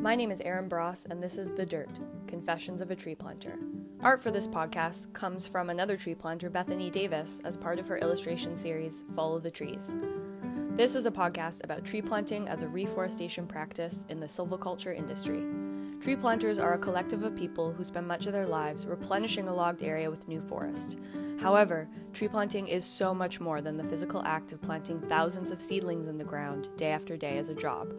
My 0.00 0.14
name 0.14 0.30
is 0.30 0.40
Aaron 0.40 0.66
Bross, 0.66 1.04
and 1.10 1.22
this 1.22 1.36
is 1.36 1.50
The 1.50 1.66
Dirt 1.66 2.00
Confessions 2.26 2.80
of 2.80 2.90
a 2.90 2.96
Tree 2.96 3.14
Planter. 3.14 3.58
Art 4.00 4.18
for 4.18 4.30
this 4.30 4.48
podcast 4.48 5.12
comes 5.12 5.46
from 5.46 5.68
another 5.68 5.94
tree 5.94 6.14
planter, 6.14 6.48
Bethany 6.48 6.88
Davis, 6.88 7.38
as 7.44 7.58
part 7.58 7.78
of 7.78 7.86
her 7.86 7.98
illustration 7.98 8.56
series, 8.56 9.04
Follow 9.14 9.38
the 9.38 9.50
Trees. 9.50 9.94
This 10.70 10.94
is 10.94 11.04
a 11.04 11.10
podcast 11.10 11.62
about 11.64 11.84
tree 11.84 12.00
planting 12.00 12.48
as 12.48 12.62
a 12.62 12.68
reforestation 12.68 13.46
practice 13.46 14.06
in 14.08 14.20
the 14.20 14.26
silviculture 14.26 14.96
industry. 14.96 15.44
Tree 16.00 16.16
planters 16.16 16.58
are 16.58 16.72
a 16.72 16.78
collective 16.78 17.22
of 17.22 17.36
people 17.36 17.70
who 17.70 17.84
spend 17.84 18.08
much 18.08 18.24
of 18.24 18.32
their 18.32 18.46
lives 18.46 18.86
replenishing 18.86 19.48
a 19.48 19.54
logged 19.54 19.82
area 19.82 20.10
with 20.10 20.28
new 20.28 20.40
forest. 20.40 20.98
However, 21.42 21.90
tree 22.14 22.28
planting 22.28 22.68
is 22.68 22.86
so 22.86 23.12
much 23.12 23.38
more 23.38 23.60
than 23.60 23.76
the 23.76 23.84
physical 23.84 24.22
act 24.24 24.52
of 24.52 24.62
planting 24.62 24.98
thousands 25.10 25.50
of 25.50 25.60
seedlings 25.60 26.08
in 26.08 26.16
the 26.16 26.24
ground 26.24 26.70
day 26.78 26.90
after 26.90 27.18
day 27.18 27.36
as 27.36 27.50
a 27.50 27.54
job. 27.54 27.92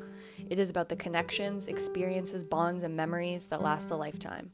It 0.52 0.59
is 0.59 0.70
about 0.70 0.89
the 0.89 0.97
connections, 0.97 1.67
experiences, 1.67 2.44
bonds, 2.44 2.84
and 2.84 2.94
memories 2.94 3.48
that 3.48 3.62
last 3.62 3.89
a 3.89 3.95
lifetime. 3.95 4.52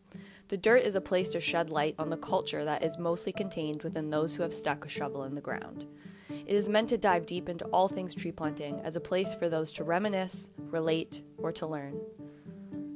The 0.50 0.56
dirt 0.56 0.84
is 0.84 0.94
a 0.94 1.02
place 1.02 1.30
to 1.30 1.40
shed 1.40 1.72
light 1.72 1.96
on 1.98 2.12
the 2.12 2.18
culture 2.18 2.64
that 2.64 2.84
is 2.84 3.00
mostly 3.00 3.32
contained 3.32 3.82
within 3.82 4.12
those 4.12 4.36
who 4.36 4.44
have 4.44 4.54
stuck 4.54 4.86
a 4.86 4.90
shovel 4.90 5.24
in 5.24 5.34
the 5.34 5.42
ground. 5.42 5.88
It 6.30 6.54
is 6.54 6.70
meant 6.70 6.90
to 6.90 7.00
dive 7.00 7.26
deep 7.26 7.50
into 7.50 7.66
all 7.70 7.88
things 7.88 8.14
tree 8.14 8.32
planting 8.32 8.80
as 8.82 8.96
a 8.96 9.02
place 9.02 9.34
for 9.34 9.50
those 9.50 9.74
to 9.74 9.84
reminisce, 9.84 10.52
relate, 10.58 11.24
or 11.40 11.52
to 11.54 11.66
learn. 11.66 12.00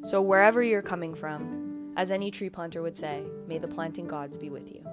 So, 0.03 0.21
wherever 0.21 0.61
you're 0.61 0.83
coming 0.83 1.15
from, 1.15 1.93
as 1.97 2.11
any 2.11 2.29
tree 2.29 2.51
planter 2.51 2.83
would 2.83 2.97
say, 2.99 3.23
may 3.47 3.57
the 3.57 3.67
planting 3.67 4.05
gods 4.05 4.37
be 4.37 4.51
with 4.51 4.71
you. 4.71 4.90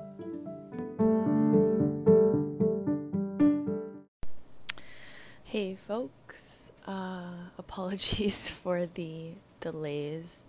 Hey, 5.51 5.77
folks. 5.77 6.73
Uh, 6.87 7.31
apologies 7.59 8.51
for 8.63 8.85
the 8.85 9.31
delays. 9.61 10.45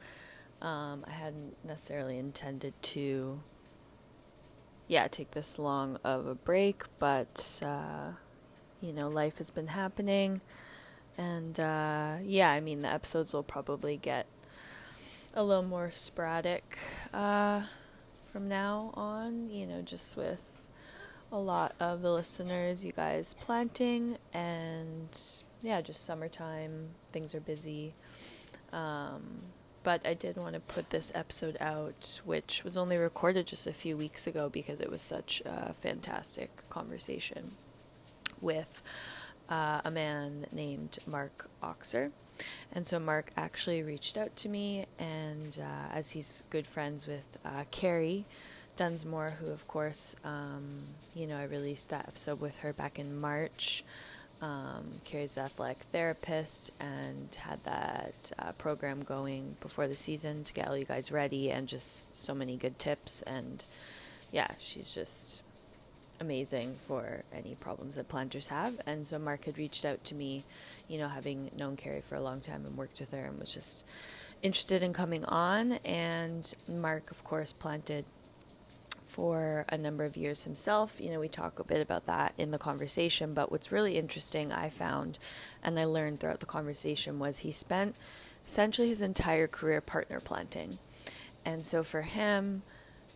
Um, 0.62 1.06
I 1.08 1.12
hadn't 1.12 1.56
necessarily 1.66 2.18
intended 2.18 2.74
to, 2.82 3.40
yeah, 4.90 5.08
take 5.08 5.32
this 5.32 5.58
long 5.58 6.00
of 6.04 6.28
a 6.28 6.36
break, 6.36 6.84
but, 7.00 7.62
uh, 7.66 8.12
you 8.82 8.92
know, 8.92 9.08
life 9.08 9.38
has 9.38 9.50
been 9.50 9.68
happening. 9.68 10.42
And, 11.18 11.58
uh, 11.58 12.18
yeah, 12.22 12.52
I 12.52 12.60
mean, 12.60 12.82
the 12.82 12.92
episodes 12.92 13.34
will 13.34 13.42
probably 13.42 13.96
get 13.96 14.26
a 15.34 15.44
little 15.44 15.64
more 15.64 15.92
sporadic 15.92 16.78
uh, 17.14 17.62
from 18.34 18.50
now 18.50 18.92
on, 18.96 19.50
you 19.50 19.66
know, 19.66 19.82
just 19.82 20.18
with 20.18 20.49
a 21.32 21.38
lot 21.38 21.76
of 21.80 22.02
the 22.02 22.12
listeners, 22.12 22.86
you 22.86 22.92
guys 22.92 23.36
planting, 23.40 24.18
and 24.34 25.20
yeah, 25.62 25.82
just 25.82 26.06
summertime, 26.06 26.90
things 27.12 27.36
are 27.36 27.40
busy. 27.40 27.94
Um, 28.74 29.44
but 29.84 30.06
I 30.06 30.14
did 30.14 30.38
want 30.38 30.56
to 30.56 30.60
put 30.60 30.90
this 30.90 31.12
episode 31.16 31.58
out, 31.60 32.22
which 32.26 32.64
was 32.64 32.78
only 32.78 32.98
recorded 32.98 33.48
just 33.48 33.68
a 33.68 33.74
few 33.74 33.96
weeks 33.96 34.28
ago 34.28 34.50
because 34.50 34.82
it 34.82 34.90
was 34.90 35.02
such 35.02 35.42
a 35.46 35.74
fantastic 35.74 36.70
conversation 36.70 37.52
with 38.42 38.82
uh, 39.50 39.82
a 39.84 39.92
man 39.92 40.46
named 40.52 41.00
Mark 41.08 41.50
Oxer. 41.64 42.12
And 42.72 42.86
so 42.86 43.00
Mark 43.00 43.32
actually 43.36 43.82
reached 43.84 44.18
out 44.18 44.36
to 44.38 44.50
me, 44.50 44.86
and 44.98 45.60
uh, 45.62 45.94
as 45.94 46.12
he's 46.12 46.44
good 46.50 46.68
friends 46.68 47.08
with 47.08 47.40
uh, 47.44 47.64
Carrie 47.72 48.26
Dunsmore, 48.80 49.32
who, 49.42 49.52
of 49.52 49.68
course, 49.68 50.16
um, 50.24 50.64
you 51.14 51.28
know, 51.28 51.38
I 51.38 51.44
released 51.44 51.90
that 51.90 52.08
episode 52.08 52.40
with 52.40 52.62
her 52.62 52.72
back 52.72 52.98
in 52.98 53.20
March. 53.20 53.84
Um, 54.42 55.02
Carrie's 55.04 55.36
the 55.36 55.42
athletic 55.42 55.80
therapist 55.92 56.72
and 56.80 57.36
had 57.36 57.62
that 57.66 58.32
uh, 58.40 58.54
program 58.54 59.04
going 59.04 59.58
before 59.60 59.90
the 59.90 59.96
season 59.96 60.46
to 60.46 60.54
get 60.54 60.70
all 60.70 60.78
you 60.78 60.86
guys 60.86 61.12
ready, 61.12 61.52
and 61.52 61.68
just 61.68 62.16
so 62.16 62.34
many 62.34 62.56
good 62.56 62.80
tips. 62.80 63.22
And 63.24 63.66
yeah, 64.32 64.48
she's 64.60 64.96
just 64.96 65.44
amazing 66.22 66.76
for 66.88 67.24
any 67.34 67.56
problems 67.56 67.96
that 67.96 68.08
planters 68.08 68.48
have. 68.48 68.80
And 68.86 69.06
so 69.06 69.20
Mark 69.20 69.44
had 69.44 69.58
reached 69.58 69.84
out 69.84 70.06
to 70.06 70.16
me, 70.16 70.46
you 70.88 70.98
know, 70.98 71.10
having 71.10 71.52
known 71.58 71.76
Carrie 71.76 72.00
for 72.00 72.16
a 72.16 72.22
long 72.22 72.40
time 72.40 72.66
and 72.66 72.78
worked 72.78 73.02
with 73.02 73.12
her, 73.12 73.26
and 73.26 73.38
was 73.38 73.54
just 73.54 73.86
interested 74.42 74.82
in 74.82 74.94
coming 74.94 75.26
on. 75.26 75.74
And 75.84 76.56
Mark, 76.70 77.12
of 77.12 77.26
course, 77.26 77.52
planted 77.52 78.06
for 79.10 79.66
a 79.70 79.78
number 79.78 80.04
of 80.04 80.16
years 80.16 80.44
himself. 80.44 81.02
You 81.02 81.10
know, 81.10 81.20
we 81.20 81.28
talk 81.28 81.58
a 81.58 81.64
bit 81.64 81.82
about 81.82 82.06
that 82.06 82.34
in 82.38 82.52
the 82.52 82.60
conversation, 82.60 83.34
but 83.34 83.52
what's 83.52 83.72
really 83.72 83.98
interesting 83.98 84.52
I 84.52 84.70
found 84.70 85.18
and 85.64 85.80
I 85.80 85.86
learned 85.86 86.20
throughout 86.20 86.40
the 86.40 86.46
conversation 86.46 87.18
was 87.18 87.40
he 87.40 87.52
spent 87.52 87.96
essentially 88.46 88.90
his 88.90 89.02
entire 89.02 89.48
career 89.48 89.82
partner 89.82 90.20
planting. 90.20 90.78
And 91.44 91.66
so 91.66 91.84
for 91.84 92.04
him, 92.04 92.62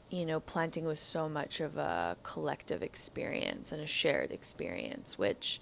you 0.09 0.25
know, 0.25 0.39
planting 0.39 0.85
was 0.85 0.99
so 0.99 1.29
much 1.29 1.59
of 1.59 1.77
a 1.77 2.17
collective 2.23 2.81
experience 2.81 3.71
and 3.71 3.81
a 3.81 3.87
shared 3.87 4.31
experience, 4.31 5.19
which 5.19 5.59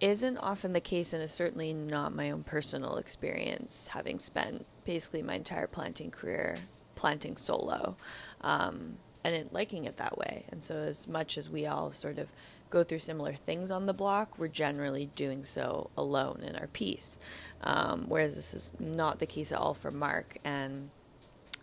isn't 0.00 0.38
often 0.38 0.72
the 0.72 0.80
case 0.80 1.12
and 1.12 1.22
is 1.22 1.30
certainly 1.30 1.72
not 1.72 2.14
my 2.14 2.30
own 2.30 2.42
personal 2.42 2.96
experience, 2.96 3.88
having 3.88 4.18
spent 4.18 4.66
basically 4.84 5.22
my 5.22 5.34
entire 5.34 5.68
planting 5.68 6.10
career 6.10 6.56
planting 6.96 7.36
solo. 7.36 7.96
Um, 8.40 8.98
and 9.24 9.48
liking 9.52 9.84
it 9.84 9.96
that 9.96 10.16
way. 10.16 10.44
And 10.50 10.62
so, 10.62 10.76
as 10.76 11.08
much 11.08 11.36
as 11.38 11.50
we 11.50 11.66
all 11.66 11.92
sort 11.92 12.18
of 12.18 12.30
go 12.70 12.84
through 12.84 12.98
similar 12.98 13.32
things 13.32 13.70
on 13.70 13.86
the 13.86 13.92
block, 13.92 14.38
we're 14.38 14.48
generally 14.48 15.06
doing 15.14 15.44
so 15.44 15.90
alone 15.96 16.42
in 16.46 16.56
our 16.56 16.66
piece. 16.68 17.18
Um, 17.62 18.04
whereas 18.08 18.36
this 18.36 18.54
is 18.54 18.74
not 18.78 19.18
the 19.18 19.26
case 19.26 19.52
at 19.52 19.58
all 19.58 19.74
for 19.74 19.90
Mark. 19.90 20.36
And, 20.44 20.90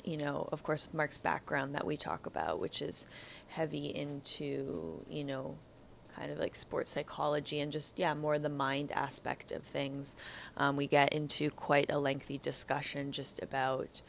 you 0.03 0.17
know, 0.17 0.49
of 0.51 0.63
course, 0.63 0.87
with 0.87 0.95
Mark's 0.95 1.17
background 1.17 1.75
that 1.75 1.85
we 1.85 1.97
talk 1.97 2.25
about, 2.25 2.59
which 2.59 2.81
is 2.81 3.07
heavy 3.49 3.87
into, 3.87 5.03
you 5.09 5.23
know, 5.23 5.57
kind 6.15 6.31
of 6.31 6.39
like 6.39 6.55
sports 6.55 6.91
psychology 6.91 7.59
and 7.59 7.71
just, 7.71 7.99
yeah, 7.99 8.13
more 8.13 8.39
the 8.39 8.49
mind 8.49 8.91
aspect 8.93 9.51
of 9.51 9.63
things, 9.63 10.15
um, 10.57 10.75
we 10.75 10.87
get 10.87 11.13
into 11.13 11.49
quite 11.51 11.91
a 11.91 11.99
lengthy 11.99 12.37
discussion 12.37 13.11
just 13.11 13.41
about 13.43 14.01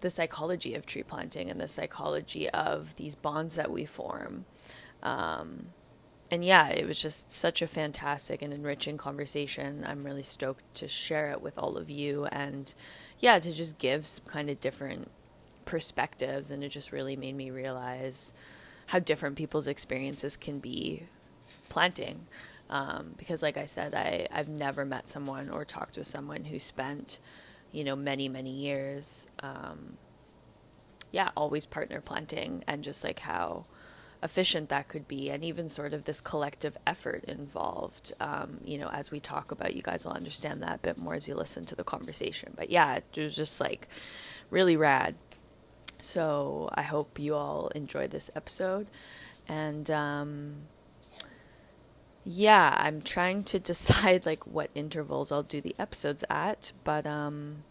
the 0.00 0.10
psychology 0.10 0.74
of 0.74 0.86
tree 0.86 1.02
planting 1.02 1.50
and 1.50 1.60
the 1.60 1.68
psychology 1.68 2.48
of 2.50 2.94
these 2.96 3.14
bonds 3.14 3.54
that 3.56 3.70
we 3.70 3.84
form. 3.84 4.44
Um, 5.02 5.66
and 6.30 6.44
yeah, 6.44 6.68
it 6.68 6.86
was 6.86 7.00
just 7.00 7.32
such 7.32 7.62
a 7.62 7.66
fantastic 7.66 8.42
and 8.42 8.52
enriching 8.52 8.96
conversation. 8.96 9.84
I'm 9.86 10.04
really 10.04 10.24
stoked 10.24 10.74
to 10.76 10.88
share 10.88 11.30
it 11.30 11.40
with 11.40 11.56
all 11.56 11.76
of 11.76 11.88
you 11.88 12.26
and 12.26 12.74
yeah, 13.20 13.38
to 13.38 13.54
just 13.54 13.78
give 13.78 14.04
some 14.06 14.26
kind 14.26 14.50
of 14.50 14.60
different 14.60 15.10
perspectives. 15.64 16.50
And 16.50 16.64
it 16.64 16.70
just 16.70 16.90
really 16.90 17.16
made 17.16 17.36
me 17.36 17.50
realize 17.50 18.34
how 18.86 18.98
different 18.98 19.36
people's 19.36 19.68
experiences 19.68 20.36
can 20.36 20.58
be 20.58 21.04
planting. 21.68 22.26
Um, 22.68 23.14
because, 23.16 23.42
like 23.42 23.56
I 23.56 23.66
said, 23.66 23.94
I, 23.94 24.26
I've 24.32 24.48
never 24.48 24.84
met 24.84 25.08
someone 25.08 25.48
or 25.48 25.64
talked 25.64 25.96
with 25.96 26.08
someone 26.08 26.44
who 26.44 26.58
spent 26.58 27.20
you 27.72 27.84
know, 27.84 27.96
many, 27.96 28.28
many 28.28 28.50
years. 28.50 29.28
Um, 29.40 29.96
yeah, 31.12 31.30
always 31.36 31.66
partner 31.66 32.00
planting 32.00 32.64
and 32.66 32.82
just 32.82 33.04
like 33.04 33.20
how 33.20 33.66
efficient 34.22 34.68
that 34.70 34.88
could 34.88 35.06
be 35.06 35.30
and 35.30 35.44
even 35.44 35.68
sort 35.68 35.92
of 35.92 36.04
this 36.04 36.20
collective 36.20 36.76
effort 36.86 37.22
involved 37.24 38.12
um, 38.20 38.58
you 38.64 38.78
know 38.78 38.88
as 38.88 39.10
we 39.10 39.20
talk 39.20 39.50
about 39.50 39.74
you 39.74 39.82
guys 39.82 40.04
will 40.04 40.12
understand 40.12 40.62
that 40.62 40.76
a 40.76 40.78
bit 40.78 40.98
more 40.98 41.14
as 41.14 41.28
you 41.28 41.34
listen 41.34 41.64
to 41.64 41.76
the 41.76 41.84
conversation 41.84 42.52
but 42.56 42.70
yeah 42.70 42.96
it 42.96 43.04
was 43.16 43.36
just 43.36 43.60
like 43.60 43.88
really 44.50 44.76
rad 44.76 45.14
so 46.00 46.68
i 46.74 46.82
hope 46.82 47.18
you 47.18 47.34
all 47.34 47.68
enjoy 47.68 48.08
this 48.08 48.30
episode 48.34 48.86
and 49.48 49.90
um, 49.90 50.54
yeah, 52.28 52.74
I'm 52.76 53.02
trying 53.02 53.44
to 53.44 53.58
decide 53.72 54.26
like 54.26 54.46
what 54.46 54.70
intervals 54.74 55.30
I'll 55.30 55.44
do 55.44 55.60
the 55.60 55.76
episodes 55.78 56.24
at, 56.28 56.72
but 56.84 57.06
um 57.06 57.62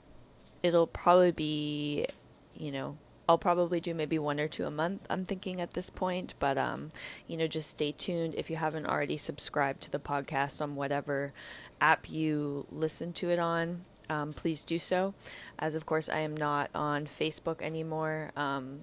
it'll 0.64 0.88
probably 0.88 1.32
be, 1.32 2.08
you 2.56 2.72
know, 2.72 2.98
I'll 3.28 3.38
probably 3.38 3.80
do 3.80 3.94
maybe 3.94 4.18
one 4.18 4.40
or 4.40 4.48
two 4.48 4.66
a 4.66 4.72
month. 4.72 5.06
I'm 5.10 5.26
thinking 5.26 5.60
at 5.60 5.74
this 5.74 5.90
point, 5.90 6.34
but 6.40 6.58
um, 6.58 6.90
you 7.28 7.38
know, 7.38 7.48
just 7.48 7.70
stay 7.70 7.92
tuned. 7.92 8.36
If 8.36 8.50
you 8.50 8.56
haven't 8.56 8.86
already 8.86 9.18
subscribed 9.18 9.82
to 9.84 9.92
the 9.92 10.00
podcast 10.00 10.62
on 10.62 10.76
whatever 10.76 11.34
app 11.82 12.10
you 12.10 12.66
listen 12.72 13.14
to 13.14 13.30
it 13.30 13.40
on, 13.40 13.86
um, 14.10 14.34
please 14.34 14.64
do 14.64 14.80
so. 14.80 15.14
As 15.58 15.76
of 15.76 15.86
course, 15.86 16.08
I 16.10 16.20
am 16.20 16.36
not 16.36 16.70
on 16.76 17.06
Facebook 17.06 17.62
anymore. 17.62 18.32
Um, 18.36 18.82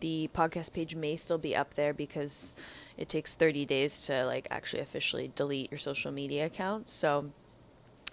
the 0.00 0.30
podcast 0.34 0.72
page 0.72 0.94
may 0.94 1.16
still 1.16 1.38
be 1.38 1.54
up 1.54 1.74
there 1.74 1.92
because 1.92 2.54
it 2.96 3.08
takes 3.08 3.34
30 3.34 3.64
days 3.64 4.06
to 4.06 4.24
like 4.24 4.46
actually 4.50 4.80
officially 4.80 5.30
delete 5.34 5.70
your 5.70 5.78
social 5.78 6.12
media 6.12 6.46
accounts. 6.46 6.92
So 6.92 7.30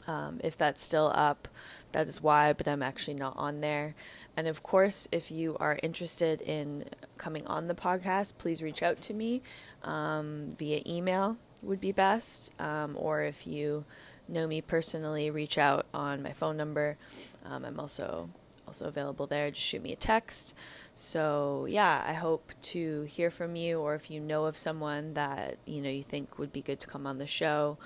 um, 0.08 0.40
if 0.44 0.56
that's 0.56 0.82
still 0.82 1.12
up, 1.16 1.48
that 1.92 2.08
is 2.08 2.22
why, 2.22 2.54
but 2.54 2.68
I'm 2.68 2.84
actually 2.84 3.16
not 3.16 3.34
on 3.38 3.62
there. 3.62 3.96
And 4.38 4.48
of 4.48 4.62
course, 4.62 5.08
if 5.12 5.32
you 5.32 5.58
are 5.60 5.80
interested 5.82 6.42
in 6.42 6.86
coming 7.18 7.46
on 7.48 7.68
the 7.68 7.76
podcast, 7.76 8.38
please 8.38 8.62
reach 8.62 8.84
out 8.84 9.02
to 9.02 9.14
me 9.14 9.42
um, 9.84 10.50
via 10.58 10.82
email 10.86 11.38
would 11.62 11.82
be 11.82 11.92
best. 11.92 12.54
Um, 12.62 12.96
or 13.00 13.24
if 13.24 13.48
you 13.48 13.86
know 14.28 14.48
me 14.48 14.62
personally, 14.62 15.30
reach 15.30 15.58
out 15.58 15.86
on 15.94 16.22
my 16.22 16.34
phone 16.34 16.58
number. 16.58 16.98
Um, 17.46 17.66
I'm 17.66 17.80
also 17.80 18.30
also 18.68 18.86
available 18.86 19.28
there. 19.28 19.52
Just 19.52 19.66
shoot 19.66 19.82
me 19.82 19.94
a 19.94 19.96
text. 19.96 20.56
So 20.94 21.66
yeah, 21.70 22.04
I 22.06 22.14
hope 22.14 22.54
to 22.74 23.04
hear 23.04 23.32
from 23.32 23.56
you, 23.56 23.80
or 23.80 23.96
if 23.96 24.10
you 24.10 24.20
know 24.20 24.46
of 24.46 24.56
someone 24.56 25.14
that 25.14 25.58
you 25.66 25.82
know 25.82 25.90
you 25.90 26.04
think 26.04 26.38
would 26.40 26.52
be 26.52 26.62
good 26.62 26.80
to 26.82 26.88
come 26.88 27.06
on 27.06 27.18
the 27.18 27.28
show. 27.28 27.78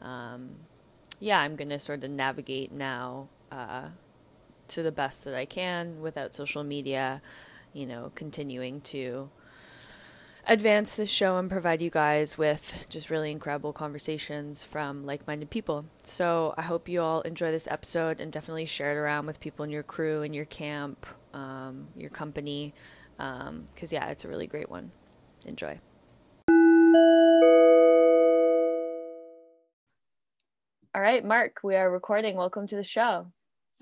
Um, 0.00 0.50
yeah, 1.20 1.40
I'm 1.40 1.56
gonna 1.56 1.78
sort 1.78 2.04
of 2.04 2.10
navigate 2.10 2.72
now 2.72 3.28
uh, 3.50 3.88
to 4.68 4.82
the 4.82 4.92
best 4.92 5.24
that 5.24 5.34
I 5.34 5.44
can 5.44 6.00
without 6.00 6.34
social 6.34 6.64
media. 6.64 7.22
You 7.72 7.86
know, 7.86 8.12
continuing 8.14 8.80
to 8.82 9.30
advance 10.48 10.94
this 10.94 11.10
show 11.10 11.36
and 11.36 11.50
provide 11.50 11.82
you 11.82 11.90
guys 11.90 12.38
with 12.38 12.86
just 12.88 13.10
really 13.10 13.30
incredible 13.30 13.74
conversations 13.74 14.64
from 14.64 15.04
like 15.04 15.26
minded 15.26 15.50
people. 15.50 15.84
So 16.02 16.54
I 16.56 16.62
hope 16.62 16.88
you 16.88 17.02
all 17.02 17.20
enjoy 17.20 17.50
this 17.50 17.68
episode 17.70 18.18
and 18.18 18.32
definitely 18.32 18.64
share 18.64 18.92
it 18.92 18.96
around 18.96 19.26
with 19.26 19.40
people 19.40 19.62
in 19.62 19.70
your 19.70 19.82
crew, 19.82 20.22
in 20.22 20.32
your 20.32 20.46
camp, 20.46 21.06
um, 21.34 21.88
your 21.94 22.08
company. 22.08 22.72
Because, 23.18 23.92
um, 23.92 23.92
yeah, 23.92 24.08
it's 24.08 24.24
a 24.24 24.28
really 24.28 24.46
great 24.46 24.70
one. 24.70 24.90
Enjoy. 25.46 25.78
All 30.94 31.02
right, 31.02 31.22
Mark, 31.22 31.60
we 31.62 31.76
are 31.76 31.90
recording. 31.90 32.36
Welcome 32.36 32.66
to 32.68 32.76
the 32.76 32.82
show. 32.82 33.30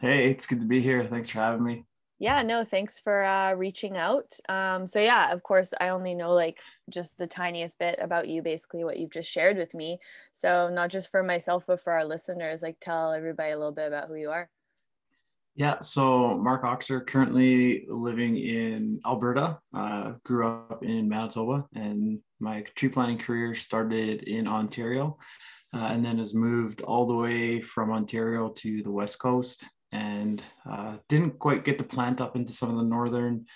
Hey, 0.01 0.31
it's 0.31 0.47
good 0.47 0.61
to 0.61 0.67
be 0.67 0.83
here. 0.83 1.07
Thanks 1.09 1.31
for 1.31 1.39
having 1.39 1.62
me 1.62 1.85
yeah 2.19 2.43
no 2.43 2.65
thanks 2.65 2.99
for 2.99 3.25
uh, 3.25 3.53
reaching 3.53 3.97
out. 3.97 4.33
Um, 4.49 4.87
so 4.87 5.01
yeah 5.01 5.33
of 5.33 5.43
course 5.43 5.73
i 5.81 5.89
only 5.89 6.15
know 6.15 6.33
like 6.33 6.61
just 6.89 7.19
the 7.19 7.27
tiniest 7.27 7.79
bit 7.79 7.99
about 8.01 8.29
you 8.29 8.43
basically 8.43 8.85
what 8.85 8.99
you've 8.99 9.11
just 9.11 9.31
shared 9.31 9.57
with 9.57 9.75
me. 9.75 9.99
So 10.33 10.69
not 10.69 10.91
just 10.91 11.11
for 11.11 11.23
myself 11.23 11.65
but 11.67 11.81
for 11.81 11.93
our 11.93 12.05
listeners 12.05 12.63
like 12.63 12.77
tell 12.81 13.13
everybody 13.13 13.51
a 13.51 13.59
little 13.59 13.73
bit 13.73 13.89
about 13.89 14.09
who 14.09 14.15
you 14.17 14.31
are. 14.31 14.49
Yeah 15.55 15.81
so 15.81 16.37
mark 16.37 16.63
oxer 16.63 17.07
currently 17.07 17.87
living 17.89 18.37
in 18.37 19.01
alberta. 19.05 19.59
Uh, 19.75 20.12
grew 20.25 20.47
up 20.47 20.83
in 20.85 21.09
manitoba 21.09 21.65
and 21.75 22.21
my 22.41 22.62
tree 22.75 22.89
planting 22.89 23.19
career 23.19 23.55
started 23.55 24.23
in 24.23 24.47
ontario 24.47 25.19
uh, 25.75 25.87
and 25.87 26.05
then 26.05 26.19
has 26.19 26.35
moved 26.35 26.83
all 26.83 27.07
the 27.07 27.15
way 27.15 27.61
from 27.61 27.91
ontario 27.91 28.49
to 28.51 28.83
the 28.83 28.91
west 28.91 29.19
coast 29.19 29.69
and 29.93 30.43
uh, 30.69 30.97
didn't 31.09 31.38
quite 31.38 31.65
get 31.65 31.79
the 31.79 31.85
plant 31.85 32.21
up 32.21 32.37
into 32.37 32.53
some 32.53 32.71
of 32.71 32.77
the 32.77 32.83
northern 32.83 33.47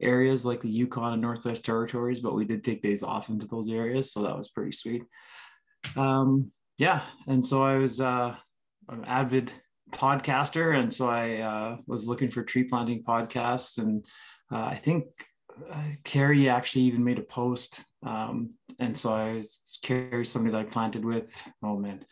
areas 0.00 0.46
like 0.46 0.60
the 0.60 0.70
Yukon 0.70 1.12
and 1.12 1.22
Northwest 1.22 1.64
Territories, 1.64 2.20
but 2.20 2.34
we 2.34 2.44
did 2.44 2.64
take 2.64 2.82
days 2.82 3.02
off 3.02 3.28
into 3.28 3.46
those 3.46 3.70
areas, 3.70 4.12
so 4.12 4.22
that 4.22 4.36
was 4.36 4.48
pretty 4.48 4.72
sweet. 4.72 5.02
Um, 5.96 6.50
yeah, 6.78 7.02
and 7.26 7.44
so 7.44 7.62
I 7.62 7.76
was 7.76 8.00
uh, 8.00 8.34
an 8.88 9.04
avid 9.04 9.50
podcaster, 9.92 10.78
and 10.78 10.92
so 10.92 11.08
I 11.08 11.38
uh, 11.38 11.76
was 11.86 12.06
looking 12.06 12.30
for 12.30 12.42
tree 12.42 12.64
planting 12.64 13.02
podcasts, 13.02 13.78
and 13.78 14.04
uh, 14.52 14.64
I 14.64 14.76
think 14.76 15.06
uh, 15.70 15.82
Carrie 16.04 16.48
actually 16.48 16.82
even 16.82 17.02
made 17.02 17.18
a 17.18 17.22
post, 17.22 17.84
um, 18.04 18.50
and 18.78 18.96
so 18.96 19.12
I 19.12 19.34
was 19.34 19.78
Carrie, 19.82 20.24
somebody 20.24 20.52
that 20.52 20.66
I 20.66 20.70
planted 20.70 21.04
with. 21.04 21.48
Oh 21.62 21.76
man, 21.76 22.04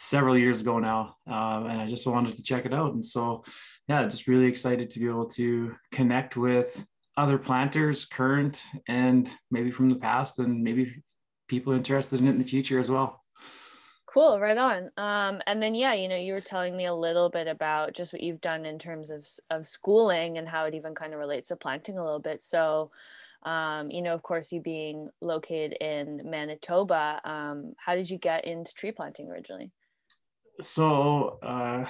several 0.00 0.38
years 0.38 0.60
ago 0.60 0.78
now, 0.78 1.16
uh, 1.28 1.64
and 1.68 1.80
I 1.80 1.86
just 1.88 2.06
wanted 2.06 2.36
to 2.36 2.42
check 2.42 2.64
it 2.64 2.72
out. 2.72 2.94
And 2.94 3.04
so, 3.04 3.42
yeah, 3.88 4.04
just 4.04 4.28
really 4.28 4.46
excited 4.46 4.90
to 4.90 5.00
be 5.00 5.06
able 5.06 5.26
to 5.30 5.74
connect 5.90 6.36
with 6.36 6.86
other 7.16 7.36
planters, 7.36 8.04
current 8.04 8.62
and 8.86 9.28
maybe 9.50 9.72
from 9.72 9.90
the 9.90 9.96
past, 9.96 10.38
and 10.38 10.62
maybe 10.62 11.02
people 11.48 11.72
interested 11.72 12.20
in 12.20 12.28
it 12.28 12.30
in 12.30 12.38
the 12.38 12.44
future 12.44 12.78
as 12.78 12.88
well. 12.88 13.24
Cool, 14.06 14.38
right 14.38 14.56
on. 14.56 14.90
Um, 14.96 15.42
and 15.48 15.60
then 15.60 15.74
yeah, 15.74 15.94
you 15.94 16.08
know, 16.08 16.16
you 16.16 16.32
were 16.32 16.40
telling 16.40 16.76
me 16.76 16.86
a 16.86 16.94
little 16.94 17.28
bit 17.28 17.48
about 17.48 17.92
just 17.92 18.12
what 18.12 18.22
you've 18.22 18.40
done 18.40 18.66
in 18.66 18.78
terms 18.78 19.10
of 19.10 19.26
of 19.50 19.66
schooling 19.66 20.38
and 20.38 20.48
how 20.48 20.64
it 20.66 20.74
even 20.74 20.94
kind 20.94 21.12
of 21.12 21.18
relates 21.18 21.48
to 21.48 21.56
planting 21.56 21.98
a 21.98 22.04
little 22.04 22.20
bit. 22.20 22.40
So, 22.40 22.92
um, 23.42 23.90
you 23.90 24.00
know, 24.00 24.14
of 24.14 24.22
course, 24.22 24.52
you 24.52 24.60
being 24.60 25.10
located 25.20 25.72
in 25.80 26.22
Manitoba, 26.24 27.20
um, 27.24 27.74
how 27.76 27.96
did 27.96 28.08
you 28.08 28.16
get 28.16 28.44
into 28.44 28.72
tree 28.74 28.92
planting 28.92 29.28
originally? 29.28 29.72
So 30.60 31.38
uh, 31.42 31.86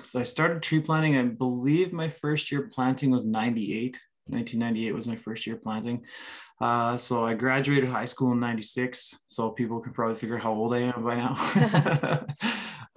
so 0.00 0.20
I 0.20 0.24
started 0.24 0.62
tree 0.62 0.80
planting. 0.80 1.16
I 1.16 1.22
believe 1.22 1.92
my 1.92 2.08
first 2.08 2.50
year 2.50 2.68
planting 2.72 3.10
was 3.10 3.24
98. 3.24 3.98
1998 4.26 4.92
was 4.92 5.06
my 5.06 5.16
first 5.16 5.46
year 5.46 5.56
planting. 5.56 6.04
Uh, 6.60 6.96
so 6.96 7.24
I 7.24 7.34
graduated 7.34 7.88
high 7.88 8.04
school 8.04 8.32
in 8.32 8.40
96. 8.40 9.14
So 9.26 9.50
people 9.50 9.80
can 9.80 9.92
probably 9.92 10.16
figure 10.16 10.36
out 10.36 10.42
how 10.42 10.52
old 10.52 10.74
I 10.74 10.80
am 10.80 11.02
by 11.02 11.16
now. 11.16 11.34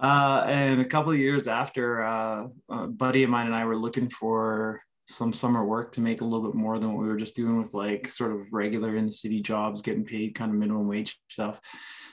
uh, 0.00 0.44
and 0.46 0.80
a 0.80 0.84
couple 0.84 1.12
of 1.12 1.18
years 1.18 1.48
after, 1.48 2.04
uh, 2.04 2.46
a 2.68 2.86
buddy 2.88 3.22
of 3.22 3.30
mine 3.30 3.46
and 3.46 3.54
I 3.54 3.64
were 3.64 3.76
looking 3.76 4.10
for 4.10 4.82
some 5.08 5.32
summer 5.32 5.64
work 5.64 5.92
to 5.92 6.00
make 6.00 6.20
a 6.20 6.24
little 6.24 6.46
bit 6.46 6.54
more 6.54 6.78
than 6.78 6.92
what 6.92 7.02
we 7.02 7.08
were 7.08 7.16
just 7.16 7.36
doing 7.36 7.58
with 7.58 7.74
like 7.74 8.08
sort 8.08 8.32
of 8.32 8.40
regular 8.52 8.96
in 8.96 9.06
the 9.06 9.12
city 9.12 9.40
jobs, 9.40 9.82
getting 9.82 10.04
paid 10.04 10.34
kind 10.34 10.50
of 10.50 10.58
minimum 10.58 10.86
wage 10.86 11.18
stuff 11.28 11.60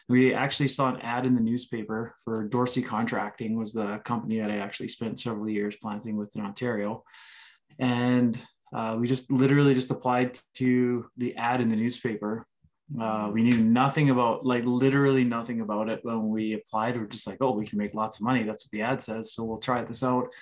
we 0.10 0.34
actually 0.34 0.68
saw 0.68 0.90
an 0.90 1.00
ad 1.02 1.28
in 1.28 1.36
the 1.36 1.42
newspaper 1.42 2.16
for 2.26 2.44
Dorsey 2.44 2.82
Contracting 2.82 3.56
was 3.56 3.72
the 3.72 4.02
company 4.04 4.40
that 4.40 4.50
I 4.50 4.58
actually 4.58 4.88
spent 4.88 5.20
several 5.20 5.48
years 5.48 5.76
planting 5.76 6.18
with 6.18 6.36
in 6.36 6.42
Ontario. 6.42 7.04
And 7.78 8.38
uh, 8.76 8.98
we 9.00 9.08
just 9.08 9.32
literally 9.32 9.76
just 9.76 9.92
applied 9.92 10.40
to 10.56 11.06
the 11.18 11.36
ad 11.36 11.62
in 11.62 11.70
the 11.70 11.76
newspaper. 11.76 12.48
Uh, 13.00 13.30
we 13.32 13.44
knew 13.44 13.60
nothing 13.60 14.10
about, 14.10 14.44
like 14.44 14.66
literally 14.66 15.24
nothing 15.24 15.62
about 15.62 15.90
it 15.90 16.00
when 16.04 16.30
we 16.30 16.54
applied. 16.54 16.98
We 16.98 17.04
are 17.04 17.08
just 17.08 17.28
like, 17.28 17.38
oh, 17.40 17.52
we 17.52 17.68
can 17.68 17.78
make 17.78 17.94
lots 17.94 18.18
of 18.18 18.24
money. 18.24 18.42
That's 18.42 18.66
what 18.66 18.72
the 18.72 18.82
ad 18.82 19.04
says. 19.04 19.34
So 19.34 19.44
we'll 19.44 19.60
try 19.60 19.84
this 19.84 20.02
out. 20.04 20.34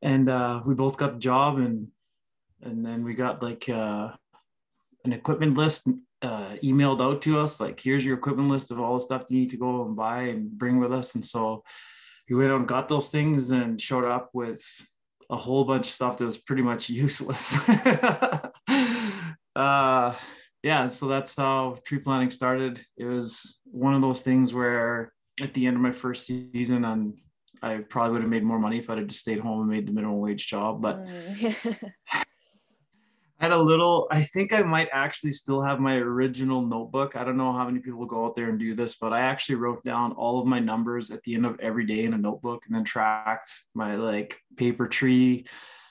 And 0.00 0.30
uh, 0.30 0.62
we 0.64 0.74
both 0.74 0.96
got 0.96 1.14
the 1.14 1.18
job, 1.18 1.58
and 1.58 1.88
and 2.62 2.84
then 2.84 3.02
we 3.02 3.14
got 3.14 3.42
like 3.42 3.68
uh, 3.68 4.10
an 5.04 5.12
equipment 5.12 5.56
list 5.56 5.88
uh, 6.22 6.56
emailed 6.62 7.02
out 7.02 7.20
to 7.22 7.38
us 7.38 7.60
like 7.60 7.78
here's 7.78 8.04
your 8.04 8.16
equipment 8.16 8.48
list 8.48 8.70
of 8.70 8.80
all 8.80 8.94
the 8.94 9.00
stuff 9.00 9.24
you 9.28 9.38
need 9.40 9.50
to 9.50 9.56
go 9.56 9.84
and 9.84 9.94
buy 9.96 10.22
and 10.22 10.50
bring 10.50 10.78
with 10.78 10.92
us 10.92 11.14
and 11.14 11.24
so 11.24 11.62
we 12.28 12.36
went 12.36 12.50
out 12.50 12.58
and 12.58 12.68
got 12.68 12.88
those 12.88 13.08
things 13.08 13.50
and 13.50 13.80
showed 13.80 14.04
up 14.04 14.30
with 14.32 14.62
a 15.30 15.36
whole 15.36 15.64
bunch 15.64 15.86
of 15.86 15.92
stuff 15.92 16.16
that 16.16 16.24
was 16.24 16.38
pretty 16.38 16.62
much 16.62 16.88
useless 16.90 17.56
uh, 19.56 20.14
yeah 20.62 20.86
so 20.88 21.06
that's 21.06 21.36
how 21.36 21.76
tree 21.84 21.98
planting 21.98 22.30
started 22.30 22.82
it 22.96 23.04
was 23.04 23.58
one 23.64 23.94
of 23.94 24.02
those 24.02 24.22
things 24.22 24.54
where 24.54 25.12
at 25.40 25.52
the 25.52 25.66
end 25.66 25.76
of 25.76 25.82
my 25.82 25.92
first 25.92 26.24
season 26.26 26.84
and 26.84 27.14
I 27.62 27.78
probably 27.78 28.12
would 28.12 28.22
have 28.22 28.30
made 28.30 28.44
more 28.44 28.58
money 28.58 28.78
if 28.78 28.90
I'd 28.90 28.98
have 28.98 29.06
just 29.06 29.20
stayed 29.20 29.40
home 29.40 29.60
and 29.60 29.70
made 29.70 29.86
the 29.86 29.92
minimum 29.92 30.18
wage 30.18 30.46
job. 30.46 30.82
But 30.82 30.98
mm. 30.98 31.92
I 33.38 33.44
had 33.44 33.52
a 33.52 33.58
little, 33.58 34.08
I 34.10 34.22
think 34.22 34.54
I 34.54 34.62
might 34.62 34.88
actually 34.92 35.32
still 35.32 35.60
have 35.60 35.78
my 35.78 35.96
original 35.96 36.62
notebook. 36.62 37.16
I 37.16 37.24
don't 37.24 37.36
know 37.36 37.52
how 37.52 37.66
many 37.66 37.80
people 37.80 38.06
go 38.06 38.24
out 38.24 38.34
there 38.34 38.48
and 38.48 38.58
do 38.58 38.74
this, 38.74 38.96
but 38.96 39.12
I 39.12 39.20
actually 39.20 39.56
wrote 39.56 39.84
down 39.84 40.12
all 40.12 40.40
of 40.40 40.46
my 40.46 40.58
numbers 40.58 41.10
at 41.10 41.22
the 41.22 41.34
end 41.34 41.44
of 41.44 41.60
every 41.60 41.84
day 41.84 42.04
in 42.04 42.14
a 42.14 42.18
notebook 42.18 42.62
and 42.66 42.74
then 42.74 42.84
tracked 42.84 43.52
my 43.74 43.96
like 43.96 44.38
paper 44.56 44.88
tree 44.88 45.46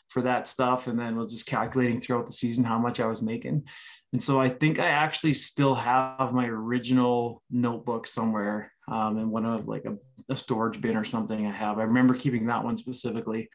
for 0.09 0.23
that 0.23 0.47
stuff. 0.47 0.87
And 0.87 0.97
then 0.97 1.17
was 1.17 1.33
just 1.33 1.45
calculating 1.45 1.99
throughout 1.99 2.25
the 2.25 2.31
season 2.31 2.63
how 2.63 2.79
much 2.79 2.99
I 2.99 3.05
was 3.05 3.21
making. 3.21 3.67
And 4.11 4.23
so 4.23 4.41
I 4.41 4.49
think 4.49 4.79
I 4.79 4.87
actually 4.87 5.35
still 5.35 5.75
have 5.75 6.33
my 6.33 6.47
original 6.47 7.43
notebook 7.51 8.07
somewhere 8.07 8.71
um, 8.87 9.19
in 9.19 9.29
one 9.29 9.45
of 9.45 9.67
like 9.67 9.85
a, 9.85 9.97
a 10.29 10.35
storage 10.35 10.81
bin 10.81 10.97
or 10.97 11.03
something 11.03 11.45
I 11.45 11.51
have. 11.51 11.77
I 11.77 11.83
remember 11.83 12.15
keeping 12.15 12.47
that 12.47 12.63
one 12.63 12.77
specifically. 12.77 13.49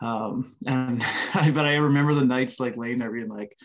Um, 0.00 0.54
and 0.66 1.02
I, 1.34 1.50
but 1.50 1.66
I 1.66 1.74
remember 1.74 2.14
the 2.14 2.24
nights 2.24 2.60
like 2.60 2.76
laying 2.76 2.98
there 2.98 3.10
being 3.10 3.28
like, 3.28 3.56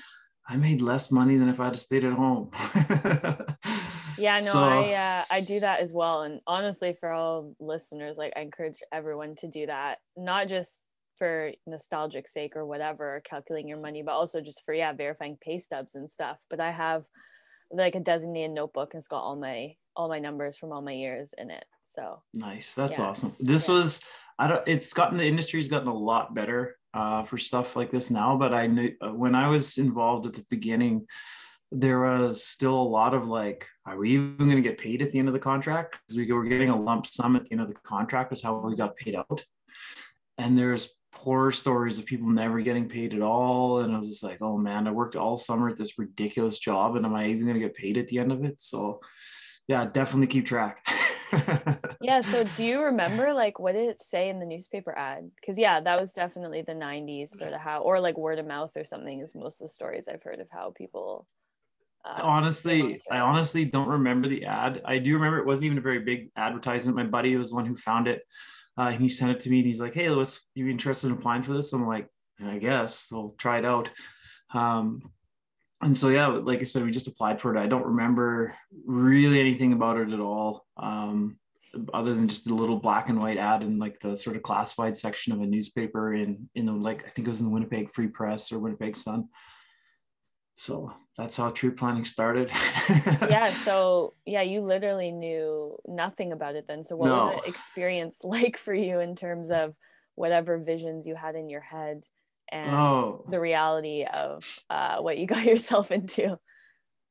I 0.47 0.57
made 0.57 0.81
less 0.81 1.11
money 1.11 1.37
than 1.37 1.49
if 1.49 1.59
I 1.59 1.65
had 1.65 1.79
stayed 1.79 2.03
at 2.03 2.13
home. 2.13 2.51
yeah, 4.17 4.39
no, 4.41 4.51
so, 4.51 4.59
I 4.59 4.91
uh, 4.91 5.23
I 5.29 5.39
do 5.39 5.61
that 5.61 5.79
as 5.79 5.93
well. 5.93 6.23
And 6.23 6.41
honestly, 6.45 6.97
for 6.99 7.11
all 7.11 7.55
listeners, 7.59 8.17
like 8.17 8.33
I 8.35 8.41
encourage 8.41 8.79
everyone 8.91 9.35
to 9.35 9.47
do 9.47 9.67
that, 9.67 9.99
not 10.17 10.49
just 10.49 10.81
for 11.17 11.51
nostalgic 11.65 12.27
sake 12.27 12.57
or 12.57 12.65
whatever, 12.65 13.21
calculating 13.23 13.69
your 13.69 13.79
money, 13.79 14.01
but 14.01 14.13
also 14.13 14.41
just 14.41 14.65
for 14.65 14.73
yeah, 14.73 14.91
verifying 14.91 15.37
pay 15.39 15.59
stubs 15.59 15.95
and 15.95 16.11
stuff. 16.11 16.39
But 16.49 16.59
I 16.59 16.71
have 16.71 17.05
like 17.71 17.95
a 17.95 17.99
designated 17.99 18.51
notebook 18.51 18.93
and 18.93 18.99
it's 18.99 19.07
got 19.07 19.21
all 19.21 19.35
my 19.35 19.75
all 19.95 20.09
my 20.09 20.19
numbers 20.19 20.57
from 20.57 20.71
all 20.71 20.81
my 20.81 20.91
years 20.91 21.33
in 21.37 21.51
it. 21.51 21.65
So 21.83 22.21
nice. 22.33 22.75
That's 22.75 22.97
yeah. 22.97 23.05
awesome. 23.05 23.35
This 23.39 23.67
yeah. 23.67 23.75
was 23.75 24.01
I 24.39 24.47
don't. 24.47 24.67
It's 24.67 24.93
gotten 24.93 25.17
the 25.17 25.27
industry's 25.27 25.69
gotten 25.69 25.87
a 25.87 25.93
lot 25.93 26.33
better 26.33 26.77
uh, 26.93 27.23
for 27.23 27.37
stuff 27.37 27.75
like 27.75 27.91
this 27.91 28.09
now. 28.09 28.37
But 28.37 28.53
I 28.53 28.67
knew 28.67 28.91
uh, 29.01 29.09
when 29.09 29.35
I 29.35 29.47
was 29.47 29.77
involved 29.77 30.25
at 30.25 30.33
the 30.33 30.45
beginning, 30.49 31.07
there 31.71 31.99
was 31.99 32.43
still 32.43 32.75
a 32.75 32.83
lot 32.83 33.13
of 33.13 33.25
like, 33.25 33.67
are 33.85 33.97
we 33.97 34.11
even 34.11 34.37
going 34.37 34.55
to 34.55 34.61
get 34.61 34.77
paid 34.77 35.01
at 35.01 35.11
the 35.11 35.19
end 35.19 35.27
of 35.27 35.33
the 35.33 35.39
contract? 35.39 35.99
Because 36.07 36.17
we 36.17 36.31
were 36.31 36.43
getting 36.43 36.69
a 36.69 36.79
lump 36.79 37.07
sum 37.07 37.35
at 37.35 37.45
the 37.45 37.51
end 37.51 37.61
of 37.61 37.67
the 37.67 37.75
contract 37.83 38.29
was 38.29 38.41
how 38.41 38.57
we 38.57 38.75
got 38.75 38.95
paid 38.95 39.15
out. 39.15 39.43
And 40.37 40.57
there's 40.57 40.89
horror 41.13 41.51
stories 41.51 41.99
of 41.99 42.05
people 42.05 42.29
never 42.29 42.61
getting 42.61 42.89
paid 42.89 43.13
at 43.13 43.21
all. 43.21 43.79
And 43.79 43.93
I 43.93 43.97
was 43.97 44.09
just 44.09 44.23
like, 44.23 44.41
oh 44.41 44.57
man, 44.57 44.87
I 44.87 44.91
worked 44.91 45.15
all 45.15 45.37
summer 45.37 45.69
at 45.69 45.77
this 45.77 45.97
ridiculous 45.97 46.59
job, 46.59 46.95
and 46.95 47.05
am 47.05 47.15
I 47.15 47.27
even 47.27 47.45
going 47.45 47.59
to 47.59 47.59
get 47.59 47.75
paid 47.75 47.97
at 47.97 48.07
the 48.07 48.19
end 48.19 48.31
of 48.31 48.43
it? 48.43 48.59
So, 48.61 48.99
yeah, 49.67 49.85
definitely 49.85 50.27
keep 50.27 50.45
track. 50.45 50.85
yeah. 52.01 52.21
So 52.21 52.43
do 52.43 52.63
you 52.63 52.83
remember 52.83 53.33
like 53.33 53.59
what 53.59 53.73
did 53.73 53.89
it 53.89 54.01
say 54.01 54.29
in 54.29 54.39
the 54.39 54.45
newspaper 54.45 54.97
ad? 54.97 55.31
Because 55.35 55.57
yeah, 55.57 55.79
that 55.79 55.99
was 55.99 56.13
definitely 56.13 56.61
the 56.61 56.73
'90s 56.73 57.29
sort 57.29 57.53
of 57.53 57.61
how, 57.61 57.81
or 57.81 57.99
like 57.99 58.17
word 58.17 58.39
of 58.39 58.45
mouth 58.45 58.71
or 58.75 58.83
something 58.83 59.19
is 59.19 59.35
most 59.35 59.61
of 59.61 59.65
the 59.65 59.73
stories 59.73 60.07
I've 60.07 60.23
heard 60.23 60.39
of 60.39 60.47
how 60.51 60.71
people. 60.75 61.27
Uh, 62.05 62.19
honestly, 62.21 62.99
I 63.09 63.19
honestly 63.19 63.65
don't 63.65 63.87
remember 63.87 64.27
the 64.27 64.45
ad. 64.45 64.81
I 64.85 64.99
do 64.99 65.13
remember 65.13 65.39
it 65.39 65.45
wasn't 65.45 65.65
even 65.65 65.77
a 65.77 65.81
very 65.81 65.99
big 65.99 66.31
advertisement. 66.35 66.97
My 66.97 67.05
buddy 67.05 67.35
was 67.35 67.49
the 67.49 67.55
one 67.55 67.65
who 67.65 67.77
found 67.77 68.07
it. 68.07 68.23
Uh, 68.77 68.89
and 68.89 68.99
he 68.99 69.07
sent 69.07 69.31
it 69.31 69.39
to 69.39 69.49
me 69.51 69.59
and 69.59 69.67
he's 69.67 69.79
like, 69.79 69.93
Hey, 69.93 70.09
what's 70.09 70.41
you 70.55 70.67
interested 70.67 71.07
in 71.07 71.13
applying 71.13 71.43
for 71.43 71.53
this? 71.53 71.73
I'm 71.73 71.87
like, 71.87 72.07
I 72.43 72.57
guess 72.57 73.07
we'll 73.11 73.35
try 73.37 73.59
it 73.59 73.65
out. 73.65 73.91
Um, 74.53 75.13
and 75.83 75.97
so 75.97 76.09
yeah 76.09 76.27
like 76.27 76.61
i 76.61 76.63
said 76.63 76.83
we 76.83 76.91
just 76.91 77.07
applied 77.07 77.39
for 77.39 77.55
it 77.55 77.59
i 77.59 77.67
don't 77.67 77.85
remember 77.85 78.55
really 78.85 79.39
anything 79.39 79.73
about 79.73 79.97
it 79.97 80.11
at 80.11 80.19
all 80.19 80.62
um, 80.77 81.37
other 81.93 82.13
than 82.13 82.27
just 82.27 82.49
a 82.49 82.53
little 82.53 82.77
black 82.77 83.09
and 83.09 83.19
white 83.19 83.37
ad 83.37 83.63
in 83.63 83.79
like 83.79 83.99
the 83.99 84.15
sort 84.15 84.35
of 84.35 84.43
classified 84.43 84.97
section 84.97 85.33
of 85.33 85.41
a 85.41 85.45
newspaper 85.45 86.13
in 86.13 86.49
in 86.55 86.65
the 86.65 86.71
like 86.71 87.05
i 87.05 87.09
think 87.09 87.27
it 87.27 87.31
was 87.31 87.39
in 87.39 87.45
the 87.45 87.51
winnipeg 87.51 87.93
free 87.93 88.07
press 88.07 88.51
or 88.51 88.59
winnipeg 88.59 88.95
sun 88.95 89.27
so 90.55 90.93
that's 91.17 91.37
how 91.37 91.49
tree 91.49 91.71
planting 91.71 92.05
started 92.05 92.51
yeah 93.29 93.49
so 93.49 94.13
yeah 94.25 94.41
you 94.41 94.61
literally 94.61 95.11
knew 95.11 95.75
nothing 95.87 96.31
about 96.31 96.55
it 96.55 96.65
then 96.67 96.83
so 96.83 96.95
what 96.95 97.07
no. 97.07 97.27
was 97.27 97.43
the 97.43 97.49
experience 97.49 98.19
like 98.23 98.57
for 98.57 98.73
you 98.73 98.99
in 98.99 99.15
terms 99.15 99.49
of 99.49 99.73
whatever 100.15 100.57
visions 100.57 101.07
you 101.07 101.15
had 101.15 101.35
in 101.35 101.49
your 101.49 101.61
head 101.61 102.03
and 102.51 102.75
oh. 102.75 103.25
the 103.29 103.39
reality 103.39 104.05
of 104.05 104.45
uh, 104.69 104.97
what 104.97 105.17
you 105.17 105.25
got 105.25 105.43
yourself 105.45 105.91
into 105.91 106.37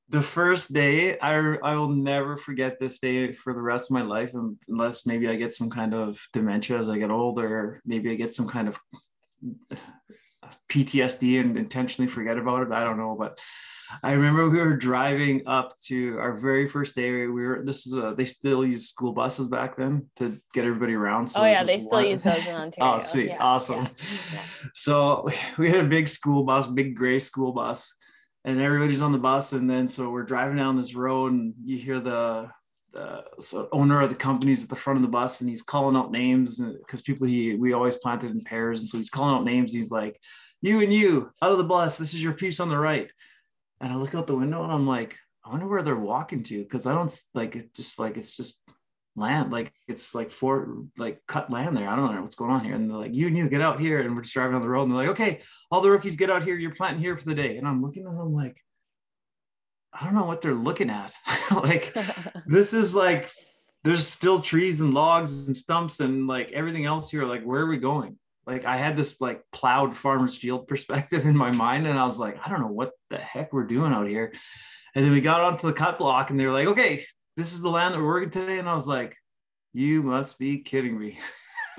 the 0.08 0.22
first 0.22 0.72
day 0.72 1.18
I, 1.18 1.34
I 1.62 1.74
will 1.74 1.88
never 1.88 2.36
forget 2.36 2.78
this 2.78 2.98
day 2.98 3.32
for 3.32 3.54
the 3.54 3.62
rest 3.62 3.90
of 3.90 3.94
my 3.94 4.02
life 4.02 4.34
um, 4.34 4.58
unless 4.68 5.06
maybe 5.06 5.28
i 5.28 5.36
get 5.36 5.54
some 5.54 5.70
kind 5.70 5.94
of 5.94 6.20
dementia 6.32 6.78
as 6.78 6.88
i 6.88 6.98
get 6.98 7.10
older 7.10 7.80
maybe 7.84 8.10
i 8.10 8.14
get 8.14 8.34
some 8.34 8.48
kind 8.48 8.68
of 8.68 8.78
uh, 9.72 9.76
ptsd 10.70 11.40
and 11.40 11.56
intentionally 11.56 12.10
forget 12.10 12.38
about 12.38 12.62
it 12.62 12.72
i 12.72 12.84
don't 12.84 12.98
know 12.98 13.16
but 13.18 13.38
I 14.02 14.12
remember 14.12 14.48
we 14.48 14.58
were 14.58 14.76
driving 14.76 15.42
up 15.46 15.78
to 15.86 16.18
our 16.18 16.32
very 16.32 16.68
first 16.68 16.94
day. 16.94 17.10
We 17.10 17.28
were 17.28 17.62
this 17.64 17.86
is 17.86 17.94
a, 17.94 18.14
they 18.16 18.24
still 18.24 18.64
use 18.64 18.88
school 18.88 19.12
buses 19.12 19.48
back 19.48 19.76
then 19.76 20.08
to 20.16 20.40
get 20.54 20.64
everybody 20.64 20.94
around. 20.94 21.28
So 21.28 21.42
oh 21.42 21.44
yeah, 21.44 21.62
they 21.64 21.78
still 21.78 21.98
one. 21.98 22.08
use 22.08 22.22
those 22.22 22.46
in 22.46 22.54
oh, 22.54 22.58
Ontario. 22.58 22.94
oh 22.94 22.98
sweet, 23.00 23.28
yeah. 23.28 23.38
awesome. 23.38 23.82
Yeah. 23.82 23.88
Yeah. 24.34 24.40
So 24.74 25.28
we 25.58 25.70
had 25.70 25.80
a 25.80 25.88
big 25.88 26.08
school 26.08 26.44
bus, 26.44 26.66
big 26.68 26.96
gray 26.96 27.18
school 27.18 27.52
bus, 27.52 27.94
and 28.44 28.60
everybody's 28.60 29.02
on 29.02 29.12
the 29.12 29.18
bus. 29.18 29.52
And 29.52 29.68
then 29.68 29.88
so 29.88 30.10
we're 30.10 30.24
driving 30.24 30.56
down 30.56 30.76
this 30.76 30.94
road, 30.94 31.32
and 31.32 31.54
you 31.64 31.76
hear 31.76 32.00
the 32.00 32.48
the 32.92 33.24
so 33.40 33.68
owner 33.72 34.02
of 34.02 34.10
the 34.10 34.16
company's 34.16 34.62
at 34.62 34.68
the 34.68 34.76
front 34.76 34.98
of 34.98 35.02
the 35.02 35.08
bus, 35.08 35.40
and 35.40 35.48
he's 35.48 35.62
calling 35.62 35.96
out 35.96 36.12
names 36.12 36.60
because 36.60 37.02
people 37.02 37.26
he 37.26 37.54
we 37.54 37.72
always 37.72 37.96
planted 37.96 38.32
in 38.32 38.40
pairs, 38.40 38.80
and 38.80 38.88
so 38.88 38.98
he's 38.98 39.10
calling 39.10 39.34
out 39.34 39.44
names. 39.44 39.72
He's 39.72 39.90
like, 39.90 40.20
"You 40.60 40.80
and 40.80 40.92
you 40.92 41.30
out 41.40 41.52
of 41.52 41.58
the 41.58 41.64
bus. 41.64 41.98
This 41.98 42.14
is 42.14 42.22
your 42.22 42.34
piece 42.34 42.60
on 42.60 42.68
the 42.68 42.78
right." 42.78 43.10
and 43.82 43.92
I 43.92 43.96
look 43.96 44.14
out 44.14 44.26
the 44.26 44.36
window 44.36 44.62
and 44.62 44.72
I'm 44.72 44.86
like, 44.86 45.18
I 45.44 45.50
wonder 45.50 45.66
where 45.66 45.82
they're 45.82 45.96
walking 45.96 46.44
to 46.44 46.62
because 46.62 46.86
I 46.86 46.94
don't 46.94 47.12
like 47.34 47.56
it. 47.56 47.74
Just 47.74 47.98
like 47.98 48.16
it's 48.16 48.36
just 48.36 48.61
land, 49.16 49.52
like 49.52 49.72
it's 49.88 50.14
like 50.14 50.30
for 50.30 50.84
like 50.96 51.20
cut 51.26 51.50
land 51.50 51.76
there. 51.76 51.88
I 51.88 51.96
don't 51.96 52.14
know 52.14 52.22
what's 52.22 52.34
going 52.34 52.50
on 52.50 52.64
here. 52.64 52.74
And 52.74 52.90
they're 52.90 52.96
like, 52.96 53.14
you 53.14 53.26
and 53.26 53.36
you 53.36 53.48
get 53.48 53.60
out 53.60 53.80
here, 53.80 54.00
and 54.00 54.14
we're 54.14 54.22
just 54.22 54.34
driving 54.34 54.54
on 54.54 54.62
the 54.62 54.68
road. 54.68 54.84
And 54.84 54.92
they're 54.92 54.98
like, 54.98 55.20
okay, 55.20 55.40
all 55.70 55.80
the 55.80 55.90
rookies 55.90 56.16
get 56.16 56.30
out 56.30 56.44
here. 56.44 56.56
You're 56.56 56.74
planting 56.74 57.02
here 57.02 57.16
for 57.16 57.24
the 57.24 57.34
day. 57.34 57.56
And 57.56 57.66
I'm 57.66 57.82
looking 57.82 58.06
at 58.06 58.16
them 58.16 58.32
like, 58.32 58.56
I 59.92 60.04
don't 60.04 60.14
know 60.14 60.24
what 60.24 60.40
they're 60.40 60.54
looking 60.54 60.90
at. 60.90 61.14
like 61.50 61.94
this 62.46 62.72
is 62.72 62.94
like 62.94 63.30
there's 63.84 64.06
still 64.06 64.40
trees 64.40 64.80
and 64.80 64.94
logs 64.94 65.46
and 65.46 65.56
stumps 65.56 66.00
and 66.00 66.26
like 66.26 66.52
everything 66.52 66.86
else 66.86 67.10
here. 67.10 67.24
Like 67.24 67.42
where 67.42 67.60
are 67.60 67.68
we 67.68 67.78
going? 67.78 68.18
like 68.46 68.64
I 68.64 68.76
had 68.76 68.96
this 68.96 69.20
like 69.20 69.42
plowed 69.52 69.96
farmer's 69.96 70.36
field 70.36 70.66
perspective 70.68 71.26
in 71.26 71.36
my 71.36 71.52
mind, 71.52 71.86
and 71.86 71.98
I 71.98 72.04
was 72.04 72.18
like, 72.18 72.38
I 72.44 72.50
don't 72.50 72.60
know 72.60 72.66
what 72.66 72.92
the 73.10 73.18
heck 73.18 73.52
we're 73.52 73.64
doing 73.64 73.92
out 73.92 74.08
here. 74.08 74.32
And 74.94 75.04
then 75.04 75.12
we 75.12 75.20
got 75.20 75.40
onto 75.40 75.66
the 75.66 75.72
cut 75.72 75.98
block, 75.98 76.30
and 76.30 76.38
they 76.38 76.46
were 76.46 76.52
like, 76.52 76.68
okay, 76.68 77.04
this 77.36 77.52
is 77.52 77.60
the 77.60 77.68
land 77.68 77.94
that 77.94 77.98
we're 77.98 78.06
working 78.06 78.30
today. 78.30 78.58
And 78.58 78.68
I 78.68 78.74
was 78.74 78.88
like, 78.88 79.16
you 79.72 80.02
must 80.02 80.38
be 80.38 80.58
kidding 80.58 80.98
me. 80.98 81.18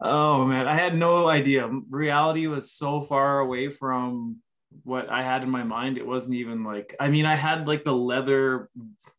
oh 0.00 0.44
man, 0.44 0.68
I 0.68 0.74
had 0.74 0.96
no 0.96 1.28
idea. 1.28 1.68
Reality 1.88 2.46
was 2.46 2.72
so 2.72 3.00
far 3.00 3.40
away 3.40 3.70
from 3.70 4.36
what 4.82 5.08
I 5.08 5.22
had 5.22 5.42
in 5.42 5.50
my 5.50 5.62
mind. 5.62 5.98
It 5.98 6.06
wasn't 6.06 6.34
even 6.34 6.64
like, 6.64 6.94
I 7.00 7.08
mean, 7.08 7.24
I 7.24 7.36
had 7.36 7.66
like 7.66 7.84
the 7.84 7.94
leather 7.94 8.68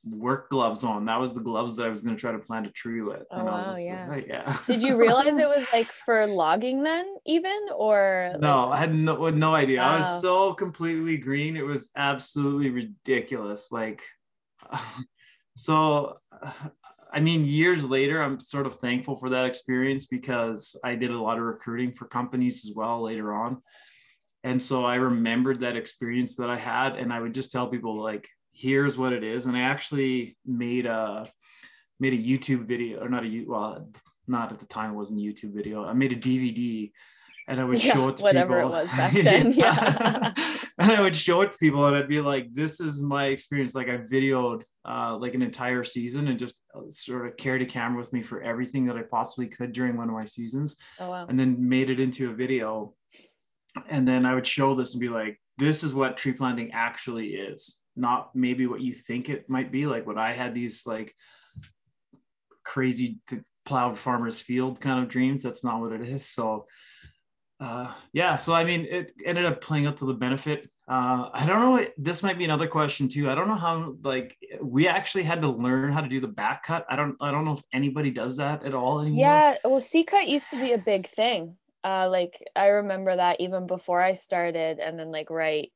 work 0.04 0.50
gloves 0.50 0.84
on. 0.84 1.06
That 1.06 1.20
was 1.20 1.34
the 1.34 1.42
gloves 1.42 1.76
that 1.76 1.86
I 1.86 1.90
was 1.90 2.02
going 2.02 2.16
to 2.16 2.20
try 2.20 2.32
to 2.32 2.40
plant 2.40 2.68
a 2.68 2.72
tree 2.72 3.02
with. 3.02 3.28
Oh, 3.32 3.44
wow, 3.44 3.76
yeah. 3.76 4.08
Like, 4.08 4.28
yeah. 4.28 4.58
Did 4.68 4.84
you 4.84 4.98
realize 4.98 5.38
it 5.38 5.48
was 5.48 5.66
like 5.74 5.88
for 5.88 6.28
logging 6.28 6.84
then 6.84 7.08
even 7.26 7.60
or? 7.76 8.36
No, 8.40 8.72
I 8.72 8.78
had 8.78 8.94
no, 8.94 9.30
no 9.30 9.56
idea. 9.56 9.80
Wow. 9.80 9.90
I 9.90 9.98
was 9.98 10.06
oh. 10.08 10.22
so 10.22 10.54
completely 10.54 11.18
green. 11.18 11.58
It 11.58 11.66
was 11.66 11.90
absolutely 11.96 12.70
ridiculous. 12.70 13.72
Like, 13.72 14.04
so, 15.56 16.18
I 17.12 17.20
mean, 17.20 17.46
years 17.46 17.88
later, 17.90 18.22
I'm 18.22 18.40
sort 18.40 18.66
of 18.66 18.76
thankful 18.76 19.18
for 19.18 19.30
that 19.30 19.46
experience 19.46 20.06
because 20.06 20.76
I 20.84 20.96
did 20.96 21.12
a 21.12 21.22
lot 21.22 21.38
of 21.38 21.44
recruiting 21.44 21.94
for 21.94 22.06
companies 22.06 22.66
as 22.66 22.76
well 22.76 23.04
later 23.04 23.34
on. 23.34 23.62
And 24.44 24.62
so 24.62 24.86
I 24.86 24.96
remembered 24.96 25.62
that 25.62 25.76
experience 25.76 26.36
that 26.38 26.50
I 26.50 26.58
had, 26.58 26.96
and 26.96 27.12
I 27.12 27.20
would 27.20 27.34
just 27.34 27.52
tell 27.52 27.68
people 27.68 27.96
like, 27.96 28.28
here's 28.52 28.98
what 28.98 29.14
it 29.14 29.24
is. 29.24 29.46
And 29.46 29.58
I 29.58 29.62
actually 29.62 30.38
made 30.46 30.86
a 30.86 31.30
made 32.00 32.14
a 32.14 32.18
YouTube 32.18 32.66
video, 32.66 33.00
or 33.04 33.10
not 33.10 33.26
a 33.26 33.44
well, 33.48 33.90
not 34.28 34.52
at 34.52 34.60
the 34.60 34.66
time 34.66 34.92
it 34.92 34.96
wasn't 34.96 35.20
a 35.20 35.24
YouTube 35.24 35.54
video. 35.54 35.86
I 35.86 35.94
made 35.94 36.14
a 36.14 36.16
DVD 36.16 36.92
and 37.48 37.60
I 37.60 37.64
would 37.64 37.84
yeah, 37.84 37.94
show 37.94 38.10
it 38.10 38.18
to 38.18 38.24
whatever 38.24 38.62
people. 38.62 38.76
it 38.76 38.84
was 38.84 38.88
back 38.98 39.14
then. 39.14 39.52
yeah. 39.54 40.34
and 40.78 40.92
I 40.92 41.02
would 41.02 41.16
show 41.16 41.42
it 41.42 41.52
to 41.52 41.58
people 41.58 41.86
and 41.86 41.96
I'd 41.96 42.08
be 42.08 42.22
like, 42.22 42.54
this 42.54 42.80
is 42.80 43.02
my 43.02 43.28
experience. 43.28 43.74
Like 43.74 43.88
I 43.90 43.98
videoed 43.98 44.64
uh, 44.88 45.18
like 45.18 45.34
an 45.34 45.42
entire 45.42 45.84
season 45.84 46.28
and 46.28 46.38
just 46.38 46.62
uh, 46.76 46.82
sort 46.90 47.28
of 47.28 47.38
carried 47.38 47.62
a 47.62 47.66
camera 47.66 47.98
with 47.98 48.12
me 48.12 48.22
for 48.22 48.42
everything 48.42 48.86
that 48.88 48.98
I 48.98 49.04
possibly 49.04 49.48
could 49.48 49.72
during 49.72 49.98
one 49.98 50.10
of 50.10 50.14
my 50.16 50.26
seasons. 50.26 50.76
Oh, 51.00 51.10
wow. 51.10 51.26
And 51.28 51.40
then 51.40 51.70
made 51.70 51.90
it 51.90 52.00
into 52.00 52.30
a 52.30 52.34
video. 52.34 52.94
And 53.90 54.08
then 54.08 54.26
I 54.26 54.34
would 54.34 54.48
show 54.48 54.76
this 54.76 54.94
and 54.94 55.02
be 55.02 55.10
like, 55.10 55.40
this 55.58 55.84
is 55.84 55.94
what 55.94 56.18
tree 56.18 56.34
planting 56.34 56.72
actually 56.74 57.30
is 57.30 57.82
not 57.98 58.30
maybe 58.36 58.68
what 58.68 58.82
you 58.82 58.94
think 58.94 59.28
it 59.28 59.50
might 59.50 59.72
be 59.72 59.86
like 59.86 60.06
what 60.06 60.18
i 60.18 60.32
had 60.32 60.54
these 60.54 60.86
like 60.86 61.14
crazy 62.64 63.20
plowed 63.66 63.98
farmers 63.98 64.40
field 64.40 64.80
kind 64.80 65.02
of 65.02 65.10
dreams 65.10 65.44
that's 65.44 65.64
not 65.64 65.82
what 65.82 65.92
it 65.92 66.08
is 66.08 66.26
so 66.26 66.66
uh, 67.60 67.92
yeah 68.14 68.36
so 68.36 68.54
i 68.54 68.64
mean 68.64 68.86
it 68.90 69.12
ended 69.26 69.46
up 69.46 69.62
playing 69.62 69.86
out 69.86 69.98
to 69.98 70.06
the 70.06 70.14
benefit. 70.14 70.70
Uh, 70.90 71.30
i 71.34 71.46
don't 71.46 71.60
know 71.60 71.86
this 71.98 72.24
might 72.24 72.38
be 72.38 72.46
another 72.46 72.68
question 72.68 73.10
too. 73.10 73.30
I 73.30 73.36
don't 73.36 73.50
know 73.50 73.56
how 73.56 73.96
like 74.04 74.38
we 74.62 74.88
actually 74.88 75.24
had 75.24 75.42
to 75.42 75.50
learn 75.50 75.92
how 75.92 76.02
to 76.02 76.08
do 76.08 76.22
the 76.22 76.28
back 76.28 76.64
cut. 76.64 76.86
I 76.90 76.96
don't 76.96 77.18
i 77.20 77.32
don't 77.32 77.46
know 77.46 77.54
if 77.54 77.64
anybody 77.74 78.12
does 78.12 78.38
that 78.38 78.64
at 78.64 78.74
all 78.74 79.02
anymore. 79.02 79.20
Yeah 79.20 79.58
well 79.66 79.80
c 79.80 80.04
cut 80.04 80.28
used 80.28 80.50
to 80.52 80.58
be 80.58 80.72
a 80.72 80.78
big 80.78 81.08
thing. 81.08 81.58
Uh, 81.84 82.10
like 82.10 82.44
i 82.56 82.68
remember 82.68 83.16
that 83.16 83.40
even 83.40 83.66
before 83.66 84.02
i 84.02 84.14
started 84.14 84.80
and 84.80 85.00
then 85.00 85.12
like 85.12 85.30
right 85.30 85.72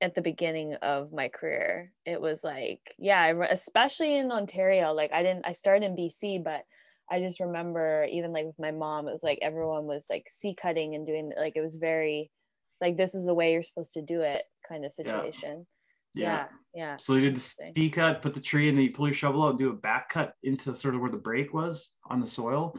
at 0.00 0.14
the 0.14 0.22
beginning 0.22 0.74
of 0.74 1.12
my 1.12 1.28
career 1.28 1.90
it 2.04 2.20
was 2.20 2.44
like 2.44 2.94
yeah 2.98 3.32
especially 3.50 4.16
in 4.16 4.30
ontario 4.30 4.92
like 4.92 5.12
i 5.12 5.22
didn't 5.22 5.46
i 5.46 5.52
started 5.52 5.84
in 5.84 5.96
bc 5.96 6.42
but 6.44 6.64
i 7.10 7.20
just 7.20 7.40
remember 7.40 8.06
even 8.10 8.32
like 8.32 8.44
with 8.44 8.58
my 8.58 8.70
mom 8.70 9.08
it 9.08 9.12
was 9.12 9.22
like 9.22 9.38
everyone 9.42 9.86
was 9.86 10.06
like 10.10 10.26
c 10.28 10.54
cutting 10.54 10.94
and 10.94 11.06
doing 11.06 11.32
like 11.38 11.54
it 11.56 11.60
was 11.60 11.76
very 11.76 12.30
it's 12.78 12.86
like 12.86 12.96
this 12.96 13.14
is 13.16 13.24
the 13.24 13.34
way 13.34 13.52
you're 13.52 13.62
supposed 13.64 13.92
to 13.94 14.02
do 14.02 14.20
it 14.20 14.44
kind 14.68 14.84
of 14.84 14.92
situation. 14.92 15.66
Yeah. 16.14 16.24
Yeah, 16.24 16.46
yeah. 16.74 16.96
so 16.96 17.14
you 17.14 17.20
did 17.20 17.36
the 17.36 17.72
c 17.76 17.90
cut 17.90 18.22
put 18.22 18.34
the 18.34 18.40
tree 18.40 18.68
and 18.68 18.78
then 18.78 18.84
you 18.84 18.92
pull 18.92 19.08
your 19.08 19.14
shovel 19.14 19.42
out 19.42 19.50
and 19.50 19.58
do 19.58 19.70
a 19.70 19.74
back 19.74 20.08
cut 20.08 20.34
into 20.42 20.74
sort 20.74 20.94
of 20.94 21.00
where 21.00 21.10
the 21.10 21.16
break 21.16 21.52
was 21.52 21.94
on 22.08 22.20
the 22.20 22.26
soil 22.26 22.78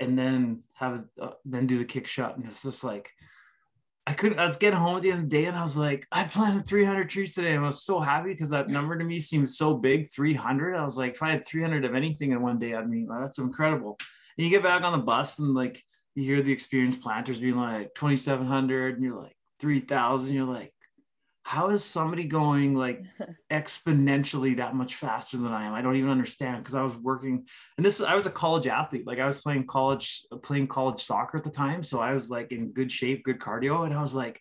and 0.00 0.18
then 0.18 0.62
have 0.74 1.04
uh, 1.20 1.32
then 1.44 1.66
do 1.66 1.78
the 1.78 1.84
kick 1.84 2.06
shot 2.06 2.36
and 2.36 2.48
it's 2.48 2.62
just 2.62 2.84
like 2.84 3.10
I 4.08 4.14
couldn't, 4.14 4.38
I 4.38 4.46
was 4.46 4.56
getting 4.56 4.78
home 4.78 4.96
at 4.96 5.02
the 5.02 5.10
end 5.10 5.24
of 5.24 5.28
the 5.28 5.36
day 5.36 5.44
and 5.44 5.56
I 5.56 5.60
was 5.60 5.76
like, 5.76 6.06
I 6.10 6.24
planted 6.24 6.66
300 6.66 7.10
trees 7.10 7.34
today. 7.34 7.52
And 7.52 7.62
I 7.62 7.66
was 7.66 7.82
so 7.82 8.00
happy 8.00 8.30
because 8.30 8.48
that 8.48 8.70
number 8.70 8.96
to 8.96 9.04
me 9.04 9.20
seems 9.20 9.58
so 9.58 9.74
big 9.74 10.10
300. 10.10 10.76
I 10.76 10.82
was 10.82 10.96
like, 10.96 11.12
if 11.12 11.22
I 11.22 11.32
had 11.32 11.44
300 11.44 11.84
of 11.84 11.94
anything 11.94 12.32
in 12.32 12.40
one 12.40 12.58
day, 12.58 12.74
I 12.74 12.82
mean, 12.86 13.06
that's 13.06 13.36
incredible. 13.38 13.98
And 14.38 14.46
you 14.46 14.50
get 14.50 14.62
back 14.62 14.80
on 14.82 14.92
the 14.92 15.04
bus 15.04 15.38
and 15.40 15.52
like, 15.52 15.84
you 16.14 16.24
hear 16.24 16.40
the 16.40 16.50
experienced 16.50 17.02
planters 17.02 17.38
being 17.38 17.58
like 17.58 17.94
2,700 17.96 18.94
and 18.94 19.04
you're 19.04 19.20
like 19.20 19.36
3,000. 19.60 20.34
You're 20.34 20.46
like, 20.46 20.72
how 21.42 21.70
is 21.70 21.84
somebody 21.84 22.24
going 22.24 22.74
like 22.74 23.04
exponentially 23.50 24.56
that 24.56 24.74
much 24.74 24.96
faster 24.96 25.36
than 25.36 25.52
I 25.52 25.66
am? 25.66 25.74
I 25.74 25.82
don't 25.82 25.96
even 25.96 26.10
understand 26.10 26.58
because 26.58 26.74
I 26.74 26.82
was 26.82 26.96
working 26.96 27.46
and 27.76 27.86
this 27.86 28.00
I 28.00 28.14
was 28.14 28.26
a 28.26 28.30
college 28.30 28.66
athlete. 28.66 29.06
Like 29.06 29.18
I 29.18 29.26
was 29.26 29.38
playing 29.38 29.66
college 29.66 30.24
playing 30.42 30.68
college 30.68 31.00
soccer 31.02 31.38
at 31.38 31.44
the 31.44 31.50
time, 31.50 31.82
so 31.82 32.00
I 32.00 32.12
was 32.12 32.30
like 32.30 32.52
in 32.52 32.72
good 32.72 32.92
shape, 32.92 33.24
good 33.24 33.38
cardio 33.38 33.84
and 33.84 33.94
I 33.94 34.02
was 34.02 34.14
like 34.14 34.40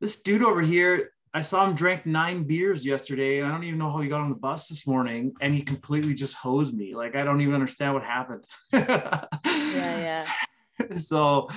this 0.00 0.20
dude 0.22 0.42
over 0.42 0.60
here 0.60 1.12
I 1.34 1.40
saw 1.40 1.66
him 1.66 1.74
drink 1.74 2.04
nine 2.04 2.44
beers 2.44 2.84
yesterday, 2.84 3.38
and 3.38 3.48
I 3.48 3.52
don't 3.52 3.64
even 3.64 3.78
know 3.78 3.90
how 3.90 4.00
he 4.00 4.08
got 4.08 4.20
on 4.20 4.28
the 4.28 4.34
bus 4.34 4.68
this 4.68 4.86
morning, 4.86 5.32
and 5.40 5.54
he 5.54 5.62
completely 5.62 6.12
just 6.12 6.34
hosed 6.34 6.76
me. 6.76 6.94
Like 6.94 7.16
I 7.16 7.24
don't 7.24 7.40
even 7.40 7.54
understand 7.54 7.94
what 7.94 8.02
happened. 8.02 8.44
yeah, 8.72 9.26
yeah. 9.54 10.26
So, 10.96 11.48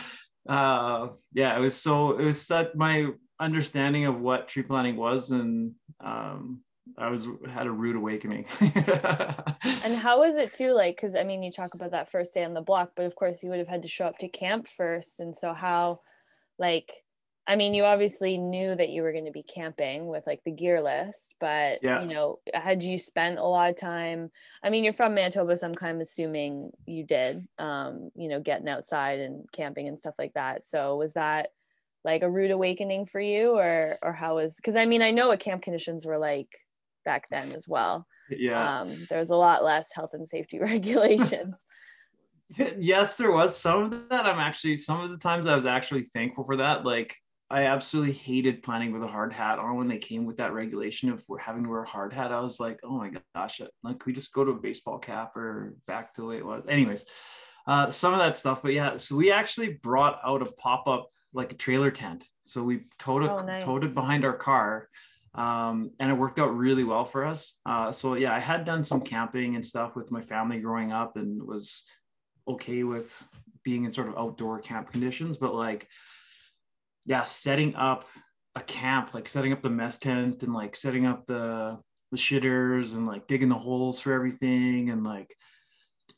uh, 0.48 1.08
yeah, 1.34 1.58
it 1.58 1.60
was 1.60 1.76
so 1.76 2.18
it 2.18 2.24
was 2.24 2.46
such 2.46 2.76
my 2.76 3.08
understanding 3.39 4.06
of 4.06 4.20
what 4.20 4.48
tree 4.48 4.63
planting 4.63 4.96
was, 4.96 5.32
and 5.32 5.74
um, 6.00 6.62
I 6.98 7.10
was 7.10 7.27
had 7.50 7.68
a 7.68 7.72
rude 7.72 7.96
awakening. 7.96 8.46
and 8.62 9.96
how 9.96 10.20
was 10.20 10.38
it 10.38 10.54
too? 10.54 10.74
Like, 10.74 10.96
because 10.96 11.15
I 11.15 11.24
mean, 11.24 11.44
you 11.44 11.51
talk 11.51 11.74
about 11.74 11.92
that 11.92 12.12
first 12.12 12.34
day 12.34 12.44
on 12.44 12.54
the 12.54 12.62
block, 12.62 12.92
but 12.96 13.06
of 13.06 13.15
course, 13.15 13.44
you 13.44 13.50
would 13.50 13.60
have 13.60 13.68
had 13.68 13.82
to 13.84 13.88
show 13.88 14.06
up 14.06 14.18
to 14.20 14.27
camp 14.27 14.68
first, 14.68 15.20
and 15.20 15.36
so 15.36 15.54
how, 15.54 16.01
like 16.58 16.92
I 17.48 17.56
mean, 17.56 17.75
you 17.75 17.84
obviously 17.84 18.38
knew 18.38 18.75
that 18.75 18.89
you 18.89 19.04
were 19.04 19.12
going 19.12 19.25
to 19.25 19.32
be 19.32 19.44
camping 19.44 20.08
with 20.08 20.25
like 20.25 20.44
the 20.44 20.51
gear 20.51 20.82
list, 20.82 21.36
but 21.39 21.80
yeah. 21.84 22.01
you 22.01 22.12
know, 22.12 22.39
had 22.54 22.82
you 22.82 22.98
spent 22.98 23.38
a 23.38 23.44
lot 23.44 23.70
of 23.70 23.77
time? 23.77 24.32
I 24.63 24.72
mean, 24.72 24.84
you're 24.84 24.94
from 24.94 25.13
Manitoba, 25.13 25.56
so 25.56 25.68
I'm 25.68 25.75
kind 25.75 25.96
of 25.96 26.01
assuming 26.01 26.72
you 26.88 27.04
did, 27.04 27.48
um, 27.60 28.10
you 28.15 28.30
know, 28.30 28.39
getting 28.39 28.68
outside 28.68 29.20
and 29.20 29.46
camping 29.51 29.88
and 29.88 30.00
stuff 30.00 30.15
like 30.18 30.34
that. 30.34 30.65
So 30.65 30.96
was 30.96 31.13
that 31.13 31.50
like 32.06 32.22
a 32.22 32.30
rude 32.30 32.52
awakening 32.52 33.08
for 33.08 33.20
you, 33.20 33.58
or 33.58 33.98
or 34.02 34.14
how 34.14 34.36
was? 34.36 34.56
Because 34.56 34.76
I 34.76 34.86
mean, 34.86 35.02
I 35.02 35.12
know 35.12 35.28
what 35.30 35.40
camp 35.42 35.64
conditions 35.64 36.06
were 36.06 36.20
like 36.20 36.48
back 37.04 37.28
then 37.30 37.52
as 37.52 37.68
well. 37.68 38.06
Yeah, 38.30 38.82
um, 38.82 39.08
there 39.10 39.20
was 39.20 39.32
a 39.32 39.36
lot 39.36 39.64
less 39.64 39.90
health 39.94 40.12
and 40.14 40.28
safety 40.28 40.60
regulations. 40.72 41.62
yes, 42.78 43.18
there 43.18 43.32
was 43.32 43.58
some 43.58 43.92
of 43.92 44.10
that. 44.10 44.26
I'm 44.26 44.40
actually 44.40 44.78
some 44.78 45.02
of 45.02 45.10
the 45.10 45.18
times 45.18 45.48
I 45.48 45.56
was 45.56 45.66
actually 45.66 46.04
thankful 46.04 46.46
for 46.46 46.58
that. 46.58 46.86
Like 46.86 47.16
I 47.50 47.64
absolutely 47.64 48.14
hated 48.14 48.64
planning 48.64 48.92
with 48.92 49.04
a 49.04 49.08
hard 49.08 49.34
hat 49.34 49.60
on 49.60 49.76
when 49.76 49.88
they 49.88 49.98
came 49.98 50.26
with 50.26 50.38
that 50.38 50.54
regulation 50.54 51.10
of 51.10 51.24
we're 51.28 51.40
having 51.40 51.64
to 51.64 51.70
wear 51.70 51.84
a 51.84 51.90
hard 51.90 52.14
hat. 52.14 52.32
I 52.32 52.40
was 52.40 52.60
like, 52.60 52.80
oh 52.84 52.98
my 52.98 53.12
gosh, 53.36 53.62
like 53.84 54.06
we 54.06 54.14
just 54.14 54.34
go 54.34 54.44
to 54.44 54.52
a 54.52 54.60
baseball 54.60 55.00
cap 55.00 55.36
or 55.36 55.76
back 55.88 56.14
to 56.14 56.22
the 56.22 56.28
way 56.28 56.38
it 56.38 56.46
was. 56.46 56.64
Anyways, 56.70 57.06
uh, 57.68 57.90
some 57.90 58.14
of 58.14 58.20
that 58.20 58.38
stuff. 58.38 58.62
But 58.62 58.74
yeah, 58.74 58.96
so 58.96 59.16
we 59.16 59.32
actually 59.32 59.80
brought 59.82 60.20
out 60.24 60.42
a 60.42 60.52
pop 60.54 60.88
up 60.88 61.10
like 61.36 61.51
a 61.51 61.56
trailer 61.56 61.92
tent. 61.92 62.24
So 62.42 62.63
we 62.63 62.86
towed 62.98 63.24
it, 63.24 63.30
oh, 63.30 63.46
nice. 63.46 63.63
towed 63.63 63.84
it 63.84 63.94
behind 63.94 64.25
our 64.25 64.36
car. 64.36 64.89
Um, 65.36 65.92
and 66.00 66.10
it 66.10 66.13
worked 66.13 66.39
out 66.39 66.56
really 66.56 66.86
well 66.86 67.04
for 67.04 67.25
us. 67.25 67.60
Uh, 67.65 67.92
so 67.92 68.15
yeah, 68.15 68.34
I 68.34 68.39
had 68.39 68.63
done 68.63 68.84
some 68.84 69.01
camping 69.01 69.56
and 69.56 69.65
stuff 69.65 69.96
with 69.96 70.10
my 70.10 70.22
family 70.22 70.60
growing 70.60 70.94
up 70.94 71.18
and 71.18 71.44
was 71.44 71.84
okay 72.48 72.84
with 72.84 73.22
being 73.63 73.84
in 73.84 73.92
sort 73.92 74.08
of 74.08 74.18
outdoor 74.18 74.60
camp 74.60 74.92
conditions, 74.92 75.36
but 75.38 75.54
like 75.54 75.88
yeah, 77.06 77.25
setting 77.25 77.75
up 77.75 78.08
a 78.56 78.62
camp, 78.62 79.13
like 79.13 79.27
setting 79.27 79.51
up 79.51 79.62
the 79.62 79.70
mess 79.70 79.98
tent 79.98 80.42
and 80.44 80.54
like 80.54 80.75
setting 80.75 81.06
up 81.06 81.25
the 81.27 81.77
the 82.12 82.18
shitters 82.18 82.96
and 82.96 83.06
like 83.06 83.27
digging 83.27 83.50
the 83.50 83.56
holes 83.56 84.00
for 84.00 84.13
everything 84.13 84.89
and 84.89 85.04
like 85.04 85.36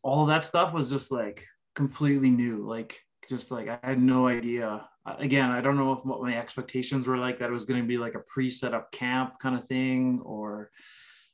all 0.04 0.28
that 0.28 0.44
stuff 0.44 0.74
was 0.74 0.92
just 0.92 1.12
like 1.12 1.44
completely 1.76 2.30
new. 2.30 2.68
Like 2.68 3.02
just 3.28 3.52
like 3.52 3.68
I 3.68 3.80
had 3.82 4.02
no 4.02 4.28
idea. 4.28 4.88
Uh, 5.06 5.16
again, 5.20 5.50
I 5.50 5.62
don't 5.62 5.78
know 5.78 5.96
what 6.04 6.22
my 6.22 6.38
expectations 6.38 7.08
were 7.08 7.18
like 7.18 7.40
that 7.40 7.50
it 7.50 7.54
was 7.54 7.66
going 7.66 7.82
to 7.82 7.88
be 7.88 7.98
like 7.98 8.16
a 8.16 8.20
pre-set 8.20 8.74
up 8.74 8.92
camp 8.92 9.40
kind 9.40 9.56
of 9.56 9.66
thing 9.66 10.22
or 10.24 10.72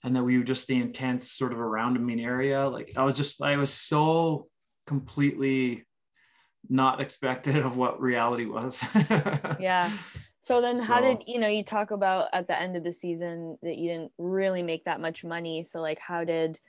and 0.04 0.16
that 0.16 0.24
we 0.24 0.38
would 0.38 0.48
just 0.48 0.64
stay 0.64 0.76
in 0.76 0.92
tents 0.92 1.32
sort 1.32 1.54
of 1.54 1.60
around 1.60 1.96
a 1.96 2.00
main 2.00 2.20
area. 2.20 2.68
Like 2.68 2.94
I 2.98 3.04
was 3.04 3.18
just 3.18 3.42
I 3.42 3.58
was 3.58 3.74
so 3.74 4.48
completely 4.86 5.86
not 6.70 7.02
expected 7.02 7.58
of 7.58 7.78
what 7.78 8.02
reality 8.02 8.46
was. 8.46 8.84
yeah. 9.60 9.90
So 10.40 10.60
then 10.60 10.78
so, 10.78 10.86
how 10.86 11.00
did 11.00 11.24
you 11.26 11.40
know 11.40 11.48
you 11.48 11.64
talk 11.64 11.92
about 11.92 12.28
at 12.34 12.48
the 12.48 12.60
end 12.60 12.76
of 12.76 12.84
the 12.84 12.92
season 12.92 13.58
that 13.62 13.78
you 13.78 13.90
didn't 13.90 14.12
really 14.18 14.62
make 14.62 14.86
that 14.86 15.00
much 15.00 15.24
money. 15.24 15.64
So 15.64 15.82
like 15.82 16.00
how 16.00 16.26
did 16.26 16.60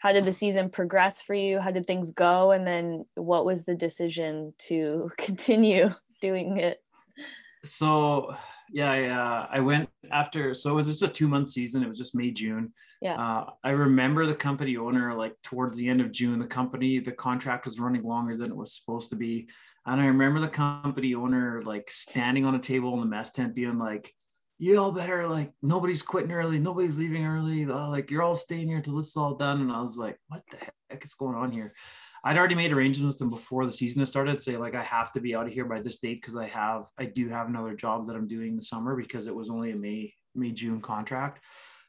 how 0.00 0.12
did 0.12 0.24
the 0.24 0.32
season 0.32 0.70
progress 0.70 1.20
for 1.20 1.34
you? 1.34 1.60
How 1.60 1.70
did 1.70 1.86
things 1.86 2.10
go? 2.10 2.52
And 2.52 2.66
then 2.66 3.04
what 3.14 3.44
was 3.44 3.64
the 3.64 3.74
decision 3.74 4.54
to 4.68 5.10
continue 5.18 5.90
doing 6.20 6.56
it? 6.56 6.82
So 7.64 8.34
yeah, 8.72 8.94
yeah. 8.94 9.46
I 9.50 9.60
went 9.60 9.90
after 10.10 10.54
so 10.54 10.70
it 10.70 10.74
was 10.74 10.86
just 10.86 11.02
a 11.02 11.08
two 11.08 11.28
month 11.28 11.48
season. 11.48 11.82
It 11.82 11.88
was 11.88 11.98
just 11.98 12.14
May, 12.14 12.30
June. 12.30 12.72
Yeah. 13.02 13.14
Uh, 13.14 13.50
I 13.62 13.70
remember 13.70 14.26
the 14.26 14.34
company 14.34 14.78
owner, 14.78 15.14
like 15.14 15.34
towards 15.42 15.76
the 15.76 15.88
end 15.88 16.00
of 16.00 16.12
June, 16.12 16.38
the 16.38 16.46
company, 16.46 16.98
the 16.98 17.12
contract 17.12 17.66
was 17.66 17.78
running 17.78 18.02
longer 18.02 18.36
than 18.36 18.50
it 18.50 18.56
was 18.56 18.74
supposed 18.74 19.10
to 19.10 19.16
be. 19.16 19.48
And 19.86 20.00
I 20.00 20.06
remember 20.06 20.40
the 20.40 20.48
company 20.48 21.14
owner 21.14 21.62
like 21.62 21.90
standing 21.90 22.46
on 22.46 22.54
a 22.54 22.58
table 22.58 22.94
in 22.94 23.00
the 23.00 23.06
mess 23.06 23.32
tent 23.32 23.54
being 23.54 23.78
like, 23.78 24.14
you 24.60 24.78
all 24.78 24.92
better 24.92 25.26
like 25.26 25.52
nobody's 25.62 26.02
quitting 26.02 26.32
early, 26.32 26.58
nobody's 26.58 26.98
leaving 26.98 27.24
early. 27.24 27.64
Uh, 27.64 27.88
like 27.88 28.10
you're 28.10 28.22
all 28.22 28.36
staying 28.36 28.68
here 28.68 28.82
till 28.82 28.96
this 28.96 29.08
is 29.08 29.16
all 29.16 29.34
done. 29.34 29.62
And 29.62 29.72
I 29.72 29.80
was 29.80 29.96
like, 29.96 30.18
what 30.28 30.42
the 30.50 30.58
heck 30.90 31.02
is 31.02 31.14
going 31.14 31.34
on 31.34 31.50
here? 31.50 31.72
I'd 32.22 32.36
already 32.36 32.54
made 32.54 32.70
arrangements 32.70 33.14
with 33.14 33.18
them 33.18 33.30
before 33.30 33.64
the 33.64 33.72
season 33.72 34.00
had 34.00 34.08
started. 34.08 34.42
Say 34.42 34.58
like 34.58 34.74
I 34.74 34.82
have 34.82 35.12
to 35.12 35.20
be 35.20 35.34
out 35.34 35.46
of 35.46 35.52
here 35.54 35.64
by 35.64 35.80
this 35.80 35.98
date 35.98 36.20
because 36.20 36.36
I 36.36 36.46
have 36.48 36.84
I 36.98 37.06
do 37.06 37.30
have 37.30 37.48
another 37.48 37.74
job 37.74 38.06
that 38.06 38.16
I'm 38.16 38.28
doing 38.28 38.54
the 38.54 38.62
summer 38.62 38.94
because 38.94 39.26
it 39.26 39.34
was 39.34 39.48
only 39.48 39.70
a 39.70 39.76
May 39.76 40.12
May 40.34 40.50
June 40.50 40.82
contract. 40.82 41.42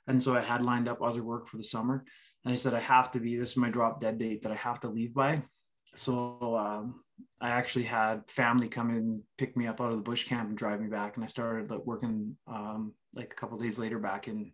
And 0.07 0.23
so 0.23 0.33
I 0.33 0.41
had 0.41 0.61
lined 0.61 0.87
up 0.87 1.01
other 1.01 1.23
work 1.23 1.49
for 1.49 1.57
the 1.57 1.63
summer. 1.63 2.05
And 2.45 2.53
I 2.53 2.55
said, 2.55 2.73
I 2.73 2.79
have 2.79 3.11
to 3.11 3.19
be, 3.19 3.37
this 3.37 3.51
is 3.51 3.57
my 3.57 3.69
drop 3.69 3.99
dead 3.99 4.17
date 4.17 4.43
that 4.43 4.51
I 4.51 4.55
have 4.55 4.79
to 4.79 4.89
leave 4.89 5.13
by. 5.13 5.43
So 5.93 6.55
um, 6.57 7.03
I 7.39 7.49
actually 7.49 7.85
had 7.85 8.29
family 8.29 8.67
come 8.67 8.89
and 8.89 9.21
pick 9.37 9.57
me 9.57 9.67
up 9.67 9.81
out 9.81 9.91
of 9.91 9.97
the 9.97 10.03
bush 10.03 10.27
camp 10.27 10.49
and 10.49 10.57
drive 10.57 10.81
me 10.81 10.87
back. 10.87 11.15
And 11.15 11.23
I 11.23 11.27
started 11.27 11.71
like, 11.71 11.85
working 11.85 12.37
um, 12.47 12.93
like 13.13 13.31
a 13.31 13.35
couple 13.35 13.57
days 13.57 13.79
later 13.79 13.99
back 13.99 14.27
in 14.27 14.53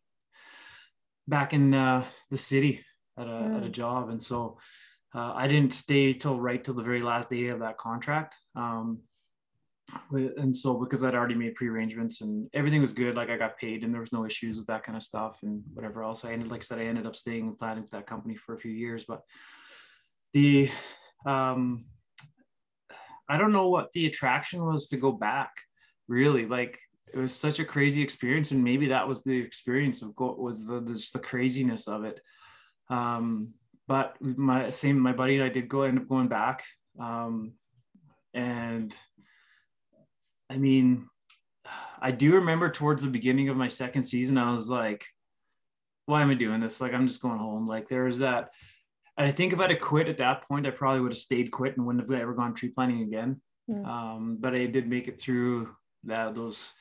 back 1.27 1.53
in 1.53 1.73
uh, 1.73 2.05
the 2.31 2.37
city 2.37 2.83
at 3.17 3.27
a, 3.27 3.29
mm. 3.29 3.57
at 3.57 3.63
a 3.63 3.67
mm. 3.67 3.71
job. 3.71 4.09
And 4.09 4.21
so 4.21 4.57
uh, 5.13 5.33
I 5.35 5.47
didn't 5.47 5.73
stay 5.73 6.13
till 6.13 6.39
right 6.39 6.63
till 6.63 6.73
the 6.73 6.83
very 6.83 7.01
last 7.01 7.29
day 7.29 7.47
of 7.47 7.59
that 7.59 7.77
contract. 7.77 8.37
Um, 8.55 8.99
and 10.11 10.55
so 10.55 10.73
because 10.73 11.03
I'd 11.03 11.15
already 11.15 11.35
made 11.35 11.55
pre-arrangements 11.55 12.21
and 12.21 12.49
everything 12.53 12.81
was 12.81 12.93
good, 12.93 13.15
like 13.15 13.29
I 13.29 13.37
got 13.37 13.57
paid 13.57 13.83
and 13.83 13.93
there 13.93 14.01
was 14.01 14.11
no 14.11 14.25
issues 14.25 14.57
with 14.57 14.67
that 14.67 14.83
kind 14.83 14.97
of 14.97 15.03
stuff 15.03 15.39
and 15.43 15.63
whatever 15.73 16.03
else. 16.03 16.25
I 16.25 16.33
ended, 16.33 16.51
like 16.51 16.61
I 16.61 16.63
said, 16.63 16.79
I 16.79 16.85
ended 16.85 17.05
up 17.05 17.15
staying 17.15 17.47
and 17.47 17.57
planning 17.57 17.83
with 17.83 17.91
that 17.91 18.05
company 18.05 18.35
for 18.35 18.53
a 18.53 18.59
few 18.59 18.71
years, 18.71 19.05
but 19.07 19.21
the, 20.33 20.69
um, 21.25 21.85
I 23.29 23.37
don't 23.37 23.51
know 23.51 23.69
what 23.69 23.91
the 23.91 24.05
attraction 24.05 24.63
was 24.65 24.87
to 24.87 24.97
go 24.97 25.11
back 25.11 25.51
really 26.07 26.45
like 26.45 26.79
it 27.13 27.17
was 27.17 27.33
such 27.33 27.59
a 27.59 27.65
crazy 27.65 28.01
experience 28.01 28.51
and 28.51 28.63
maybe 28.63 28.87
that 28.87 29.07
was 29.07 29.23
the 29.23 29.37
experience 29.37 30.01
of 30.01 30.15
go 30.15 30.33
was 30.33 30.65
the 30.65 30.81
just 30.81 31.13
the 31.13 31.19
craziness 31.19 31.87
of 31.87 32.05
it 32.05 32.21
um 32.89 33.49
but 33.87 34.15
my 34.21 34.69
same 34.69 34.97
my 34.97 35.11
buddy 35.11 35.35
and 35.35 35.43
i 35.43 35.49
did 35.49 35.67
go 35.67 35.83
end 35.83 35.99
up 35.99 36.07
going 36.07 36.29
back 36.29 36.63
um 36.99 37.51
and 38.33 38.95
I 40.49 40.57
mean, 40.57 41.07
I 41.99 42.11
do 42.11 42.35
remember 42.35 42.69
towards 42.69 43.03
the 43.03 43.09
beginning 43.09 43.49
of 43.49 43.57
my 43.57 43.67
second 43.67 44.03
season, 44.03 44.37
I 44.37 44.53
was 44.53 44.69
like, 44.69 45.05
why 46.05 46.21
am 46.21 46.29
I 46.29 46.35
doing 46.35 46.61
this? 46.61 46.79
Like, 46.79 46.93
I'm 46.93 47.07
just 47.07 47.21
going 47.21 47.39
home. 47.39 47.67
Like, 47.67 47.89
there 47.89 48.05
was 48.05 48.19
that. 48.19 48.51
And 49.17 49.27
I 49.27 49.31
think 49.31 49.51
if 49.51 49.59
I'd 49.59 49.71
have 49.71 49.81
quit 49.81 50.07
at 50.07 50.19
that 50.19 50.47
point, 50.47 50.67
I 50.67 50.69
probably 50.69 51.01
would 51.01 51.11
have 51.11 51.19
stayed 51.19 51.51
quit 51.51 51.75
and 51.75 51.85
wouldn't 51.85 52.07
have 52.07 52.21
ever 52.21 52.33
gone 52.33 52.53
tree 52.53 52.69
planting 52.69 53.01
again. 53.01 53.41
Mm. 53.69 53.85
Um, 53.85 54.37
but 54.39 54.53
I 54.53 54.65
did 54.67 54.87
make 54.87 55.07
it 55.07 55.19
through 55.19 55.75
that 56.03 56.35
those 56.35 56.73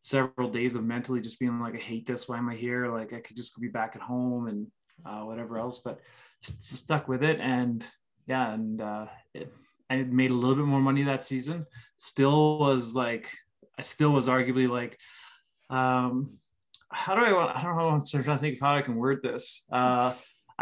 several 0.00 0.50
days 0.50 0.74
of 0.74 0.84
mentally 0.84 1.20
just 1.20 1.40
being 1.40 1.60
like, 1.60 1.74
I 1.74 1.78
hate 1.78 2.06
this. 2.06 2.28
Why 2.28 2.36
am 2.36 2.48
I 2.48 2.54
here? 2.54 2.92
Like, 2.92 3.12
I 3.12 3.20
could 3.20 3.36
just 3.36 3.58
be 3.60 3.68
back 3.68 3.96
at 3.96 4.02
home 4.02 4.48
and 4.48 4.66
uh, 5.06 5.24
whatever 5.24 5.58
else. 5.58 5.80
But 5.84 6.00
just 6.42 6.62
stuck 6.76 7.08
with 7.08 7.22
it. 7.22 7.40
And 7.40 7.86
yeah, 8.26 8.52
and 8.52 8.80
uh, 8.80 9.06
it, 9.32 9.52
I 9.88 9.96
made 10.02 10.30
a 10.30 10.34
little 10.34 10.56
bit 10.56 10.66
more 10.66 10.80
money 10.80 11.04
that 11.04 11.24
season. 11.24 11.66
Still 11.96 12.58
was 12.58 12.94
like, 12.94 13.30
I 13.78 13.82
still 13.82 14.10
was 14.10 14.28
arguably 14.28 14.68
like, 14.68 14.98
um, 15.70 16.34
how 16.90 17.14
do 17.14 17.22
I 17.24 17.32
want? 17.32 17.56
I 17.56 17.62
don't 17.62 17.76
know. 17.76 17.88
I'm 17.88 18.02
trying 18.04 18.24
to 18.24 18.38
think 18.38 18.56
of 18.56 18.60
how 18.60 18.76
I 18.76 18.82
can 18.82 18.96
word 18.96 19.22
this. 19.22 19.64
Uh, 19.72 20.12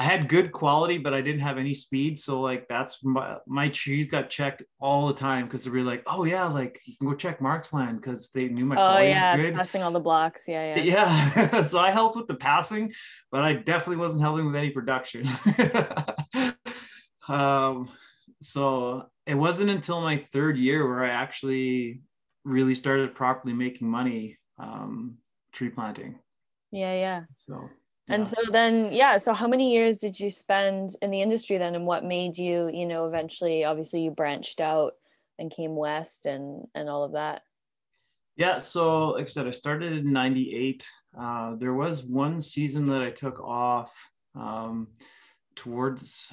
I 0.00 0.02
had 0.02 0.30
good 0.30 0.50
quality, 0.50 0.96
but 0.96 1.12
I 1.12 1.20
didn't 1.20 1.42
have 1.42 1.58
any 1.58 1.74
speed. 1.74 2.18
So 2.18 2.40
like 2.40 2.66
that's 2.68 3.04
my, 3.04 3.36
my 3.46 3.68
trees 3.68 4.08
got 4.08 4.30
checked 4.30 4.62
all 4.80 5.06
the 5.06 5.12
time 5.12 5.44
because 5.44 5.62
they 5.62 5.70
were 5.70 5.82
like, 5.82 6.02
oh 6.06 6.24
yeah, 6.24 6.46
like 6.46 6.80
you 6.86 6.96
can 6.96 7.06
go 7.06 7.14
check 7.14 7.42
Mark's 7.42 7.74
land 7.74 8.00
because 8.00 8.30
they 8.30 8.48
knew 8.48 8.64
my 8.64 8.76
oh 8.76 8.98
yeah, 9.02 9.36
good. 9.36 9.54
passing 9.54 9.82
all 9.82 9.90
the 9.90 10.00
blocks. 10.00 10.44
Yeah, 10.48 10.74
yeah. 10.74 10.82
Yeah. 11.36 11.60
so 11.70 11.78
I 11.78 11.90
helped 11.90 12.16
with 12.16 12.28
the 12.28 12.34
passing, 12.34 12.94
but 13.30 13.42
I 13.42 13.52
definitely 13.52 13.98
wasn't 13.98 14.22
helping 14.22 14.46
with 14.46 14.56
any 14.56 14.70
production. 14.70 15.28
um, 17.28 17.90
so 18.40 19.04
it 19.26 19.34
wasn't 19.34 19.68
until 19.68 20.00
my 20.00 20.16
third 20.16 20.56
year 20.56 20.88
where 20.88 21.04
I 21.04 21.10
actually 21.10 22.00
really 22.44 22.74
started 22.74 23.14
properly 23.14 23.52
making 23.52 23.86
money 23.86 24.38
um, 24.58 25.18
tree 25.52 25.68
planting. 25.68 26.20
Yeah, 26.72 26.94
yeah. 26.94 27.22
So. 27.34 27.68
And 28.10 28.26
so 28.26 28.36
then 28.50 28.92
yeah 28.92 29.16
so 29.18 29.32
how 29.32 29.46
many 29.46 29.72
years 29.72 29.98
did 29.98 30.18
you 30.18 30.30
spend 30.30 30.96
in 31.00 31.10
the 31.10 31.22
industry 31.22 31.58
then 31.58 31.74
and 31.74 31.86
what 31.86 32.04
made 32.04 32.36
you 32.36 32.68
you 32.72 32.86
know 32.86 33.06
eventually 33.06 33.64
obviously 33.64 34.02
you 34.02 34.10
branched 34.10 34.60
out 34.60 34.94
and 35.38 35.50
came 35.50 35.76
west 35.76 36.26
and 36.26 36.66
and 36.74 36.88
all 36.88 37.04
of 37.04 37.12
that 37.12 37.42
Yeah, 38.36 38.58
so 38.58 39.10
like 39.18 39.24
I 39.24 39.28
said, 39.28 39.46
I 39.46 39.50
started 39.50 39.92
in 39.92 40.12
'98. 40.12 40.86
Uh, 41.12 41.56
there 41.56 41.74
was 41.74 42.02
one 42.02 42.40
season 42.40 42.88
that 42.88 43.02
I 43.02 43.10
took 43.10 43.38
off 43.40 43.92
um, 44.34 44.88
towards 45.56 46.32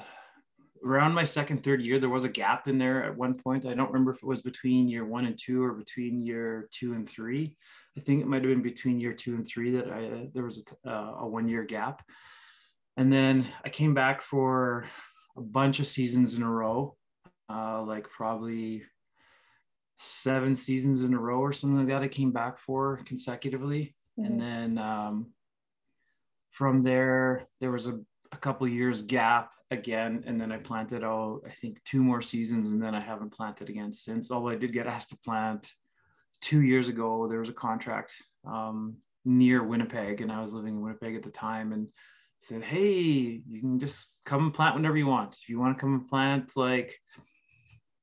around 0.84 1.14
my 1.14 1.24
second, 1.24 1.64
third 1.64 1.82
year. 1.82 2.00
There 2.00 2.10
was 2.10 2.24
a 2.24 2.30
gap 2.30 2.68
in 2.68 2.78
there 2.78 3.04
at 3.04 3.16
one 3.16 3.34
point. 3.34 3.66
I 3.66 3.74
don't 3.74 3.92
remember 3.92 4.12
if 4.12 4.18
it 4.18 4.24
was 4.24 4.42
between 4.42 4.88
year 4.88 5.06
one 5.06 5.26
and 5.26 5.38
two 5.38 5.64
or 5.64 5.74
between 5.74 6.26
year 6.26 6.68
two 6.72 6.94
and 6.94 7.08
three. 7.08 7.56
I 7.98 8.02
think 8.02 8.22
it 8.22 8.28
might 8.28 8.44
have 8.44 8.52
been 8.52 8.62
between 8.62 9.00
year 9.00 9.14
two 9.14 9.36
and 9.36 9.48
three 9.48 9.72
that 9.72 9.92
I 9.92 10.30
there 10.34 10.44
was 10.44 10.64
a, 10.86 10.90
uh, 10.90 11.16
a 11.20 11.28
one 11.28 11.48
year 11.48 11.64
gap, 11.64 12.04
and 12.96 13.12
then 13.12 13.46
I 13.66 13.70
came 13.70 13.94
back 13.94 14.22
for 14.22 14.86
a 15.36 15.42
bunch 15.42 15.80
of 15.80 15.88
seasons 15.88 16.36
in 16.36 16.44
a 16.44 16.52
row, 16.52 16.96
uh, 17.50 17.82
like 17.84 18.10
probably 18.10 18.84
seven 19.98 20.56
seasons 20.56 21.02
in 21.02 21.14
a 21.14 21.20
row 21.20 21.40
or 21.40 21.54
something 21.54 21.80
like 21.80 21.88
that. 21.88 22.04
I 22.04 22.08
came 22.08 22.32
back 22.32 22.60
for 22.60 23.02
consecutively, 23.06 23.96
mm-hmm. 24.20 24.26
and 24.26 24.42
then 24.42 24.78
um, 24.78 25.34
from 26.52 26.84
there 26.84 27.48
there 27.60 27.72
was 27.72 27.88
a, 27.88 28.00
a 28.32 28.38
couple 28.38 28.68
years 28.68 29.02
gap 29.02 29.52
again, 29.72 30.24
and 30.26 30.40
then 30.40 30.52
I 30.52 30.58
planted 30.58 31.04
oh 31.04 31.42
I 31.46 31.52
think 31.52 31.84
two 31.84 32.02
more 32.02 32.22
seasons, 32.22 32.70
and 32.70 32.82
then 32.82 32.96
I 32.96 33.00
haven't 33.00 33.34
planted 33.34 33.70
again 33.70 33.94
since. 33.94 34.32
Although 34.32 34.50
I 34.50 34.56
did 34.56 34.74
get 34.74 34.88
asked 34.88 35.10
to 35.10 35.18
plant 35.20 35.72
two 36.42 36.62
years 36.62 36.88
ago. 36.88 37.28
There 37.28 37.40
was 37.40 37.50
a 37.50 37.54
contract 37.54 38.14
um, 38.46 38.98
near 39.26 39.64
Winnipeg, 39.64 40.22
and 40.22 40.32
I 40.32 40.42
was 40.42 40.54
living 40.54 40.76
in 40.76 40.82
Winnipeg 40.82 41.16
at 41.16 41.24
the 41.24 41.32
time, 41.32 41.74
and 41.74 41.88
said, 42.40 42.64
"Hey, 42.64 43.42
you 43.48 43.60
can 43.60 43.80
just 43.80 44.14
come 44.26 44.46
and 44.46 44.54
plant 44.54 44.76
whenever 44.76 44.98
you 44.98 45.08
want. 45.08 45.36
If 45.42 45.50
you 45.50 45.60
want 45.60 45.78
to 45.78 45.82
come 45.82 45.94
and 45.94 46.08
plant 46.08 46.56
like." 46.56 46.98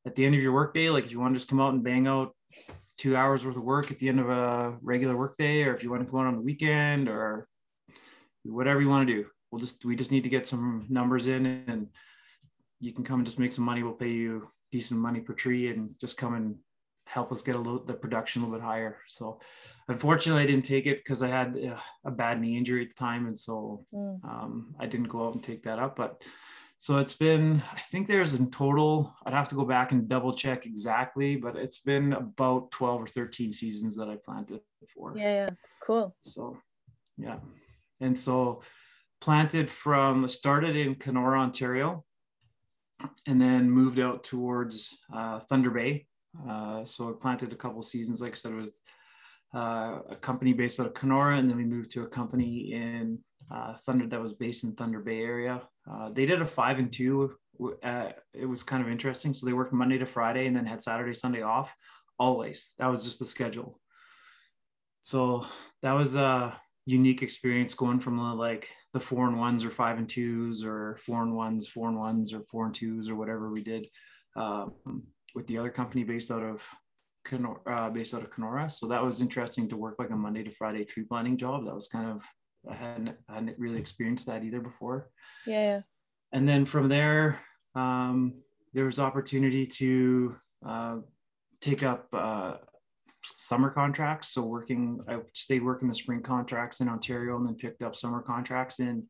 at 0.06 0.14
the 0.14 0.24
end 0.24 0.34
of 0.34 0.42
your 0.42 0.52
workday, 0.52 0.90
like 0.90 1.04
if 1.04 1.10
you 1.10 1.20
want 1.20 1.34
to 1.34 1.38
just 1.38 1.48
come 1.48 1.60
out 1.60 1.72
and 1.72 1.82
bang 1.82 2.06
out 2.06 2.34
two 2.96 3.16
hours 3.16 3.44
worth 3.44 3.56
of 3.56 3.62
work 3.62 3.90
at 3.90 3.98
the 3.98 4.08
end 4.08 4.20
of 4.20 4.28
a 4.28 4.76
regular 4.82 5.16
workday, 5.16 5.62
or 5.62 5.74
if 5.74 5.82
you 5.82 5.90
want 5.90 6.02
to 6.02 6.10
come 6.10 6.20
out 6.20 6.26
on 6.26 6.36
the 6.36 6.42
weekend 6.42 7.08
or 7.08 7.48
whatever 8.44 8.80
you 8.80 8.88
want 8.88 9.06
to 9.06 9.14
do, 9.14 9.26
we'll 9.54 9.60
just, 9.60 9.84
we 9.84 9.94
just 9.94 10.10
need 10.10 10.24
to 10.24 10.28
get 10.28 10.48
some 10.48 10.84
numbers 10.88 11.28
in 11.28 11.46
and 11.46 11.86
you 12.80 12.92
can 12.92 13.04
come 13.04 13.20
and 13.20 13.26
just 13.26 13.38
make 13.38 13.52
some 13.52 13.64
money. 13.64 13.84
We'll 13.84 13.92
pay 13.92 14.10
you 14.10 14.48
decent 14.72 14.98
money 14.98 15.20
per 15.20 15.32
tree 15.32 15.68
and 15.70 15.94
just 16.00 16.16
come 16.16 16.34
and 16.34 16.56
help 17.06 17.30
us 17.30 17.40
get 17.40 17.54
a 17.54 17.58
little, 17.58 17.84
the 17.84 17.94
production 17.94 18.42
a 18.42 18.46
little 18.46 18.58
bit 18.58 18.66
higher. 18.66 18.98
So 19.06 19.38
unfortunately 19.86 20.42
I 20.42 20.46
didn't 20.46 20.64
take 20.64 20.86
it 20.86 20.98
because 21.04 21.22
I 21.22 21.28
had 21.28 21.56
uh, 21.56 21.78
a 22.04 22.10
bad 22.10 22.40
knee 22.40 22.56
injury 22.56 22.82
at 22.82 22.88
the 22.88 22.94
time. 22.94 23.28
And 23.28 23.38
so 23.38 23.86
mm. 23.94 24.24
um, 24.24 24.74
I 24.80 24.86
didn't 24.86 25.08
go 25.08 25.28
out 25.28 25.34
and 25.34 25.42
take 25.42 25.62
that 25.62 25.78
up, 25.78 25.94
but 25.94 26.24
so 26.78 26.98
it's 26.98 27.14
been, 27.14 27.62
I 27.72 27.78
think 27.78 28.08
there's 28.08 28.34
in 28.34 28.50
total, 28.50 29.14
I'd 29.24 29.34
have 29.34 29.48
to 29.50 29.54
go 29.54 29.64
back 29.64 29.92
and 29.92 30.08
double 30.08 30.34
check 30.34 30.66
exactly, 30.66 31.36
but 31.36 31.54
it's 31.54 31.78
been 31.78 32.12
about 32.12 32.72
12 32.72 33.02
or 33.02 33.06
13 33.06 33.52
seasons 33.52 33.94
that 33.96 34.08
I 34.08 34.16
planted 34.16 34.62
before. 34.80 35.14
Yeah, 35.16 35.32
yeah. 35.32 35.50
Cool. 35.80 36.16
So, 36.22 36.58
yeah. 37.16 37.36
And 38.00 38.18
so 38.18 38.62
planted 39.20 39.68
from, 39.70 40.28
started 40.28 40.76
in 40.76 40.94
Kenora, 40.96 41.40
Ontario, 41.40 42.04
and 43.26 43.40
then 43.40 43.70
moved 43.70 43.98
out 43.98 44.24
towards 44.24 44.96
uh, 45.14 45.38
Thunder 45.40 45.70
Bay. 45.70 46.06
Uh, 46.48 46.84
so 46.84 47.08
I 47.08 47.12
planted 47.20 47.52
a 47.52 47.56
couple 47.56 47.82
seasons, 47.82 48.20
like 48.20 48.32
I 48.32 48.34
said, 48.36 48.54
with 48.54 48.80
uh, 49.54 50.00
a 50.10 50.16
company 50.20 50.52
based 50.52 50.80
out 50.80 50.86
of 50.86 50.94
Kenora, 50.94 51.36
and 51.38 51.48
then 51.48 51.56
we 51.56 51.64
moved 51.64 51.90
to 51.92 52.02
a 52.02 52.08
company 52.08 52.72
in 52.72 53.18
uh, 53.50 53.74
Thunder 53.74 54.06
that 54.06 54.20
was 54.20 54.32
based 54.32 54.64
in 54.64 54.74
Thunder 54.74 55.00
Bay 55.00 55.20
area. 55.20 55.62
Uh, 55.90 56.10
they 56.10 56.26
did 56.26 56.42
a 56.42 56.46
five 56.46 56.78
and 56.78 56.92
two. 56.92 57.34
Uh, 57.82 58.08
it 58.32 58.46
was 58.46 58.64
kind 58.64 58.82
of 58.82 58.90
interesting. 58.90 59.32
So 59.32 59.46
they 59.46 59.52
worked 59.52 59.72
Monday 59.72 59.98
to 59.98 60.06
Friday 60.06 60.46
and 60.46 60.56
then 60.56 60.66
had 60.66 60.82
Saturday, 60.82 61.14
Sunday 61.14 61.42
off. 61.42 61.74
Always. 62.18 62.74
That 62.78 62.88
was 62.88 63.04
just 63.04 63.18
the 63.18 63.26
schedule. 63.26 63.78
So 65.02 65.46
that 65.82 65.92
was 65.92 66.14
a 66.14 66.58
unique 66.86 67.22
experience 67.22 67.74
going 67.74 68.00
from 68.00 68.16
the, 68.16 68.22
like 68.22 68.68
the 68.92 69.00
four 69.00 69.26
and 69.26 69.38
ones 69.38 69.64
or 69.64 69.70
five 69.70 69.98
and 69.98 70.08
twos 70.08 70.64
or 70.64 70.98
four 71.04 71.22
and 71.22 71.34
ones, 71.34 71.66
four 71.66 71.88
and 71.88 71.98
ones 71.98 72.32
or 72.32 72.42
four 72.50 72.66
and 72.66 72.74
twos 72.74 73.08
or 73.08 73.14
whatever 73.14 73.50
we 73.50 73.62
did 73.62 73.88
um, 74.36 74.72
with 75.34 75.46
the 75.46 75.58
other 75.58 75.70
company 75.70 76.04
based 76.04 76.30
out 76.30 76.42
of 76.42 76.62
Kenora, 77.24 77.58
uh, 77.66 77.90
based 77.90 78.14
out 78.14 78.22
of 78.22 78.30
Kenora. 78.30 78.68
So 78.68 78.86
that 78.88 79.02
was 79.02 79.22
interesting 79.22 79.68
to 79.70 79.76
work 79.76 79.96
like 79.98 80.10
a 80.10 80.16
Monday 80.16 80.42
to 80.42 80.50
Friday 80.50 80.84
tree 80.84 81.04
planting 81.04 81.38
job. 81.38 81.64
That 81.64 81.74
was 81.74 81.88
kind 81.88 82.10
of 82.10 82.22
I 82.70 82.74
hadn't, 82.74 83.16
I 83.28 83.34
hadn't 83.34 83.58
really 83.58 83.78
experienced 83.78 84.26
that 84.26 84.44
either 84.44 84.60
before. 84.60 85.10
Yeah. 85.46 85.62
yeah. 85.62 85.80
And 86.32 86.48
then 86.48 86.66
from 86.66 86.88
there, 86.88 87.40
um, 87.74 88.34
there 88.72 88.86
was 88.86 88.98
opportunity 88.98 89.66
to 89.66 90.36
uh, 90.66 90.96
take 91.60 91.82
up 91.82 92.08
uh, 92.12 92.56
summer 93.36 93.70
contracts. 93.70 94.28
So 94.28 94.42
working, 94.42 95.00
I 95.08 95.18
stayed 95.32 95.64
working 95.64 95.88
the 95.88 95.94
spring 95.94 96.22
contracts 96.22 96.80
in 96.80 96.88
Ontario 96.88 97.36
and 97.36 97.46
then 97.46 97.54
picked 97.54 97.82
up 97.82 97.96
summer 97.96 98.20
contracts 98.20 98.80
in 98.80 99.04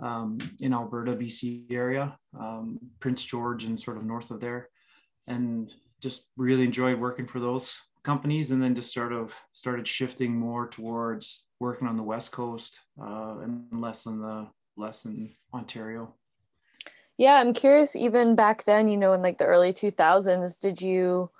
um, 0.00 0.38
in 0.60 0.74
Alberta, 0.74 1.12
BC 1.12 1.70
area, 1.70 2.18
um, 2.38 2.78
Prince 3.00 3.24
George 3.24 3.64
and 3.64 3.78
sort 3.78 3.96
of 3.96 4.04
north 4.04 4.30
of 4.30 4.40
there, 4.40 4.68
and 5.28 5.70
just 6.00 6.30
really 6.36 6.64
enjoyed 6.64 6.98
working 6.98 7.26
for 7.26 7.38
those 7.38 7.80
companies. 8.02 8.50
And 8.50 8.62
then 8.62 8.74
just 8.74 8.92
sort 8.92 9.12
of 9.12 9.32
started 9.52 9.86
shifting 9.86 10.34
more 10.34 10.68
towards 10.68 11.44
working 11.60 11.86
on 11.86 11.96
the 11.96 12.02
West 12.02 12.32
Coast 12.32 12.80
uh, 13.00 13.38
and 13.42 13.66
less 13.72 14.06
in 14.06 14.20
the 14.20 14.48
less 14.76 15.04
in 15.04 15.30
Ontario. 15.52 16.14
Yeah, 17.16 17.34
I'm 17.34 17.54
curious. 17.54 17.94
Even 17.94 18.34
back 18.34 18.64
then, 18.64 18.88
you 18.88 18.96
know, 18.96 19.12
in 19.12 19.22
like 19.22 19.38
the 19.38 19.44
early 19.44 19.72
2000s, 19.72 20.58
did 20.58 20.80
you 20.80 21.30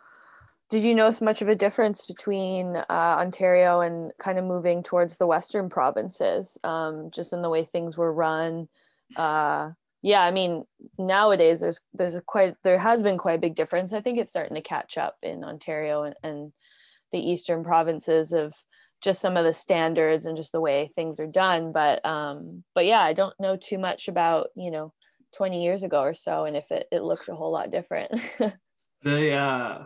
did 0.70 0.82
you 0.82 0.94
notice 0.94 1.20
much 1.20 1.42
of 1.42 1.48
a 1.48 1.54
difference 1.54 2.06
between 2.06 2.76
uh, 2.76 2.84
Ontario 2.88 3.80
and 3.80 4.12
kind 4.18 4.38
of 4.38 4.44
moving 4.44 4.82
towards 4.82 5.18
the 5.18 5.26
Western 5.26 5.68
provinces, 5.68 6.58
um, 6.64 7.10
just 7.12 7.32
in 7.32 7.42
the 7.42 7.50
way 7.50 7.64
things 7.64 7.96
were 7.96 8.12
run? 8.12 8.68
Uh, 9.16 9.70
yeah, 10.02 10.22
I 10.22 10.30
mean, 10.30 10.64
nowadays 10.98 11.60
there's 11.60 11.80
there's 11.92 12.14
a 12.14 12.20
quite 12.20 12.56
there 12.64 12.78
has 12.78 13.02
been 13.02 13.18
quite 13.18 13.36
a 13.36 13.40
big 13.40 13.54
difference. 13.54 13.92
I 13.92 14.00
think 14.00 14.18
it's 14.18 14.30
starting 14.30 14.54
to 14.54 14.62
catch 14.62 14.98
up 14.98 15.16
in 15.22 15.44
Ontario 15.44 16.02
and, 16.02 16.14
and 16.22 16.52
the 17.12 17.20
eastern 17.20 17.62
provinces 17.62 18.32
of 18.32 18.54
just 19.00 19.20
some 19.20 19.36
of 19.36 19.44
the 19.44 19.52
standards 19.52 20.24
and 20.24 20.36
just 20.36 20.52
the 20.52 20.60
way 20.60 20.90
things 20.94 21.20
are 21.20 21.26
done 21.26 21.72
but 21.72 22.04
um 22.06 22.64
but 22.74 22.86
yeah 22.86 23.00
i 23.00 23.12
don't 23.12 23.38
know 23.38 23.54
too 23.54 23.76
much 23.76 24.08
about 24.08 24.48
you 24.56 24.70
know 24.70 24.92
20 25.36 25.62
years 25.62 25.82
ago 25.82 26.00
or 26.00 26.14
so 26.14 26.46
and 26.46 26.56
if 26.56 26.70
it, 26.70 26.86
it 26.90 27.02
looked 27.02 27.28
a 27.28 27.34
whole 27.34 27.52
lot 27.52 27.70
different 27.70 28.10
the 29.02 29.32
uh 29.34 29.84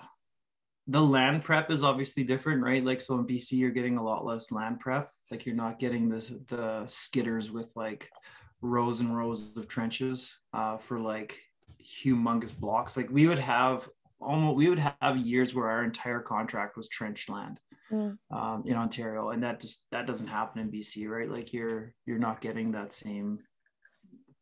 the 0.88 1.00
land 1.00 1.44
prep 1.44 1.70
is 1.70 1.82
obviously 1.82 2.24
different 2.24 2.62
right 2.62 2.84
like 2.84 3.00
so 3.00 3.14
in 3.14 3.26
bc 3.26 3.52
you're 3.52 3.70
getting 3.70 3.98
a 3.98 4.02
lot 4.02 4.24
less 4.24 4.50
land 4.50 4.80
prep 4.80 5.10
like 5.30 5.46
you're 5.46 5.54
not 5.54 5.78
getting 5.78 6.08
this 6.08 6.28
the 6.48 6.82
skidders 6.86 7.50
with 7.50 7.70
like 7.76 8.10
rows 8.62 9.00
and 9.00 9.16
rows 9.16 9.56
of 9.56 9.68
trenches 9.68 10.36
uh, 10.54 10.76
for 10.76 10.98
like 10.98 11.38
humongous 11.80 12.58
blocks 12.58 12.96
like 12.96 13.08
we 13.10 13.26
would 13.26 13.38
have 13.38 13.88
almost 14.20 14.56
we 14.56 14.68
would 14.68 14.78
have 14.78 15.16
years 15.16 15.54
where 15.54 15.68
our 15.68 15.84
entire 15.84 16.20
contract 16.20 16.76
was 16.76 16.88
trench 16.88 17.28
land 17.28 17.60
mm. 17.90 18.16
um, 18.30 18.64
in 18.66 18.74
Ontario, 18.74 19.30
and 19.30 19.42
that 19.42 19.60
just 19.60 19.86
that 19.90 20.06
doesn't 20.06 20.26
happen 20.26 20.60
in 20.60 20.70
BC, 20.70 21.08
right? 21.08 21.30
Like 21.30 21.52
you're 21.52 21.94
you're 22.06 22.18
not 22.18 22.40
getting 22.40 22.72
that 22.72 22.92
same 22.92 23.38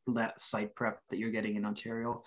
that 0.08 0.40
site 0.40 0.74
prep 0.74 1.00
that 1.10 1.18
you're 1.18 1.30
getting 1.30 1.56
in 1.56 1.64
Ontario. 1.64 2.22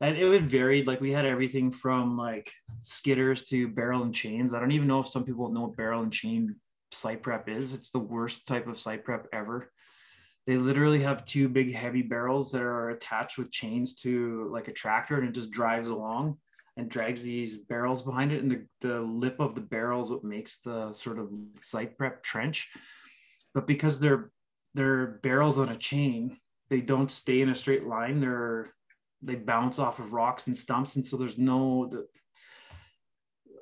And 0.00 0.16
it 0.16 0.28
would 0.28 0.50
vary. 0.50 0.84
Like 0.84 1.00
we 1.00 1.12
had 1.12 1.24
everything 1.24 1.72
from 1.72 2.16
like 2.16 2.52
skidders 2.84 3.46
to 3.48 3.68
barrel 3.68 4.02
and 4.02 4.14
chains. 4.14 4.52
I 4.52 4.60
don't 4.60 4.72
even 4.72 4.88
know 4.88 5.00
if 5.00 5.08
some 5.08 5.24
people 5.24 5.50
know 5.50 5.62
what 5.62 5.76
barrel 5.76 6.02
and 6.02 6.12
chain 6.12 6.54
site 6.92 7.22
prep 7.22 7.48
is. 7.48 7.72
It's 7.74 7.90
the 7.90 7.98
worst 7.98 8.46
type 8.46 8.66
of 8.66 8.78
site 8.78 9.04
prep 9.04 9.26
ever. 9.32 9.72
They 10.46 10.56
literally 10.56 11.02
have 11.02 11.24
two 11.24 11.48
big 11.48 11.74
heavy 11.74 12.02
barrels 12.02 12.52
that 12.52 12.62
are 12.62 12.90
attached 12.90 13.36
with 13.36 13.50
chains 13.50 13.94
to 13.96 14.48
like 14.52 14.68
a 14.68 14.72
tractor 14.72 15.18
and 15.18 15.28
it 15.28 15.32
just 15.32 15.50
drives 15.50 15.88
along 15.88 16.38
and 16.76 16.90
drags 16.90 17.22
these 17.22 17.56
barrels 17.56 18.02
behind 18.02 18.32
it. 18.32 18.42
And 18.42 18.50
the, 18.50 18.66
the 18.80 19.00
lip 19.00 19.36
of 19.40 19.54
the 19.54 19.60
barrel 19.60 20.02
is 20.02 20.10
what 20.10 20.24
makes 20.24 20.58
the 20.60 20.92
sort 20.92 21.18
of 21.18 21.30
site 21.58 21.96
prep 21.96 22.22
trench. 22.22 22.68
But 23.54 23.66
because 23.66 23.98
they're 23.98 24.30
they're 24.74 25.18
barrels 25.22 25.56
on 25.58 25.70
a 25.70 25.76
chain, 25.78 26.36
they 26.68 26.82
don't 26.82 27.10
stay 27.10 27.40
in 27.40 27.48
a 27.48 27.54
straight 27.54 27.86
line. 27.86 28.20
They're 28.20 28.74
they 29.22 29.34
bounce 29.34 29.78
off 29.78 29.98
of 29.98 30.12
rocks 30.12 30.46
and 30.46 30.56
stumps. 30.56 30.96
And 30.96 31.04
so 31.04 31.16
there's 31.16 31.38
no 31.38 31.88
the, 31.90 32.06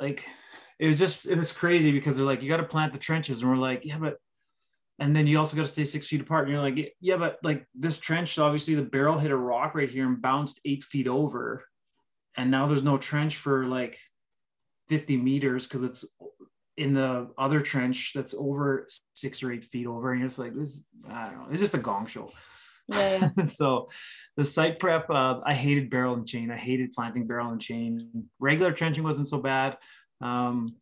like 0.00 0.24
it 0.78 0.86
was 0.86 0.98
just 0.98 1.26
it 1.26 1.36
was 1.36 1.52
crazy 1.52 1.92
because 1.92 2.16
they're 2.16 2.26
like, 2.26 2.42
you 2.42 2.48
got 2.48 2.58
to 2.58 2.64
plant 2.64 2.92
the 2.92 2.98
trenches. 2.98 3.42
And 3.42 3.50
we're 3.50 3.56
like, 3.56 3.84
yeah, 3.84 3.98
but 3.98 4.16
and 4.98 5.14
then 5.14 5.26
you 5.26 5.38
also 5.38 5.56
got 5.56 5.66
to 5.66 5.72
stay 5.72 5.84
six 5.84 6.08
feet 6.08 6.20
apart. 6.20 6.44
And 6.44 6.52
you're 6.52 6.62
like, 6.62 6.94
yeah, 7.00 7.16
but 7.16 7.38
like 7.42 7.66
this 7.74 7.98
trench, 7.98 8.38
obviously 8.38 8.74
the 8.74 8.82
barrel 8.82 9.18
hit 9.18 9.30
a 9.30 9.36
rock 9.36 9.74
right 9.74 9.88
here 9.88 10.06
and 10.06 10.22
bounced 10.22 10.60
eight 10.64 10.84
feet 10.84 11.08
over 11.08 11.64
and 12.36 12.50
now 12.50 12.66
there's 12.66 12.82
no 12.82 12.98
trench 12.98 13.36
for 13.36 13.66
like 13.66 13.98
50 14.88 15.16
meters 15.16 15.66
because 15.66 15.82
it's 15.82 16.04
in 16.76 16.92
the 16.92 17.30
other 17.38 17.60
trench 17.60 18.12
that's 18.14 18.34
over 18.34 18.86
six 19.12 19.42
or 19.42 19.52
eight 19.52 19.64
feet 19.64 19.86
over 19.86 20.10
and 20.10 20.20
you're 20.20 20.28
just 20.28 20.38
like 20.38 20.54
this 20.54 20.84
i 21.08 21.26
don't 21.26 21.38
know 21.38 21.46
it's 21.50 21.60
just 21.60 21.74
a 21.74 21.78
gong 21.78 22.06
show 22.06 22.30
yeah, 22.88 23.31
yeah. 23.37 23.44
so 23.44 23.88
the 24.37 24.44
site 24.44 24.79
prep 24.79 25.09
uh, 25.11 25.40
i 25.44 25.55
hated 25.55 25.90
barrel 25.90 26.14
and 26.14 26.27
chain. 26.27 26.51
I 26.51 26.57
hated 26.57 26.92
planting 26.92 27.27
barrel 27.27 27.51
and 27.51 27.61
chain. 27.61 28.29
Regular 28.38 28.73
trenching 28.73 29.05
wasn't 29.05 29.29
so 29.29 29.38
bad 29.38 29.77
um, 30.20 30.77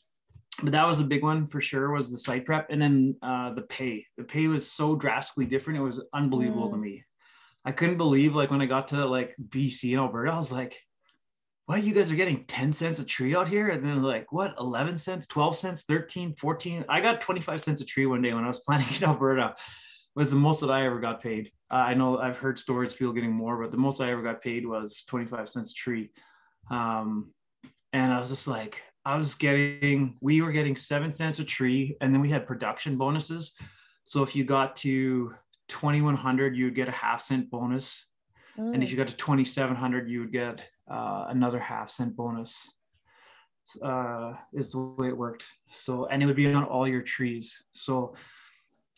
but 0.63 0.73
that 0.73 0.87
was 0.87 1.01
a 1.01 1.05
big 1.05 1.23
one 1.23 1.47
for 1.47 1.61
sure 1.61 1.91
was 1.91 2.11
the 2.11 2.19
site 2.19 2.45
prep. 2.45 2.69
And 2.71 2.81
then 2.81 3.17
uh, 3.23 3.55
the 3.55 3.63
pay. 3.63 4.07
The 4.17 4.25
pay 4.25 4.47
was 4.47 4.71
so 4.71 4.95
drastically 4.95 5.47
different. 5.47 5.79
It 5.79 5.83
was 5.83 6.03
unbelievable 6.13 6.69
mm. 6.69 6.73
to 6.73 6.77
me. 6.77 7.05
I 7.65 7.73
couldn't 7.73 7.97
believe 7.97 8.35
like 8.35 8.51
when 8.51 8.61
i 8.61 8.67
got 8.67 8.89
to 8.89 9.07
like 9.07 9.37
bc 9.49 9.89
and 9.89 10.01
alberta 10.01 10.33
i 10.33 10.37
was 10.37 10.51
like 10.51 10.77
what? 11.67 11.85
You 11.85 11.95
guys 11.95 12.11
are 12.11 12.17
getting 12.17 12.45
10 12.47 12.73
cents 12.73 12.99
a 12.99 13.05
tree 13.05 13.37
out 13.37 13.49
here? 13.49 13.69
And 13.69 13.85
then 13.85 14.03
like 14.03 14.33
what? 14.33 14.53
11 14.59 14.99
cents? 14.99 15.29
12 15.29 15.57
cents? 15.57 15.85
13 15.85 16.35
14 16.35 16.85
i 16.89 17.01
got 17.01 17.21
25 17.21 17.61
cents 17.61 17.81
a 17.81 17.85
tree 17.85 18.05
one 18.05 18.21
day 18.21 18.35
when 18.35 18.43
i 18.43 18.49
was 18.49 18.59
planting 18.67 18.97
in 18.97 19.09
alberta 19.09 19.55
was 20.15 20.31
the 20.31 20.37
most 20.37 20.61
that 20.61 20.71
i 20.71 20.85
ever 20.85 21.01
got 21.01 21.23
paid 21.23 21.51
uh, 21.71 21.77
i 21.77 21.95
know 21.95 22.19
i've 22.19 22.39
heard 22.39 22.59
stories 22.59 22.95
people 22.95 23.13
getting 23.13 23.33
more 23.33 23.61
but 23.61 23.71
the 23.71 23.77
most 23.77 24.01
i 24.01 24.11
ever 24.11 24.23
got 24.23 24.43
paid 24.43 24.67
was 24.67 25.05
25 25.09 25.49
cents 25.49 25.73
a 25.73 25.75
tree 25.75 26.11
um, 26.71 27.33
and 27.93 28.13
i 28.13 28.19
was 28.19 28.31
just 28.31 28.49
like 28.49 28.83
I 29.05 29.17
was 29.17 29.35
getting, 29.35 30.17
we 30.21 30.43
were 30.43 30.53
getting 30.53 30.77
seven 30.77 31.13
cents 31.13 31.41
a 31.41 31.45
tree, 31.45 31.97
and 32.01 32.15
then 32.15 32.21
we 32.21 32.31
had 32.31 32.47
production 32.47 32.97
bonuses. 32.97 33.53
So 34.05 34.23
if 34.23 34.37
you 34.37 34.45
got 34.45 34.77
to 34.77 35.35
2100, 35.69 36.57
you 36.57 36.67
would 36.67 36.75
get 36.75 36.89
a 36.89 36.93
half 36.93 37.21
cent 37.21 37.51
bonus. 37.51 38.07
Mm. 38.59 38.75
And 38.75 38.83
if 38.83 38.91
you 38.91 38.97
got 38.97 39.09
to 39.09 39.17
2700, 39.17 40.09
you 40.09 40.21
would 40.21 40.33
get 40.33 40.65
uh, 40.91 41.27
another 41.29 41.59
half 41.59 41.91
cent 41.91 42.15
bonus. 42.17 42.71
Uh, 43.81 44.33
is 44.53 44.73
the 44.73 44.81
way 44.81 45.07
it 45.07 45.17
worked. 45.17 45.47
So, 45.71 46.07
and 46.07 46.21
it 46.21 46.27
would 46.27 46.35
be 46.35 46.53
on 46.53 46.65
all 46.65 46.87
your 46.87 47.01
trees. 47.01 47.63
So, 47.71 48.17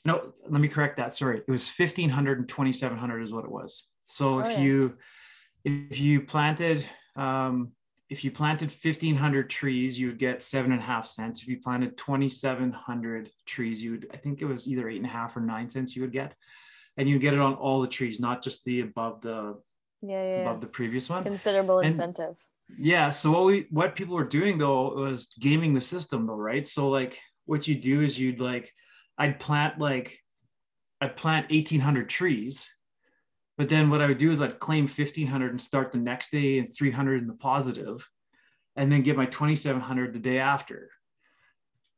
no, 0.05 0.33
let 0.49 0.61
me 0.61 0.69
correct 0.69 0.97
that. 0.99 1.17
Sorry, 1.17 1.39
it 1.39 1.51
was 1.51 1.69
1500 1.69 2.39
and 2.39 2.49
2700 2.49 3.23
is 3.23 3.33
what 3.33 3.45
it 3.45 3.51
was. 3.51 3.85
So, 4.07 4.37
oh, 4.37 4.39
if 4.41 4.53
yeah. 4.53 4.61
you 4.61 4.95
if 5.65 5.99
you 5.99 6.21
planted 6.21 6.85
um, 7.17 7.73
if 8.11 8.23
you 8.23 8.31
planted 8.31 8.69
1500 8.71 9.49
trees 9.49 9.99
you 9.99 10.09
would 10.09 10.19
get 10.19 10.43
seven 10.43 10.73
and 10.73 10.81
a 10.81 10.85
half 10.85 11.07
cents. 11.07 11.43
If 11.43 11.49
you 11.49 11.59
planted 11.61 11.97
2700 11.97 13.31
trees 13.47 13.83
you 13.83 13.93
would 13.93 14.07
i 14.13 14.17
think 14.17 14.43
it 14.43 14.45
was 14.45 14.69
either 14.69 14.89
eight 14.89 14.99
and 14.99 15.07
a 15.07 15.09
half 15.09 15.37
or 15.37 15.41
nine 15.41 15.69
cents 15.69 15.97
you 15.97 16.03
would 16.03 16.13
get. 16.13 16.35
And 16.97 17.09
you 17.09 17.19
get 17.19 17.35
it 17.35 17.41
on 17.41 17.55
all 17.55 17.81
the 17.81 17.89
trees 17.89 18.21
not 18.21 18.43
just 18.43 18.65
the 18.65 18.83
above 18.83 19.21
the 19.23 19.59
yeah, 20.03 20.23
yeah 20.23 20.41
above 20.43 20.61
the 20.61 20.67
previous 20.67 21.09
one. 21.09 21.25
Considerable 21.25 21.79
and, 21.79 21.89
incentive. 21.89 22.37
yeah 22.79 23.11
so 23.11 23.31
what 23.31 23.45
we 23.47 23.67
what 23.71 23.97
people 23.97 24.15
were 24.15 24.25
doing 24.25 24.59
though 24.59 24.95
was 24.95 25.29
gaming 25.41 25.73
the 25.75 25.81
system 25.81 26.27
though 26.27 26.37
right? 26.37 26.67
So 26.69 26.91
like 26.91 27.19
what 27.47 27.67
you 27.67 27.75
do 27.75 28.03
is 28.03 28.19
you'd 28.19 28.41
like 28.41 28.71
i'd 29.19 29.39
plant 29.39 29.79
like 29.79 30.19
i'd 31.01 31.17
plant 31.17 31.51
1800 31.51 32.09
trees 32.09 32.69
but 33.57 33.69
then 33.69 33.89
what 33.89 34.01
I 34.01 34.07
would 34.07 34.19
do 34.19 34.33
is 34.33 34.41
I'd 34.41 34.59
claim 34.59 34.85
1500 34.85 35.51
and 35.51 35.61
start 35.61 35.93
the 35.93 35.99
next 35.99 36.31
day 36.31 36.59
and 36.59 36.75
300 36.75 37.23
in 37.23 37.29
the 37.29 37.35
positive, 37.35 38.09
and 38.77 38.91
then 38.91 39.03
get 39.03 39.17
my 39.17 39.27
2700 39.27 40.13
the 40.13 40.19
day 40.19 40.39
after. 40.39 40.91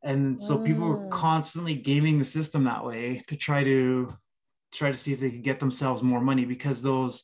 And 0.02 0.40
so 0.40 0.58
mm. 0.58 0.66
people 0.66 0.86
were 0.86 0.98
mm. 0.98 1.10
constantly 1.10 1.74
gaming 1.74 2.18
the 2.18 2.24
system 2.24 2.64
that 2.64 2.84
way 2.84 3.22
to 3.28 3.36
try 3.36 3.64
to 3.64 4.14
try 4.72 4.90
to 4.90 4.96
see 4.96 5.12
if 5.12 5.20
they 5.20 5.30
could 5.30 5.42
get 5.42 5.58
themselves 5.58 6.02
more 6.02 6.20
money 6.20 6.44
because 6.44 6.82
those 6.82 7.22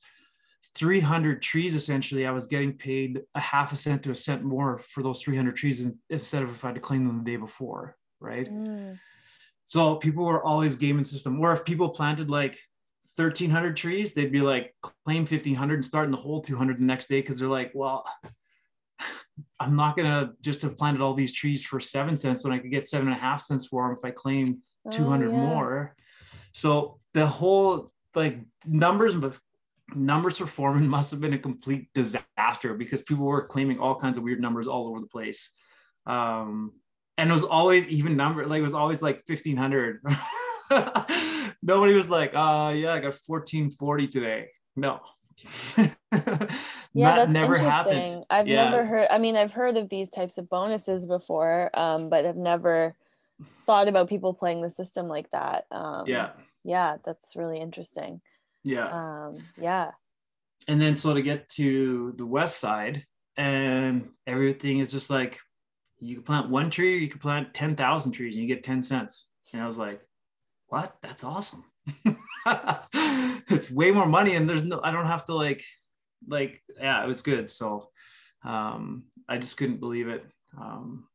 300 0.77 1.43
trees 1.43 1.75
essentially 1.75 2.25
I 2.25 2.31
was 2.31 2.47
getting 2.47 2.73
paid 2.73 3.21
a 3.35 3.41
half 3.41 3.73
a 3.73 3.77
cent 3.77 4.05
to 4.05 4.13
a 4.13 4.17
cent 4.17 4.43
more 4.43 4.81
for 4.95 5.03
those 5.03 5.21
300 5.21 5.55
trees 5.55 5.87
instead 6.09 6.45
of 6.45 6.51
if 6.51 6.65
I 6.65 6.69
had 6.69 6.77
to 6.77 6.81
claim 6.81 7.07
them 7.07 7.19
the 7.19 7.31
day 7.31 7.37
before, 7.37 7.97
right? 8.21 8.49
Mm. 8.49 8.99
So 9.65 9.97
people 9.97 10.25
were 10.25 10.45
always 10.45 10.77
gaming 10.77 11.05
system. 11.05 11.41
Or 11.41 11.53
if 11.53 11.65
people 11.65 11.89
planted 11.89 12.31
like 12.31 12.59
1300 13.17 13.77
trees, 13.77 14.15
they'd 14.15 14.33
be 14.33 14.41
like, 14.41 14.75
claim 15.05 15.23
1500 15.23 15.75
and 15.75 15.85
start 15.85 16.07
in 16.07 16.11
the 16.11 16.17
whole 16.17 16.41
200 16.41 16.79
the 16.79 16.83
next 16.83 17.09
day 17.09 17.21
because 17.21 17.39
they're 17.39 17.49
like, 17.49 17.71
well, 17.75 18.05
I'm 19.61 19.77
not 19.77 19.97
gonna 19.97 20.33
just 20.41 20.63
have 20.63 20.77
planted 20.77 21.01
all 21.01 21.15
these 21.15 21.33
trees 21.33 21.65
for 21.65 21.81
seven 21.81 22.19
cents 22.19 22.45
when 22.45 22.53
I 22.53 22.59
could 22.59 22.71
get 22.71 22.87
seven 22.87 23.09
and 23.09 23.17
a 23.17 23.21
half 23.21 23.41
cents 23.41 23.67
for 23.67 23.87
them 23.87 23.97
if 23.97 24.05
I 24.05 24.11
claim 24.11 24.63
200 24.91 25.29
oh, 25.29 25.31
yeah. 25.31 25.37
more. 25.37 25.97
So 26.53 26.99
the 27.15 27.27
whole 27.27 27.93
like 28.15 28.41
numbers, 28.67 29.17
numbers 29.95 30.39
for 30.39 30.47
foreman 30.47 30.89
must 30.97 31.11
have 31.11 31.21
been 31.21 31.33
a 31.33 31.39
complete 31.39 31.89
disaster 31.95 32.75
because 32.75 33.03
people 33.03 33.25
were 33.25 33.47
claiming 33.47 33.79
all 33.79 33.99
kinds 33.99 34.19
of 34.19 34.25
weird 34.25 34.41
numbers 34.41 34.67
all 34.67 34.89
over 34.89 35.01
the 35.01 35.07
place. 35.07 35.51
Um, 36.07 36.73
and 37.23 37.31
it 37.31 37.35
was 37.35 37.45
always 37.45 37.89
even 37.89 38.17
number, 38.17 38.45
like 38.47 38.59
it 38.59 38.63
was 38.63 38.75
always 38.75 39.01
like 39.01 39.23
1500. 39.29 40.01
nobody 41.63 41.95
was 41.95 42.11
like, 42.11 42.35
uh, 42.35 42.73
yeah, 42.75 42.95
I 42.95 42.99
got 42.99 43.15
1440 43.25 44.09
today. 44.09 44.49
No. 44.75 44.99
yeah, 45.79 45.95
that's 46.93 47.33
never 47.33 47.55
interesting. 47.55 47.95
Happened. 47.95 48.25
I've 48.29 48.49
yeah. 48.49 48.65
never 48.65 48.85
heard, 48.85 49.07
I 49.09 49.19
mean, 49.19 49.37
I've 49.37 49.53
heard 49.53 49.77
of 49.77 49.89
these 49.89 50.11
types 50.11 50.37
of 50.37 50.51
bonuses 50.51 51.07
before, 51.07 51.71
um, 51.79 52.09
but 52.09 52.27
I've 52.27 52.37
never 52.37 52.97
thought 53.67 53.87
about 53.87 54.09
people 54.09 54.35
playing 54.35 54.61
the 54.61 54.71
system 54.71 55.07
like 55.07 55.31
that. 55.31 55.67
Um, 55.71 56.09
yeah. 56.09 56.31
Yeah, 56.65 56.97
that's 57.05 57.37
really 57.37 57.61
interesting. 57.61 58.21
Yeah. 58.65 58.89
Um, 58.89 59.39
yeah. 59.57 59.93
And 60.67 60.83
then 60.83 60.97
so 60.97 61.15
to 61.15 61.23
get 61.23 61.49
to 61.51 62.15
the 62.17 62.27
west 62.27 62.59
side, 62.59 63.07
and 63.37 64.09
everything 64.27 64.81
is 64.81 64.91
just 64.91 65.09
like 65.09 65.39
you 66.03 66.17
can 66.17 66.25
plant 66.25 66.51
one 66.51 66.69
tree, 66.69 66.99
you 66.99 67.09
can 67.09 67.21
plant 67.21 67.55
10,000 67.55 68.13
trees 68.13 68.35
and 68.35 68.43
you 68.43 68.53
get 68.53 68.65
10 68.65 68.83
cents. 68.83 69.29
And 69.53 69.63
I 69.63 69.67
was 69.67 69.79
like, 69.79 70.01
what? 70.67 70.97
That's 71.01 71.23
awesome. 71.23 71.65
it's 73.51 73.71
way 73.71 73.93
more 73.93 74.07
money 74.07 74.35
and 74.35 74.51
there's 74.51 74.65
no, 74.65 74.81
I 74.83 74.91
don't 74.91 75.07
have 75.07 75.25
to 75.27 75.35
like, 75.35 75.65
like, 76.27 76.61
yeah, 76.81 77.03
it 77.05 77.07
was 77.07 77.23
good. 77.23 77.49
So 77.51 77.89
um, 78.45 79.05
I 79.29 79.39
just 79.39 79.57
couldn't 79.57 79.81
believe 79.81 80.09
it. 80.09 80.25
Um, 80.61 81.07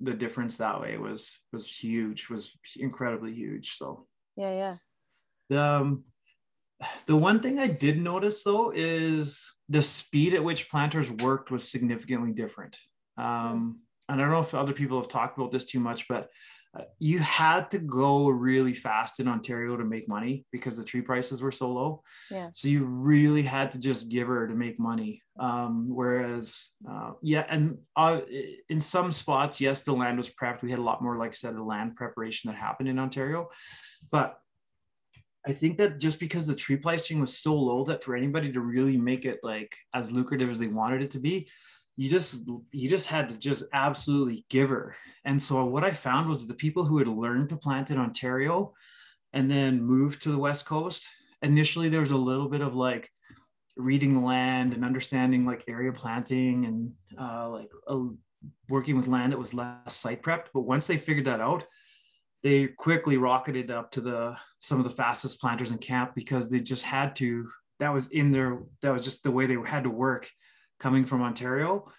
the 0.00 0.14
difference 0.14 0.56
that 0.56 0.80
way 0.80 0.96
was, 0.96 1.38
was 1.52 1.66
huge, 1.66 2.28
was 2.30 2.50
incredibly 2.76 3.34
huge. 3.34 3.76
So 3.76 4.06
yeah, 4.36 4.52
yeah. 4.52 4.74
The, 5.50 5.60
um, 5.60 6.04
the 7.06 7.16
one 7.16 7.40
thing 7.40 7.58
I 7.58 7.66
did 7.66 8.00
notice 8.00 8.42
though 8.42 8.72
is 8.74 9.52
the 9.68 9.82
speed 9.82 10.32
at 10.34 10.42
which 10.42 10.70
planters 10.70 11.10
worked 11.10 11.50
was 11.50 11.70
significantly 11.70 12.32
different. 12.32 12.78
Um, 13.18 13.80
I 14.08 14.16
don't 14.16 14.30
know 14.30 14.40
if 14.40 14.54
other 14.54 14.72
people 14.72 15.00
have 15.00 15.08
talked 15.08 15.38
about 15.38 15.50
this 15.50 15.64
too 15.64 15.80
much, 15.80 16.06
but 16.08 16.28
you 16.98 17.18
had 17.18 17.70
to 17.70 17.78
go 17.78 18.28
really 18.28 18.74
fast 18.74 19.20
in 19.20 19.28
Ontario 19.28 19.76
to 19.76 19.84
make 19.84 20.08
money 20.08 20.44
because 20.50 20.76
the 20.76 20.84
tree 20.84 21.02
prices 21.02 21.42
were 21.42 21.52
so 21.52 21.70
low. 21.70 22.02
Yeah. 22.30 22.48
So 22.52 22.68
you 22.68 22.84
really 22.84 23.42
had 23.42 23.72
to 23.72 23.78
just 23.78 24.08
give 24.08 24.28
her 24.28 24.48
to 24.48 24.54
make 24.54 24.78
money. 24.78 25.22
Um, 25.38 25.86
whereas, 25.88 26.68
uh, 26.88 27.12
yeah, 27.22 27.46
and 27.48 27.78
uh, 27.96 28.20
in 28.68 28.80
some 28.80 29.12
spots, 29.12 29.60
yes, 29.60 29.82
the 29.82 29.92
land 29.92 30.18
was 30.18 30.28
prepped. 30.28 30.62
We 30.62 30.70
had 30.70 30.80
a 30.80 30.82
lot 30.82 31.02
more, 31.02 31.16
like 31.16 31.30
I 31.30 31.34
said, 31.34 31.56
the 31.56 31.62
land 31.62 31.96
preparation 31.96 32.50
that 32.50 32.56
happened 32.56 32.88
in 32.88 32.98
Ontario. 32.98 33.48
But 34.10 34.38
I 35.46 35.52
think 35.52 35.76
that 35.78 36.00
just 36.00 36.18
because 36.18 36.46
the 36.46 36.54
tree 36.54 36.76
pricing 36.76 37.20
was 37.20 37.36
so 37.36 37.54
low 37.54 37.84
that 37.84 38.02
for 38.02 38.16
anybody 38.16 38.50
to 38.52 38.60
really 38.60 38.96
make 38.96 39.26
it 39.26 39.40
like 39.42 39.74
as 39.94 40.10
lucrative 40.10 40.48
as 40.48 40.58
they 40.58 40.68
wanted 40.68 41.02
it 41.02 41.10
to 41.12 41.20
be, 41.20 41.48
you 41.96 42.10
just 42.10 42.40
you 42.72 42.88
just 42.88 43.06
had 43.06 43.28
to 43.28 43.38
just 43.38 43.64
absolutely 43.72 44.44
give 44.48 44.68
her. 44.70 44.96
And 45.24 45.40
so 45.40 45.64
what 45.64 45.84
i 45.84 45.90
found 45.90 46.28
was 46.28 46.40
that 46.40 46.48
the 46.48 46.58
people 46.58 46.84
who 46.84 46.98
had 46.98 47.08
learned 47.08 47.48
to 47.50 47.56
plant 47.56 47.90
in 47.90 47.98
ontario 47.98 48.72
and 49.32 49.50
then 49.50 49.82
moved 49.82 50.22
to 50.22 50.30
the 50.30 50.38
west 50.38 50.66
coast 50.66 51.08
initially 51.42 51.88
there 51.88 52.00
was 52.00 52.12
a 52.12 52.16
little 52.16 52.48
bit 52.48 52.60
of 52.62 52.74
like 52.74 53.10
reading 53.76 54.14
the 54.14 54.20
land 54.20 54.72
and 54.72 54.84
understanding 54.84 55.44
like 55.44 55.64
area 55.68 55.92
planting 55.92 56.64
and 56.64 56.92
uh, 57.18 57.48
like 57.48 57.70
working 58.68 58.96
with 58.96 59.08
land 59.08 59.32
that 59.32 59.38
was 59.38 59.54
less 59.54 59.96
site 59.96 60.22
prepped. 60.22 60.46
But 60.52 60.62
once 60.62 60.86
they 60.86 60.96
figured 60.96 61.26
that 61.26 61.40
out 61.40 61.64
they 62.44 62.66
quickly 62.66 63.16
rocketed 63.16 63.70
up 63.70 63.90
to 63.90 64.02
the 64.02 64.36
some 64.60 64.78
of 64.78 64.84
the 64.84 64.90
fastest 64.90 65.40
planters 65.40 65.70
in 65.70 65.78
camp 65.78 66.14
because 66.14 66.48
they 66.48 66.60
just 66.60 66.84
had 66.84 67.16
to 67.16 67.48
that 67.80 67.92
was 67.92 68.08
in 68.08 68.30
their 68.30 68.58
that 68.82 68.92
was 68.92 69.02
just 69.02 69.24
the 69.24 69.30
way 69.30 69.46
they 69.46 69.56
had 69.66 69.84
to 69.84 69.90
work 69.90 70.30
coming 70.84 71.06
from 71.06 71.22
Ontario. 71.22 71.90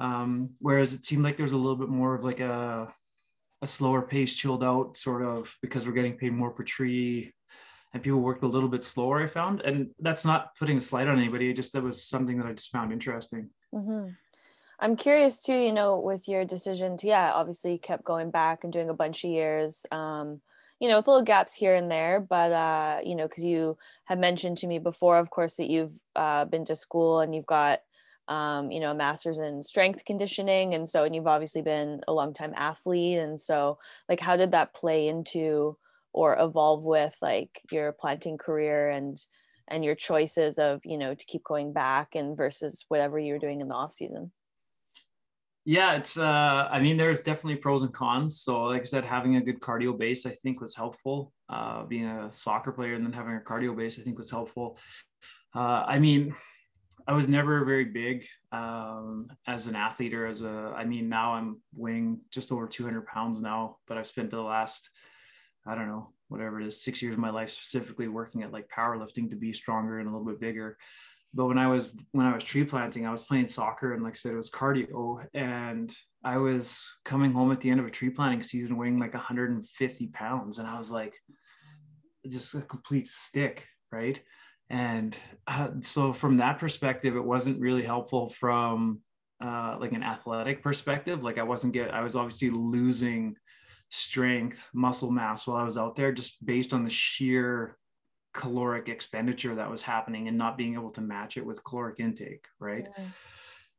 Um, 0.00 0.50
whereas 0.58 0.92
it 0.94 1.04
seemed 1.04 1.22
like 1.22 1.36
there 1.36 1.44
was 1.44 1.52
a 1.52 1.64
little 1.64 1.76
bit 1.76 1.88
more 1.88 2.12
of 2.16 2.24
like 2.24 2.40
a, 2.40 2.92
a 3.62 3.66
slower 3.68 4.02
pace, 4.02 4.34
chilled 4.34 4.64
out 4.64 4.96
sort 4.96 5.22
of 5.22 5.54
because 5.62 5.86
we're 5.86 5.92
getting 6.00 6.18
paid 6.18 6.32
more 6.32 6.50
per 6.50 6.64
tree 6.64 7.32
and 7.92 8.02
people 8.02 8.18
worked 8.18 8.42
a 8.42 8.48
little 8.48 8.68
bit 8.68 8.82
slower, 8.82 9.22
I 9.22 9.28
found. 9.28 9.60
And 9.60 9.90
that's 10.00 10.24
not 10.24 10.56
putting 10.58 10.78
a 10.78 10.80
slight 10.80 11.06
on 11.06 11.18
anybody. 11.18 11.52
Just 11.52 11.72
that 11.74 11.84
was 11.84 12.02
something 12.02 12.36
that 12.38 12.48
I 12.48 12.52
just 12.52 12.72
found 12.72 12.92
interesting. 12.92 13.50
Mm-hmm. 13.72 14.08
I'm 14.80 14.96
curious 14.96 15.40
too, 15.40 15.54
you 15.54 15.72
know, 15.72 16.00
with 16.00 16.26
your 16.26 16.44
decision 16.44 16.96
to, 16.96 17.06
yeah, 17.06 17.30
obviously 17.32 17.78
kept 17.78 18.02
going 18.02 18.32
back 18.32 18.64
and 18.64 18.72
doing 18.72 18.90
a 18.90 18.94
bunch 18.94 19.22
of 19.22 19.30
years. 19.30 19.86
Um, 19.92 20.40
you 20.80 20.88
know, 20.88 20.96
with 20.96 21.06
little 21.06 21.22
gaps 21.22 21.54
here 21.54 21.76
and 21.76 21.88
there, 21.88 22.18
but 22.18 22.50
uh, 22.50 22.98
you 23.04 23.14
know, 23.14 23.28
because 23.28 23.44
you 23.44 23.78
have 24.06 24.18
mentioned 24.18 24.58
to 24.58 24.66
me 24.66 24.80
before, 24.80 25.18
of 25.18 25.30
course, 25.30 25.54
that 25.54 25.70
you've 25.70 25.96
uh, 26.16 26.44
been 26.46 26.64
to 26.64 26.74
school 26.74 27.20
and 27.20 27.32
you've 27.32 27.46
got 27.46 27.82
um, 28.28 28.70
you 28.70 28.80
know, 28.80 28.92
a 28.92 28.94
master's 28.94 29.38
in 29.38 29.62
strength 29.62 30.04
conditioning. 30.04 30.74
And 30.74 30.88
so, 30.88 31.04
and 31.04 31.14
you've 31.14 31.26
obviously 31.26 31.62
been 31.62 32.00
a 32.06 32.12
long 32.12 32.32
time 32.32 32.52
athlete. 32.56 33.18
And 33.18 33.40
so, 33.40 33.78
like, 34.08 34.20
how 34.20 34.36
did 34.36 34.52
that 34.52 34.74
play 34.74 35.08
into 35.08 35.76
or 36.12 36.38
evolve 36.38 36.84
with 36.84 37.16
like 37.22 37.60
your 37.70 37.92
planting 37.92 38.38
career 38.38 38.90
and, 38.90 39.18
and 39.68 39.84
your 39.84 39.94
choices 39.94 40.58
of, 40.58 40.80
you 40.84 40.98
know, 40.98 41.14
to 41.14 41.24
keep 41.24 41.42
going 41.44 41.72
back 41.72 42.14
and 42.14 42.36
versus 42.36 42.84
whatever 42.88 43.18
you're 43.18 43.38
doing 43.38 43.60
in 43.60 43.68
the 43.68 43.74
off 43.74 43.92
season? 43.92 44.30
Yeah, 45.64 45.94
it's 45.94 46.18
uh 46.18 46.68
I 46.70 46.80
mean 46.80 46.96
there's 46.96 47.20
definitely 47.20 47.56
pros 47.56 47.82
and 47.82 47.94
cons. 47.94 48.40
So 48.40 48.64
like 48.64 48.82
I 48.82 48.84
said, 48.84 49.04
having 49.04 49.36
a 49.36 49.40
good 49.40 49.60
cardio 49.60 49.96
base 49.96 50.26
I 50.26 50.30
think 50.30 50.60
was 50.60 50.74
helpful. 50.74 51.32
Uh 51.48 51.84
being 51.84 52.06
a 52.06 52.32
soccer 52.32 52.72
player 52.72 52.94
and 52.94 53.04
then 53.04 53.12
having 53.12 53.36
a 53.36 53.40
cardio 53.40 53.76
base 53.76 53.98
I 53.98 54.02
think 54.02 54.18
was 54.18 54.30
helpful. 54.30 54.76
Uh 55.54 55.84
I 55.86 56.00
mean 56.00 56.34
I 57.06 57.14
was 57.14 57.28
never 57.28 57.64
very 57.64 57.84
big 57.84 58.26
um, 58.52 59.28
as 59.46 59.66
an 59.66 59.76
athlete 59.76 60.14
or 60.14 60.26
as 60.26 60.42
a. 60.42 60.74
I 60.76 60.84
mean, 60.84 61.08
now 61.08 61.34
I'm 61.34 61.60
weighing 61.74 62.20
just 62.30 62.52
over 62.52 62.66
200 62.66 63.06
pounds 63.06 63.40
now, 63.40 63.76
but 63.86 63.98
I've 63.98 64.06
spent 64.06 64.30
the 64.30 64.40
last, 64.40 64.90
I 65.66 65.74
don't 65.74 65.88
know, 65.88 66.12
whatever 66.28 66.60
it 66.60 66.66
is, 66.66 66.82
six 66.82 67.02
years 67.02 67.14
of 67.14 67.18
my 67.18 67.30
life 67.30 67.50
specifically 67.50 68.08
working 68.08 68.42
at 68.42 68.52
like 68.52 68.68
powerlifting 68.68 69.30
to 69.30 69.36
be 69.36 69.52
stronger 69.52 69.98
and 69.98 70.08
a 70.08 70.12
little 70.12 70.26
bit 70.26 70.40
bigger 70.40 70.76
but 71.34 71.46
when 71.46 71.58
I 71.58 71.66
was 71.66 71.96
when 72.12 72.26
I 72.26 72.34
was 72.34 72.44
tree 72.44 72.64
planting, 72.64 73.06
I 73.06 73.10
was 73.10 73.22
playing 73.22 73.48
soccer 73.48 73.94
and 73.94 74.02
like 74.02 74.14
I 74.14 74.16
said, 74.16 74.32
it 74.32 74.36
was 74.36 74.50
cardio. 74.50 75.24
And 75.34 75.92
I 76.24 76.36
was 76.36 76.86
coming 77.04 77.32
home 77.32 77.52
at 77.52 77.60
the 77.60 77.70
end 77.70 77.80
of 77.80 77.86
a 77.86 77.90
tree 77.90 78.10
planting 78.10 78.42
season 78.42 78.76
weighing 78.76 78.98
like 78.98 79.14
150 79.14 80.06
pounds. 80.08 80.58
And 80.58 80.68
I 80.68 80.76
was 80.76 80.90
like 80.90 81.14
just 82.28 82.54
a 82.54 82.60
complete 82.60 83.08
stick, 83.08 83.66
right? 83.90 84.20
And 84.72 85.16
uh, 85.46 85.68
so 85.82 86.14
from 86.14 86.38
that 86.38 86.58
perspective, 86.58 87.14
it 87.14 87.24
wasn't 87.24 87.60
really 87.60 87.82
helpful 87.82 88.30
from 88.30 89.00
uh, 89.44 89.76
like 89.78 89.92
an 89.92 90.02
athletic 90.02 90.62
perspective. 90.62 91.22
Like 91.22 91.36
I 91.36 91.42
wasn't 91.42 91.74
get 91.74 91.92
I 91.92 92.00
was 92.00 92.16
obviously 92.16 92.48
losing 92.48 93.36
strength, 93.90 94.70
muscle 94.72 95.10
mass 95.10 95.46
while 95.46 95.58
I 95.58 95.64
was 95.64 95.76
out 95.76 95.94
there 95.94 96.10
just 96.10 96.44
based 96.44 96.72
on 96.72 96.84
the 96.84 96.90
sheer 96.90 97.76
caloric 98.32 98.88
expenditure 98.88 99.54
that 99.54 99.70
was 99.70 99.82
happening 99.82 100.26
and 100.26 100.38
not 100.38 100.56
being 100.56 100.72
able 100.72 100.90
to 100.92 101.02
match 101.02 101.36
it 101.36 101.44
with 101.44 101.62
caloric 101.64 102.00
intake, 102.00 102.46
right? 102.58 102.88
Yeah. 102.96 103.04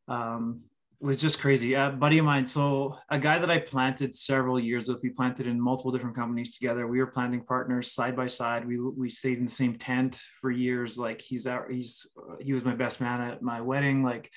Um, 0.08 0.62
was 1.00 1.20
just 1.20 1.40
crazy. 1.40 1.74
A 1.74 1.90
buddy 1.90 2.18
of 2.18 2.26
mine, 2.26 2.48
so 2.48 2.98
a 3.10 3.20
guy 3.20 3.40
that 3.40 3.50
I 3.50 3.60
planted 3.60 4.16
several 4.16 4.60
years 4.60 4.88
with, 4.88 5.02
we 5.04 5.10
planted 5.10 5.48
in 5.48 5.60
multiple 5.60 5.92
different 5.92 6.16
companies 6.16 6.56
together. 6.56 6.88
We 6.88 7.00
were 7.00 7.08
planting 7.08 7.44
partners 7.44 7.92
side 7.92 8.16
by 8.16 8.28
side. 8.28 8.68
We 8.68 8.80
we 8.80 9.10
stayed 9.10 9.38
in 9.38 9.46
the 9.46 9.52
same 9.52 9.76
tent 9.76 10.22
for 10.40 10.52
years. 10.52 10.98
Like 10.98 11.22
he's 11.22 11.48
out, 11.48 11.72
he's 11.72 12.08
he 12.40 12.54
was 12.54 12.64
my 12.64 12.76
best 12.76 13.02
man 13.02 13.22
at 13.22 13.42
my 13.42 13.62
wedding. 13.62 14.04
Like 14.04 14.32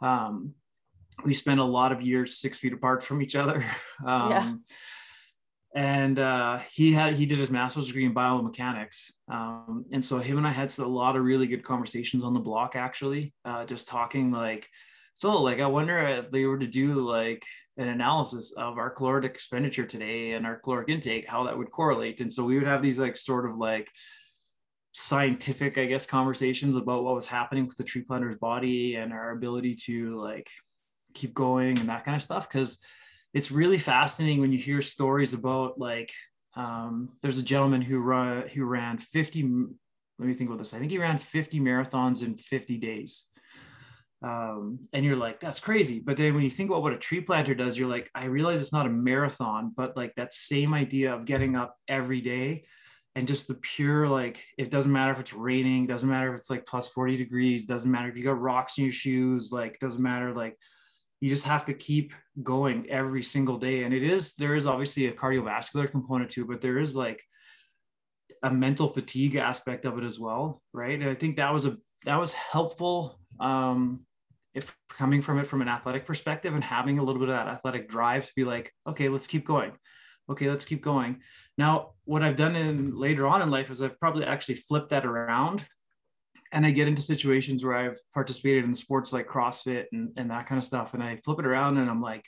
um, 0.00 0.54
we 1.24 1.34
spent 1.34 1.60
a 1.60 1.64
lot 1.64 1.92
of 1.92 2.02
years 2.02 2.38
six 2.38 2.58
feet 2.58 2.72
apart 2.72 3.02
from 3.02 3.22
each 3.22 3.36
other. 3.36 3.64
Um, 4.04 4.30
yeah 4.30 4.54
and 5.74 6.20
uh, 6.20 6.60
he 6.72 6.92
had 6.92 7.14
he 7.14 7.26
did 7.26 7.38
his 7.38 7.50
master's 7.50 7.88
degree 7.88 8.04
in 8.04 8.14
biomechanics 8.14 9.12
um, 9.30 9.84
and 9.92 10.04
so 10.04 10.18
him 10.18 10.38
and 10.38 10.46
i 10.46 10.50
had 10.50 10.72
a 10.78 10.86
lot 10.86 11.16
of 11.16 11.24
really 11.24 11.46
good 11.46 11.64
conversations 11.64 12.22
on 12.22 12.32
the 12.32 12.40
block 12.40 12.76
actually 12.76 13.34
uh, 13.44 13.64
just 13.64 13.88
talking 13.88 14.30
like 14.30 14.68
so 15.14 15.40
like 15.42 15.60
i 15.60 15.66
wonder 15.66 15.98
if 15.98 16.30
they 16.30 16.44
were 16.44 16.58
to 16.58 16.66
do 16.66 17.08
like 17.08 17.44
an 17.76 17.88
analysis 17.88 18.52
of 18.52 18.78
our 18.78 18.90
caloric 18.90 19.24
expenditure 19.24 19.86
today 19.86 20.32
and 20.32 20.46
our 20.46 20.56
caloric 20.56 20.88
intake 20.88 21.28
how 21.28 21.44
that 21.44 21.56
would 21.56 21.70
correlate. 21.70 22.20
And 22.20 22.32
so 22.32 22.44
we 22.44 22.56
would 22.56 22.68
have 22.68 22.82
these 22.82 22.98
like 22.98 23.16
sort 23.16 23.48
of 23.48 23.56
like 23.56 23.90
scientific 24.96 25.76
i 25.76 25.86
guess 25.86 26.06
conversations 26.06 26.76
about 26.76 27.02
what 27.02 27.16
was 27.16 27.26
happening 27.26 27.66
with 27.66 27.76
the 27.76 27.82
tree 27.82 28.02
planter's 28.02 28.36
body 28.36 28.94
and 28.94 29.12
our 29.12 29.32
ability 29.32 29.74
to 29.74 30.20
like 30.20 30.48
keep 31.14 31.34
going 31.34 31.80
and 31.80 31.88
that 31.88 32.04
kind 32.04 32.14
of 32.14 32.22
stuff. 32.22 32.48
Because 32.48 32.78
it's 33.32 33.50
really 33.50 33.78
fascinating 33.78 34.40
when 34.40 34.52
you 34.52 34.58
hear 34.58 34.82
stories 34.82 35.32
about 35.32 35.78
like 35.78 36.12
um, 36.56 37.10
there's 37.22 37.38
a 37.38 37.42
gentleman 37.42 37.82
who 37.82 37.98
run 37.98 38.46
who 38.48 38.64
ran 38.64 38.98
50 38.98 39.42
let 40.20 40.28
me 40.28 40.32
think 40.32 40.48
about 40.48 40.60
this. 40.60 40.74
I 40.74 40.78
think 40.78 40.92
he 40.92 40.98
ran 40.98 41.18
50 41.18 41.58
marathons 41.58 42.22
in 42.22 42.36
50 42.36 42.78
days 42.78 43.24
um, 44.24 44.78
and 44.92 45.04
you're 45.04 45.16
like 45.16 45.38
that's 45.40 45.60
crazy. 45.60 46.00
But 46.00 46.16
then 46.16 46.34
when 46.34 46.44
you 46.44 46.50
think 46.50 46.70
about 46.70 46.82
what 46.82 46.92
a 46.92 46.98
tree 46.98 47.20
planter 47.20 47.54
does 47.54 47.78
you're 47.78 47.88
like 47.88 48.10
i 48.14 48.24
realize 48.24 48.60
it's 48.60 48.72
not 48.72 48.86
a 48.86 48.90
marathon 48.90 49.72
but 49.76 49.96
like 49.96 50.14
that 50.14 50.32
same 50.32 50.72
idea 50.72 51.14
of 51.14 51.24
getting 51.24 51.56
up 51.56 51.76
every 51.88 52.20
day 52.20 52.64
and 53.16 53.28
just 53.28 53.46
the 53.46 53.54
pure 53.54 54.08
like 54.08 54.44
it 54.58 54.70
doesn't 54.70 54.92
matter 54.92 55.12
if 55.12 55.20
it's 55.20 55.32
raining 55.32 55.86
doesn't 55.86 56.08
matter 56.08 56.32
if 56.32 56.38
it's 56.38 56.50
like 56.50 56.66
plus 56.66 56.88
40 56.88 57.16
degrees 57.16 57.66
doesn't 57.66 57.90
matter 57.90 58.08
if 58.08 58.16
you 58.16 58.24
got 58.24 58.40
rocks 58.40 58.78
in 58.78 58.84
your 58.84 58.92
shoes 58.92 59.50
like 59.52 59.78
doesn't 59.78 60.02
matter 60.02 60.32
like 60.32 60.56
you 61.24 61.30
just 61.30 61.46
have 61.46 61.64
to 61.64 61.72
keep 61.72 62.12
going 62.42 62.90
every 62.90 63.22
single 63.22 63.56
day. 63.56 63.84
And 63.84 63.94
it 63.94 64.02
is 64.02 64.34
there 64.34 64.56
is 64.56 64.66
obviously 64.66 65.06
a 65.06 65.12
cardiovascular 65.12 65.90
component 65.90 66.30
to 66.32 66.42
it 66.42 66.48
but 66.48 66.60
there 66.60 66.78
is 66.78 66.94
like 66.94 67.22
a 68.42 68.50
mental 68.50 68.88
fatigue 68.88 69.36
aspect 69.36 69.86
of 69.86 69.96
it 69.96 70.04
as 70.04 70.18
well 70.18 70.60
right? 70.74 71.00
And 71.00 71.08
i 71.08 71.14
think 71.14 71.36
that 71.36 71.52
was 71.52 71.64
a 71.64 71.78
that 72.04 72.16
was 72.16 72.32
helpful 72.32 73.18
um 73.40 74.00
if 74.54 74.76
coming 74.88 75.20
from 75.20 75.38
it 75.38 75.46
from 75.46 75.62
an 75.62 75.68
athletic 75.68 76.06
perspective 76.06 76.54
and 76.54 76.64
having 76.64 76.98
a 76.98 77.02
little 77.02 77.20
bit 77.20 77.28
of 77.28 77.36
that 77.36 77.48
athletic 77.48 77.88
drive 77.88 78.24
to 78.24 78.32
be 78.36 78.44
like 78.44 78.72
okay 78.86 79.08
let's 79.08 79.26
keep 79.26 79.46
going 79.46 79.72
okay 80.30 80.48
let's 80.48 80.64
keep 80.64 80.82
going 80.82 81.20
now 81.58 81.90
what 82.04 82.22
i've 82.22 82.36
done 82.36 82.56
in 82.56 82.96
later 82.96 83.26
on 83.26 83.42
in 83.42 83.50
life 83.50 83.70
is 83.70 83.82
i've 83.82 83.98
probably 83.98 84.24
actually 84.24 84.54
flipped 84.54 84.90
that 84.90 85.04
around 85.04 85.64
and 86.54 86.64
I 86.64 86.70
get 86.70 86.86
into 86.86 87.02
situations 87.02 87.64
where 87.64 87.74
I've 87.74 87.98
participated 88.14 88.64
in 88.64 88.72
sports 88.74 89.12
like 89.12 89.26
CrossFit 89.26 89.86
and, 89.92 90.12
and 90.16 90.30
that 90.30 90.46
kind 90.46 90.56
of 90.56 90.64
stuff. 90.64 90.94
And 90.94 91.02
I 91.02 91.16
flip 91.24 91.40
it 91.40 91.46
around 91.46 91.78
and 91.78 91.90
I'm 91.90 92.00
like, 92.00 92.24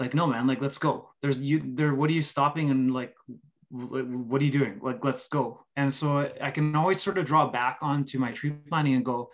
like, 0.00 0.14
no, 0.14 0.26
man, 0.26 0.48
like, 0.48 0.60
let's 0.60 0.78
go. 0.78 1.10
There's 1.22 1.38
you 1.38 1.62
there. 1.64 1.94
What 1.94 2.10
are 2.10 2.12
you 2.12 2.22
stopping? 2.22 2.70
And 2.70 2.92
like, 2.92 3.14
what 3.70 4.42
are 4.42 4.44
you 4.44 4.50
doing? 4.50 4.80
Like, 4.82 5.04
let's 5.04 5.28
go. 5.28 5.64
And 5.76 5.94
so 5.94 6.28
I 6.40 6.50
can 6.50 6.74
always 6.74 7.00
sort 7.00 7.16
of 7.16 7.24
draw 7.24 7.48
back 7.48 7.78
onto 7.80 8.18
my 8.18 8.32
tree 8.32 8.50
planting 8.68 8.94
and 8.94 9.04
go, 9.04 9.30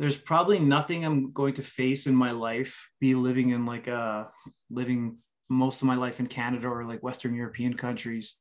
there's 0.00 0.16
probably 0.16 0.58
nothing 0.58 1.04
I'm 1.04 1.30
going 1.30 1.52
to 1.54 1.62
face 1.62 2.06
in 2.06 2.14
my 2.14 2.30
life, 2.30 2.88
be 3.00 3.14
living 3.14 3.50
in 3.50 3.66
like 3.66 3.86
a 3.86 4.30
living 4.70 5.18
most 5.50 5.82
of 5.82 5.86
my 5.86 5.94
life 5.94 6.20
in 6.20 6.26
Canada 6.26 6.68
or 6.68 6.86
like 6.86 7.02
Western 7.02 7.34
European 7.34 7.74
countries. 7.74 8.36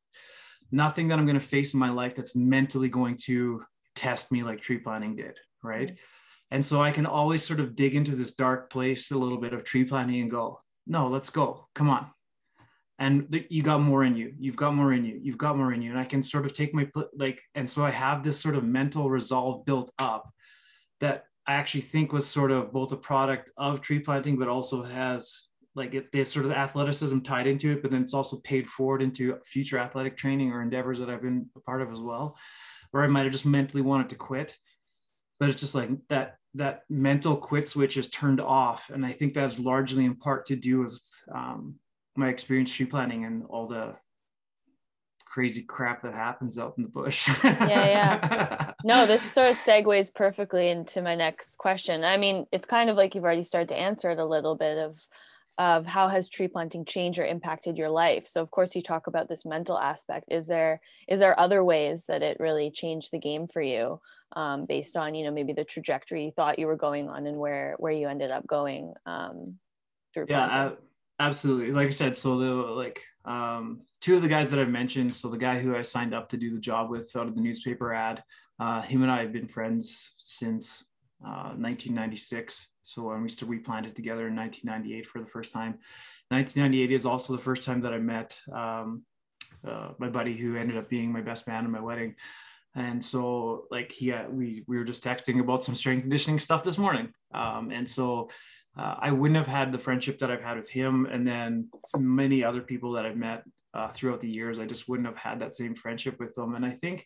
Nothing 0.72 1.10
that 1.10 1.19
I'm 1.19 1.26
going 1.26 1.39
to 1.39 1.45
face 1.45 1.74
in 1.74 1.80
my 1.80 1.89
life 1.89 2.15
that's 2.15 2.34
mentally 2.34 2.88
going 2.88 3.17
to 3.26 3.62
test 3.93 4.32
me 4.32 4.41
like 4.41 4.62
tree 4.62 4.78
planting 4.78 5.17
did, 5.17 5.38
right? 5.62 5.88
Mm-hmm. 5.88 5.95
And 6.52 6.65
so 6.65 6.82
I 6.82 6.91
can 6.91 7.06
always 7.06 7.43
sort 7.43 7.60
of 7.60 7.76
dig 7.76 7.93
into 7.93 8.15
this 8.15 8.32
dark 8.32 8.69
place 8.69 9.12
a 9.12 9.17
little 9.17 9.38
bit 9.38 9.52
of 9.52 9.65
tree 9.65 9.84
planting 9.84 10.22
and 10.22 10.32
go, 10.32 10.62
no, 10.88 11.10
let's 11.10 11.30
go. 11.30 11.67
Come 11.76 11.89
on. 11.89 12.08
And 13.00 13.30
th- 13.30 13.48
you 13.50 13.63
got 13.63 13.82
more 13.82 14.06
in 14.06 14.15
you. 14.15 14.34
You've 14.39 14.56
got 14.56 14.76
more 14.76 14.93
in 14.93 15.04
you. 15.04 15.19
You've 15.22 15.38
got 15.38 15.58
more 15.58 15.74
in 15.74 15.82
you. 15.82 15.89
And 15.89 16.00
I 16.00 16.06
can 16.06 16.24
sort 16.24 16.45
of 16.45 16.54
take 16.54 16.74
my, 16.74 16.88
like, 17.17 17.41
and 17.54 17.69
so 17.69 17.84
I 17.84 17.91
have 17.91 18.24
this 18.24 18.39
sort 18.39 18.56
of 18.56 18.63
mental 18.63 19.10
resolve 19.10 19.65
built 19.65 19.91
up 20.00 20.32
that 21.02 21.26
I 21.49 21.53
actually 21.53 21.81
think 21.81 22.13
was 22.13 22.27
sort 22.27 22.51
of 22.51 22.71
both 22.71 22.91
a 22.91 22.97
product 22.97 23.49
of 23.57 23.81
tree 23.81 23.99
planting, 23.99 24.38
but 24.38 24.47
also 24.47 24.83
has 24.83 25.47
like 25.75 25.93
it, 25.93 26.12
there's 26.12 26.31
sort 26.31 26.45
of 26.45 26.51
athleticism 26.51 27.19
tied 27.19 27.47
into 27.47 27.71
it, 27.71 27.81
but 27.81 27.91
then 27.91 28.01
it's 28.01 28.13
also 28.13 28.38
paid 28.38 28.67
forward 28.67 29.01
into 29.01 29.38
future 29.45 29.77
athletic 29.77 30.17
training 30.17 30.51
or 30.51 30.62
endeavors 30.62 30.99
that 30.99 31.09
I've 31.09 31.21
been 31.21 31.47
a 31.55 31.59
part 31.62 31.81
of 31.81 31.91
as 31.91 31.99
well 31.99 32.38
or 32.93 33.03
I 33.03 33.07
might 33.07 33.23
have 33.23 33.31
just 33.31 33.45
mentally 33.45 33.81
wanted 33.81 34.09
to 34.09 34.15
quit. 34.15 34.57
But 35.39 35.49
it's 35.49 35.62
just 35.62 35.75
like 35.75 35.89
that 36.09 36.35
that 36.55 36.81
mental 36.89 37.38
quit 37.38 37.67
switch 37.67 37.95
is 37.97 38.09
turned 38.09 38.41
off, 38.41 38.89
and 38.89 39.05
I 39.05 39.12
think 39.12 39.33
that's 39.33 39.59
largely 39.59 40.05
in 40.05 40.15
part 40.15 40.45
to 40.47 40.55
do 40.55 40.79
with 40.79 40.99
um, 41.33 41.75
my 42.15 42.29
experience 42.29 42.73
tree 42.73 42.85
planting 42.85 43.25
and 43.25 43.45
all 43.49 43.67
the 43.67 43.95
crazy 45.30 45.62
crap 45.62 46.02
that 46.02 46.13
happens 46.13 46.58
out 46.58 46.74
in 46.78 46.84
the 46.84 46.89
bush. 46.89 47.30
yeah, 47.44 47.86
yeah. 47.86 48.72
No, 48.84 49.06
this 49.06 49.22
sort 49.22 49.50
of 49.50 49.56
segues 49.58 50.13
perfectly 50.13 50.70
into 50.70 51.02
my 51.02 51.13
next 51.13 51.58
question. 51.58 52.04
I 52.04 52.18
mean, 52.18 52.46
it's 52.52 52.65
kind 52.65 52.89
of 52.89 52.96
like 52.96 53.13
you've 53.13 53.26
already 53.26 53.44
started 53.44 53.70
to 53.70 53.78
answer 53.78 54.10
it 54.10 54.20
a 54.20 54.26
little 54.26 54.56
bit 54.56 54.78
of 54.78 54.98
of 55.60 55.86
how 55.86 56.08
has 56.08 56.30
tree 56.30 56.48
planting 56.48 56.86
changed 56.86 57.20
or 57.20 57.26
impacted 57.26 57.78
your 57.78 57.89
life 57.89 58.26
so 58.26 58.42
of 58.42 58.50
course 58.50 58.76
you 58.76 58.82
talk 58.82 59.08
about 59.08 59.28
this 59.28 59.46
mental 59.46 59.78
aspect 59.78 60.24
is 60.32 60.48
there 60.48 60.80
is 61.10 61.20
there 61.20 61.38
other 61.38 61.62
ways 61.65 62.06
that 62.06 62.24
it 62.24 62.38
really 62.39 62.72
changed 62.72 63.12
the 63.12 63.20
game 63.20 63.46
for 63.46 63.62
you 63.62 64.00
um, 64.38 64.65
based 64.65 64.96
on 64.96 65.13
you 65.13 65.26
know 65.26 65.32
maybe 65.32 65.52
the 65.52 65.65
trajectory 65.65 66.24
you 66.24 66.32
thought 66.32 66.60
you 66.60 66.65
were 66.65 66.78
going 66.78 67.10
on 67.10 67.28
and 67.28 67.36
where 67.36 67.76
where 67.78 67.92
you 67.92 68.08
ended 68.08 68.32
up 68.32 68.48
going 68.48 68.94
um, 69.06 69.56
through 70.13 70.28
yeah 70.30 70.72
absolutely 71.20 71.74
like 71.74 71.88
i 71.88 71.92
said 71.92 72.15
so 72.15 72.39
the 72.39 72.46
like 72.46 73.04
um, 73.26 73.82
two 74.01 74.15
of 74.15 74.21
the 74.21 74.27
guys 74.27 74.49
that 74.49 74.59
i've 74.59 74.69
mentioned 74.69 75.13
so 75.13 75.27
the 75.27 75.38
guy 75.38 75.59
who 75.59 75.75
i 75.75 75.81
signed 75.81 76.13
up 76.13 76.29
to 76.29 76.38
do 76.38 76.52
the 76.52 76.60
job 76.60 76.89
with 76.89 77.15
out 77.15 77.27
of 77.27 77.35
the 77.35 77.41
newspaper 77.41 77.93
ad 77.93 78.23
uh, 78.60 78.81
him 78.81 79.04
and 79.04 79.12
i 79.12 79.21
have 79.21 79.33
been 79.33 79.47
friends 79.47 80.13
since 80.19 80.83
1996. 81.21 82.63
Uh, 82.63 82.67
so 82.83 83.04
when 83.04 83.21
we 83.21 83.29
to 83.29 83.45
replant 83.45 83.85
it 83.85 83.95
together 83.95 84.27
in 84.27 84.35
1998 84.35 85.06
for 85.06 85.19
the 85.19 85.27
first 85.27 85.54
time. 85.54 85.77
1998 86.29 86.91
is 86.91 87.06
also 87.06 87.35
the 87.35 87.41
first 87.41 87.63
time 87.63 87.81
that 87.81 87.93
I 87.93 87.97
met 87.97 88.39
um, 88.54 89.04
uh, 89.67 89.89
my 89.97 90.10
buddy 90.10 90.35
who 90.35 90.56
ended 90.56 90.77
up 90.77 90.89
being 90.89 91.12
my 91.12 91.21
best 91.21 91.47
man 91.47 91.65
in 91.65 91.71
my 91.71 91.81
wedding. 91.81 92.15
And 92.75 93.04
so 93.04 93.65
like 93.71 93.91
he, 93.91 94.13
uh, 94.13 94.29
we, 94.29 94.63
we 94.67 94.77
were 94.77 94.83
just 94.83 95.04
texting 95.04 95.39
about 95.39 95.63
some 95.63 95.75
strength 95.75 96.02
conditioning 96.02 96.39
stuff 96.39 96.63
this 96.63 96.77
morning. 96.77 97.12
Um, 97.33 97.71
and 97.71 97.89
so 97.89 98.29
uh, 98.77 98.95
I 99.00 99.12
wouldn't 99.12 99.37
have 99.37 99.47
had 99.47 99.71
the 99.71 99.79
friendship 99.79 100.19
that 100.19 100.31
I've 100.31 100.43
had 100.43 100.58
with 100.58 100.69
him 100.69 101.08
and 101.08 101.27
then 101.27 101.69
many 101.97 102.43
other 102.43 102.62
people 102.62 102.93
that 102.93 103.06
I've 103.06 103.17
met 103.17 103.43
uh, 103.74 103.88
throughout 103.88 104.22
the 104.22 104.30
years. 104.30 104.60
I 104.60 104.65
just 104.65 104.88
wouldn't 104.88 105.08
have 105.08 105.17
had 105.17 105.40
that 105.40 105.56
same 105.56 105.76
friendship 105.76 106.20
with 106.20 106.36
them. 106.36 106.56
And 106.56 106.65
I 106.65 106.72
think, 106.72 107.06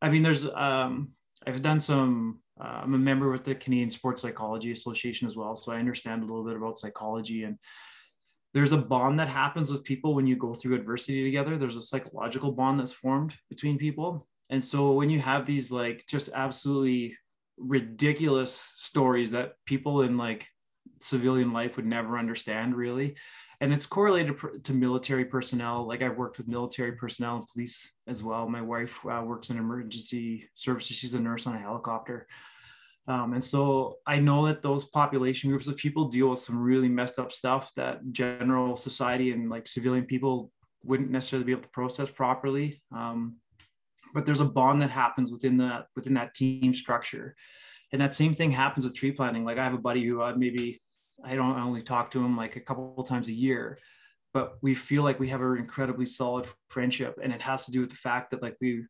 I 0.00 0.08
mean, 0.08 0.22
there's, 0.22 0.46
um, 0.46 1.10
I've 1.46 1.62
done 1.62 1.80
some 1.80 2.40
uh, 2.60 2.80
I'm 2.82 2.94
a 2.94 2.98
member 2.98 3.30
with 3.30 3.44
the 3.44 3.54
Canadian 3.54 3.90
Sports 3.90 4.22
Psychology 4.22 4.72
Association 4.72 5.26
as 5.26 5.36
well, 5.36 5.54
so 5.54 5.72
I 5.72 5.78
understand 5.78 6.22
a 6.22 6.26
little 6.26 6.44
bit 6.44 6.56
about 6.56 6.78
psychology 6.78 7.44
and 7.44 7.56
there's 8.54 8.72
a 8.72 8.78
bond 8.78 9.20
that 9.20 9.28
happens 9.28 9.70
with 9.70 9.84
people 9.84 10.14
when 10.14 10.26
you 10.26 10.34
go 10.34 10.54
through 10.54 10.74
adversity 10.74 11.22
together. 11.22 11.58
There's 11.58 11.76
a 11.76 11.82
psychological 11.82 12.50
bond 12.50 12.80
that's 12.80 12.92
formed 12.92 13.34
between 13.50 13.76
people. 13.76 14.26
And 14.50 14.64
so 14.64 14.92
when 14.92 15.10
you 15.10 15.20
have 15.20 15.44
these 15.44 15.70
like 15.70 16.04
just 16.08 16.30
absolutely 16.34 17.16
ridiculous 17.58 18.72
stories 18.76 19.32
that 19.32 19.52
people 19.66 20.02
in 20.02 20.16
like 20.16 20.48
civilian 21.00 21.52
life 21.52 21.76
would 21.76 21.86
never 21.86 22.18
understand 22.18 22.74
really 22.74 23.16
and 23.60 23.72
it's 23.72 23.86
correlated 23.86 24.36
to 24.64 24.72
military 24.72 25.24
personnel. 25.24 25.86
Like 25.86 26.02
i've 26.02 26.16
worked 26.16 26.38
with 26.38 26.48
military 26.48 26.92
personnel 26.92 27.36
and 27.36 27.48
police 27.48 27.90
as 28.06 28.22
well. 28.22 28.48
My 28.48 28.62
wife 28.62 28.94
uh, 29.04 29.22
works 29.24 29.50
in 29.50 29.58
emergency 29.58 30.48
services. 30.54 30.96
She's 30.96 31.14
a 31.14 31.20
nurse 31.20 31.46
on 31.46 31.56
a 31.56 31.60
helicopter. 31.60 32.26
Um, 33.06 33.32
and 33.32 33.42
so 33.42 33.96
i 34.06 34.18
know 34.18 34.46
that 34.46 34.60
those 34.60 34.84
population 34.84 35.48
groups 35.48 35.66
of 35.66 35.76
people 35.76 36.08
deal 36.08 36.28
with 36.28 36.40
some 36.40 36.58
really 36.58 36.90
messed 36.90 37.18
up 37.18 37.32
stuff 37.32 37.72
that 37.74 38.00
general 38.12 38.76
society 38.76 39.32
and 39.32 39.48
like 39.48 39.66
civilian 39.66 40.04
people 40.04 40.52
wouldn't 40.84 41.10
necessarily 41.10 41.44
be 41.44 41.52
able 41.52 41.62
to 41.62 41.68
process 41.70 42.10
properly. 42.10 42.82
Um, 42.92 43.36
but 44.14 44.24
there's 44.24 44.40
a 44.40 44.44
bond 44.44 44.82
that 44.82 44.90
happens 44.90 45.30
within 45.30 45.56
that 45.58 45.86
within 45.96 46.14
that 46.14 46.34
team 46.34 46.72
structure. 46.72 47.34
And 47.92 48.00
that 48.02 48.14
same 48.14 48.34
thing 48.34 48.50
happens 48.50 48.84
with 48.84 48.94
tree 48.94 49.12
planting. 49.12 49.44
Like 49.44 49.58
i 49.58 49.64
have 49.64 49.74
a 49.74 49.78
buddy 49.78 50.04
who 50.06 50.22
uh, 50.22 50.34
maybe 50.36 50.80
i 51.24 51.34
don't 51.34 51.56
I 51.56 51.62
only 51.62 51.82
talk 51.82 52.10
to 52.12 52.24
him 52.24 52.36
like 52.36 52.56
a 52.56 52.60
couple 52.60 53.02
times 53.04 53.28
a 53.28 53.32
year 53.32 53.78
but 54.34 54.58
we 54.62 54.74
feel 54.74 55.02
like 55.02 55.18
we 55.18 55.28
have 55.28 55.40
an 55.40 55.56
incredibly 55.56 56.06
solid 56.06 56.46
friendship. 56.68 57.18
And 57.22 57.32
it 57.32 57.42
has 57.42 57.64
to 57.66 57.72
do 57.72 57.80
with 57.80 57.90
the 57.90 57.96
fact 57.96 58.30
that 58.30 58.42
like 58.42 58.56
we 58.60 58.84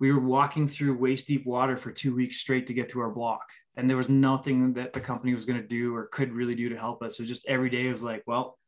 we 0.00 0.10
were 0.10 0.20
walking 0.20 0.66
through 0.66 0.98
waist 0.98 1.28
deep 1.28 1.46
water 1.46 1.76
for 1.76 1.92
two 1.92 2.14
weeks 2.14 2.38
straight 2.38 2.66
to 2.66 2.74
get 2.74 2.88
to 2.90 3.00
our 3.00 3.10
block. 3.10 3.44
And 3.76 3.88
there 3.88 3.96
was 3.96 4.08
nothing 4.08 4.72
that 4.74 4.92
the 4.92 5.00
company 5.00 5.34
was 5.34 5.44
going 5.44 5.60
to 5.60 5.66
do 5.66 5.94
or 5.94 6.08
could 6.08 6.32
really 6.32 6.56
do 6.56 6.68
to 6.68 6.76
help 6.76 7.00
us. 7.02 7.16
So 7.16 7.24
just 7.24 7.46
every 7.46 7.70
day 7.70 7.88
was 7.88 8.02
like 8.02 8.22
well 8.26 8.58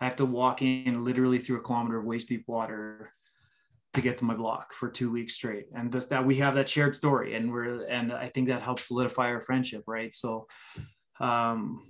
i 0.00 0.04
have 0.04 0.16
to 0.16 0.24
walk 0.24 0.62
in 0.62 1.04
literally 1.04 1.38
through 1.38 1.58
a 1.58 1.62
kilometer 1.62 1.98
of 1.98 2.04
waist 2.06 2.28
deep 2.28 2.44
water 2.48 3.12
to 3.92 4.00
get 4.00 4.16
to 4.18 4.24
my 4.24 4.34
block 4.34 4.72
for 4.72 4.88
two 4.88 5.12
weeks 5.12 5.34
straight. 5.34 5.66
And 5.76 5.92
this, 5.92 6.06
that 6.06 6.24
we 6.24 6.36
have 6.36 6.54
that 6.54 6.68
shared 6.68 6.96
story 6.96 7.34
and 7.34 7.52
we're 7.52 7.84
and 7.84 8.10
i 8.12 8.28
think 8.28 8.48
that 8.48 8.62
helps 8.62 8.88
solidify 8.88 9.26
our 9.26 9.42
friendship 9.42 9.84
right? 9.86 10.14
So 10.14 10.46
um 11.20 11.82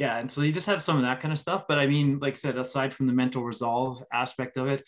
yeah 0.00 0.18
and 0.18 0.32
so 0.32 0.40
you 0.40 0.50
just 0.50 0.66
have 0.66 0.82
some 0.82 0.96
of 0.96 1.02
that 1.02 1.20
kind 1.20 1.30
of 1.30 1.38
stuff 1.38 1.64
but 1.68 1.78
i 1.78 1.86
mean 1.86 2.18
like 2.20 2.32
i 2.32 2.34
said 2.34 2.56
aside 2.56 2.92
from 2.92 3.06
the 3.06 3.12
mental 3.12 3.44
resolve 3.44 4.02
aspect 4.12 4.56
of 4.56 4.66
it 4.66 4.82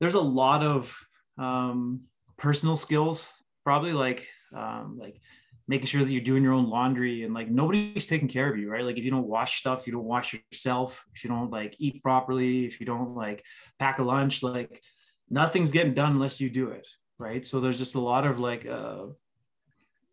there's 0.00 0.14
a 0.14 0.20
lot 0.20 0.62
of 0.62 0.94
um 1.38 2.00
personal 2.36 2.74
skills 2.74 3.32
probably 3.64 3.92
like 3.92 4.26
um 4.54 4.98
like 5.00 5.20
making 5.68 5.86
sure 5.86 6.04
that 6.04 6.12
you're 6.12 6.22
doing 6.22 6.42
your 6.42 6.52
own 6.52 6.68
laundry 6.68 7.24
and 7.24 7.34
like 7.34 7.50
nobody's 7.50 8.06
taking 8.06 8.28
care 8.28 8.48
of 8.48 8.56
you 8.56 8.70
right? 8.70 8.84
Like 8.84 8.98
if 8.98 9.04
you 9.04 9.10
don't 9.10 9.26
wash 9.26 9.58
stuff 9.58 9.86
you 9.86 9.92
don't 9.92 10.04
wash 10.04 10.32
yourself. 10.32 11.04
If 11.14 11.24
you 11.24 11.30
don't 11.30 11.50
like 11.50 11.74
eat 11.78 12.02
properly 12.02 12.66
if 12.66 12.78
you 12.78 12.86
don't 12.86 13.16
like 13.16 13.44
pack 13.80 13.98
a 13.98 14.04
lunch 14.04 14.44
like 14.44 14.80
nothing's 15.28 15.72
getting 15.72 15.94
done 15.94 16.12
unless 16.12 16.40
you 16.40 16.50
do 16.50 16.70
it 16.70 16.86
right? 17.18 17.44
So 17.44 17.58
there's 17.58 17.78
just 17.78 17.96
a 17.96 18.00
lot 18.00 18.26
of 18.26 18.38
like 18.38 18.64
uh, 18.64 19.06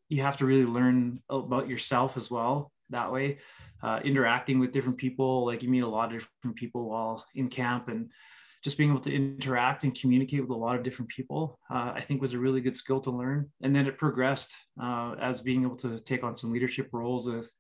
you 0.10 0.24
have 0.24 0.38
to 0.38 0.46
really 0.46 0.66
learn 0.66 1.22
about 1.30 1.70
yourself 1.70 2.18
as 2.18 2.32
well 2.32 2.73
that 2.94 3.12
way 3.12 3.38
uh, 3.82 4.00
interacting 4.04 4.60
with 4.60 4.72
different 4.72 4.98
people 4.98 5.46
like 5.46 5.62
you 5.62 5.70
meet 5.70 5.82
a 5.82 5.88
lot 5.88 6.14
of 6.14 6.20
different 6.20 6.56
people 6.56 6.90
while 6.90 7.26
in 7.36 7.50
camp 7.50 7.88
and 7.90 8.12
just 8.64 8.78
being 8.78 8.92
able 8.92 9.02
to 9.02 9.14
interact 9.14 9.84
and 9.84 10.00
communicate 10.00 10.40
with 10.40 10.50
a 10.50 10.56
lot 10.56 10.76
of 10.76 10.84
different 10.84 11.10
people 11.10 11.60
uh, 11.70 11.92
i 11.96 12.02
think 12.02 12.22
was 12.22 12.34
a 12.34 12.40
really 12.40 12.62
good 12.62 12.76
skill 12.76 13.00
to 13.00 13.12
learn 13.12 13.50
and 13.62 13.76
then 13.76 13.86
it 13.86 13.98
progressed 13.98 14.56
uh, 14.82 15.16
as 15.22 15.42
being 15.42 15.64
able 15.64 15.76
to 15.76 16.00
take 16.00 16.24
on 16.24 16.36
some 16.36 16.52
leadership 16.52 16.90
roles 16.94 17.28
with 17.28 17.54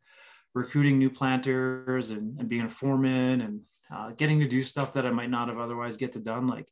recruiting 0.55 0.99
new 0.99 1.09
planters 1.09 2.11
and, 2.11 2.39
and 2.39 2.47
being 2.47 2.65
a 2.65 2.69
foreman 2.69 3.41
and 3.41 3.61
uh, 3.93 4.11
getting 4.17 4.39
to 4.39 4.47
do 4.47 4.63
stuff 4.63 4.93
that 4.93 5.05
i 5.05 5.11
might 5.11 5.29
not 5.29 5.49
have 5.49 5.57
otherwise 5.57 5.97
get 5.97 6.11
to 6.11 6.19
done 6.19 6.47
like 6.47 6.67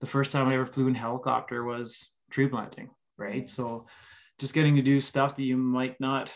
the 0.00 0.06
first 0.06 0.30
time 0.30 0.48
I 0.48 0.54
ever 0.54 0.66
flew 0.66 0.88
in 0.88 0.94
helicopter 0.94 1.64
was 1.64 2.06
tree 2.30 2.48
planting, 2.48 2.90
right? 3.16 3.48
So 3.48 3.86
just 4.38 4.54
getting 4.54 4.76
to 4.76 4.82
do 4.82 5.00
stuff 5.00 5.36
that 5.36 5.42
you 5.42 5.56
might 5.56 5.98
not 6.00 6.34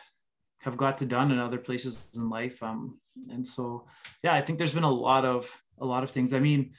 have 0.60 0.76
got 0.76 0.98
to 0.98 1.06
done 1.06 1.30
in 1.32 1.38
other 1.38 1.58
places 1.58 2.08
in 2.14 2.28
life. 2.28 2.62
Um, 2.62 2.98
and 3.30 3.46
so, 3.46 3.86
yeah, 4.22 4.34
I 4.34 4.40
think 4.40 4.58
there's 4.58 4.74
been 4.74 4.84
a 4.84 4.90
lot 4.90 5.24
of, 5.24 5.50
a 5.80 5.84
lot 5.84 6.04
of 6.04 6.10
things. 6.10 6.32
I 6.32 6.40
mean, 6.40 6.72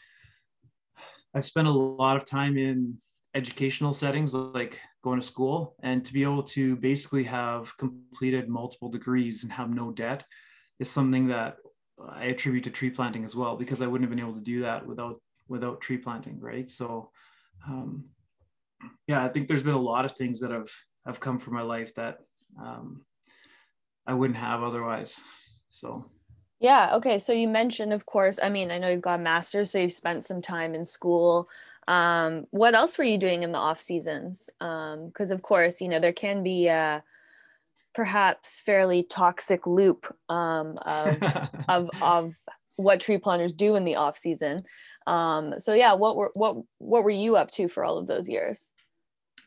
I've 1.34 1.46
spent 1.46 1.68
a 1.68 1.72
lot 1.72 2.18
of 2.18 2.26
time 2.26 2.58
in 2.58 2.98
educational 3.34 3.94
settings, 3.94 4.34
like 4.34 4.80
going 5.04 5.20
to 5.20 5.26
school 5.26 5.76
and 5.82 6.04
to 6.06 6.14
be 6.14 6.24
able 6.24 6.44
to 6.44 6.76
basically 6.76 7.24
have 7.24 7.76
completed 7.78 8.50
multiple 8.50 8.90
degrees 8.90 9.44
and 9.44 9.52
have 9.52 9.70
no 9.70 9.92
debt 9.92 10.26
is 10.80 10.90
something 10.90 11.28
that 11.28 11.58
I 12.10 12.26
attribute 12.26 12.64
to 12.66 12.72
tree 12.72 12.90
planting 12.90 13.24
as 13.24 13.36
well, 13.36 13.56
because 13.56 13.82
I 13.82 13.88
wouldn't 13.88 14.10
have 14.10 14.16
been 14.16 14.26
able 14.26 14.38
to 14.38 14.44
do 14.44 14.62
that 14.62 14.86
without 14.86 15.22
without 15.48 15.82
tree 15.82 15.98
planting, 15.98 16.40
right? 16.40 16.70
So, 16.70 17.12
um, 17.68 18.06
yeah, 19.08 19.24
I 19.24 19.30
think 19.30 19.48
there's 19.48 19.64
been 19.64 19.74
a 19.74 19.80
lot 19.80 20.06
of 20.06 20.14
things 20.14 20.40
that 20.42 20.52
have 20.52 20.70
have 21.06 21.20
come 21.20 21.38
from 21.40 21.54
my 21.54 21.62
life 21.62 21.94
that 21.96 22.18
um, 22.60 23.06
I 24.08 24.14
wouldn't 24.14 24.38
have 24.38 24.64
otherwise. 24.64 25.20
So. 25.70 26.06
Yeah. 26.60 26.92
Okay. 26.96 27.20
So 27.20 27.34
you 27.34 27.48
mentioned, 27.48 27.94
of 27.94 28.06
course. 28.06 28.40
I 28.42 28.50
mean, 28.50 28.72
I 28.72 28.78
know 28.78 28.90
you've 28.90 29.02
got 29.02 29.20
a 29.20 29.24
master's, 29.24 29.72
so 29.72 29.80
you've 29.80 29.92
spent 29.92 30.24
some 30.24 30.42
time 30.42 30.76
in 30.76 30.86
school. 30.86 31.50
Um, 31.88 32.46
what 32.52 32.76
else 32.76 32.98
were 32.98 33.04
you 33.04 33.18
doing 33.18 33.44
in 33.44 33.52
the 33.52 33.58
off 33.58 33.80
seasons? 33.80 34.50
Because 34.60 35.32
um, 35.32 35.36
of 35.36 35.42
course, 35.42 35.82
you 35.82 35.90
know 35.90 36.00
there 36.00 36.14
can 36.14 36.44
be 36.44 36.68
a 36.68 37.04
perhaps 37.94 38.62
fairly 38.62 39.04
toxic 39.04 39.68
loop 39.68 40.16
um, 40.30 40.76
of, 40.86 41.24
of 41.68 41.90
of 42.02 42.36
what 42.76 43.02
tree 43.02 43.18
planters 43.18 43.54
do 43.54 43.76
in 43.76 43.84
the 43.84 43.96
off 43.96 44.18
season. 44.18 44.58
Um, 45.08 45.56
so 45.58 45.74
yeah, 45.74 45.94
what 45.94 46.16
were 46.16 46.32
what 46.36 46.58
what 46.78 47.04
were 47.04 47.10
you 47.10 47.36
up 47.36 47.52
to 47.52 47.68
for 47.68 47.84
all 47.84 47.98
of 47.98 48.08
those 48.08 48.30
years? 48.30 48.72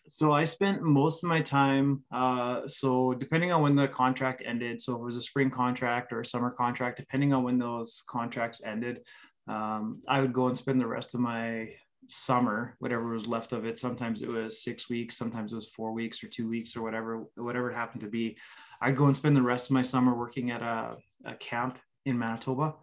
So 0.06 0.32
I 0.32 0.44
spent 0.44 0.82
most 0.82 1.24
of 1.24 1.28
my 1.28 1.40
time. 1.40 2.02
Uh, 2.12 2.68
so 2.68 3.14
depending 3.14 3.52
on 3.52 3.62
when 3.62 3.74
the 3.74 3.88
contract 3.88 4.42
ended, 4.44 4.80
so 4.80 4.94
if 4.94 5.00
it 5.00 5.04
was 5.04 5.16
a 5.16 5.22
spring 5.22 5.50
contract 5.50 6.12
or 6.12 6.20
a 6.20 6.26
summer 6.26 6.50
contract, 6.50 6.98
depending 6.98 7.32
on 7.32 7.42
when 7.42 7.58
those 7.58 8.02
contracts 8.08 8.60
ended, 8.64 9.00
um, 9.48 10.02
I 10.08 10.20
would 10.20 10.32
go 10.32 10.48
and 10.48 10.56
spend 10.56 10.80
the 10.80 10.86
rest 10.86 11.14
of 11.14 11.20
my 11.20 11.70
summer, 12.08 12.76
whatever 12.80 13.08
was 13.08 13.26
left 13.26 13.52
of 13.52 13.64
it. 13.64 13.78
Sometimes 13.78 14.20
it 14.20 14.28
was 14.28 14.62
six 14.62 14.90
weeks, 14.90 15.16
sometimes 15.16 15.52
it 15.52 15.56
was 15.56 15.70
four 15.70 15.92
weeks 15.92 16.22
or 16.22 16.28
two 16.28 16.48
weeks 16.48 16.76
or 16.76 16.82
whatever, 16.82 17.24
whatever 17.36 17.70
it 17.70 17.74
happened 17.74 18.02
to 18.02 18.08
be. 18.08 18.36
I'd 18.82 18.96
go 18.96 19.06
and 19.06 19.16
spend 19.16 19.36
the 19.36 19.42
rest 19.42 19.70
of 19.70 19.74
my 19.74 19.82
summer 19.82 20.14
working 20.14 20.50
at 20.50 20.60
a, 20.60 20.96
a 21.24 21.34
camp 21.36 21.78
in 22.04 22.18
Manitoba. 22.18 22.74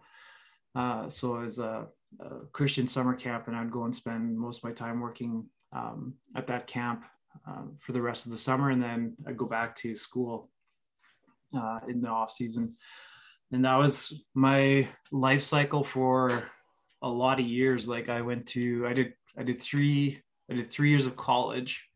Uh, 0.74 1.08
so 1.08 1.36
it 1.36 1.44
was 1.44 1.58
a 1.60 1.86
a 2.20 2.46
Christian 2.52 2.86
summer 2.86 3.14
camp, 3.14 3.48
and 3.48 3.56
I'd 3.56 3.70
go 3.70 3.84
and 3.84 3.94
spend 3.94 4.38
most 4.38 4.58
of 4.58 4.64
my 4.64 4.72
time 4.72 5.00
working 5.00 5.46
um, 5.72 6.14
at 6.36 6.46
that 6.46 6.66
camp 6.66 7.04
um, 7.46 7.76
for 7.80 7.92
the 7.92 8.02
rest 8.02 8.26
of 8.26 8.32
the 8.32 8.38
summer, 8.38 8.70
and 8.70 8.82
then 8.82 9.16
I'd 9.26 9.36
go 9.36 9.46
back 9.46 9.76
to 9.76 9.96
school 9.96 10.50
uh, 11.56 11.80
in 11.88 12.00
the 12.00 12.08
off 12.08 12.32
season. 12.32 12.76
And 13.52 13.64
that 13.64 13.76
was 13.76 14.24
my 14.34 14.88
life 15.10 15.42
cycle 15.42 15.84
for 15.84 16.50
a 17.02 17.08
lot 17.08 17.38
of 17.38 17.46
years. 17.46 17.86
Like 17.86 18.08
I 18.08 18.22
went 18.22 18.46
to, 18.48 18.86
I 18.86 18.92
did, 18.94 19.12
I 19.36 19.42
did 19.42 19.60
three, 19.60 20.22
I 20.50 20.54
did 20.54 20.70
three 20.70 20.88
years 20.88 21.06
of 21.06 21.16
college, 21.16 21.86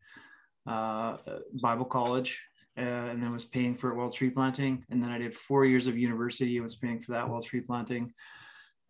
uh, 0.67 1.17
Bible 1.61 1.85
college, 1.85 2.39
uh, 2.77 2.81
and 2.81 3.23
then 3.23 3.31
was 3.31 3.45
paying 3.45 3.75
for 3.75 3.91
it 3.91 3.95
while 3.95 4.11
tree 4.11 4.29
planting. 4.29 4.85
And 4.91 5.01
then 5.01 5.09
I 5.09 5.17
did 5.17 5.35
four 5.35 5.65
years 5.65 5.87
of 5.87 5.97
university. 5.97 6.59
I 6.59 6.63
was 6.63 6.75
paying 6.75 6.99
for 6.99 7.13
that 7.13 7.27
while 7.27 7.41
tree 7.41 7.61
planting. 7.61 8.13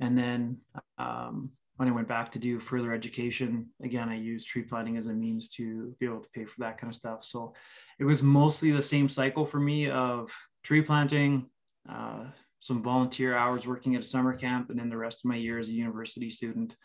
And 0.01 0.17
then 0.17 0.57
um, 0.97 1.51
when 1.77 1.87
I 1.87 1.91
went 1.91 2.07
back 2.07 2.31
to 2.31 2.39
do 2.39 2.59
further 2.59 2.91
education, 2.91 3.67
again, 3.83 4.09
I 4.09 4.15
used 4.15 4.47
tree 4.47 4.63
planting 4.63 4.97
as 4.97 5.07
a 5.07 5.13
means 5.13 5.47
to 5.49 5.95
be 5.99 6.07
able 6.07 6.21
to 6.21 6.29
pay 6.29 6.43
for 6.43 6.59
that 6.59 6.77
kind 6.79 6.91
of 6.91 6.95
stuff. 6.95 7.23
So 7.23 7.53
it 7.99 8.03
was 8.03 8.21
mostly 8.21 8.71
the 8.71 8.81
same 8.81 9.07
cycle 9.07 9.45
for 9.45 9.59
me 9.59 9.89
of 9.89 10.31
tree 10.63 10.81
planting, 10.81 11.45
uh, 11.87 12.25
some 12.59 12.81
volunteer 12.81 13.37
hours 13.37 13.67
working 13.67 13.95
at 13.95 14.01
a 14.01 14.05
summer 14.05 14.35
camp, 14.35 14.71
and 14.71 14.79
then 14.79 14.89
the 14.89 14.97
rest 14.97 15.19
of 15.19 15.29
my 15.29 15.35
year 15.35 15.59
as 15.59 15.69
a 15.69 15.73
university 15.73 16.29
student, 16.31 16.75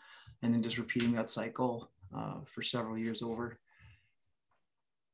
and 0.43 0.53
then 0.53 0.61
just 0.61 0.77
repeating 0.77 1.11
that 1.13 1.31
cycle 1.31 1.91
uh, 2.15 2.35
for 2.45 2.61
several 2.61 2.97
years 2.97 3.23
over 3.23 3.57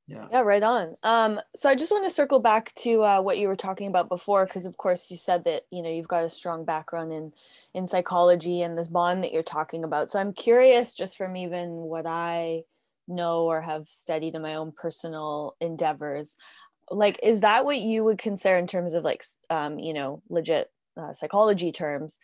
yeah. 0.10 0.28
Yeah 0.32 0.42
right 0.42 0.64
on. 0.64 0.96
Um 1.04 1.40
so 1.56 1.70
i 1.70 1.76
just 1.76 1.92
want 1.92 2.06
to 2.06 2.10
circle 2.10 2.40
back 2.40 2.74
to 2.76 3.04
uh, 3.04 3.22
what 3.22 3.38
you 3.38 3.48
were 3.48 3.56
talking 3.56 3.88
about 3.88 4.10
before 4.10 4.46
because 4.46 4.66
of 4.66 4.78
course 4.78 5.10
you 5.12 5.18
said 5.18 5.44
that 5.46 5.64
you 5.72 5.82
know 5.82 5.90
you've 5.90 6.08
got 6.08 6.26
a 6.26 6.30
strong 6.30 6.66
background 6.66 7.14
in 7.14 7.32
in 7.74 7.86
psychology 7.88 8.62
and 8.62 8.78
this 8.78 8.88
bond 8.88 9.24
that 9.24 9.32
you're 9.32 9.44
talking 9.44 9.84
about. 9.84 10.10
So 10.10 10.20
i'm 10.20 10.34
curious 10.34 10.94
just 10.94 11.18
from 11.18 11.38
even 11.38 11.70
what 11.70 12.06
i 12.08 12.64
know 13.08 13.46
or 13.46 13.62
have 13.62 13.88
studied 13.88 14.36
in 14.36 14.42
my 14.42 14.56
own 14.56 14.72
personal 14.72 15.56
endeavors 15.60 16.38
like 16.92 17.20
is 17.22 17.42
that 17.42 17.66
what 17.66 17.78
you 17.78 18.04
would 18.04 18.18
consider 18.18 18.56
in 18.56 18.68
terms 18.68 18.94
of 18.94 19.04
like 19.04 19.24
um 19.50 19.80
you 19.80 19.94
know 19.94 20.22
legit 20.30 20.72
uh, 20.98 21.14
psychology 21.14 21.72
terms 21.72 22.20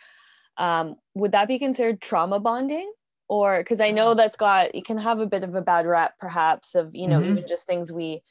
um 0.57 0.95
would 1.13 1.31
that 1.31 1.47
be 1.47 1.59
considered 1.59 2.01
trauma 2.01 2.39
bonding 2.39 2.91
or 3.27 3.57
because 3.57 3.81
i 3.81 3.91
know 3.91 4.13
that's 4.13 4.37
got 4.37 4.73
it 4.73 4.85
can 4.85 4.97
have 4.97 5.19
a 5.19 5.25
bit 5.25 5.43
of 5.43 5.55
a 5.55 5.61
bad 5.61 5.85
rap 5.85 6.13
perhaps 6.19 6.75
of 6.75 6.93
you 6.93 7.07
know 7.07 7.19
mm-hmm. 7.19 7.31
even 7.31 7.47
just 7.47 7.65
things 7.65 7.91
we 7.91 8.21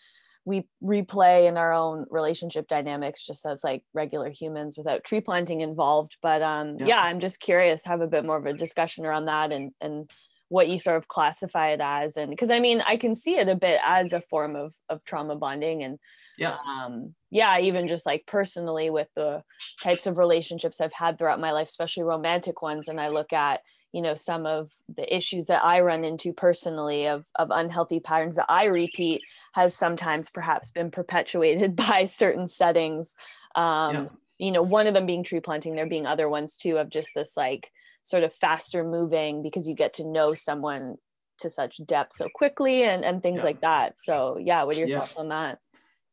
we 0.44 0.66
replay 0.82 1.48
in 1.48 1.56
our 1.56 1.72
own 1.72 2.06
relationship 2.10 2.68
dynamics 2.68 3.24
just 3.24 3.46
as 3.46 3.64
like 3.64 3.82
regular 3.94 4.28
humans 4.28 4.76
without 4.76 5.04
tree 5.04 5.20
planting 5.20 5.60
involved. 5.62 6.18
But 6.22 6.42
um 6.42 6.76
yeah, 6.78 6.86
yeah 6.86 7.00
i'm 7.00 7.20
just 7.20 7.40
curious 7.40 7.84
have 7.84 8.00
a 8.00 8.06
bit 8.06 8.24
more 8.24 8.36
of 8.36 8.46
a 8.46 8.52
discussion 8.52 9.06
around 9.06 9.26
that 9.26 9.52
and 9.52 9.72
and 9.80 10.10
what 10.48 10.68
you 10.68 10.78
sort 10.78 10.98
of 10.98 11.08
classify 11.08 11.70
it 11.70 11.80
as. 11.82 12.16
And 12.16 12.30
because 12.30 12.50
i 12.50 12.60
mean 12.60 12.82
i 12.86 12.96
can 12.96 13.14
see 13.14 13.36
it 13.36 13.48
a 13.48 13.56
bit 13.56 13.80
as 13.82 14.12
a 14.12 14.20
form 14.20 14.54
of 14.54 14.74
of 14.88 15.04
trauma 15.04 15.36
bonding 15.36 15.82
and 15.82 15.98
yeah. 16.36 16.56
um 16.68 17.14
yeah 17.30 17.58
even 17.58 17.88
just 17.88 18.06
like 18.06 18.26
personally 18.26 18.90
with 18.90 19.08
the 19.16 19.42
types 19.82 20.06
of 20.06 20.18
relationships 20.18 20.80
i've 20.80 20.92
had 20.92 21.18
throughout 21.18 21.40
my 21.40 21.52
life 21.52 21.68
especially 21.68 22.02
romantic 22.02 22.60
ones 22.60 22.88
and 22.88 23.00
i 23.00 23.08
look 23.08 23.32
at 23.32 23.60
you 23.94 24.02
know 24.02 24.16
some 24.16 24.44
of 24.44 24.72
the 24.94 25.14
issues 25.14 25.46
that 25.46 25.64
i 25.64 25.80
run 25.80 26.04
into 26.04 26.32
personally 26.32 27.06
of 27.06 27.26
of 27.36 27.50
unhealthy 27.50 28.00
patterns 28.00 28.34
that 28.34 28.50
i 28.50 28.64
repeat 28.64 29.22
has 29.54 29.74
sometimes 29.74 30.28
perhaps 30.30 30.70
been 30.72 30.90
perpetuated 30.90 31.76
by 31.88 32.04
certain 32.04 32.48
settings 32.48 33.14
um 33.54 33.94
yeah. 33.94 34.06
you 34.38 34.50
know 34.50 34.62
one 34.62 34.86
of 34.88 34.94
them 34.94 35.06
being 35.06 35.22
tree 35.22 35.40
planting 35.40 35.76
there 35.76 35.88
being 35.88 36.06
other 36.06 36.28
ones 36.28 36.56
too 36.56 36.76
of 36.76 36.90
just 36.90 37.10
this 37.14 37.36
like 37.36 37.70
sort 38.02 38.24
of 38.24 38.34
faster 38.34 38.84
moving 38.84 39.42
because 39.42 39.68
you 39.68 39.74
get 39.74 39.94
to 39.94 40.04
know 40.04 40.34
someone 40.34 40.96
to 41.38 41.48
such 41.48 41.80
depth 41.86 42.12
so 42.14 42.28
quickly 42.34 42.82
and 42.82 43.04
and 43.04 43.22
things 43.22 43.38
yeah. 43.38 43.44
like 43.44 43.60
that 43.60 43.98
so 43.98 44.36
yeah 44.40 44.64
what 44.64 44.76
are 44.76 44.80
your 44.80 44.88
yeah. 44.88 44.98
thoughts 44.98 45.16
on 45.16 45.28
that 45.28 45.58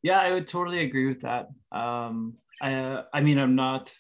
yeah 0.04 0.20
i 0.20 0.32
would 0.32 0.48
totally 0.48 0.82
agree 0.84 1.08
with 1.08 1.22
that 1.22 1.48
um 1.72 2.36
i 2.62 2.74
uh, 2.74 3.04
i 3.12 3.22
mean 3.22 3.40
i'm 3.40 3.56
not 3.56 3.92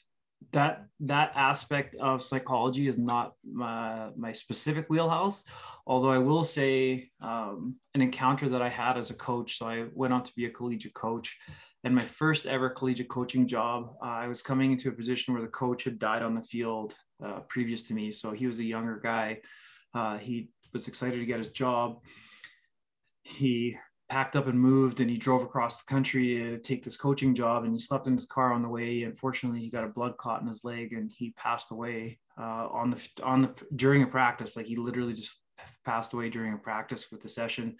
that 0.51 0.85
that 0.99 1.31
aspect 1.35 1.95
of 1.95 2.23
psychology 2.23 2.87
is 2.87 2.97
not 2.97 3.33
my 3.45 4.09
my 4.15 4.31
specific 4.31 4.89
wheelhouse 4.89 5.45
although 5.85 6.11
i 6.11 6.17
will 6.17 6.43
say 6.43 7.09
um, 7.21 7.75
an 7.93 8.01
encounter 8.01 8.49
that 8.49 8.61
i 8.61 8.69
had 8.69 8.97
as 8.97 9.11
a 9.11 9.13
coach 9.13 9.57
so 9.57 9.67
i 9.67 9.85
went 9.93 10.13
on 10.13 10.23
to 10.23 10.33
be 10.35 10.45
a 10.45 10.49
collegiate 10.49 10.93
coach 10.93 11.37
and 11.83 11.95
my 11.95 12.01
first 12.01 12.45
ever 12.45 12.69
collegiate 12.69 13.09
coaching 13.09 13.47
job, 13.47 13.95
uh, 14.03 14.09
I 14.09 14.27
was 14.27 14.43
coming 14.43 14.71
into 14.71 14.89
a 14.89 14.91
position 14.91 15.33
where 15.33 15.41
the 15.41 15.49
coach 15.49 15.83
had 15.83 15.97
died 15.97 16.21
on 16.21 16.35
the 16.35 16.41
field 16.41 16.93
uh, 17.25 17.39
previous 17.49 17.81
to 17.83 17.93
me. 17.93 18.11
So 18.11 18.31
he 18.31 18.45
was 18.45 18.59
a 18.59 18.63
younger 18.63 18.99
guy. 19.01 19.39
Uh, 19.93 20.17
he 20.17 20.49
was 20.73 20.87
excited 20.87 21.17
to 21.17 21.25
get 21.25 21.39
his 21.39 21.49
job. 21.49 21.97
He 23.23 23.77
packed 24.11 24.35
up 24.35 24.47
and 24.47 24.59
moved 24.59 24.99
and 24.99 25.09
he 25.09 25.15
drove 25.15 25.41
across 25.41 25.81
the 25.81 25.89
country 25.89 26.35
to 26.35 26.57
take 26.57 26.83
this 26.83 26.97
coaching 26.97 27.33
job 27.33 27.63
and 27.63 27.71
he 27.71 27.79
slept 27.79 28.07
in 28.07 28.13
his 28.13 28.25
car 28.25 28.51
on 28.51 28.61
the 28.61 28.67
way. 28.67 29.03
Unfortunately 29.03 29.61
he 29.61 29.69
got 29.69 29.85
a 29.85 29.87
blood 29.87 30.17
clot 30.17 30.41
in 30.41 30.49
his 30.49 30.65
leg 30.65 30.91
and 30.91 31.09
he 31.09 31.31
passed 31.37 31.71
away 31.71 32.19
uh, 32.37 32.67
on 32.73 32.89
the 32.89 33.07
on 33.23 33.41
the 33.41 33.53
during 33.73 34.03
a 34.03 34.07
practice. 34.07 34.57
Like 34.57 34.65
he 34.65 34.75
literally 34.75 35.13
just 35.13 35.31
passed 35.85 36.11
away 36.11 36.29
during 36.29 36.51
a 36.53 36.57
practice 36.57 37.09
with 37.09 37.21
the 37.21 37.29
session. 37.29 37.77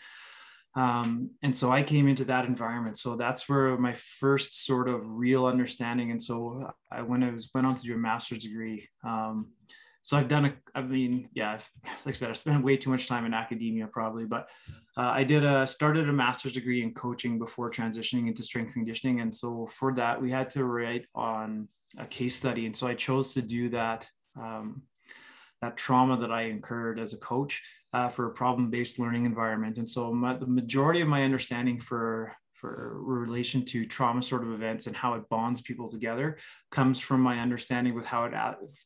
Um, 0.73 1.31
and 1.43 1.53
so 1.53 1.69
i 1.69 1.83
came 1.83 2.07
into 2.07 2.23
that 2.23 2.45
environment. 2.45 2.97
So 2.97 3.17
that's 3.17 3.49
where 3.49 3.77
my 3.77 3.93
first 3.93 4.65
sort 4.65 4.87
of 4.87 5.01
real 5.03 5.45
understanding. 5.45 6.11
And 6.11 6.23
so 6.23 6.71
i 6.89 7.01
went 7.01 7.25
i 7.25 7.29
was 7.29 7.49
went 7.53 7.67
on 7.67 7.75
to 7.75 7.81
do 7.81 7.93
a 7.93 7.97
master's 7.97 8.43
degree 8.43 8.87
um, 9.03 9.49
so 10.01 10.17
i've 10.17 10.27
done 10.27 10.45
a 10.45 10.53
i 10.75 10.81
mean 10.81 11.27
yeah 11.33 11.53
like 12.05 12.07
i 12.07 12.11
said 12.11 12.29
i 12.29 12.33
spent 12.33 12.63
way 12.63 12.77
too 12.77 12.89
much 12.89 13.07
time 13.07 13.25
in 13.25 13.33
academia 13.33 13.87
probably 13.87 14.25
but 14.25 14.49
uh, 14.97 15.11
i 15.13 15.23
did 15.23 15.43
a 15.43 15.65
started 15.67 16.09
a 16.09 16.13
master's 16.13 16.53
degree 16.53 16.83
in 16.83 16.93
coaching 16.93 17.39
before 17.39 17.69
transitioning 17.69 18.27
into 18.27 18.43
strength 18.43 18.73
conditioning 18.73 19.21
and 19.21 19.33
so 19.33 19.67
for 19.71 19.93
that 19.93 20.21
we 20.21 20.31
had 20.31 20.49
to 20.49 20.63
write 20.63 21.05
on 21.15 21.67
a 21.97 22.05
case 22.05 22.35
study 22.35 22.65
and 22.65 22.75
so 22.75 22.87
i 22.87 22.93
chose 22.93 23.33
to 23.33 23.41
do 23.41 23.69
that 23.69 24.07
um, 24.39 24.81
that 25.61 25.77
trauma 25.77 26.17
that 26.17 26.31
i 26.31 26.43
incurred 26.43 26.99
as 26.99 27.13
a 27.13 27.17
coach 27.17 27.61
uh, 27.93 28.09
for 28.09 28.27
a 28.27 28.31
problem-based 28.31 28.99
learning 28.99 29.25
environment. 29.25 29.77
And 29.77 29.89
so 29.89 30.13
my, 30.13 30.35
the 30.35 30.47
majority 30.47 31.01
of 31.01 31.07
my 31.07 31.23
understanding 31.23 31.79
for 31.79 32.33
for 32.61 32.93
relation 33.01 33.65
to 33.65 33.85
trauma 33.85 34.21
sort 34.21 34.43
of 34.43 34.53
events 34.53 34.87
and 34.87 34.95
how 34.95 35.15
it 35.15 35.27
bonds 35.29 35.61
people 35.61 35.89
together 35.89 36.37
comes 36.71 36.99
from 36.99 37.19
my 37.19 37.39
understanding 37.39 37.95
with 37.95 38.05
how 38.05 38.25
it 38.25 38.33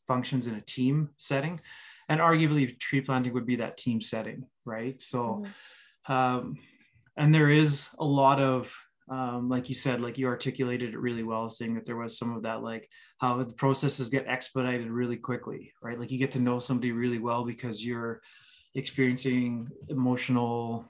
functions 0.08 0.48
in 0.48 0.56
a 0.56 0.62
team 0.62 1.10
setting. 1.18 1.60
And 2.08 2.22
arguably 2.22 2.80
tree 2.80 3.02
planting 3.02 3.34
would 3.34 3.46
be 3.46 3.58
that 3.58 3.78
team 3.78 4.00
setting 4.00 4.46
right? 4.66 5.02
So 5.02 5.44
mm-hmm. 6.08 6.12
um, 6.12 6.58
and 7.18 7.34
there 7.34 7.50
is 7.50 7.88
a 8.00 8.06
lot 8.06 8.42
of 8.42 8.76
um, 9.08 9.50
like 9.50 9.70
you 9.70 9.76
said 9.76 10.02
like 10.02 10.18
you 10.18 10.26
articulated 10.26 10.94
it 10.94 11.00
really 11.00 11.22
well 11.22 11.48
saying 11.48 11.76
that 11.76 11.86
there 11.86 11.96
was 11.96 12.18
some 12.18 12.36
of 12.36 12.42
that 12.44 12.64
like 12.64 12.90
how 13.20 13.38
the 13.38 13.54
processes 13.54 14.10
get 14.10 14.28
expedited 14.28 14.90
really 14.90 15.18
quickly 15.18 15.72
right? 15.84 16.00
Like 16.00 16.12
you 16.12 16.18
get 16.18 16.32
to 16.32 16.42
know 16.42 16.58
somebody 16.60 16.92
really 16.92 17.20
well 17.20 17.46
because 17.46 17.86
you're 17.86 18.22
experiencing 18.74 19.70
emotional 19.90 20.90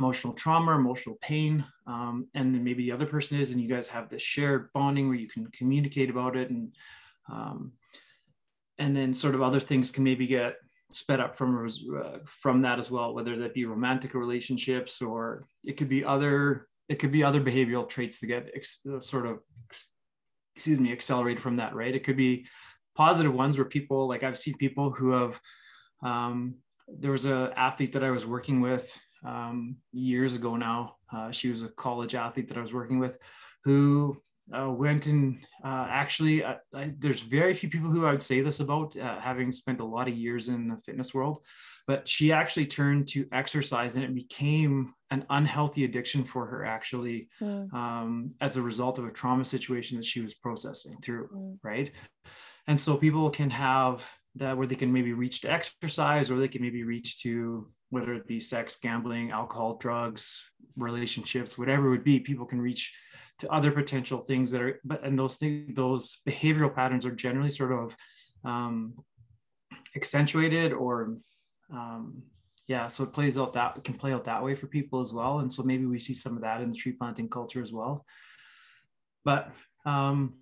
emotional 0.00 0.32
trauma, 0.32 0.74
emotional 0.74 1.18
pain, 1.20 1.64
um, 1.86 2.26
and 2.34 2.54
then 2.54 2.64
maybe 2.64 2.84
the 2.84 2.92
other 2.92 3.06
person 3.06 3.38
is, 3.38 3.50
and 3.50 3.60
you 3.60 3.68
guys 3.68 3.86
have 3.86 4.08
this 4.08 4.22
shared 4.22 4.72
bonding 4.72 5.06
where 5.06 5.18
you 5.18 5.28
can 5.28 5.46
communicate 5.48 6.08
about 6.08 6.36
it, 6.36 6.50
and 6.50 6.74
um, 7.30 7.72
and 8.78 8.96
then 8.96 9.12
sort 9.12 9.34
of 9.34 9.42
other 9.42 9.60
things 9.60 9.92
can 9.92 10.02
maybe 10.02 10.26
get 10.26 10.56
sped 10.90 11.20
up 11.20 11.36
from 11.36 11.68
uh, 12.02 12.18
from 12.24 12.62
that 12.62 12.78
as 12.78 12.90
well, 12.90 13.14
whether 13.14 13.36
that 13.36 13.54
be 13.54 13.66
romantic 13.66 14.14
relationships 14.14 15.02
or 15.02 15.44
it 15.64 15.76
could 15.76 15.88
be 15.88 16.04
other 16.04 16.66
it 16.88 16.98
could 16.98 17.12
be 17.12 17.22
other 17.22 17.40
behavioral 17.40 17.88
traits 17.88 18.18
that 18.18 18.26
get 18.26 18.50
ex- 18.54 18.80
uh, 18.92 18.98
sort 18.98 19.26
of 19.26 19.38
excuse 20.56 20.80
me 20.80 20.92
accelerated 20.92 21.42
from 21.42 21.56
that, 21.56 21.74
right? 21.74 21.94
It 21.94 22.04
could 22.04 22.16
be 22.16 22.46
positive 22.96 23.34
ones 23.34 23.58
where 23.58 23.66
people 23.66 24.08
like 24.08 24.22
I've 24.22 24.38
seen 24.38 24.54
people 24.54 24.90
who 24.90 25.10
have 25.10 25.40
um, 26.02 26.56
there 26.88 27.12
was 27.12 27.26
a 27.26 27.52
athlete 27.54 27.92
that 27.92 28.02
I 28.02 28.10
was 28.10 28.26
working 28.26 28.60
with 28.62 28.98
um, 29.24 29.76
years 29.92 30.34
ago 30.34 30.56
now. 30.56 30.96
Uh, 31.12 31.30
she 31.30 31.48
was 31.48 31.62
a 31.62 31.68
college 31.68 32.14
athlete 32.14 32.48
that 32.48 32.58
I 32.58 32.62
was 32.62 32.72
working 32.72 32.98
with, 32.98 33.18
who 33.64 34.20
uh, 34.56 34.70
went 34.70 35.06
and 35.06 35.38
uh, 35.64 35.86
actually 35.88 36.42
uh, 36.42 36.54
I, 36.74 36.92
there's 36.98 37.20
very 37.20 37.54
few 37.54 37.68
people 37.68 37.90
who 37.90 38.06
I 38.06 38.10
would 38.10 38.22
say 38.22 38.40
this 38.40 38.60
about, 38.60 38.96
uh, 38.96 39.20
having 39.20 39.52
spent 39.52 39.80
a 39.80 39.84
lot 39.84 40.08
of 40.08 40.14
years 40.14 40.48
in 40.48 40.68
the 40.68 40.76
fitness 40.76 41.14
world. 41.14 41.40
But 41.86 42.08
she 42.08 42.30
actually 42.30 42.66
turned 42.66 43.08
to 43.08 43.26
exercise, 43.32 43.96
and 43.96 44.04
it 44.04 44.14
became 44.14 44.94
an 45.10 45.24
unhealthy 45.28 45.84
addiction 45.84 46.22
for 46.24 46.46
her, 46.46 46.64
actually, 46.64 47.28
mm. 47.40 47.72
um, 47.74 48.32
as 48.40 48.56
a 48.56 48.62
result 48.62 48.98
of 48.98 49.06
a 49.06 49.10
trauma 49.10 49.44
situation 49.44 49.96
that 49.96 50.04
she 50.04 50.20
was 50.20 50.34
processing 50.34 50.98
through. 51.02 51.28
Mm. 51.34 51.58
Right, 51.64 51.92
and 52.68 52.78
so 52.78 52.96
people 52.96 53.28
can 53.30 53.50
have 53.50 54.08
that 54.36 54.56
where 54.56 54.68
they 54.68 54.76
can 54.76 54.92
maybe 54.92 55.12
reach 55.12 55.40
to 55.40 55.50
exercise 55.50 56.30
or 56.30 56.38
they 56.38 56.46
can 56.46 56.62
maybe 56.62 56.84
reach 56.84 57.22
to 57.22 57.68
whether 57.90 58.14
it 58.14 58.26
be 58.26 58.40
sex 58.40 58.76
gambling 58.82 59.30
alcohol 59.30 59.76
drugs 59.76 60.42
relationships 60.76 61.58
whatever 61.58 61.86
it 61.86 61.90
would 61.90 62.04
be 62.04 62.18
people 62.18 62.46
can 62.46 62.60
reach 62.60 62.92
to 63.38 63.50
other 63.50 63.70
potential 63.70 64.20
things 64.20 64.50
that 64.50 64.60
are 64.60 64.80
but 64.84 65.02
and 65.04 65.18
those 65.18 65.36
things 65.36 65.74
those 65.74 66.18
behavioral 66.28 66.74
patterns 66.74 67.04
are 67.04 67.14
generally 67.14 67.48
sort 67.48 67.72
of 67.72 67.96
um, 68.44 68.94
accentuated 69.96 70.72
or 70.72 71.16
um, 71.72 72.22
yeah 72.66 72.86
so 72.86 73.04
it 73.04 73.12
plays 73.12 73.38
out 73.38 73.52
that 73.52 73.82
can 73.84 73.94
play 73.94 74.12
out 74.12 74.24
that 74.24 74.42
way 74.42 74.54
for 74.54 74.66
people 74.66 75.00
as 75.00 75.12
well. 75.12 75.40
And 75.40 75.52
so 75.52 75.62
maybe 75.62 75.86
we 75.86 75.98
see 75.98 76.14
some 76.14 76.36
of 76.36 76.42
that 76.42 76.60
in 76.60 76.70
the 76.70 76.76
tree 76.76 76.92
planting 76.92 77.28
culture 77.28 77.62
as 77.62 77.72
well. 77.72 78.04
But 79.24 79.50
um, 79.84 80.34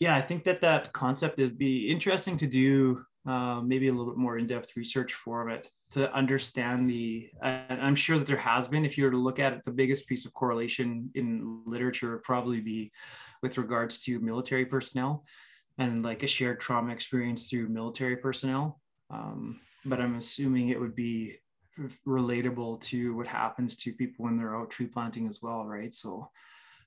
yeah 0.00 0.16
i 0.16 0.20
think 0.20 0.42
that 0.44 0.62
that 0.62 0.92
concept 0.92 1.38
would 1.38 1.58
be 1.58 1.90
interesting 1.90 2.36
to 2.38 2.46
do 2.46 3.04
uh, 3.28 3.60
maybe 3.60 3.88
a 3.88 3.92
little 3.92 4.12
bit 4.12 4.18
more 4.18 4.38
in-depth 4.38 4.74
research 4.76 5.12
for 5.12 5.50
it 5.50 5.68
to 5.90 6.12
understand 6.14 6.88
the 6.88 7.28
i'm 7.42 7.94
sure 7.94 8.18
that 8.18 8.26
there 8.26 8.36
has 8.36 8.68
been 8.68 8.84
if 8.84 8.96
you 8.96 9.04
were 9.04 9.10
to 9.10 9.16
look 9.16 9.38
at 9.38 9.52
it 9.52 9.64
the 9.64 9.70
biggest 9.70 10.06
piece 10.06 10.24
of 10.24 10.32
correlation 10.34 11.10
in 11.14 11.62
literature 11.66 12.12
would 12.12 12.22
probably 12.22 12.60
be 12.60 12.92
with 13.42 13.58
regards 13.58 13.98
to 13.98 14.20
military 14.20 14.64
personnel 14.64 15.24
and 15.78 16.02
like 16.02 16.22
a 16.22 16.26
shared 16.26 16.60
trauma 16.60 16.92
experience 16.92 17.48
through 17.48 17.68
military 17.68 18.16
personnel. 18.16 18.80
Um, 19.08 19.60
but 19.84 20.00
i'm 20.00 20.16
assuming 20.16 20.68
it 20.68 20.78
would 20.78 20.94
be 20.94 21.36
relatable 22.06 22.80
to 22.82 23.16
what 23.16 23.26
happens 23.26 23.76
to 23.76 23.92
people 23.92 24.24
when 24.24 24.36
they're 24.36 24.56
out 24.56 24.70
tree 24.70 24.86
planting 24.86 25.26
as 25.26 25.40
well 25.40 25.64
right? 25.64 25.94
So 25.94 26.30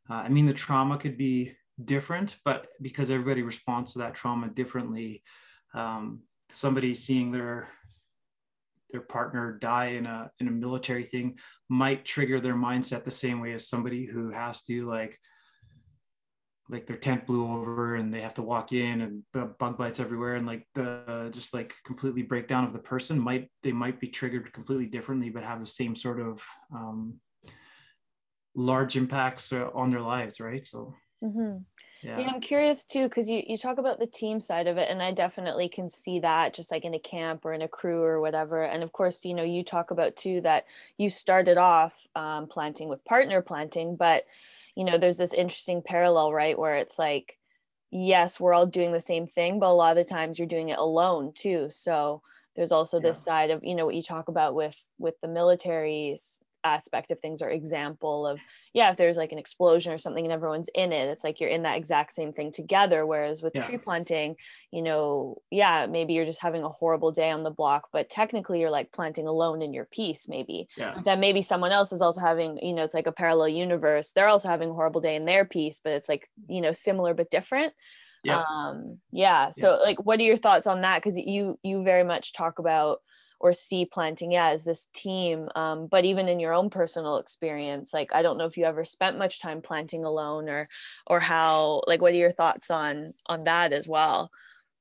uh, 0.10 0.16
i 0.16 0.30
mean 0.30 0.46
the 0.46 0.54
trauma 0.54 0.98
could 0.98 1.18
be 1.18 1.54
different 1.86 2.38
but 2.46 2.68
because 2.82 3.10
everybody 3.10 3.42
responds 3.42 3.94
to 3.94 4.00
that 4.00 4.14
trauma 4.14 4.48
differently 4.50 5.24
um, 5.74 6.22
somebody 6.52 6.94
seeing 6.94 7.32
their 7.32 7.68
their 8.94 9.02
partner 9.02 9.58
die 9.60 9.88
in 9.88 10.06
a 10.06 10.32
in 10.40 10.48
a 10.48 10.52
military 10.52 11.04
thing 11.04 11.38
might 11.68 12.06
trigger 12.06 12.40
their 12.40 12.56
mindset 12.56 13.04
the 13.04 13.12
same 13.12 13.42
way 13.42 13.52
as 13.52 13.68
somebody 13.68 14.06
who 14.06 14.30
has 14.30 14.62
to 14.62 14.88
like 14.88 15.20
like 16.70 16.86
their 16.88 16.98
tent 16.98 17.26
blew 17.26 17.46
over 17.52 17.96
and 17.96 18.14
they 18.14 18.22
have 18.22 18.36
to 18.36 18.42
walk 18.42 18.72
in 18.72 19.02
and 19.02 19.24
bug 19.60 19.78
bites 19.78 20.00
everywhere. 20.00 20.36
And 20.36 20.48
like 20.48 20.66
the 20.76 21.30
just 21.34 21.54
like 21.54 21.74
completely 21.86 22.22
breakdown 22.22 22.64
of 22.64 22.72
the 22.72 22.80
person 22.80 23.20
might 23.20 23.50
they 23.64 23.72
might 23.72 24.00
be 24.00 24.08
triggered 24.08 24.54
completely 24.54 24.86
differently 24.86 25.30
but 25.30 25.44
have 25.44 25.60
the 25.60 25.66
same 25.66 25.96
sort 25.96 26.22
of 26.22 26.42
um, 26.74 27.20
large 28.56 28.96
impacts 28.96 29.52
uh, 29.52 29.70
on 29.74 29.90
their 29.90 30.02
lives 30.02 30.40
right? 30.40 30.66
So 30.66 30.94
Mm-hmm. 31.24 31.58
Yeah. 32.02 32.20
yeah. 32.20 32.28
I'm 32.28 32.42
curious 32.42 32.86
too, 32.86 33.08
because 33.08 33.30
you, 33.30 33.42
you 33.48 33.58
talk 33.58 33.78
about 33.78 33.98
the 33.98 34.08
team 34.08 34.40
side 34.40 34.68
of 34.68 34.78
it, 34.78 34.90
and 34.90 35.02
I 35.02 35.12
definitely 35.12 35.70
can 35.70 35.90
see 35.90 36.20
that 36.20 36.54
just 36.54 36.70
like 36.70 36.84
in 36.84 36.94
a 36.94 37.00
camp 37.00 37.46
or 37.46 37.54
in 37.54 37.62
a 37.62 37.68
crew 37.68 38.04
or 38.04 38.20
whatever. 38.20 38.64
And 38.64 38.84
of 38.84 38.92
course, 38.92 39.24
you 39.24 39.34
know, 39.34 39.44
you 39.44 39.64
talk 39.64 39.92
about 39.92 40.16
too 40.18 40.42
that 40.42 40.66
you 40.98 41.10
started 41.10 41.58
off 41.58 42.06
um, 42.16 42.48
planting 42.48 42.90
with 42.90 43.06
partner 43.06 43.42
planting, 43.42 43.96
but 43.96 44.26
you 44.76 44.84
know, 44.84 44.98
there's 44.98 45.18
this 45.18 45.34
interesting 45.34 45.82
parallel, 45.82 46.34
right? 46.34 46.60
Where 46.60 46.76
it's 46.76 47.00
like, 47.00 47.38
yes, 47.92 48.40
we're 48.40 48.54
all 48.54 48.66
doing 48.66 48.92
the 48.92 49.00
same 49.00 49.28
thing, 49.28 49.60
but 49.60 49.70
a 49.70 49.74
lot 49.74 49.98
of 49.98 50.06
the 50.06 50.14
times 50.14 50.40
you're 50.40 50.48
doing 50.48 50.70
it 50.70 50.80
alone 50.80 51.32
too. 51.34 51.68
So 51.70 52.22
there's 52.56 52.72
also 52.72 52.98
yeah. 52.98 53.04
this 53.04 53.24
side 53.24 53.52
of, 53.52 53.64
you 53.64 53.76
know, 53.76 53.86
what 53.86 53.96
you 53.96 54.02
talk 54.02 54.28
about 54.28 54.56
with 54.56 54.82
with 54.98 55.20
the 55.22 55.28
militaries 55.28 56.42
aspect 56.64 57.12
of 57.12 57.20
things 57.20 57.42
or 57.42 57.50
example 57.50 58.26
of 58.26 58.40
yeah 58.74 58.92
if 58.92 58.98
there's 58.98 59.18
like 59.18 59.32
an 59.32 59.38
explosion 59.38 59.92
or 59.92 59.98
something 59.98 60.26
and 60.26 60.32
everyone's 60.32 60.70
in 60.74 60.92
it 60.92 61.10
it's 61.10 61.24
like 61.24 61.40
you're 61.40 61.50
in 61.50 61.64
that 61.64 61.78
exact 61.78 62.14
same 62.14 62.32
thing 62.34 62.52
together. 62.52 63.06
Whereas 63.06 63.42
with 63.42 63.54
yeah. 63.56 63.62
tree 63.62 63.78
planting 63.78 64.36
you 64.72 64.82
know 64.82 65.42
yeah 65.52 65.86
maybe 65.86 66.14
you're 66.14 66.26
just 66.26 66.42
having 66.42 66.64
a 66.64 66.70
horrible 66.70 67.12
day 67.12 67.32
on 67.32 67.44
the 67.44 67.52
block 67.52 67.90
but 67.92 68.10
technically 68.10 68.60
you're 68.60 68.70
like 68.70 68.92
planting 68.92 69.28
alone 69.28 69.62
in 69.62 69.74
your 69.74 69.86
piece 69.86 70.28
maybe. 70.28 70.68
Yeah. 70.78 71.02
that 71.06 71.20
maybe 71.20 71.42
someone 71.42 71.72
else 71.72 71.92
is 71.92 72.02
also 72.02 72.22
having 72.22 72.60
you 72.62 72.74
know 72.74 72.84
it's 72.84 72.94
like 72.94 73.08
a 73.08 73.12
parallel 73.12 73.50
universe. 73.50 74.12
They're 74.12 74.28
also 74.28 74.50
having 74.50 74.70
a 74.70 74.74
horrible 74.74 75.02
day 75.02 75.16
in 75.16 75.26
their 75.26 75.46
piece 75.46 75.80
but 75.84 75.94
it's 75.94 76.10
like 76.10 76.28
you 76.48 76.62
know 76.62 76.72
similar 76.72 77.14
but 77.14 77.30
different. 77.30 77.74
Yeah. 78.24 78.44
Um 78.50 79.00
yeah. 79.12 79.52
So 79.52 79.72
yeah. 79.72 79.78
like 79.78 80.06
what 80.06 80.20
are 80.20 80.24
your 80.24 80.38
thoughts 80.38 80.68
on 80.68 80.82
that? 80.82 81.02
Because 81.02 81.18
you 81.18 81.60
you 81.64 81.84
very 81.84 82.04
much 82.04 82.34
talk 82.34 82.60
about 82.60 83.00
or 83.44 83.54
see 83.54 83.86
planting 83.86 84.32
yeah 84.32 84.50
as 84.50 84.64
this 84.64 84.88
team 84.94 85.50
um, 85.56 85.86
but 85.86 86.06
even 86.06 86.28
in 86.28 86.40
your 86.40 86.54
own 86.54 86.70
personal 86.70 87.18
experience 87.18 87.94
like 87.94 88.12
i 88.16 88.24
don't 88.24 88.38
know 88.38 88.46
if 88.46 88.58
you 88.58 88.66
ever 88.66 88.84
spent 88.84 89.20
much 89.20 89.40
time 89.40 89.62
planting 89.62 90.06
alone 90.06 90.50
or 90.50 90.66
or 91.06 91.20
how 91.20 91.84
like 91.86 92.02
what 92.02 92.14
are 92.14 92.18
your 92.18 92.32
thoughts 92.32 92.72
on 92.72 93.14
on 93.28 93.42
that 93.42 93.72
as 93.74 93.88
well 93.88 94.32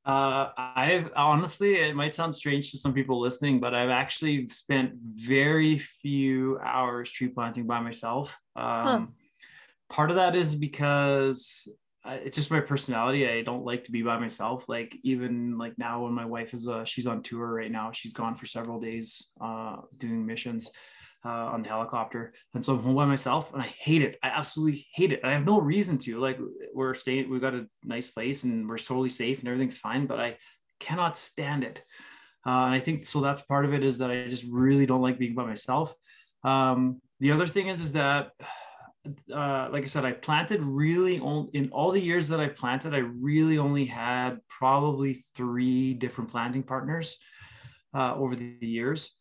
uh, 0.04 0.50
I've 0.56 1.12
honestly, 1.14 1.76
it 1.76 1.94
might 1.94 2.12
sound 2.12 2.34
strange 2.34 2.72
to 2.72 2.78
some 2.78 2.92
people 2.92 3.20
listening, 3.20 3.60
but 3.60 3.72
I've 3.72 3.90
actually 3.90 4.48
spent 4.48 4.94
very 4.96 5.78
few 5.78 6.58
hours 6.58 7.08
tree 7.08 7.28
planting 7.28 7.68
by 7.68 7.78
myself. 7.78 8.36
Um, 8.56 8.64
huh. 8.64 9.06
Part 9.90 10.10
of 10.10 10.16
that 10.16 10.34
is 10.34 10.56
because 10.56 11.68
it's 12.04 12.36
just 12.36 12.50
my 12.50 12.60
personality. 12.60 13.28
I 13.28 13.42
don't 13.42 13.64
like 13.64 13.84
to 13.84 13.92
be 13.92 14.02
by 14.02 14.18
myself. 14.18 14.68
Like 14.68 14.96
even 15.02 15.56
like 15.58 15.78
now 15.78 16.02
when 16.02 16.12
my 16.12 16.24
wife 16.24 16.52
is 16.52 16.68
uh 16.68 16.84
she's 16.84 17.06
on 17.06 17.22
tour 17.22 17.46
right 17.54 17.70
now. 17.70 17.92
She's 17.92 18.12
gone 18.12 18.34
for 18.34 18.46
several 18.46 18.80
days 18.80 19.28
uh 19.40 19.76
doing 19.98 20.26
missions 20.26 20.70
uh 21.24 21.28
on 21.28 21.62
the 21.62 21.68
helicopter. 21.68 22.34
And 22.54 22.64
so 22.64 22.74
I'm 22.74 22.82
home 22.82 22.96
by 22.96 23.06
myself 23.06 23.52
and 23.52 23.62
I 23.62 23.66
hate 23.66 24.02
it. 24.02 24.18
I 24.22 24.28
absolutely 24.28 24.86
hate 24.92 25.12
it. 25.12 25.20
I 25.24 25.32
have 25.32 25.46
no 25.46 25.60
reason 25.60 25.98
to. 25.98 26.18
Like 26.18 26.38
we're 26.74 26.94
staying, 26.94 27.30
we've 27.30 27.40
got 27.40 27.54
a 27.54 27.66
nice 27.84 28.08
place 28.08 28.42
and 28.42 28.68
we're 28.68 28.78
totally 28.78 29.10
safe 29.10 29.38
and 29.38 29.48
everything's 29.48 29.78
fine, 29.78 30.06
but 30.06 30.18
I 30.18 30.38
cannot 30.80 31.16
stand 31.16 31.62
it. 31.62 31.84
Uh, 32.44 32.66
and 32.66 32.74
I 32.74 32.80
think 32.80 33.06
so 33.06 33.20
that's 33.20 33.42
part 33.42 33.64
of 33.64 33.72
it 33.72 33.84
is 33.84 33.98
that 33.98 34.10
I 34.10 34.26
just 34.28 34.44
really 34.50 34.86
don't 34.86 35.02
like 35.02 35.18
being 35.18 35.34
by 35.34 35.46
myself. 35.46 35.94
Um 36.42 37.00
the 37.20 37.30
other 37.30 37.46
thing 37.46 37.68
is 37.68 37.80
is 37.80 37.92
that 37.92 38.32
uh, 39.34 39.68
like 39.72 39.82
I 39.82 39.86
said, 39.86 40.04
I 40.04 40.12
planted 40.12 40.62
really 40.62 41.18
only 41.18 41.50
in 41.54 41.70
all 41.70 41.90
the 41.90 42.00
years 42.00 42.28
that 42.28 42.40
I 42.40 42.48
planted, 42.48 42.94
I 42.94 42.98
really 42.98 43.58
only 43.58 43.84
had 43.84 44.38
probably 44.48 45.14
three 45.34 45.94
different 45.94 46.30
planting 46.30 46.62
partners 46.62 47.16
uh, 47.94 48.14
over 48.14 48.36
the 48.36 48.56
years. 48.60 49.12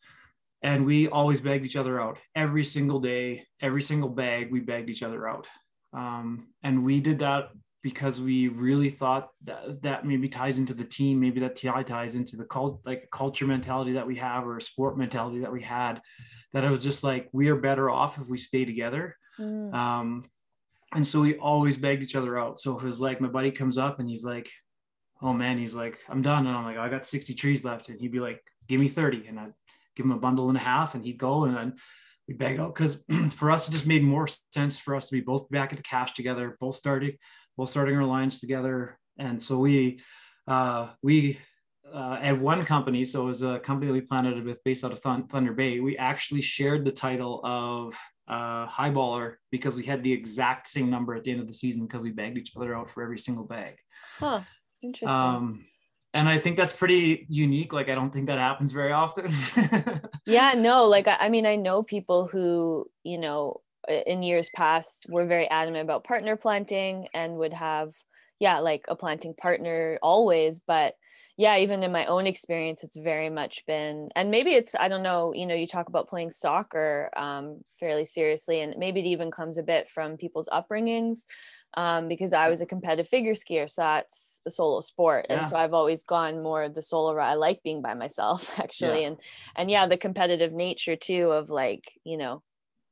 And 0.62 0.86
we 0.86 1.08
always 1.08 1.40
bagged 1.40 1.64
each 1.64 1.76
other 1.76 2.00
out 2.00 2.18
every 2.36 2.62
single 2.62 3.00
day, 3.00 3.44
every 3.60 3.82
single 3.82 4.08
bag, 4.08 4.52
we 4.52 4.60
bagged 4.60 4.88
each 4.88 5.02
other 5.02 5.28
out. 5.28 5.48
Um, 5.92 6.48
and 6.62 6.84
we 6.84 7.00
did 7.00 7.18
that 7.18 7.50
because 7.82 8.20
we 8.20 8.46
really 8.46 8.88
thought 8.88 9.30
that 9.42 9.82
that 9.82 10.06
maybe 10.06 10.28
ties 10.28 10.58
into 10.58 10.72
the 10.72 10.84
team, 10.84 11.18
maybe 11.18 11.40
that 11.40 11.56
TI 11.56 11.82
ties 11.82 12.14
into 12.14 12.36
the 12.36 12.44
cult, 12.44 12.80
like 12.86 13.08
culture 13.12 13.46
mentality 13.46 13.92
that 13.94 14.06
we 14.06 14.14
have 14.16 14.46
or 14.46 14.56
a 14.56 14.62
sport 14.62 14.96
mentality 14.96 15.40
that 15.40 15.52
we 15.52 15.60
had, 15.60 16.00
that 16.52 16.62
it 16.62 16.70
was 16.70 16.84
just 16.84 17.02
like, 17.02 17.28
we 17.32 17.48
are 17.48 17.56
better 17.56 17.90
off 17.90 18.20
if 18.20 18.28
we 18.28 18.38
stay 18.38 18.64
together 18.64 19.16
Mm. 19.42 19.74
Um, 19.74 20.24
and 20.94 21.06
so 21.06 21.20
we 21.20 21.36
always 21.36 21.76
begged 21.76 22.02
each 22.02 22.16
other 22.16 22.38
out. 22.38 22.60
So 22.60 22.76
if 22.76 22.82
it 22.82 22.86
was 22.86 23.00
like 23.00 23.20
my 23.20 23.28
buddy 23.28 23.50
comes 23.50 23.78
up 23.78 23.98
and 23.98 24.08
he's 24.08 24.24
like, 24.24 24.50
"Oh 25.20 25.32
man," 25.32 25.58
he's 25.58 25.74
like, 25.74 25.98
"I'm 26.08 26.22
done," 26.22 26.46
and 26.46 26.56
I'm 26.56 26.64
like, 26.64 26.76
"I 26.76 26.88
got 26.88 27.04
60 27.04 27.34
trees 27.34 27.64
left," 27.64 27.88
and 27.88 28.00
he'd 28.00 28.12
be 28.12 28.20
like, 28.20 28.42
"Give 28.68 28.80
me 28.80 28.88
30," 28.88 29.26
and 29.26 29.40
I'd 29.40 29.54
give 29.96 30.06
him 30.06 30.12
a 30.12 30.18
bundle 30.18 30.48
and 30.48 30.56
a 30.56 30.60
half, 30.60 30.94
and 30.94 31.04
he'd 31.04 31.18
go. 31.18 31.44
And 31.44 31.56
then 31.56 31.74
we 32.28 32.34
bag 32.34 32.58
out. 32.58 32.74
Because 32.74 33.02
for 33.34 33.50
us 33.50 33.68
it 33.68 33.72
just 33.72 33.86
made 33.86 34.04
more 34.04 34.28
sense 34.52 34.78
for 34.78 34.94
us 34.94 35.08
to 35.08 35.14
be 35.14 35.20
both 35.20 35.48
back 35.50 35.72
at 35.72 35.76
the 35.78 35.82
cache 35.82 36.12
together, 36.12 36.56
both 36.60 36.74
starting, 36.74 37.16
both 37.56 37.70
starting 37.70 37.96
our 37.96 38.04
lines 38.04 38.40
together, 38.40 38.98
and 39.18 39.42
so 39.42 39.58
we 39.58 40.00
uh, 40.46 40.88
we 41.02 41.38
uh, 41.92 42.18
at 42.20 42.38
one 42.38 42.64
company, 42.64 43.04
so 43.04 43.22
it 43.22 43.26
was 43.26 43.42
a 43.42 43.58
company 43.60 43.86
that 43.86 43.92
we 43.92 44.00
planted 44.00 44.44
with 44.44 44.62
based 44.64 44.84
out 44.84 44.92
of 44.92 45.00
Thunder 45.00 45.52
Bay. 45.52 45.80
We 45.80 45.96
actually 45.96 46.40
shared 46.40 46.84
the 46.84 46.92
title 46.92 47.40
of 47.44 47.94
uh, 48.28 48.66
highballer 48.66 49.38
because 49.50 49.76
we 49.76 49.84
had 49.84 50.02
the 50.02 50.12
exact 50.12 50.68
same 50.68 50.90
number 50.90 51.14
at 51.14 51.24
the 51.24 51.30
end 51.30 51.40
of 51.40 51.46
the 51.46 51.54
season 51.54 51.86
because 51.86 52.04
we 52.04 52.10
bagged 52.10 52.38
each 52.38 52.52
other 52.56 52.74
out 52.74 52.88
for 52.88 53.02
every 53.02 53.18
single 53.18 53.44
bag. 53.44 53.76
Huh. 54.18 54.40
Interesting. 54.82 55.08
Um, 55.08 55.64
and 56.14 56.28
I 56.28 56.38
think 56.38 56.56
that's 56.56 56.72
pretty 56.72 57.26
unique. 57.28 57.72
Like, 57.72 57.88
I 57.88 57.94
don't 57.94 58.12
think 58.12 58.26
that 58.26 58.38
happens 58.38 58.72
very 58.72 58.92
often. 58.92 59.32
yeah, 60.26 60.52
no, 60.56 60.86
like, 60.86 61.08
I 61.08 61.28
mean, 61.28 61.46
I 61.46 61.56
know 61.56 61.82
people 61.82 62.26
who, 62.26 62.86
you 63.02 63.18
know, 63.18 63.62
in 63.88 64.22
years 64.22 64.50
past 64.54 65.06
were 65.08 65.24
very 65.24 65.48
adamant 65.48 65.84
about 65.84 66.04
partner 66.04 66.36
planting 66.36 67.08
and 67.14 67.36
would 67.36 67.54
have, 67.54 67.94
yeah, 68.38 68.58
like 68.58 68.84
a 68.88 68.96
planting 68.96 69.34
partner 69.34 69.98
always. 70.02 70.60
But 70.60 70.94
yeah 71.42 71.56
even 71.56 71.82
in 71.82 71.90
my 71.90 72.06
own 72.06 72.24
experience 72.24 72.84
it's 72.84 72.96
very 72.96 73.28
much 73.28 73.66
been 73.66 74.08
and 74.14 74.30
maybe 74.30 74.52
it's 74.52 74.76
i 74.78 74.86
don't 74.86 75.02
know 75.02 75.34
you 75.34 75.44
know 75.44 75.56
you 75.56 75.66
talk 75.66 75.88
about 75.88 76.08
playing 76.08 76.30
soccer 76.30 77.10
um, 77.16 77.60
fairly 77.80 78.04
seriously 78.04 78.60
and 78.60 78.76
maybe 78.78 79.00
it 79.00 79.06
even 79.06 79.28
comes 79.28 79.58
a 79.58 79.62
bit 79.64 79.88
from 79.88 80.16
people's 80.16 80.48
upbringings 80.52 81.24
um, 81.76 82.06
because 82.06 82.32
i 82.32 82.48
was 82.48 82.60
a 82.60 82.66
competitive 82.66 83.08
figure 83.08 83.34
skier 83.34 83.68
so 83.68 83.82
that's 83.82 84.40
a 84.46 84.50
solo 84.50 84.80
sport 84.80 85.26
and 85.28 85.40
yeah. 85.40 85.44
so 85.44 85.56
i've 85.56 85.74
always 85.74 86.04
gone 86.04 86.40
more 86.44 86.68
the 86.68 86.80
solo 86.80 87.12
route 87.12 87.32
i 87.32 87.34
like 87.34 87.60
being 87.64 87.82
by 87.82 87.94
myself 87.94 88.56
actually 88.60 89.00
yeah. 89.00 89.08
and 89.08 89.20
and 89.56 89.68
yeah 89.68 89.86
the 89.86 89.96
competitive 89.96 90.52
nature 90.52 90.94
too 90.94 91.32
of 91.32 91.50
like 91.50 91.92
you 92.04 92.16
know 92.16 92.40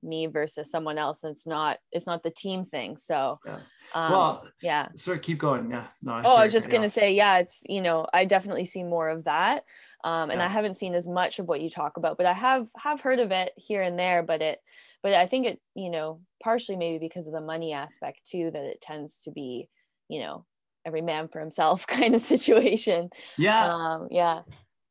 me 0.03 0.27
versus 0.27 0.71
someone 0.71 0.99
else 0.99 1.23
and 1.23 1.33
it's 1.33 1.47
not 1.47 1.79
it's 1.93 2.07
not 2.07 2.23
the 2.23 2.31
team 2.31 2.65
thing 2.65 2.97
so 2.97 3.39
yeah. 3.47 3.59
Um, 3.95 4.13
well 4.13 4.49
yeah 4.63 4.89
sorry 4.95 5.19
keep 5.19 5.39
going 5.39 5.71
yeah 5.71 5.87
no 6.03 6.13
I'm 6.13 6.21
oh 6.21 6.31
sorry. 6.31 6.41
i 6.41 6.43
was 6.45 6.53
just 6.53 6.71
gonna 6.71 6.89
say 6.89 7.13
yeah 7.13 7.39
it's 7.39 7.65
you 7.69 7.83
know 7.83 8.07
i 8.15 8.25
definitely 8.25 8.65
see 8.65 8.83
more 8.83 9.09
of 9.09 9.25
that 9.25 9.65
um, 10.05 10.31
and 10.31 10.41
yeah. 10.41 10.47
i 10.47 10.49
haven't 10.49 10.75
seen 10.75 10.95
as 10.95 11.09
much 11.09 11.39
of 11.39 11.49
what 11.49 11.61
you 11.61 11.69
talk 11.69 11.97
about 11.97 12.17
but 12.17 12.27
i 12.27 12.33
have 12.33 12.69
have 12.77 13.01
heard 13.01 13.21
of 13.21 13.31
it 13.31 13.53
here 13.57 13.83
and 13.83 13.99
there 13.99 14.23
but 14.23 14.41
it 14.41 14.59
but 15.03 15.13
i 15.13 15.27
think 15.27 15.47
it 15.47 15.61
you 15.75 15.91
know 15.91 16.21
partially 16.43 16.77
maybe 16.77 16.99
because 16.99 17.27
of 17.27 17.33
the 17.33 17.41
money 17.41 17.73
aspect 17.73 18.21
too 18.27 18.51
that 18.51 18.65
it 18.65 18.81
tends 18.81 19.23
to 19.23 19.33
be 19.33 19.69
you 20.09 20.21
know 20.21 20.47
every 20.87 21.03
man 21.03 21.29
for 21.29 21.41
himself 21.41 21.87
kind 21.87 22.15
of 22.15 22.21
situation 22.21 23.11
yeah 23.37 23.75
um, 23.75 24.09
yeah 24.11 24.41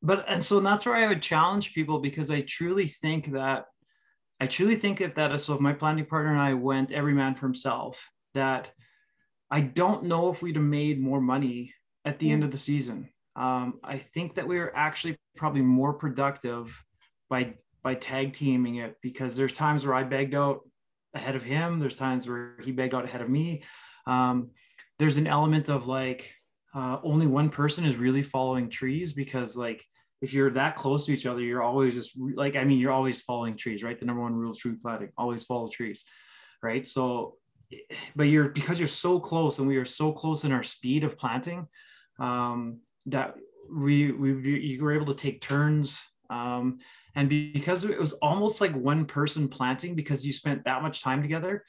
but 0.04 0.24
and 0.28 0.44
so 0.44 0.60
that's 0.60 0.86
where 0.86 0.96
i 0.96 1.08
would 1.08 1.22
challenge 1.22 1.74
people 1.74 2.00
because 2.00 2.30
i 2.30 2.42
truly 2.42 2.86
think 2.88 3.32
that 3.32 3.66
I 4.40 4.48
truly 4.48 4.76
think 4.76 5.02
if 5.02 5.16
that 5.16 5.32
is 5.32 5.44
so 5.44 5.56
if 5.56 5.60
my 5.60 5.74
planning 5.74 6.06
partner 6.06 6.32
and 6.32 6.42
I 6.42 6.54
went 6.54 6.92
every 6.92 7.14
man 7.14 7.36
for 7.36 7.46
himself, 7.46 8.10
that 8.34 8.72
I 9.52 9.62
don't 9.62 10.04
know 10.04 10.30
if 10.30 10.42
we'd 10.42 10.56
have 10.56 10.64
made 10.64 11.02
more 11.02 11.20
money 11.20 11.74
at 12.06 12.20
the 12.20 12.30
mm. 12.30 12.34
end 12.34 12.44
of 12.44 12.52
the 12.52 12.58
season. 12.58 13.10
Um, 13.36 13.80
I 13.84 13.98
think 13.98 14.36
that 14.36 14.48
we 14.48 14.58
were 14.58 14.76
actually 14.76 15.18
probably 15.36 15.62
more 15.62 15.94
productive 15.94 16.74
by 17.30 17.56
by 17.82 17.96
tag 17.96 18.34
teaming 18.34 18.76
it 18.76 18.98
because 19.02 19.36
there's 19.36 19.54
times 19.54 19.86
where 19.86 19.96
I 19.96 20.04
begged 20.04 20.36
out 20.36 20.62
ahead 21.14 21.36
of 21.36 21.44
him. 21.44 21.80
There's 21.80 21.96
times 21.96 22.28
where 22.28 22.58
he 22.64 22.72
begged 22.72 22.94
out 22.94 23.06
ahead 23.06 23.22
of 23.22 23.30
me. 23.30 23.64
Um, 24.06 24.52
there's 24.98 25.18
an 25.18 25.28
element 25.28 25.70
of 25.70 25.88
like 25.88 26.34
uh, 26.76 26.98
only 27.04 27.26
one 27.26 27.50
person 27.50 27.86
is 27.86 27.98
really 27.98 28.24
following 28.24 28.70
trees 28.70 29.14
because 29.14 29.56
like 29.56 29.86
if 30.22 30.34
you're 30.34 30.52
that 30.52 30.76
close 30.76 31.06
to 31.06 31.14
each 31.14 31.26
other, 31.26 31.42
you're 31.42 31.64
always 31.64 31.96
just 31.96 32.14
like, 32.18 32.56
I 32.56 32.64
mean, 32.64 32.80
you're 32.80 32.92
always 32.92 33.22
following 33.22 33.56
trees, 33.56 33.84
right? 33.84 33.98
The 33.98 34.06
number 34.06 34.22
one 34.22 34.36
rule 34.36 34.52
of 34.52 34.58
tree 34.58 34.76
planting, 34.82 35.12
always 35.18 35.44
follow 35.44 35.68
trees, 35.68 36.04
right? 36.62 36.86
So, 36.86 37.36
but 38.16 38.24
you're, 38.24 38.50
because 38.50 38.80
you're 38.80 38.88
so 38.88 39.20
close 39.20 39.60
and 39.60 39.68
we 39.68 39.78
are 39.78 39.86
so 39.86 40.12
close 40.12 40.44
in 40.44 40.52
our 40.52 40.64
speed 40.64 41.04
of 41.04 41.18
planting 41.18 41.68
um, 42.20 42.80
that 43.06 43.36
we, 43.72 44.12
we, 44.12 44.60
you 44.60 44.84
were 44.84 44.94
able 44.94 45.06
to 45.06 45.14
take 45.14 45.42
turns. 45.42 46.02
Um, 46.30 46.80
and 47.16 47.30
because 47.30 47.86
it 47.86 48.00
was 48.00 48.14
almost 48.14 48.62
like 48.62 48.74
one 48.74 49.06
person 49.06 49.48
planting 49.48 49.96
because 49.96 50.26
you 50.26 50.34
spent 50.34 50.66
that 50.66 50.82
much 50.82 51.02
time 51.02 51.22
together, 51.22 51.64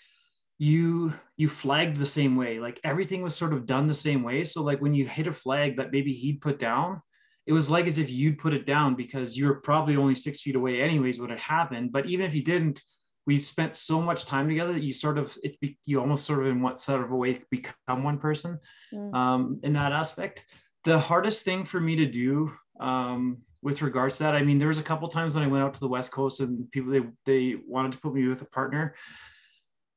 you 0.61 1.15
you 1.39 1.49
flagged 1.49 1.97
the 1.97 2.05
same 2.05 2.37
way 2.37 2.59
like 2.59 2.79
everything 2.85 3.23
was 3.23 3.35
sort 3.35 3.55
of 3.55 3.65
done 3.65 3.87
the 3.87 3.95
same 3.95 4.23
way 4.23 4.45
so 4.45 4.63
like 4.63 4.79
when 4.83 4.93
you 4.93 5.07
hit 5.07 5.27
a 5.27 5.33
flag 5.33 5.79
that 5.79 5.91
maybe 5.91 6.13
he'd 6.13 6.43
put 6.43 6.59
down 6.59 7.01
it 7.47 7.53
was 7.53 7.71
like 7.71 7.87
as 7.87 7.99
if 7.99 8.11
you'd 8.11 8.39
put 8.39 8.55
it 8.55 8.67
down 8.67 8.95
because 8.95 9.37
you 9.37 9.47
were 9.47 9.61
probably 9.61 9.97
only 9.97 10.15
six 10.15 10.43
feet 10.43 10.57
away 10.57 10.81
anyways 10.81 11.19
when 11.19 11.31
it 11.31 11.41
happened. 11.41 11.93
But 11.93 12.07
even 12.07 12.27
if 12.27 12.35
you 12.35 12.45
didn't, 12.45 12.83
we've 13.27 13.45
spent 13.45 13.77
so 13.77 14.01
much 14.01 14.25
time 14.25 14.49
together 14.49 14.73
that 14.73 14.83
you 14.83 14.93
sort 14.93 15.19
of 15.19 15.37
it 15.43 15.57
you 15.85 16.01
almost 16.01 16.25
sort 16.25 16.41
of 16.41 16.47
in 16.47 16.61
what 16.61 16.81
sort 16.81 17.03
of 17.03 17.11
a 17.11 17.17
way 17.17 17.41
become 17.51 18.03
one 18.03 18.19
person 18.19 18.59
mm. 18.93 19.15
um, 19.15 19.61
in 19.63 19.73
that 19.73 19.93
aspect 19.93 20.47
the 20.85 20.99
hardest 20.99 21.45
thing 21.45 21.65
for 21.65 21.81
me 21.81 21.97
to 21.97 22.07
do 22.07 22.51
um, 22.81 23.39
with 23.63 23.83
regards 23.83 24.17
to 24.17 24.25
that 24.25 24.35
i 24.35 24.43
mean 24.43 24.59
there 24.59 24.69
was 24.69 24.79
a 24.79 24.83
couple 24.83 25.07
times 25.09 25.35
when 25.35 25.45
i 25.45 25.47
went 25.47 25.63
out 25.63 25.75
to 25.75 25.81
the 25.81 25.89
west 25.89 26.11
coast 26.11 26.41
and 26.41 26.71
people 26.71 26.91
they 26.91 27.03
they 27.27 27.57
wanted 27.67 27.93
to 27.93 27.99
put 27.99 28.15
me 28.15 28.27
with 28.27 28.43
a 28.43 28.47
partner 28.47 28.95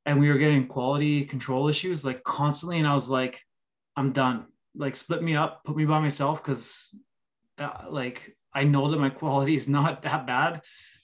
and 0.06 0.20
we 0.20 0.28
were 0.28 0.38
getting 0.38 0.66
quality 0.66 1.24
control 1.24 1.68
issues 1.68 2.04
like 2.04 2.22
constantly 2.22 2.78
and 2.78 2.86
i 2.86 2.94
was 2.94 3.08
like 3.08 3.40
i'm 3.96 4.12
done 4.12 4.46
like 4.76 4.96
split 4.96 5.22
me 5.22 5.34
up 5.34 5.64
put 5.64 5.76
me 5.76 5.84
by 5.84 5.98
myself 5.98 6.42
because 6.42 6.94
uh, 7.58 7.86
like 7.88 8.36
i 8.54 8.64
know 8.64 8.88
that 8.88 8.98
my 8.98 9.10
quality 9.10 9.54
is 9.54 9.68
not 9.68 10.02
that 10.02 10.26
bad 10.26 10.60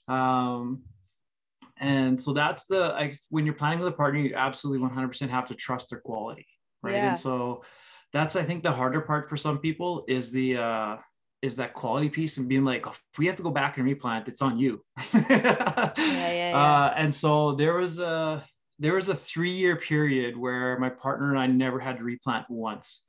um, 0.09 0.83
and 1.79 2.21
so 2.21 2.33
that's 2.33 2.65
the 2.67 2.93
I, 2.95 3.15
when 3.29 3.47
you're 3.47 3.55
planning 3.55 3.79
with 3.79 3.89
a 3.89 3.93
partner 3.93 4.21
you 4.21 4.35
absolutely 4.35 4.87
100% 4.89 5.29
have 5.31 5.47
to 5.47 5.55
trust 5.55 5.91
their 5.91 6.01
quality 6.01 6.47
right 6.83 6.95
yeah. 6.95 7.11
and 7.11 7.19
so 7.19 7.65
that's 8.13 8.37
i 8.37 8.43
think 8.43 8.63
the 8.63 8.73
harder 8.73 9.01
part 9.01 9.29
for 9.29 9.37
some 9.37 9.59
people 9.59 10.05
is 10.09 10.33
the 10.33 10.57
uh 10.57 10.97
is 11.43 11.57
that 11.57 11.73
quality 11.73 12.09
piece 12.09 12.37
and 12.37 12.49
being 12.49 12.65
like, 12.65 12.87
oh, 12.87 12.91
if 12.91 13.19
we 13.19 13.27
have 13.27 13.37
to 13.37 13.43
go 13.43 13.51
back 13.51 13.79
and 13.79 13.87
replant, 13.87 14.29
it's 14.29 14.43
on 14.43 14.59
you. 14.59 14.85
yeah, 15.15 15.93
yeah, 15.97 16.33
yeah. 16.33 16.53
Uh, 16.55 16.95
and 16.97 17.15
so 17.15 17.53
there 17.53 17.75
was 17.75 17.99
a 17.99 18.45
there 18.79 18.95
was 18.95 19.09
a 19.09 19.15
three 19.15 19.53
year 19.53 19.77
period 19.77 20.37
where 20.37 20.79
my 20.79 20.89
partner 20.89 21.31
and 21.31 21.39
I 21.39 21.47
never 21.47 21.79
had 21.79 21.99
to 21.99 22.05
replant 22.05 22.47
once. 22.49 23.03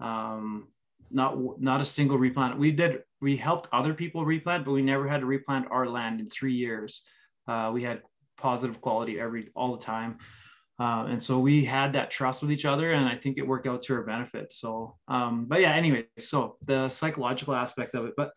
Um, 0.00 0.68
not 1.12 1.60
not 1.60 1.80
a 1.80 1.84
single 1.84 2.18
replant. 2.18 2.58
We 2.58 2.72
did 2.72 3.02
we 3.20 3.36
helped 3.36 3.68
other 3.72 3.94
people 3.94 4.24
replant, 4.24 4.64
but 4.64 4.72
we 4.72 4.82
never 4.82 5.08
had 5.08 5.20
to 5.20 5.26
replant 5.26 5.66
our 5.70 5.88
land 5.88 6.20
in 6.20 6.28
three 6.28 6.54
years. 6.54 7.02
Uh, 7.46 7.70
we 7.72 7.82
had 7.82 8.02
positive 8.36 8.80
quality 8.80 9.20
every 9.20 9.50
all 9.54 9.76
the 9.76 9.84
time. 9.84 10.18
Uh, 10.78 11.04
and 11.08 11.22
so 11.22 11.38
we 11.38 11.64
had 11.64 11.92
that 11.92 12.10
trust 12.10 12.42
with 12.42 12.50
each 12.50 12.64
other, 12.64 12.92
and 12.92 13.06
I 13.06 13.14
think 13.16 13.38
it 13.38 13.46
worked 13.46 13.68
out 13.68 13.82
to 13.84 13.94
our 13.94 14.02
benefit. 14.02 14.52
So, 14.52 14.96
um, 15.06 15.44
but 15.44 15.60
yeah, 15.60 15.72
anyway, 15.72 16.06
so 16.18 16.56
the 16.64 16.88
psychological 16.88 17.54
aspect 17.54 17.94
of 17.94 18.06
it. 18.06 18.14
But 18.16 18.32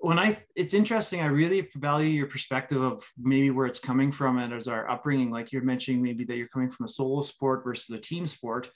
when 0.00 0.18
I, 0.18 0.38
it's 0.54 0.74
interesting. 0.74 1.20
I 1.20 1.26
really 1.26 1.68
value 1.76 2.08
your 2.08 2.26
perspective 2.26 2.80
of 2.80 3.04
maybe 3.18 3.50
where 3.50 3.66
it's 3.66 3.80
coming 3.80 4.12
from 4.12 4.38
and 4.38 4.52
as 4.52 4.68
our 4.68 4.88
upbringing. 4.88 5.30
Like 5.30 5.52
you're 5.52 5.62
mentioning, 5.62 6.02
maybe 6.02 6.24
that 6.24 6.36
you're 6.36 6.48
coming 6.48 6.70
from 6.70 6.86
a 6.86 6.88
solo 6.88 7.20
sport 7.20 7.64
versus 7.64 7.94
a 7.94 7.98
team 7.98 8.26
sport. 8.26 8.70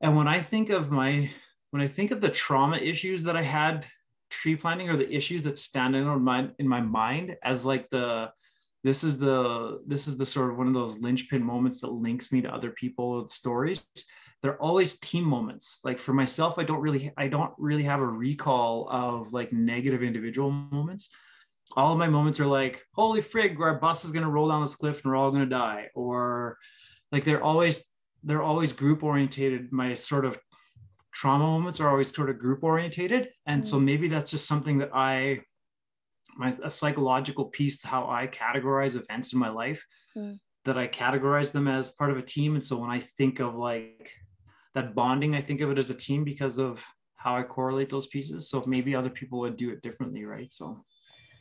And 0.00 0.16
when 0.16 0.28
I 0.28 0.40
think 0.40 0.70
of 0.70 0.90
my, 0.90 1.30
when 1.70 1.82
I 1.82 1.86
think 1.86 2.10
of 2.10 2.20
the 2.20 2.30
trauma 2.30 2.76
issues 2.76 3.22
that 3.24 3.36
I 3.36 3.42
had 3.42 3.86
tree 4.30 4.56
planting 4.56 4.88
or 4.88 4.96
the 4.96 5.10
issues 5.10 5.42
that 5.42 5.58
stand 5.58 5.96
in 5.96 6.04
my 6.22 6.48
in 6.58 6.68
my 6.68 6.80
mind 6.80 7.36
as 7.42 7.64
like 7.64 7.88
the 7.90 8.30
this 8.84 9.02
is 9.02 9.18
the 9.18 9.80
this 9.86 10.06
is 10.06 10.16
the 10.16 10.26
sort 10.26 10.50
of 10.50 10.58
one 10.58 10.66
of 10.66 10.74
those 10.74 10.98
linchpin 10.98 11.42
moments 11.42 11.80
that 11.80 11.92
links 11.92 12.30
me 12.32 12.40
to 12.42 12.54
other 12.54 12.70
people's 12.70 13.34
stories. 13.34 13.82
They're 14.42 14.62
always 14.62 15.00
team 15.00 15.24
moments. 15.24 15.80
Like 15.84 15.98
for 15.98 16.12
myself 16.12 16.58
i 16.58 16.64
don't 16.64 16.80
really 16.80 17.12
i 17.16 17.28
don't 17.28 17.52
really 17.58 17.82
have 17.84 18.00
a 18.00 18.06
recall 18.06 18.88
of 18.90 19.32
like 19.32 19.52
negative 19.52 20.02
individual 20.02 20.50
moments. 20.50 21.10
All 21.76 21.92
of 21.92 21.98
my 21.98 22.08
moments 22.08 22.40
are 22.40 22.46
like 22.46 22.82
holy 22.94 23.20
frig 23.20 23.58
our 23.60 23.74
bus 23.78 24.04
is 24.04 24.12
going 24.12 24.24
to 24.24 24.30
roll 24.30 24.48
down 24.48 24.62
this 24.62 24.74
cliff 24.74 25.02
and 25.02 25.10
we're 25.10 25.18
all 25.18 25.30
going 25.30 25.42
to 25.42 25.46
die 25.46 25.88
or 25.94 26.56
like 27.12 27.24
they're 27.24 27.42
always 27.42 27.84
they're 28.24 28.42
always 28.42 28.72
group 28.72 29.02
orientated 29.02 29.70
my 29.72 29.94
sort 29.94 30.24
of 30.24 30.38
trauma 31.12 31.44
moments 31.44 31.80
are 31.80 31.88
always 31.88 32.14
sort 32.14 32.30
of 32.30 32.38
group 32.38 32.62
orientated 32.62 33.28
and 33.46 33.62
mm-hmm. 33.62 33.68
so 33.68 33.78
mm. 33.78 33.84
maybe 33.84 34.08
that's 34.08 34.30
just 34.30 34.46
something 34.46 34.78
that 34.78 34.90
i 34.94 35.40
my 36.38 36.54
a 36.62 36.70
psychological 36.70 37.46
piece 37.46 37.80
to 37.80 37.88
how 37.88 38.08
I 38.08 38.28
categorize 38.28 38.96
events 38.96 39.32
in 39.32 39.38
my 39.38 39.48
life 39.48 39.84
mm. 40.16 40.38
that 40.64 40.78
I 40.78 40.86
categorize 40.86 41.52
them 41.52 41.68
as 41.68 41.90
part 41.90 42.10
of 42.10 42.16
a 42.16 42.22
team. 42.22 42.54
And 42.54 42.64
so 42.64 42.76
when 42.76 42.90
I 42.90 43.00
think 43.00 43.40
of 43.40 43.56
like 43.56 44.12
that 44.74 44.94
bonding, 44.94 45.34
I 45.34 45.40
think 45.40 45.60
of 45.60 45.70
it 45.70 45.78
as 45.78 45.90
a 45.90 45.94
team 45.94 46.24
because 46.24 46.58
of 46.58 46.82
how 47.16 47.36
I 47.36 47.42
correlate 47.42 47.90
those 47.90 48.06
pieces. 48.06 48.48
So 48.48 48.62
maybe 48.66 48.94
other 48.94 49.10
people 49.10 49.40
would 49.40 49.56
do 49.56 49.70
it 49.70 49.82
differently, 49.82 50.24
right? 50.24 50.50
So 50.52 50.76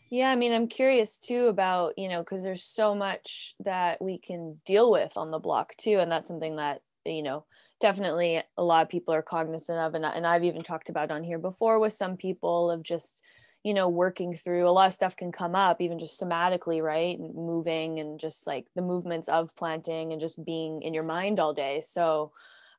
yeah, 0.10 0.32
I 0.32 0.36
mean, 0.36 0.54
I'm 0.54 0.68
curious 0.68 1.20
too 1.20 1.48
about, 1.48 1.94
you 1.98 2.10
know, 2.10 2.22
because 2.24 2.42
there's 2.42 2.64
so 2.64 2.96
much 2.96 3.54
that 3.60 4.02
we 4.02 4.18
can 4.18 4.60
deal 4.66 4.90
with 4.90 5.16
on 5.18 5.32
the 5.32 5.40
block 5.40 5.76
too. 5.78 6.00
And 6.00 6.12
that's 6.12 6.30
something 6.30 6.56
that, 6.56 6.82
you 7.08 7.24
know, 7.24 7.46
definitely 7.80 8.42
a 8.58 8.64
lot 8.64 8.84
of 8.84 8.90
people 8.90 9.14
are 9.14 9.22
cognizant 9.22 9.80
of. 9.80 9.96
And, 9.96 10.06
and 10.06 10.28
I've 10.28 10.44
even 10.44 10.62
talked 10.62 10.90
about 10.90 11.12
on 11.12 11.24
here 11.24 11.40
before 11.40 11.80
with 11.80 11.94
some 11.94 12.18
people 12.18 12.72
of 12.72 12.84
just, 12.84 13.24
you 13.64 13.74
know 13.74 13.90
working 13.90 14.34
through 14.34 14.66
a 14.68 14.72
lot 14.72 14.88
of 14.88 14.94
stuff 14.94 15.18
can 15.18 15.32
come 15.32 15.56
up 15.56 15.82
even 15.82 16.00
just 16.00 16.22
somatically 16.22 16.82
right 16.82 17.18
and 17.20 17.34
moving 17.36 18.00
and 18.00 18.20
just 18.20 18.48
like 18.48 18.66
the 18.76 18.82
movements 18.82 19.28
of 19.28 19.54
planting 19.56 20.12
and 20.14 20.22
just 20.22 20.46
being 20.46 20.82
in 20.84 20.94
your 20.94 21.04
mind 21.04 21.40
all 21.40 21.54
day 21.54 21.82
so 21.82 22.32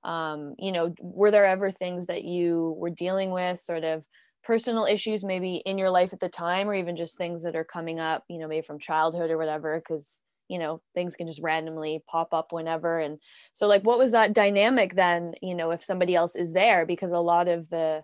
um 0.04 0.54
you 0.58 0.72
know 0.72 0.94
were 1.00 1.30
there 1.30 1.44
ever 1.44 1.70
things 1.70 2.06
that 2.06 2.24
you 2.24 2.74
were 2.78 2.90
dealing 2.90 3.30
with 3.32 3.58
sort 3.58 3.84
of 3.84 4.04
personal 4.44 4.86
issues 4.86 5.24
maybe 5.24 5.56
in 5.66 5.76
your 5.76 5.90
life 5.90 6.12
at 6.12 6.20
the 6.20 6.28
time 6.28 6.68
or 6.68 6.74
even 6.74 6.96
just 6.96 7.18
things 7.18 7.42
that 7.42 7.56
are 7.56 7.64
coming 7.64 7.98
up 7.98 8.24
you 8.28 8.38
know 8.38 8.48
maybe 8.48 8.64
from 8.64 8.78
childhood 8.78 9.30
or 9.30 9.36
whatever 9.36 9.78
because 9.78 10.22
you 10.48 10.58
know 10.58 10.80
things 10.94 11.16
can 11.16 11.26
just 11.26 11.42
randomly 11.42 12.02
pop 12.08 12.32
up 12.32 12.52
whenever. 12.52 12.98
And 12.98 13.18
so 13.52 13.68
like 13.68 13.82
what 13.82 13.98
was 13.98 14.12
that 14.12 14.32
dynamic 14.32 14.94
then 14.94 15.34
you 15.42 15.54
know 15.54 15.70
if 15.70 15.82
somebody 15.82 16.14
else 16.14 16.34
is 16.36 16.52
there? 16.52 16.86
Because 16.86 17.12
a 17.12 17.18
lot 17.18 17.48
of 17.48 17.68
the 17.68 18.02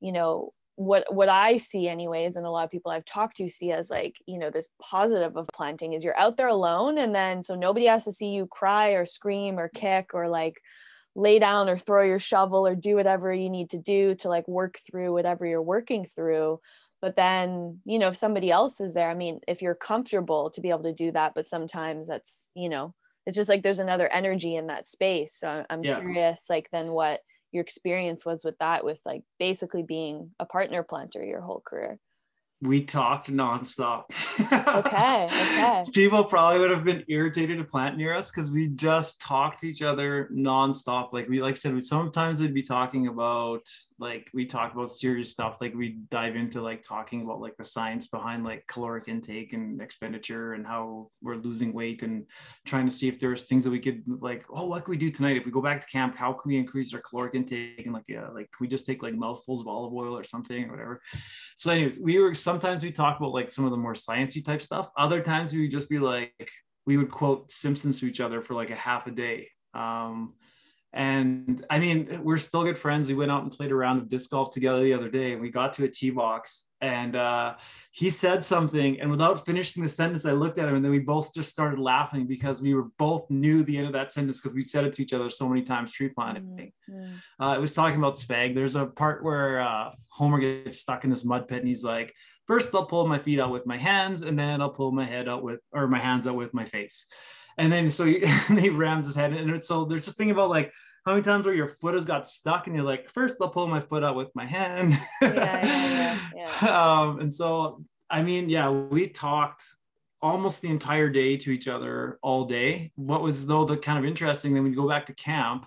you 0.00 0.12
know 0.12 0.52
what 0.76 1.12
what 1.14 1.28
I 1.28 1.56
see 1.56 1.88
anyways 1.88 2.36
and 2.36 2.44
a 2.44 2.50
lot 2.50 2.64
of 2.64 2.70
people 2.70 2.90
I've 2.90 3.04
talked 3.04 3.36
to 3.36 3.48
see 3.48 3.70
as 3.70 3.90
like 3.90 4.16
you 4.26 4.38
know 4.38 4.50
this 4.50 4.68
positive 4.82 5.36
of 5.36 5.48
planting 5.54 5.92
is 5.92 6.04
you're 6.04 6.18
out 6.18 6.36
there 6.36 6.48
alone 6.48 6.98
and 6.98 7.14
then 7.14 7.42
so 7.42 7.54
nobody 7.54 7.86
has 7.86 8.04
to 8.04 8.12
see 8.12 8.30
you 8.30 8.46
cry 8.46 8.90
or 8.90 9.06
scream 9.06 9.58
or 9.58 9.68
kick 9.68 10.10
or 10.14 10.28
like 10.28 10.60
lay 11.14 11.38
down 11.38 11.68
or 11.68 11.78
throw 11.78 12.02
your 12.02 12.18
shovel 12.18 12.66
or 12.66 12.74
do 12.74 12.96
whatever 12.96 13.32
you 13.32 13.48
need 13.48 13.70
to 13.70 13.78
do 13.78 14.16
to 14.16 14.28
like 14.28 14.48
work 14.48 14.78
through 14.90 15.12
whatever 15.12 15.46
you're 15.46 15.62
working 15.62 16.04
through 16.04 16.58
but 17.04 17.16
then 17.16 17.80
you 17.84 17.98
know 17.98 18.08
if 18.08 18.16
somebody 18.16 18.50
else 18.50 18.80
is 18.80 18.94
there 18.94 19.10
I 19.10 19.14
mean 19.14 19.40
if 19.46 19.60
you're 19.60 19.74
comfortable 19.74 20.48
to 20.48 20.60
be 20.62 20.70
able 20.70 20.84
to 20.84 20.94
do 20.94 21.12
that 21.12 21.34
but 21.34 21.46
sometimes 21.46 22.08
that's 22.08 22.48
you 22.54 22.70
know 22.70 22.94
it's 23.26 23.36
just 23.36 23.50
like 23.50 23.62
there's 23.62 23.78
another 23.78 24.08
energy 24.10 24.56
in 24.56 24.68
that 24.68 24.86
space 24.86 25.34
so 25.38 25.66
I'm 25.68 25.84
yeah. 25.84 26.00
curious 26.00 26.46
like 26.48 26.70
then 26.72 26.92
what 26.92 27.20
your 27.52 27.60
experience 27.60 28.24
was 28.24 28.42
with 28.42 28.56
that 28.58 28.86
with 28.86 29.02
like 29.04 29.22
basically 29.38 29.82
being 29.82 30.30
a 30.40 30.46
partner 30.46 30.82
planter 30.82 31.22
your 31.22 31.42
whole 31.42 31.62
career 31.66 31.98
we 32.64 32.82
talked 32.82 33.30
nonstop. 33.30 34.04
okay. 34.40 35.26
Okay. 35.26 35.84
People 35.92 36.24
probably 36.24 36.58
would 36.60 36.70
have 36.70 36.84
been 36.84 37.04
irritated 37.08 37.58
to 37.58 37.64
plant 37.64 37.96
near 37.96 38.14
us 38.14 38.30
because 38.30 38.50
we 38.50 38.68
just 38.68 39.20
talked 39.20 39.60
to 39.60 39.68
each 39.68 39.82
other 39.82 40.30
nonstop. 40.32 41.12
Like 41.12 41.28
we, 41.28 41.42
like 41.42 41.52
I 41.52 41.58
said, 41.58 41.74
we 41.74 41.82
sometimes 41.82 42.40
we'd 42.40 42.54
be 42.54 42.62
talking 42.62 43.08
about 43.08 43.68
like 43.98 44.28
we 44.34 44.44
talk 44.46 44.72
about 44.72 44.90
serious 44.90 45.30
stuff. 45.30 45.58
Like 45.60 45.74
we 45.74 46.00
dive 46.10 46.36
into 46.36 46.60
like 46.60 46.82
talking 46.82 47.22
about 47.22 47.40
like 47.40 47.56
the 47.56 47.64
science 47.64 48.06
behind 48.06 48.44
like 48.44 48.66
caloric 48.66 49.08
intake 49.08 49.52
and 49.52 49.80
expenditure 49.80 50.54
and 50.54 50.66
how 50.66 51.10
we're 51.22 51.36
losing 51.36 51.72
weight 51.72 52.02
and 52.02 52.26
trying 52.64 52.86
to 52.86 52.92
see 52.92 53.08
if 53.08 53.20
there's 53.20 53.44
things 53.44 53.62
that 53.64 53.70
we 53.70 53.78
could 53.78 54.02
like, 54.06 54.44
oh, 54.50 54.66
what 54.66 54.84
can 54.84 54.90
we 54.90 54.96
do 54.96 55.10
tonight? 55.10 55.36
If 55.36 55.44
we 55.44 55.52
go 55.52 55.62
back 55.62 55.80
to 55.80 55.86
camp, 55.86 56.16
how 56.16 56.32
can 56.32 56.48
we 56.48 56.56
increase 56.56 56.92
our 56.94 57.00
caloric 57.00 57.34
intake? 57.34 57.84
And 57.84 57.92
like, 57.92 58.08
yeah, 58.08 58.28
like 58.28 58.48
we 58.60 58.66
just 58.66 58.86
take 58.86 59.02
like 59.02 59.14
mouthfuls 59.14 59.60
of 59.60 59.68
olive 59.68 59.92
oil 59.92 60.16
or 60.16 60.24
something 60.24 60.64
or 60.64 60.70
whatever. 60.70 61.02
So, 61.56 61.70
anyways, 61.70 62.00
we 62.00 62.18
were 62.18 62.34
sometimes 62.54 62.84
we 62.84 62.92
talk 62.92 63.18
about 63.18 63.32
like 63.32 63.50
some 63.50 63.64
of 63.64 63.72
the 63.72 63.76
more 63.76 63.94
sciencey 63.94 64.44
type 64.44 64.62
stuff. 64.62 64.88
Other 64.96 65.20
times 65.20 65.52
we 65.52 65.62
would 65.62 65.72
just 65.72 65.88
be 65.88 65.98
like, 65.98 66.48
we 66.86 66.96
would 66.96 67.10
quote 67.10 67.50
Simpsons 67.50 67.98
to 67.98 68.06
each 68.06 68.20
other 68.20 68.40
for 68.42 68.54
like 68.54 68.70
a 68.70 68.76
half 68.76 69.08
a 69.08 69.10
day. 69.10 69.48
Um, 69.74 70.34
and 70.92 71.66
I 71.68 71.80
mean, 71.80 72.20
we're 72.22 72.38
still 72.38 72.62
good 72.62 72.78
friends. 72.78 73.08
We 73.08 73.14
went 73.14 73.32
out 73.32 73.42
and 73.42 73.50
played 73.50 73.72
a 73.72 73.74
round 73.74 74.00
of 74.00 74.08
disc 74.08 74.30
golf 74.30 74.50
together 74.50 74.80
the 74.84 74.94
other 74.94 75.08
day, 75.08 75.32
and 75.32 75.42
we 75.42 75.50
got 75.50 75.72
to 75.72 75.84
a 75.84 75.88
tee 75.88 76.10
box. 76.10 76.66
And 76.80 77.16
uh, 77.16 77.54
he 77.90 78.10
said 78.10 78.44
something, 78.44 79.00
and 79.00 79.10
without 79.10 79.44
finishing 79.44 79.82
the 79.82 79.88
sentence, 79.88 80.24
I 80.24 80.32
looked 80.32 80.58
at 80.58 80.68
him, 80.68 80.76
and 80.76 80.84
then 80.84 80.92
we 80.92 81.00
both 81.00 81.34
just 81.34 81.50
started 81.50 81.80
laughing 81.80 82.28
because 82.28 82.62
we 82.62 82.74
were 82.74 82.88
both 82.96 83.28
knew 83.28 83.64
the 83.64 83.76
end 83.76 83.88
of 83.88 83.92
that 83.94 84.12
sentence 84.12 84.40
because 84.40 84.54
we'd 84.54 84.70
said 84.70 84.84
it 84.84 84.92
to 84.92 85.02
each 85.02 85.12
other 85.12 85.28
so 85.30 85.48
many 85.48 85.62
times. 85.62 85.90
Tree 85.90 86.10
planting. 86.10 86.72
Mm-hmm. 86.88 87.42
Uh, 87.42 87.56
it 87.56 87.60
was 87.60 87.74
talking 87.74 87.98
about 87.98 88.14
spag. 88.14 88.54
There's 88.54 88.76
a 88.76 88.86
part 88.86 89.24
where 89.24 89.62
uh, 89.62 89.90
Homer 90.10 90.38
gets 90.38 90.78
stuck 90.78 91.02
in 91.02 91.10
this 91.10 91.24
mud 91.24 91.48
pit, 91.48 91.58
and 91.58 91.66
he's 91.66 91.82
like, 91.82 92.14
first 92.46 92.74
I'll 92.74 92.86
pull 92.86 93.06
my 93.06 93.18
feet 93.18 93.40
out 93.40 93.50
with 93.50 93.66
my 93.66 93.78
hands, 93.78 94.22
and 94.22 94.38
then 94.38 94.60
I'll 94.60 94.70
pull 94.70 94.92
my 94.92 95.04
head 95.04 95.28
out 95.28 95.42
with, 95.42 95.60
or 95.72 95.86
my 95.88 95.98
hands 95.98 96.26
out 96.26 96.36
with 96.36 96.54
my 96.54 96.64
face." 96.64 97.06
And 97.58 97.72
then 97.72 97.88
so 97.88 98.04
he, 98.04 98.24
he 98.58 98.68
rams 98.70 99.06
his 99.06 99.16
head, 99.16 99.32
and 99.32 99.62
so 99.62 99.84
there's 99.84 100.04
just 100.04 100.16
thinking 100.16 100.34
about 100.34 100.50
like 100.50 100.72
how 101.04 101.12
many 101.12 101.22
times 101.22 101.44
where 101.44 101.54
your 101.54 101.68
foot 101.68 101.94
has 101.94 102.04
got 102.04 102.26
stuck 102.26 102.66
and 102.66 102.74
you're 102.74 102.84
like, 102.84 103.08
first 103.10 103.36
I'll 103.40 103.50
pull 103.50 103.66
my 103.66 103.80
foot 103.80 104.02
out 104.02 104.16
with 104.16 104.34
my 104.34 104.46
hand. 104.46 104.98
yeah, 105.20 105.32
yeah, 105.34 106.18
yeah, 106.34 106.48
yeah. 106.62 107.00
Um, 107.00 107.20
and 107.20 107.32
so, 107.32 107.84
I 108.08 108.22
mean, 108.22 108.48
yeah, 108.48 108.70
we 108.70 109.06
talked 109.08 109.64
almost 110.22 110.62
the 110.62 110.70
entire 110.70 111.10
day 111.10 111.36
to 111.36 111.50
each 111.50 111.68
other 111.68 112.18
all 112.22 112.46
day. 112.46 112.90
What 112.94 113.20
was 113.20 113.46
though 113.46 113.66
the 113.66 113.76
kind 113.76 113.98
of 113.98 114.06
interesting, 114.06 114.54
then 114.54 114.64
we'd 114.64 114.76
go 114.76 114.88
back 114.88 115.06
to 115.06 115.14
camp 115.14 115.66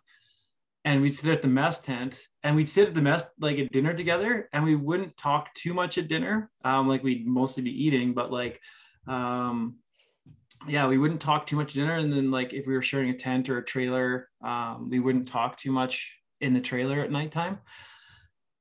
and 0.87 1.01
we'd 1.01 1.13
sit 1.13 1.33
at 1.33 1.41
the 1.41 1.49
mess 1.49 1.79
tent 1.79 2.29
and 2.43 2.55
we'd 2.55 2.69
sit 2.69 2.87
at 2.87 2.95
the 2.95 3.01
mess 3.01 3.25
like 3.41 3.59
at 3.59 3.73
dinner 3.73 3.93
together 3.93 4.47
and 4.53 4.63
we 4.63 4.73
wouldn't 4.73 5.17
talk 5.17 5.53
too 5.53 5.73
much 5.73 5.97
at 5.97 6.07
dinner. 6.07 6.49
Um, 6.63 6.87
like 6.87 7.03
we'd 7.03 7.27
mostly 7.27 7.61
be 7.61 7.85
eating, 7.85 8.13
but 8.13 8.31
like 8.31 8.61
um 9.05 9.79
yeah, 10.65 10.87
we 10.87 10.97
wouldn't 10.97 11.19
talk 11.19 11.45
too 11.45 11.57
much 11.57 11.73
dinner. 11.73 11.97
And 11.97 12.11
then 12.11 12.31
like 12.31 12.53
if 12.53 12.65
we 12.65 12.73
were 12.73 12.81
sharing 12.81 13.09
a 13.09 13.17
tent 13.17 13.49
or 13.49 13.57
a 13.57 13.65
trailer, 13.65 14.29
um, 14.41 14.89
we 14.89 14.99
wouldn't 15.01 15.27
talk 15.27 15.57
too 15.57 15.73
much 15.73 16.15
in 16.39 16.53
the 16.53 16.61
trailer 16.61 17.01
at 17.01 17.11
nighttime. 17.11 17.59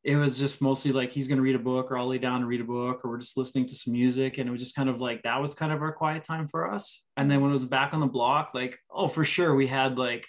It 0.02 0.16
was 0.16 0.36
just 0.36 0.60
mostly 0.60 0.90
like 0.90 1.12
he's 1.12 1.28
gonna 1.28 1.42
read 1.42 1.54
a 1.54 1.60
book 1.60 1.92
or 1.92 1.96
I'll 1.96 2.08
lay 2.08 2.18
down 2.18 2.40
and 2.40 2.48
read 2.48 2.60
a 2.60 2.64
book 2.64 3.04
or 3.04 3.10
we're 3.10 3.18
just 3.18 3.36
listening 3.36 3.68
to 3.68 3.76
some 3.76 3.92
music. 3.92 4.38
And 4.38 4.48
it 4.48 4.52
was 4.52 4.60
just 4.60 4.74
kind 4.74 4.88
of 4.88 5.00
like 5.00 5.22
that 5.22 5.40
was 5.40 5.54
kind 5.54 5.70
of 5.70 5.80
our 5.80 5.92
quiet 5.92 6.24
time 6.24 6.48
for 6.48 6.72
us. 6.72 7.04
And 7.16 7.30
then 7.30 7.40
when 7.40 7.50
it 7.50 7.54
was 7.54 7.64
back 7.64 7.94
on 7.94 8.00
the 8.00 8.06
block, 8.06 8.50
like, 8.52 8.76
oh, 8.90 9.06
for 9.06 9.24
sure, 9.24 9.54
we 9.54 9.68
had 9.68 9.96
like 9.96 10.26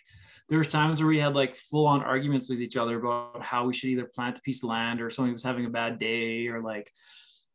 there 0.50 0.60
was 0.60 0.68
times 0.68 1.00
where 1.00 1.08
we 1.08 1.20
had 1.20 1.36
like 1.36 1.56
full 1.56 1.88
on 1.88 2.02
arguments 2.02 2.50
with 2.50 2.62
each 2.62 2.78
other 2.78 3.00
about 3.00 3.42
how 3.42 3.66
we 3.66 3.74
should 3.74 3.90
either 3.90 4.06
plant 4.06 4.38
a 4.38 4.42
piece 4.42 4.64
of 4.64 4.70
land 4.70 5.02
or 5.02 5.10
somebody 5.10 5.34
was 5.34 5.44
having 5.44 5.66
a 5.66 5.70
bad 5.70 6.00
day 6.00 6.48
or 6.48 6.62
like 6.62 6.92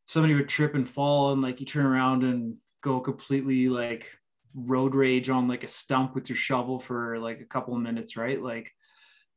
somebody 0.07 0.35
would 0.35 0.49
trip 0.49 0.75
and 0.75 0.89
fall 0.89 1.33
and 1.33 1.41
like 1.41 1.59
you 1.61 1.67
turn 1.67 1.87
around 1.87 2.23
and 2.23 2.57
go 2.83 3.01
completely 3.01 3.69
like 3.69 4.11
road 4.55 4.95
rage 4.95 5.31
on 5.31 5.49
like 5.49 5.65
a 5.65 5.69
stump 5.69 6.15
with 6.15 6.29
your 6.29 6.37
shovel 6.37 6.79
for 6.79 7.19
like 7.19 7.41
a 7.41 7.47
couple 7.47 7.75
of 7.75 7.81
minutes, 7.81 8.17
right? 8.17 8.43
Like 8.43 8.71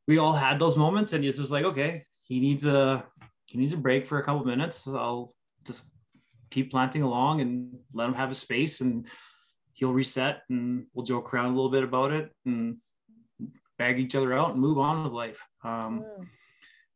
we 0.07 0.17
all 0.17 0.33
had 0.33 0.59
those 0.59 0.75
moments 0.75 1.13
and 1.13 1.23
it's 1.23 1.39
just 1.39 1.51
like, 1.51 1.65
okay, 1.65 2.05
he 2.17 2.39
needs 2.39 2.65
a 2.65 3.05
he 3.49 3.57
needs 3.57 3.73
a 3.73 3.77
break 3.77 4.07
for 4.07 4.19
a 4.19 4.23
couple 4.23 4.41
of 4.41 4.47
minutes. 4.47 4.87
I'll 4.87 5.33
just 5.65 5.85
keep 6.49 6.71
planting 6.71 7.03
along 7.03 7.41
and 7.41 7.77
let 7.93 8.07
him 8.07 8.13
have 8.15 8.31
a 8.31 8.35
space 8.35 8.81
and 8.81 9.07
he'll 9.73 9.93
reset 9.93 10.41
and 10.49 10.87
we'll 10.93 11.05
joke 11.05 11.33
around 11.33 11.45
a 11.45 11.55
little 11.55 11.69
bit 11.69 11.83
about 11.83 12.11
it 12.11 12.31
and 12.45 12.77
bag 13.77 13.99
each 13.99 14.15
other 14.15 14.33
out 14.33 14.51
and 14.51 14.59
move 14.59 14.77
on 14.77 15.03
with 15.03 15.13
life. 15.13 15.39
Um, 15.63 16.03
mm. 16.05 16.25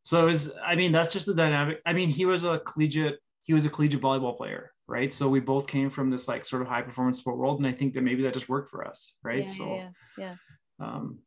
So 0.02 0.28
is 0.28 0.52
I 0.64 0.74
mean 0.74 0.92
that's 0.92 1.12
just 1.12 1.26
the 1.26 1.34
dynamic. 1.34 1.80
I 1.84 1.92
mean 1.92 2.08
he 2.08 2.24
was 2.24 2.44
a 2.44 2.60
collegiate 2.60 3.18
he 3.42 3.54
was 3.54 3.66
a 3.66 3.70
collegiate 3.70 4.00
volleyball 4.00 4.36
player, 4.36 4.72
right? 4.86 5.12
So 5.12 5.28
we 5.28 5.40
both 5.40 5.66
came 5.66 5.90
from 5.90 6.10
this 6.10 6.28
like 6.28 6.44
sort 6.44 6.62
of 6.62 6.68
high 6.68 6.82
performance 6.82 7.18
sport 7.18 7.38
world, 7.38 7.58
and 7.58 7.66
I 7.66 7.72
think 7.72 7.94
that 7.94 8.02
maybe 8.02 8.22
that 8.22 8.34
just 8.34 8.48
worked 8.48 8.70
for 8.70 8.86
us, 8.86 9.14
right? 9.22 9.42
Yeah, 9.42 9.48
so 9.48 9.74
yeah, 9.74 9.88
yeah. 10.18 10.34
Um, 10.78 11.18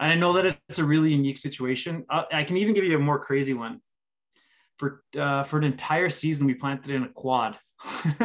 and 0.00 0.12
I 0.12 0.14
know 0.14 0.32
that 0.34 0.56
it's 0.68 0.78
a 0.78 0.84
really 0.84 1.10
unique 1.10 1.38
situation. 1.38 2.04
I, 2.10 2.24
I 2.32 2.44
can 2.44 2.56
even 2.56 2.74
give 2.74 2.84
you 2.84 2.96
a 2.96 3.00
more 3.00 3.18
crazy 3.18 3.54
one. 3.54 3.80
For 4.78 5.02
uh, 5.18 5.44
for 5.44 5.58
an 5.58 5.64
entire 5.64 6.10
season, 6.10 6.46
we 6.46 6.54
planted 6.54 6.90
in 6.90 7.04
a 7.04 7.08
quad. 7.08 7.58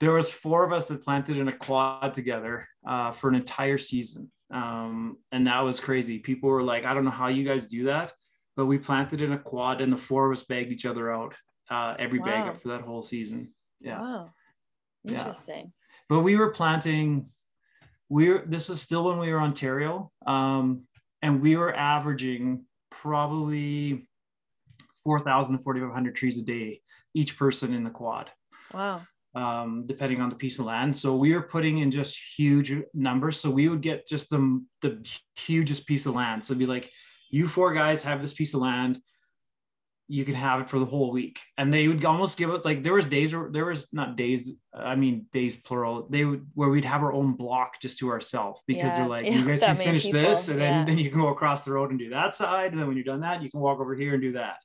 there 0.00 0.12
was 0.12 0.32
four 0.32 0.64
of 0.64 0.72
us 0.72 0.86
that 0.86 1.02
planted 1.02 1.38
in 1.38 1.48
a 1.48 1.56
quad 1.56 2.14
together 2.14 2.68
uh, 2.86 3.10
for 3.12 3.28
an 3.28 3.34
entire 3.34 3.78
season 3.78 4.30
um, 4.54 5.18
and 5.32 5.48
that 5.48 5.60
was 5.60 5.80
crazy. 5.80 6.20
People 6.20 6.48
were 6.48 6.62
like, 6.62 6.84
I 6.84 6.94
don't 6.94 7.04
know 7.04 7.10
how 7.10 7.26
you 7.26 7.44
guys 7.44 7.66
do 7.66 7.84
that, 7.84 8.12
but 8.56 8.66
we 8.66 8.78
planted 8.78 9.20
in 9.20 9.32
a 9.32 9.38
quad 9.38 9.80
and 9.80 9.92
the 9.92 9.98
four 9.98 10.26
of 10.26 10.32
us 10.32 10.44
bagged 10.44 10.70
each 10.70 10.86
other 10.86 11.12
out, 11.12 11.34
uh, 11.70 11.94
every 11.98 12.20
wow. 12.20 12.26
bag 12.26 12.48
up 12.48 12.60
for 12.62 12.68
that 12.68 12.82
whole 12.82 13.02
season. 13.02 13.52
Yeah. 13.80 14.00
Wow. 14.00 14.30
Interesting. 15.06 15.64
Yeah. 15.64 15.70
But 16.08 16.20
we 16.20 16.36
were 16.36 16.50
planting, 16.50 17.26
we 18.08 18.30
were, 18.30 18.44
this 18.46 18.68
was 18.68 18.80
still 18.80 19.04
when 19.04 19.18
we 19.18 19.32
were 19.32 19.40
Ontario. 19.40 20.12
Um, 20.24 20.82
and 21.20 21.42
we 21.42 21.56
were 21.56 21.74
averaging 21.74 22.64
probably 22.90 24.06
4,000 25.02 25.58
to 25.58 25.62
4,500 25.64 26.14
trees 26.14 26.38
a 26.38 26.42
day, 26.42 26.80
each 27.12 27.36
person 27.36 27.74
in 27.74 27.82
the 27.82 27.90
quad. 27.90 28.30
Wow 28.72 29.02
um, 29.34 29.84
depending 29.86 30.20
on 30.20 30.28
the 30.28 30.36
piece 30.36 30.58
of 30.58 30.66
land. 30.66 30.96
So 30.96 31.16
we 31.16 31.34
were 31.34 31.42
putting 31.42 31.78
in 31.78 31.90
just 31.90 32.18
huge 32.36 32.72
numbers. 32.94 33.40
So 33.40 33.50
we 33.50 33.68
would 33.68 33.80
get 33.80 34.06
just 34.06 34.30
the, 34.30 34.64
the 34.82 35.04
hugest 35.36 35.86
piece 35.86 36.06
of 36.06 36.14
land. 36.14 36.44
So 36.44 36.52
it'd 36.52 36.58
be 36.58 36.66
like, 36.66 36.90
you 37.30 37.48
four 37.48 37.74
guys 37.74 38.02
have 38.02 38.22
this 38.22 38.32
piece 38.32 38.54
of 38.54 38.60
land. 38.60 39.00
You 40.06 40.24
can 40.24 40.34
have 40.34 40.60
it 40.60 40.68
for 40.68 40.78
the 40.78 40.84
whole 40.84 41.10
week. 41.10 41.40
And 41.56 41.72
they 41.72 41.88
would 41.88 42.04
almost 42.04 42.38
give 42.38 42.50
it 42.50 42.64
like 42.64 42.82
there 42.82 42.92
was 42.92 43.06
days 43.06 43.34
where 43.34 43.50
there 43.50 43.64
was 43.64 43.92
not 43.92 44.16
days, 44.16 44.52
I 44.72 44.94
mean 44.94 45.26
days 45.32 45.56
plural. 45.56 46.06
They 46.10 46.24
would 46.24 46.46
where 46.52 46.68
we'd 46.68 46.84
have 46.84 47.02
our 47.02 47.12
own 47.12 47.32
block 47.32 47.80
just 47.80 47.98
to 48.00 48.10
ourselves 48.10 48.60
because 48.66 48.92
yeah. 48.92 48.98
they're 48.98 49.08
like, 49.08 49.26
you 49.32 49.44
guys 49.44 49.60
can 49.60 49.76
finish 49.76 50.04
people. 50.04 50.20
this 50.20 50.48
and 50.48 50.60
then, 50.60 50.86
then 50.86 50.98
you 50.98 51.10
can 51.10 51.18
go 51.18 51.28
across 51.28 51.64
the 51.64 51.72
road 51.72 51.90
and 51.90 51.98
do 51.98 52.10
that 52.10 52.34
side. 52.34 52.72
And 52.72 52.80
then 52.80 52.86
when 52.86 52.96
you're 52.96 53.04
done 53.04 53.22
that, 53.22 53.42
you 53.42 53.50
can 53.50 53.60
walk 53.60 53.80
over 53.80 53.94
here 53.94 54.12
and 54.12 54.22
do 54.22 54.32
that. 54.32 54.58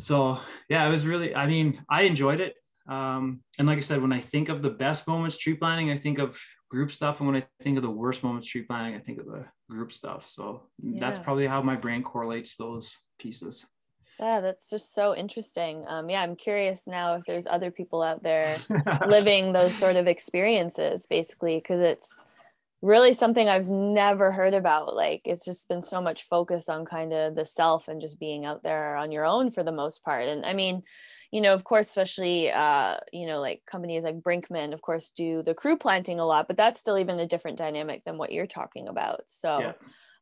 So 0.00 0.38
yeah, 0.68 0.84
it 0.84 0.90
was 0.90 1.06
really, 1.06 1.34
I 1.34 1.46
mean, 1.46 1.82
I 1.88 2.02
enjoyed 2.02 2.40
it 2.40 2.56
um, 2.88 3.40
and 3.58 3.68
like 3.68 3.78
I 3.78 3.82
said, 3.82 4.02
when 4.02 4.12
I 4.12 4.20
think 4.20 4.48
of 4.48 4.62
the 4.62 4.70
best 4.70 5.06
moments 5.06 5.36
tree 5.36 5.54
planting, 5.54 5.90
I 5.90 5.96
think 5.96 6.18
of 6.18 6.38
group 6.68 6.90
stuff. 6.90 7.20
And 7.20 7.28
when 7.28 7.36
I 7.36 7.46
think 7.60 7.76
of 7.76 7.82
the 7.82 7.90
worst 7.90 8.22
moments 8.22 8.46
tree 8.46 8.62
planting, 8.62 8.94
I 8.94 8.98
think 8.98 9.20
of 9.20 9.26
the 9.26 9.44
group 9.70 9.92
stuff. 9.92 10.26
So 10.28 10.68
yeah. 10.82 10.98
that's 11.00 11.18
probably 11.18 11.46
how 11.46 11.62
my 11.62 11.76
brain 11.76 12.02
correlates 12.02 12.56
those 12.56 12.98
pieces. 13.18 13.66
Yeah, 14.18 14.40
that's 14.40 14.70
just 14.70 14.94
so 14.94 15.16
interesting. 15.16 15.84
Um, 15.88 16.08
yeah, 16.08 16.22
I'm 16.22 16.36
curious 16.36 16.86
now 16.86 17.14
if 17.14 17.24
there's 17.26 17.46
other 17.46 17.70
people 17.70 18.02
out 18.02 18.22
there 18.22 18.56
living 19.06 19.52
those 19.52 19.74
sort 19.74 19.96
of 19.96 20.06
experiences, 20.06 21.06
basically, 21.06 21.56
because 21.56 21.80
it's 21.80 22.20
really 22.82 23.12
something 23.12 23.48
I've 23.48 23.68
never 23.68 24.32
heard 24.32 24.54
about. 24.54 24.94
Like, 24.94 25.22
it's 25.24 25.44
just 25.44 25.68
been 25.68 25.82
so 25.82 26.00
much 26.00 26.24
focus 26.24 26.68
on 26.68 26.84
kind 26.84 27.12
of 27.12 27.36
the 27.36 27.44
self 27.44 27.86
and 27.86 28.00
just 28.00 28.18
being 28.18 28.44
out 28.44 28.64
there 28.64 28.96
on 28.96 29.12
your 29.12 29.24
own 29.24 29.52
for 29.52 29.62
the 29.62 29.72
most 29.72 30.04
part. 30.04 30.26
And 30.26 30.44
I 30.44 30.52
mean, 30.52 30.82
you 31.30 31.40
know, 31.40 31.54
of 31.54 31.62
course, 31.62 31.88
especially, 31.88 32.50
uh, 32.50 32.96
you 33.12 33.26
know, 33.26 33.40
like 33.40 33.62
companies 33.66 34.02
like 34.02 34.20
Brinkman, 34.20 34.74
of 34.74 34.82
course, 34.82 35.10
do 35.10 35.42
the 35.42 35.54
crew 35.54 35.78
planting 35.78 36.18
a 36.18 36.26
lot, 36.26 36.48
but 36.48 36.56
that's 36.56 36.80
still 36.80 36.98
even 36.98 37.20
a 37.20 37.26
different 37.26 37.56
dynamic 37.56 38.04
than 38.04 38.18
what 38.18 38.32
you're 38.32 38.46
talking 38.46 38.88
about. 38.88 39.22
So, 39.26 39.60
yeah. 39.60 39.72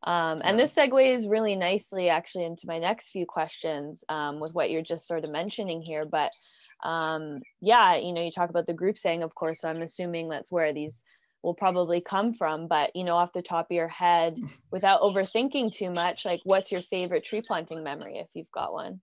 Um, 0.03 0.41
and 0.45 0.57
yeah. 0.57 0.65
this 0.65 0.75
segues 0.75 1.31
really 1.31 1.57
nicely 1.57 2.09
actually 2.09 2.45
into 2.45 2.67
my 2.67 2.79
next 2.79 3.11
few 3.11 3.27
questions 3.27 4.05
um, 4.09 4.41
with 4.41 4.55
what 4.55 4.71
you're 4.71 4.83
just 4.83 5.07
sort 5.07 5.25
of 5.25 5.31
mentioning 5.31 5.83
here. 5.83 6.05
But 6.11 6.31
um, 6.83 7.43
yeah, 7.61 7.97
you 7.97 8.13
know, 8.13 8.23
you 8.23 8.31
talk 8.31 8.51
about 8.51 8.67
the 8.67 8.73
group 8.73 8.97
saying, 8.97 9.23
of 9.23 9.35
course, 9.35 9.61
so 9.61 9.69
I'm 9.69 9.83
assuming 9.83 10.29
that's 10.29 10.51
where 10.51 10.73
these 10.73 11.05
will 11.43 11.55
probably 11.55 12.01
come 12.01 12.33
from. 12.33 12.69
But, 12.69 12.95
you 12.95 13.05
know, 13.05 13.17
off 13.17 13.33
the 13.33 13.43
top 13.43 13.67
of 13.71 13.75
your 13.75 13.89
head, 13.89 14.39
without 14.71 15.01
overthinking 15.01 15.75
too 15.75 15.91
much, 15.91 16.25
like 16.25 16.41
what's 16.45 16.73
your 16.73 16.83
favorite 16.83 17.25
tree 17.25 17.43
planting 17.43 17.83
memory 17.83 18.19
if 18.19 18.29
you've 18.35 18.51
got 18.51 18.73
one? 18.73 19.01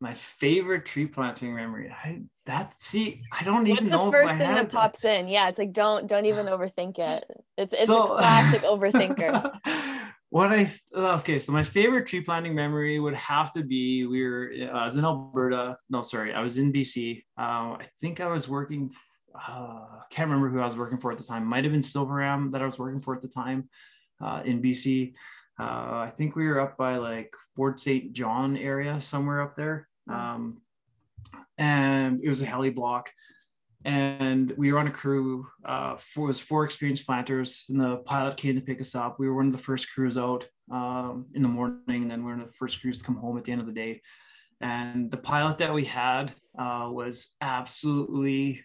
my 0.00 0.14
favorite 0.14 0.84
tree 0.84 1.06
planting 1.06 1.54
memory. 1.54 1.90
I 1.90 2.22
that 2.44 2.74
see, 2.74 3.22
I 3.32 3.44
don't 3.44 3.66
even 3.66 3.88
know. 3.88 4.04
What's 4.04 4.04
the 4.04 4.10
first 4.10 4.38
thing 4.38 4.54
that 4.54 4.70
pops 4.70 5.04
in? 5.04 5.28
Yeah, 5.28 5.48
it's 5.48 5.58
like 5.58 5.72
don't 5.72 6.06
don't 6.06 6.26
even 6.26 6.46
overthink 6.46 6.98
it. 6.98 7.24
It's 7.56 7.74
it's 7.74 7.86
so, 7.86 8.14
a 8.14 8.18
classic 8.18 8.62
overthinker. 8.62 9.58
what 10.30 10.52
I 10.52 10.70
okay, 10.94 11.38
so 11.38 11.52
my 11.52 11.62
favorite 11.62 12.06
tree 12.06 12.20
planting 12.20 12.54
memory 12.54 13.00
would 13.00 13.14
have 13.14 13.52
to 13.52 13.64
be 13.64 14.06
we 14.06 14.22
were 14.22 14.52
uh, 14.60 14.76
I 14.76 14.84
was 14.84 14.96
in 14.96 15.04
Alberta. 15.04 15.76
No, 15.88 16.02
sorry, 16.02 16.34
I 16.34 16.42
was 16.42 16.58
in 16.58 16.72
BC. 16.72 17.22
Uh, 17.38 17.76
I 17.80 17.86
think 18.00 18.20
I 18.20 18.28
was 18.28 18.48
working. 18.48 18.92
Uh, 19.48 19.86
can't 20.10 20.30
remember 20.30 20.48
who 20.48 20.60
I 20.60 20.64
was 20.64 20.76
working 20.76 20.98
for 20.98 21.12
at 21.12 21.18
the 21.18 21.24
time. 21.24 21.44
Might 21.44 21.64
have 21.64 21.72
been 21.72 21.82
Silveram 21.82 22.52
that 22.52 22.62
I 22.62 22.66
was 22.66 22.78
working 22.78 23.00
for 23.00 23.14
at 23.14 23.22
the 23.22 23.28
time 23.28 23.68
uh, 24.20 24.42
in 24.44 24.62
BC. 24.62 25.14
Uh, 25.58 26.04
I 26.06 26.12
think 26.14 26.36
we 26.36 26.46
were 26.46 26.60
up 26.60 26.76
by 26.76 26.96
like 26.96 27.32
Fort 27.54 27.80
St. 27.80 28.12
John 28.12 28.56
area, 28.56 29.00
somewhere 29.00 29.42
up 29.42 29.56
there. 29.56 29.88
Um, 30.10 30.60
and 31.58 32.20
it 32.22 32.28
was 32.28 32.42
a 32.42 32.46
heli 32.46 32.70
block. 32.70 33.10
And 33.84 34.52
we 34.56 34.72
were 34.72 34.80
on 34.80 34.88
a 34.88 34.92
crew. 34.92 35.46
Uh, 35.64 35.96
four, 35.96 36.26
was 36.26 36.40
four 36.40 36.64
experienced 36.64 37.06
planters, 37.06 37.64
and 37.68 37.80
the 37.80 37.98
pilot 37.98 38.36
came 38.36 38.56
to 38.56 38.60
pick 38.60 38.80
us 38.80 38.96
up. 38.96 39.18
We 39.18 39.28
were 39.28 39.36
one 39.36 39.46
of 39.46 39.52
the 39.52 39.58
first 39.58 39.92
crews 39.92 40.18
out 40.18 40.44
um, 40.72 41.26
in 41.34 41.42
the 41.42 41.48
morning, 41.48 42.02
and 42.02 42.10
then 42.10 42.24
we 42.24 42.32
are 42.32 42.34
one 42.34 42.42
of 42.42 42.48
the 42.48 42.56
first 42.56 42.80
crews 42.80 42.98
to 42.98 43.04
come 43.04 43.16
home 43.16 43.38
at 43.38 43.44
the 43.44 43.52
end 43.52 43.60
of 43.60 43.66
the 43.66 43.72
day. 43.72 44.02
And 44.60 45.10
the 45.10 45.16
pilot 45.16 45.58
that 45.58 45.72
we 45.72 45.84
had 45.84 46.32
uh, 46.58 46.88
was 46.90 47.34
absolutely 47.40 48.64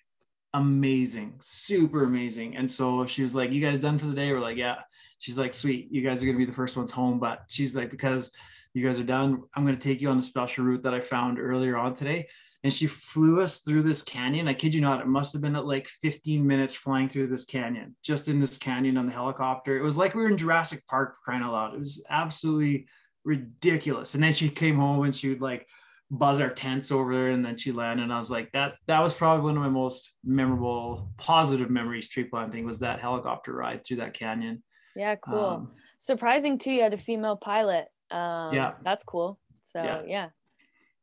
amazing, 0.54 1.36
super 1.42 2.04
amazing. 2.04 2.58
And 2.58 2.70
so 2.70 3.06
she 3.06 3.24
was 3.24 3.36
like, 3.36 3.52
You 3.52 3.62
guys 3.62 3.80
done 3.80 4.00
for 4.00 4.08
the 4.08 4.14
day? 4.14 4.32
We're 4.32 4.40
like, 4.40 4.58
Yeah. 4.58 4.78
She's 5.20 5.40
like, 5.40 5.54
Sweet, 5.54 5.92
you 5.92 6.02
guys 6.02 6.22
are 6.22 6.26
going 6.26 6.38
to 6.38 6.46
be 6.46 6.50
the 6.50 6.56
first 6.56 6.78
ones 6.78 6.92
home. 6.92 7.20
But 7.20 7.44
she's 7.48 7.76
like, 7.76 7.92
Because 7.92 8.32
you 8.74 8.86
guys 8.86 9.00
are 9.00 9.04
done, 9.04 9.44
I'm 9.54 9.66
going 9.66 9.78
to 9.78 9.82
take 9.82 10.02
you 10.02 10.10
on 10.10 10.18
a 10.18 10.22
special 10.22 10.64
route 10.64 10.84
that 10.84 10.94
I 10.94 11.02
found 11.02 11.40
earlier 11.40 11.78
on 11.78 11.94
today. 11.94 12.28
And 12.64 12.72
she 12.72 12.88
flew 12.88 13.42
us 13.42 13.60
through 13.60 13.84
this 13.84 14.02
canyon. 14.02 14.48
I 14.48 14.54
kid 14.54 14.74
you 14.74 14.82
not, 14.82 15.02
it 15.02 15.08
must 15.08 15.34
have 15.34 15.42
been 15.42 15.56
at 15.56 15.66
like 15.66 15.88
15 15.88 16.46
minutes 16.46 16.76
flying 16.76 17.10
through 17.10 17.28
this 17.28 17.44
canyon, 17.44 17.96
just 18.04 18.28
in 18.28 18.40
this 18.40 18.58
canyon 18.58 18.98
on 18.98 19.08
the 19.08 19.14
helicopter. 19.14 19.78
It 19.78 19.84
was 19.84 19.98
like 19.98 20.14
we 20.14 20.22
were 20.22 20.30
in 20.30 20.38
Jurassic 20.38 20.86
Park 20.86 21.16
crying 21.24 21.42
out 21.42 21.54
loud. 21.54 21.74
It 21.74 21.80
was 21.80 22.06
absolutely 22.10 22.88
ridiculous. 23.26 24.14
And 24.14 24.24
then 24.24 24.34
she 24.34 24.50
came 24.50 24.78
home 24.78 25.04
and 25.04 25.16
she 25.16 25.30
would 25.30 25.42
like, 25.42 25.68
buzz 26.12 26.42
our 26.42 26.50
tents 26.50 26.92
over 26.92 27.14
there 27.14 27.30
and 27.30 27.44
then 27.44 27.58
she 27.58 27.72
landed 27.72 28.04
and 28.04 28.14
I 28.14 28.18
was 28.18 28.30
like 28.30 28.52
that 28.52 28.78
that 28.88 29.00
was 29.00 29.14
probably 29.14 29.46
one 29.46 29.56
of 29.56 29.64
my 29.64 29.70
most 29.70 30.12
memorable 30.26 31.10
positive 31.18 31.70
memories 31.70 32.10
tree 32.10 32.26
planting 32.26 32.66
was 32.66 32.80
that 32.80 33.00
helicopter 33.00 33.54
ride 33.54 33.86
through 33.86 33.98
that 33.98 34.14
canyon. 34.14 34.62
Yeah 34.94 35.16
cool. 35.16 35.46
Um, 35.46 35.72
surprising 36.00 36.58
too 36.58 36.72
you 36.72 36.84
had 36.84 36.94
a 36.94 36.98
female 36.98 37.38
pilot. 37.38 37.86
Um 38.12 38.54
yeah. 38.54 38.74
that's 38.84 39.06
cool. 39.06 39.40
So 39.64 39.82
yeah, 39.82 40.02
yeah. 40.06 40.30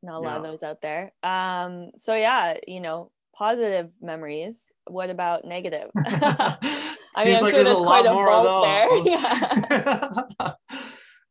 not 0.02 0.16
a 0.16 0.20
lot 0.20 0.32
yeah. 0.32 0.36
of 0.36 0.42
those 0.42 0.62
out 0.62 0.82
there. 0.82 1.10
Um 1.22 1.90
so 1.96 2.14
yeah 2.14 2.58
you 2.66 2.80
know 2.80 3.10
positive 3.34 3.88
memories. 4.02 4.72
What 4.86 5.08
about 5.08 5.46
negative? 5.46 5.90
I 5.96 6.56
mean, 7.24 7.36
I'm 7.36 7.42
like 7.42 7.54
sure 7.54 7.64
there's, 7.64 7.78
there's 7.78 7.78
quite 7.78 8.04
a, 8.04 8.12
a 8.12 8.60
there. 8.62 8.88
Yeah. 10.40 10.52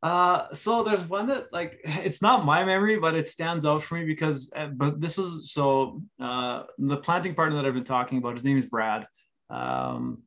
Uh, 0.07 0.47
so 0.53 0.83
there's 0.83 1.01
one 1.09 1.27
that 1.27 1.51
like 1.51 1.81
it's 1.83 2.21
not 2.21 2.45
my 2.45 2.63
memory, 2.63 2.97
but 2.97 3.13
it 3.13 3.27
stands 3.27 3.65
out 3.65 3.83
for 3.83 3.95
me 3.95 4.05
because. 4.05 4.49
Uh, 4.55 4.67
but 4.67 5.01
this 5.01 5.17
is 5.17 5.51
so 5.51 6.01
uh, 6.21 6.63
the 6.77 6.95
planting 6.95 7.35
partner 7.35 7.57
that 7.57 7.65
I've 7.65 7.73
been 7.73 7.83
talking 7.83 8.17
about. 8.17 8.35
His 8.35 8.45
name 8.45 8.57
is 8.57 8.67
Brad, 8.67 9.05
um, 9.49 10.23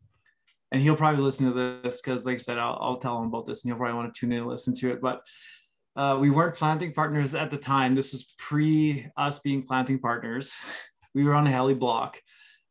and 0.71 0.83
he'll 0.83 0.97
probably 0.97 1.23
listen 1.23 1.47
to 1.47 1.81
this 1.83 2.03
because, 2.03 2.27
like 2.27 2.35
I 2.35 2.39
said, 2.39 2.59
I'll, 2.59 2.79
I'll 2.79 2.99
tell 2.99 3.23
him 3.23 3.29
about 3.29 3.47
this, 3.47 3.65
and 3.65 3.71
he'll 3.71 3.79
probably 3.79 3.97
want 3.97 4.13
to 4.13 4.21
tune 4.21 4.33
in 4.33 4.41
and 4.41 4.49
listen 4.49 4.75
to 4.75 4.91
it. 4.91 5.01
But 5.01 5.23
uh, 5.97 6.19
we 6.21 6.29
weren't 6.29 6.57
planting 6.57 6.93
partners 6.93 7.35
at 7.35 7.51
the 7.51 7.57
time. 7.57 7.95
This 7.95 8.13
was 8.13 8.35
pre 8.37 9.09
us 9.17 9.39
being 9.39 9.63
planting 9.63 9.99
partners. 9.99 10.53
we 11.15 11.25
were 11.25 11.35
on 11.35 11.47
a 11.47 11.51
heli 11.51 11.75
block. 11.75 12.19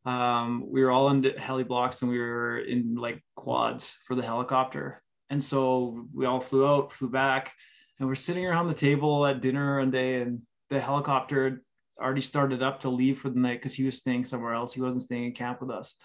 Um, 0.06 0.64
we 0.70 0.80
were 0.84 0.92
all 0.92 1.08
on 1.08 1.24
heli 1.24 1.64
blocks, 1.64 2.02
and 2.02 2.10
we 2.10 2.20
were 2.20 2.58
in 2.60 2.94
like 2.94 3.20
quads 3.34 3.98
for 4.06 4.14
the 4.14 4.22
helicopter 4.22 5.02
and 5.30 5.42
so 5.42 6.06
we 6.12 6.26
all 6.26 6.40
flew 6.40 6.66
out, 6.66 6.92
flew 6.92 7.08
back, 7.08 7.52
and 7.98 8.08
we're 8.08 8.14
sitting 8.14 8.44
around 8.44 8.68
the 8.68 8.74
table 8.74 9.24
at 9.24 9.40
dinner 9.40 9.78
one 9.78 9.90
day, 9.90 10.20
and 10.20 10.42
the 10.68 10.80
helicopter 10.80 11.62
already 11.98 12.20
started 12.20 12.62
up 12.62 12.80
to 12.80 12.90
leave 12.90 13.20
for 13.20 13.30
the 13.30 13.38
night 13.38 13.58
because 13.60 13.74
he 13.74 13.84
was 13.84 13.98
staying 13.98 14.24
somewhere 14.24 14.54
else. 14.54 14.72
He 14.72 14.80
wasn't 14.80 15.04
staying 15.04 15.24
in 15.24 15.32
camp 15.32 15.60
with 15.60 15.70
us. 15.70 15.96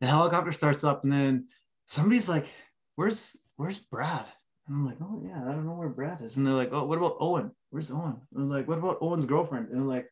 The 0.00 0.06
helicopter 0.06 0.52
starts 0.52 0.84
up, 0.84 1.02
and 1.04 1.12
then 1.12 1.48
somebody's 1.86 2.28
like, 2.28 2.46
"Where's 2.94 3.36
Where's 3.56 3.78
Brad?" 3.78 4.28
And 4.66 4.76
I'm 4.76 4.86
like, 4.86 4.98
"Oh 5.00 5.22
yeah, 5.24 5.42
I 5.42 5.52
don't 5.52 5.66
know 5.66 5.74
where 5.74 5.88
Brad 5.88 6.22
is." 6.22 6.36
And 6.36 6.46
they're 6.46 6.54
like, 6.54 6.72
"Oh, 6.72 6.84
what 6.84 6.98
about 6.98 7.16
Owen? 7.20 7.50
Where's 7.70 7.90
Owen?" 7.90 8.20
And 8.34 8.42
I'm 8.42 8.48
like, 8.48 8.68
"What 8.68 8.78
about 8.78 8.98
Owen's 9.00 9.26
girlfriend?" 9.26 9.68
And 9.70 9.80
I'm 9.80 9.88
like, 9.88 10.08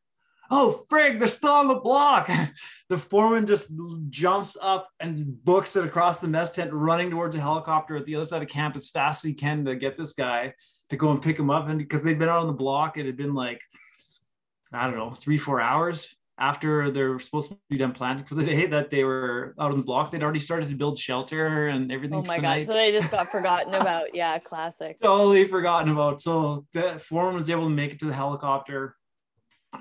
oh 0.52 0.84
frig 0.90 1.18
they're 1.18 1.28
still 1.28 1.52
on 1.52 1.68
the 1.68 1.76
block. 1.76 2.30
The 2.88 2.98
foreman 2.98 3.46
just 3.46 3.72
jumps 4.10 4.54
up 4.60 4.90
and 5.00 5.42
books 5.44 5.76
it 5.76 5.84
across 5.84 6.18
the 6.18 6.28
mess 6.28 6.50
tent 6.50 6.70
running 6.74 7.10
towards 7.10 7.34
a 7.34 7.40
helicopter 7.40 7.96
at 7.96 8.04
the 8.04 8.16
other 8.16 8.26
side 8.26 8.42
of 8.42 8.48
camp 8.48 8.76
as 8.76 8.90
fast 8.90 9.24
as 9.24 9.30
he 9.30 9.34
can 9.34 9.64
to 9.64 9.74
get 9.74 9.96
this 9.96 10.12
guy 10.12 10.52
to 10.90 10.96
go 10.98 11.10
and 11.10 11.22
pick 11.22 11.38
him 11.38 11.48
up. 11.48 11.70
And 11.70 11.78
because 11.78 12.04
they'd 12.04 12.18
been 12.18 12.28
out 12.28 12.40
on 12.40 12.48
the 12.48 12.52
block 12.52 12.98
it 12.98 13.06
had 13.06 13.16
been 13.16 13.32
like 13.32 13.62
i 14.74 14.84
don't 14.84 14.98
know 14.98 15.12
three 15.12 15.38
four 15.38 15.58
hours 15.58 16.14
after 16.38 16.90
they're 16.90 17.18
supposed 17.20 17.50
to 17.50 17.58
be 17.70 17.78
done 17.78 17.92
planting 17.92 18.26
for 18.26 18.34
the 18.34 18.44
day 18.52 18.66
that 18.66 18.90
they 18.90 19.04
were 19.04 19.54
out 19.58 19.70
on 19.70 19.76
the 19.76 19.82
block. 19.82 20.10
They'd 20.10 20.22
already 20.22 20.40
started 20.40 20.68
to 20.68 20.74
build 20.74 20.98
shelter 20.98 21.68
and 21.68 21.92
everything 21.92 22.18
oh 22.18 22.22
my 22.22 22.36
god 22.36 22.42
night. 22.42 22.66
so 22.66 22.72
they 22.72 22.90
just 22.90 23.10
got 23.10 23.28
forgotten 23.30 23.74
about. 23.74 24.14
Yeah 24.14 24.38
classic. 24.38 25.00
Totally 25.00 25.44
forgotten 25.44 25.90
about. 25.90 26.20
So 26.20 26.66
the 26.72 26.98
foreman 26.98 27.36
was 27.36 27.48
able 27.48 27.64
to 27.64 27.70
make 27.70 27.92
it 27.92 28.00
to 28.00 28.06
the 28.06 28.14
helicopter 28.14 28.96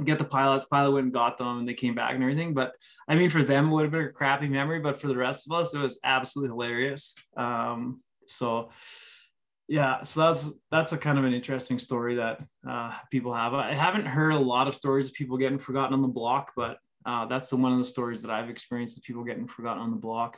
get 0.03 0.19
the 0.19 0.25
pilots. 0.25 0.65
Pilot 0.65 0.91
went 0.91 1.05
and 1.05 1.13
got 1.13 1.37
them, 1.37 1.59
and 1.59 1.67
they 1.67 1.73
came 1.73 1.95
back 1.95 2.13
and 2.13 2.23
everything. 2.23 2.53
But 2.53 2.73
I 3.07 3.15
mean, 3.15 3.29
for 3.29 3.43
them, 3.43 3.69
it 3.69 3.71
would 3.71 3.83
have 3.83 3.91
been 3.91 4.05
a 4.05 4.09
crappy 4.09 4.47
memory, 4.47 4.79
but 4.79 4.99
for 4.99 5.07
the 5.07 5.17
rest 5.17 5.47
of 5.47 5.57
us, 5.57 5.73
it 5.73 5.79
was 5.79 5.99
absolutely 6.03 6.53
hilarious. 6.53 7.15
Um, 7.35 8.01
so 8.27 8.69
yeah, 9.67 10.01
so 10.03 10.19
that's 10.21 10.51
that's 10.69 10.91
a 10.91 10.97
kind 10.97 11.17
of 11.17 11.23
an 11.23 11.33
interesting 11.33 11.79
story 11.79 12.15
that 12.15 12.41
uh, 12.69 12.93
people 13.09 13.33
have. 13.33 13.53
I 13.53 13.73
haven't 13.73 14.05
heard 14.05 14.33
a 14.33 14.39
lot 14.39 14.67
of 14.67 14.75
stories 14.75 15.07
of 15.07 15.13
people 15.13 15.37
getting 15.37 15.59
forgotten 15.59 15.93
on 15.93 16.01
the 16.01 16.07
block, 16.07 16.51
but 16.55 16.77
uh, 17.05 17.25
that's 17.25 17.49
the 17.49 17.55
one 17.55 17.71
of 17.71 17.77
the 17.77 17.85
stories 17.85 18.21
that 18.21 18.31
I've 18.31 18.49
experienced 18.49 18.97
of 18.97 19.03
people 19.03 19.23
getting 19.23 19.47
forgotten 19.47 19.81
on 19.81 19.91
the 19.91 19.97
block. 19.97 20.37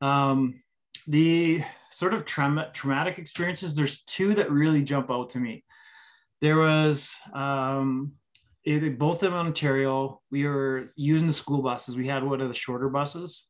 Um, 0.00 0.62
the 1.06 1.62
sort 1.90 2.14
of 2.14 2.24
tra- 2.24 2.70
traumatic 2.74 3.18
experiences, 3.18 3.74
there's 3.74 4.02
two 4.02 4.34
that 4.34 4.50
really 4.50 4.82
jump 4.82 5.10
out 5.10 5.30
to 5.30 5.38
me. 5.38 5.64
There 6.40 6.58
was 6.58 7.14
um, 7.32 8.12
it, 8.68 8.98
both 8.98 9.22
in 9.22 9.32
Ontario, 9.32 10.20
we 10.30 10.46
were 10.46 10.92
using 10.96 11.28
the 11.28 11.32
school 11.32 11.62
buses. 11.62 11.96
We 11.96 12.06
had 12.06 12.22
one 12.22 12.40
of 12.40 12.48
the 12.48 12.54
shorter 12.54 12.88
buses. 12.88 13.46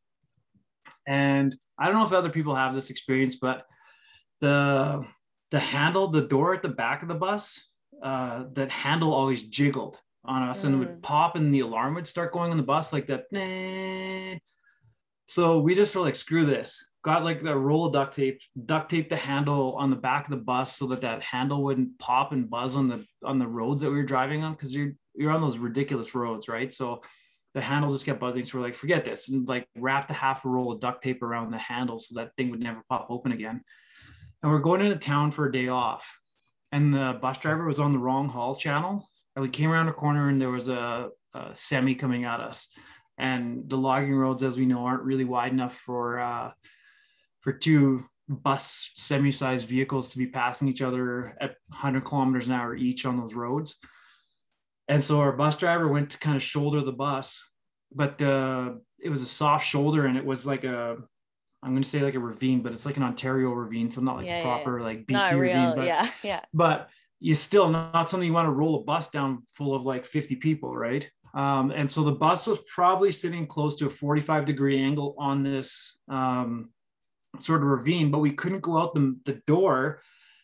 And 1.06 1.56
I 1.78 1.86
don't 1.86 1.96
know 1.96 2.06
if 2.06 2.12
other 2.12 2.30
people 2.30 2.54
have 2.54 2.74
this 2.74 2.90
experience, 2.90 3.36
but 3.36 3.64
the 4.40 5.04
the 5.50 5.58
handle, 5.58 6.08
the 6.08 6.26
door 6.26 6.54
at 6.54 6.62
the 6.62 6.68
back 6.68 7.02
of 7.02 7.08
the 7.08 7.14
bus, 7.14 7.58
uh, 8.02 8.44
that 8.52 8.70
handle 8.70 9.14
always 9.14 9.44
jiggled 9.44 9.98
on 10.24 10.42
us 10.42 10.62
mm. 10.62 10.66
and 10.66 10.78
would 10.78 11.02
pop 11.02 11.36
and 11.36 11.52
the 11.52 11.60
alarm 11.60 11.94
would 11.94 12.06
start 12.06 12.32
going 12.32 12.50
on 12.50 12.58
the 12.58 12.62
bus 12.62 12.92
like 12.92 13.06
that. 13.06 14.40
So 15.26 15.58
we 15.60 15.74
just 15.74 15.94
were 15.96 16.02
like, 16.02 16.16
screw 16.16 16.44
this. 16.44 16.84
Got 17.02 17.24
like 17.24 17.42
the 17.42 17.56
roll 17.56 17.86
of 17.86 17.92
duct 17.92 18.14
tape, 18.14 18.40
duct 18.66 18.90
tape 18.90 19.08
the 19.08 19.16
handle 19.16 19.74
on 19.76 19.88
the 19.88 19.96
back 19.96 20.24
of 20.24 20.30
the 20.30 20.44
bus 20.44 20.76
so 20.76 20.86
that 20.88 21.00
that 21.00 21.22
handle 21.22 21.64
wouldn't 21.64 21.98
pop 21.98 22.32
and 22.32 22.50
buzz 22.50 22.76
on 22.76 22.88
the 22.88 23.06
on 23.24 23.38
the 23.38 23.46
roads 23.46 23.80
that 23.82 23.90
we 23.90 23.96
were 23.96 24.02
driving 24.02 24.42
on 24.42 24.52
because 24.52 24.74
you're 24.74 24.92
you're 25.18 25.32
on 25.32 25.40
those 25.40 25.58
ridiculous 25.58 26.14
roads, 26.14 26.48
right? 26.48 26.72
So 26.72 27.02
the 27.54 27.60
handle 27.60 27.90
just 27.90 28.06
kept 28.06 28.20
buzzing. 28.20 28.44
So 28.44 28.58
we're 28.58 28.64
like, 28.64 28.74
forget 28.74 29.04
this, 29.04 29.28
and 29.28 29.48
like 29.48 29.66
wrapped 29.76 30.10
a 30.10 30.14
half 30.14 30.44
a 30.44 30.48
roll 30.48 30.72
of 30.72 30.80
duct 30.80 31.02
tape 31.02 31.22
around 31.22 31.50
the 31.50 31.58
handle 31.58 31.98
so 31.98 32.14
that 32.16 32.34
thing 32.36 32.50
would 32.50 32.60
never 32.60 32.82
pop 32.88 33.06
open 33.10 33.32
again. 33.32 33.62
And 34.42 34.52
we're 34.52 34.60
going 34.60 34.80
into 34.80 34.96
town 34.96 35.30
for 35.30 35.46
a 35.46 35.52
day 35.52 35.68
off, 35.68 36.18
and 36.72 36.94
the 36.94 37.18
bus 37.20 37.38
driver 37.38 37.64
was 37.64 37.80
on 37.80 37.92
the 37.92 37.98
wrong 37.98 38.28
haul 38.28 38.54
channel. 38.54 39.08
And 39.34 39.42
we 39.42 39.50
came 39.50 39.70
around 39.70 39.88
a 39.88 39.92
corner, 39.92 40.28
and 40.28 40.40
there 40.40 40.50
was 40.50 40.68
a, 40.68 41.08
a 41.34 41.54
semi 41.54 41.94
coming 41.94 42.24
at 42.24 42.40
us. 42.40 42.68
And 43.18 43.68
the 43.68 43.76
logging 43.76 44.14
roads, 44.14 44.42
as 44.42 44.56
we 44.56 44.66
know, 44.66 44.84
aren't 44.84 45.02
really 45.02 45.24
wide 45.24 45.52
enough 45.52 45.76
for 45.76 46.20
uh, 46.20 46.52
for 47.40 47.52
two 47.52 48.04
bus 48.28 48.90
semi-sized 48.94 49.66
vehicles 49.66 50.10
to 50.10 50.18
be 50.18 50.26
passing 50.26 50.68
each 50.68 50.82
other 50.82 51.34
at 51.40 51.56
100 51.68 52.04
kilometers 52.04 52.46
an 52.46 52.54
hour 52.54 52.76
each 52.76 53.06
on 53.06 53.18
those 53.18 53.34
roads. 53.34 53.76
And 54.88 55.04
so 55.04 55.20
our 55.20 55.32
bus 55.32 55.56
driver 55.56 55.88
went 55.88 56.10
to 56.10 56.18
kind 56.18 56.36
of 56.36 56.42
shoulder 56.42 56.82
the 56.82 56.92
bus, 56.92 57.46
but 57.92 58.18
the 58.18 58.80
it 58.98 59.10
was 59.10 59.22
a 59.22 59.26
soft 59.26 59.66
shoulder 59.66 60.06
and 60.06 60.16
it 60.16 60.24
was 60.24 60.46
like 60.46 60.64
a 60.64 60.96
I'm 61.62 61.70
going 61.72 61.82
to 61.82 61.88
say 61.88 62.00
like 62.00 62.14
a 62.14 62.20
ravine, 62.20 62.62
but 62.62 62.72
it's 62.72 62.86
like 62.86 62.96
an 62.96 63.02
Ontario 63.02 63.50
ravine, 63.50 63.90
so 63.90 64.00
not 64.00 64.16
like 64.16 64.26
yeah, 64.26 64.42
proper 64.42 64.78
yeah. 64.78 64.84
like 64.84 65.06
BC 65.06 65.12
not 65.12 65.32
ravine, 65.32 65.64
real, 65.64 65.76
but 65.76 65.86
yeah, 65.86 66.10
yeah. 66.22 66.40
But 66.54 66.88
you 67.20 67.34
still 67.34 67.68
not 67.68 68.08
something 68.08 68.26
you 68.26 68.32
want 68.32 68.46
to 68.46 68.52
roll 68.52 68.76
a 68.76 68.84
bus 68.84 69.10
down 69.10 69.42
full 69.54 69.74
of 69.74 69.84
like 69.84 70.06
50 70.06 70.36
people, 70.36 70.76
right? 70.76 71.08
Um, 71.34 71.72
and 71.72 71.90
so 71.90 72.04
the 72.04 72.12
bus 72.12 72.46
was 72.46 72.58
probably 72.72 73.12
sitting 73.12 73.46
close 73.46 73.76
to 73.76 73.86
a 73.86 73.90
45 73.90 74.44
degree 74.44 74.80
angle 74.80 75.14
on 75.18 75.42
this 75.42 75.98
um, 76.08 76.70
sort 77.40 77.62
of 77.62 77.68
ravine, 77.68 78.10
but 78.10 78.20
we 78.20 78.32
couldn't 78.32 78.60
go 78.60 78.78
out 78.78 78.94
the, 78.94 79.16
the 79.24 79.42
door 79.46 80.00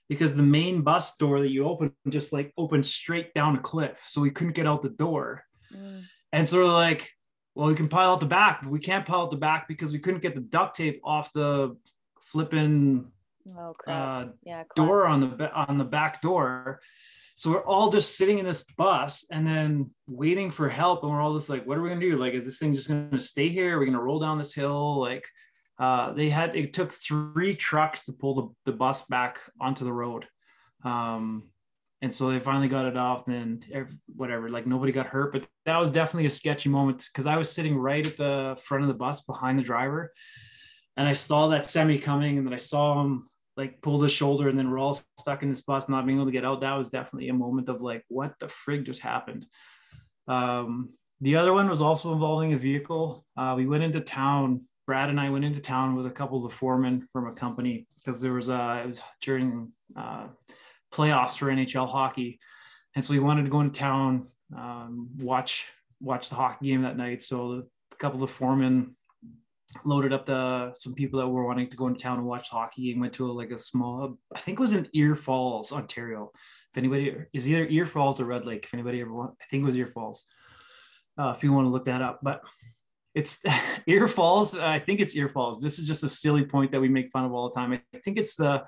because 0.08 0.34
the 0.34 0.42
main 0.42 0.82
bus 0.82 1.14
door 1.16 1.40
that 1.40 1.50
you 1.50 1.66
open 1.66 1.92
just 2.08 2.32
like 2.32 2.52
opened 2.58 2.84
straight 2.84 3.32
down 3.34 3.56
a 3.56 3.60
cliff. 3.60 4.02
So 4.06 4.20
we 4.20 4.30
couldn't 4.30 4.54
get 4.54 4.66
out 4.66 4.82
the 4.82 4.90
door. 4.90 5.44
Mm. 5.74 6.02
And 6.32 6.48
so 6.48 6.58
we're 6.58 6.64
like, 6.64 7.10
well, 7.54 7.68
we 7.68 7.74
can 7.74 7.88
pile 7.88 8.12
out 8.12 8.20
the 8.20 8.26
back, 8.26 8.62
but 8.62 8.70
we 8.70 8.80
can't 8.80 9.06
pile 9.06 9.22
out 9.22 9.30
the 9.30 9.36
back 9.36 9.68
because 9.68 9.92
we 9.92 9.98
couldn't 9.98 10.22
get 10.22 10.34
the 10.34 10.40
duct 10.40 10.76
tape 10.76 11.00
off 11.04 11.32
the 11.32 11.76
flipping 12.22 13.06
oh, 13.56 13.72
uh, 13.86 14.26
yeah, 14.42 14.64
door 14.74 15.06
on 15.06 15.20
the 15.20 15.52
on 15.52 15.78
the 15.78 15.84
back 15.84 16.20
door. 16.20 16.80
So 17.36 17.50
we're 17.50 17.64
all 17.64 17.90
just 17.90 18.16
sitting 18.16 18.38
in 18.38 18.46
this 18.46 18.64
bus 18.76 19.24
and 19.30 19.46
then 19.46 19.90
waiting 20.06 20.50
for 20.50 20.68
help. 20.68 21.02
And 21.02 21.10
we're 21.10 21.20
all 21.20 21.34
just 21.34 21.50
like, 21.50 21.66
what 21.66 21.76
are 21.78 21.82
we 21.82 21.88
gonna 21.88 22.00
do? 22.00 22.16
Like, 22.16 22.34
is 22.34 22.44
this 22.44 22.58
thing 22.58 22.74
just 22.74 22.88
gonna 22.88 23.18
stay 23.18 23.48
here? 23.48 23.76
Are 23.76 23.80
we 23.80 23.86
gonna 23.86 24.02
roll 24.02 24.20
down 24.20 24.38
this 24.38 24.54
hill? 24.54 25.00
Like, 25.00 25.24
uh, 25.78 26.12
they 26.12 26.28
had 26.28 26.54
it 26.56 26.72
took 26.72 26.92
three 26.92 27.54
trucks 27.54 28.04
to 28.04 28.12
pull 28.12 28.34
the, 28.34 28.70
the 28.70 28.76
bus 28.76 29.02
back 29.02 29.38
onto 29.60 29.84
the 29.84 29.92
road. 29.92 30.26
Um, 30.84 31.50
and 32.02 32.14
so 32.14 32.30
they 32.30 32.38
finally 32.38 32.68
got 32.68 32.84
it 32.84 32.96
off 32.96 33.26
and 33.28 33.64
whatever 34.14 34.50
like 34.50 34.66
nobody 34.66 34.92
got 34.92 35.06
hurt 35.06 35.32
but 35.32 35.46
that 35.64 35.78
was 35.78 35.90
definitely 35.90 36.26
a 36.26 36.30
sketchy 36.30 36.68
moment 36.68 37.02
because 37.10 37.26
i 37.26 37.34
was 37.34 37.50
sitting 37.50 37.78
right 37.78 38.06
at 38.06 38.16
the 38.18 38.60
front 38.62 38.84
of 38.84 38.88
the 38.88 38.94
bus 38.94 39.22
behind 39.22 39.58
the 39.58 39.62
driver 39.62 40.12
and 40.98 41.08
i 41.08 41.14
saw 41.14 41.48
that 41.48 41.64
semi 41.64 41.98
coming 41.98 42.36
and 42.36 42.46
then 42.46 42.52
i 42.52 42.58
saw 42.58 43.00
him 43.00 43.26
like 43.56 43.80
pull 43.82 44.00
his 44.00 44.12
shoulder 44.12 44.48
and 44.48 44.58
then 44.58 44.70
we're 44.70 44.78
all 44.78 44.98
stuck 45.18 45.42
in 45.42 45.48
this 45.48 45.62
bus 45.62 45.88
not 45.88 46.06
being 46.06 46.18
able 46.18 46.26
to 46.26 46.32
get 46.32 46.44
out. 46.44 46.60
That 46.60 46.76
was 46.76 46.90
definitely 46.90 47.28
a 47.28 47.34
moment 47.34 47.68
of 47.68 47.80
like 47.80 48.04
what 48.08 48.34
the 48.40 48.46
frig 48.46 48.84
just 48.84 49.00
happened. 49.00 49.46
Um, 50.26 50.90
the 51.20 51.36
other 51.36 51.52
one 51.52 51.68
was 51.68 51.80
also 51.80 52.12
involving 52.12 52.52
a 52.52 52.58
vehicle. 52.58 53.24
Uh, 53.36 53.54
we 53.56 53.66
went 53.66 53.84
into 53.84 54.00
town 54.00 54.62
Brad 54.86 55.10
and 55.10 55.20
I 55.20 55.30
went 55.30 55.44
into 55.44 55.60
town 55.60 55.94
with 55.94 56.06
a 56.06 56.10
couple 56.10 56.36
of 56.36 56.42
the 56.44 56.56
foremen 56.56 57.08
from 57.12 57.26
a 57.26 57.32
company 57.32 57.86
because 57.96 58.20
there 58.20 58.32
was 58.32 58.50
uh 58.50 58.80
it 58.82 58.86
was 58.86 59.00
during 59.20 59.72
uh, 59.96 60.26
playoffs 60.92 61.38
for 61.38 61.46
NHL 61.46 61.88
hockey, 61.88 62.38
and 62.94 63.04
so 63.04 63.14
we 63.14 63.20
wanted 63.20 63.44
to 63.44 63.50
go 63.50 63.60
into 63.60 63.78
town 63.78 64.28
um, 64.56 65.08
watch 65.18 65.66
watch 66.00 66.28
the 66.28 66.34
hockey 66.34 66.68
game 66.68 66.82
that 66.82 66.96
night. 66.96 67.22
So 67.22 67.64
a 67.92 67.96
couple 67.96 68.22
of 68.22 68.28
the 68.28 68.34
foremen 68.34 68.94
loaded 69.84 70.12
up 70.12 70.26
the 70.26 70.72
some 70.74 70.94
people 70.94 71.20
that 71.20 71.28
were 71.28 71.46
wanting 71.46 71.68
to 71.68 71.76
go 71.76 71.86
into 71.86 72.00
town 72.00 72.18
and 72.18 72.26
watch 72.26 72.48
hockey 72.48 72.92
and 72.92 73.00
went 73.00 73.12
to 73.14 73.30
a, 73.30 73.32
like 73.32 73.50
a 73.50 73.58
small 73.58 74.18
I 74.34 74.38
think 74.38 74.58
it 74.58 74.62
was 74.62 74.72
in 74.72 74.88
Ear 74.92 75.16
Falls, 75.16 75.72
Ontario. 75.72 76.30
If 76.72 76.78
anybody 76.78 77.14
is 77.32 77.50
either 77.50 77.66
Ear 77.66 77.86
Falls 77.86 78.20
or 78.20 78.24
Red 78.24 78.46
Lake, 78.46 78.64
if 78.64 78.74
anybody 78.74 79.00
ever 79.00 79.12
want, 79.12 79.34
I 79.40 79.44
think 79.46 79.62
it 79.62 79.66
was 79.66 79.76
Ear 79.76 79.86
Falls. 79.86 80.24
Uh, 81.16 81.32
if 81.36 81.42
you 81.44 81.52
want 81.52 81.66
to 81.66 81.70
look 81.70 81.84
that 81.84 82.02
up, 82.02 82.18
but 82.22 82.42
it's 83.14 83.38
ear 83.86 84.08
falls. 84.08 84.56
Uh, 84.56 84.64
I 84.64 84.78
think 84.78 85.00
it's 85.00 85.14
ear 85.14 85.28
falls. 85.28 85.60
This 85.60 85.78
is 85.78 85.86
just 85.86 86.02
a 86.02 86.08
silly 86.08 86.44
point 86.44 86.72
that 86.72 86.80
we 86.80 86.88
make 86.88 87.10
fun 87.10 87.24
of 87.24 87.32
all 87.32 87.48
the 87.48 87.54
time. 87.54 87.72
I 87.72 87.98
think 87.98 88.18
it's 88.18 88.34
the 88.34 88.64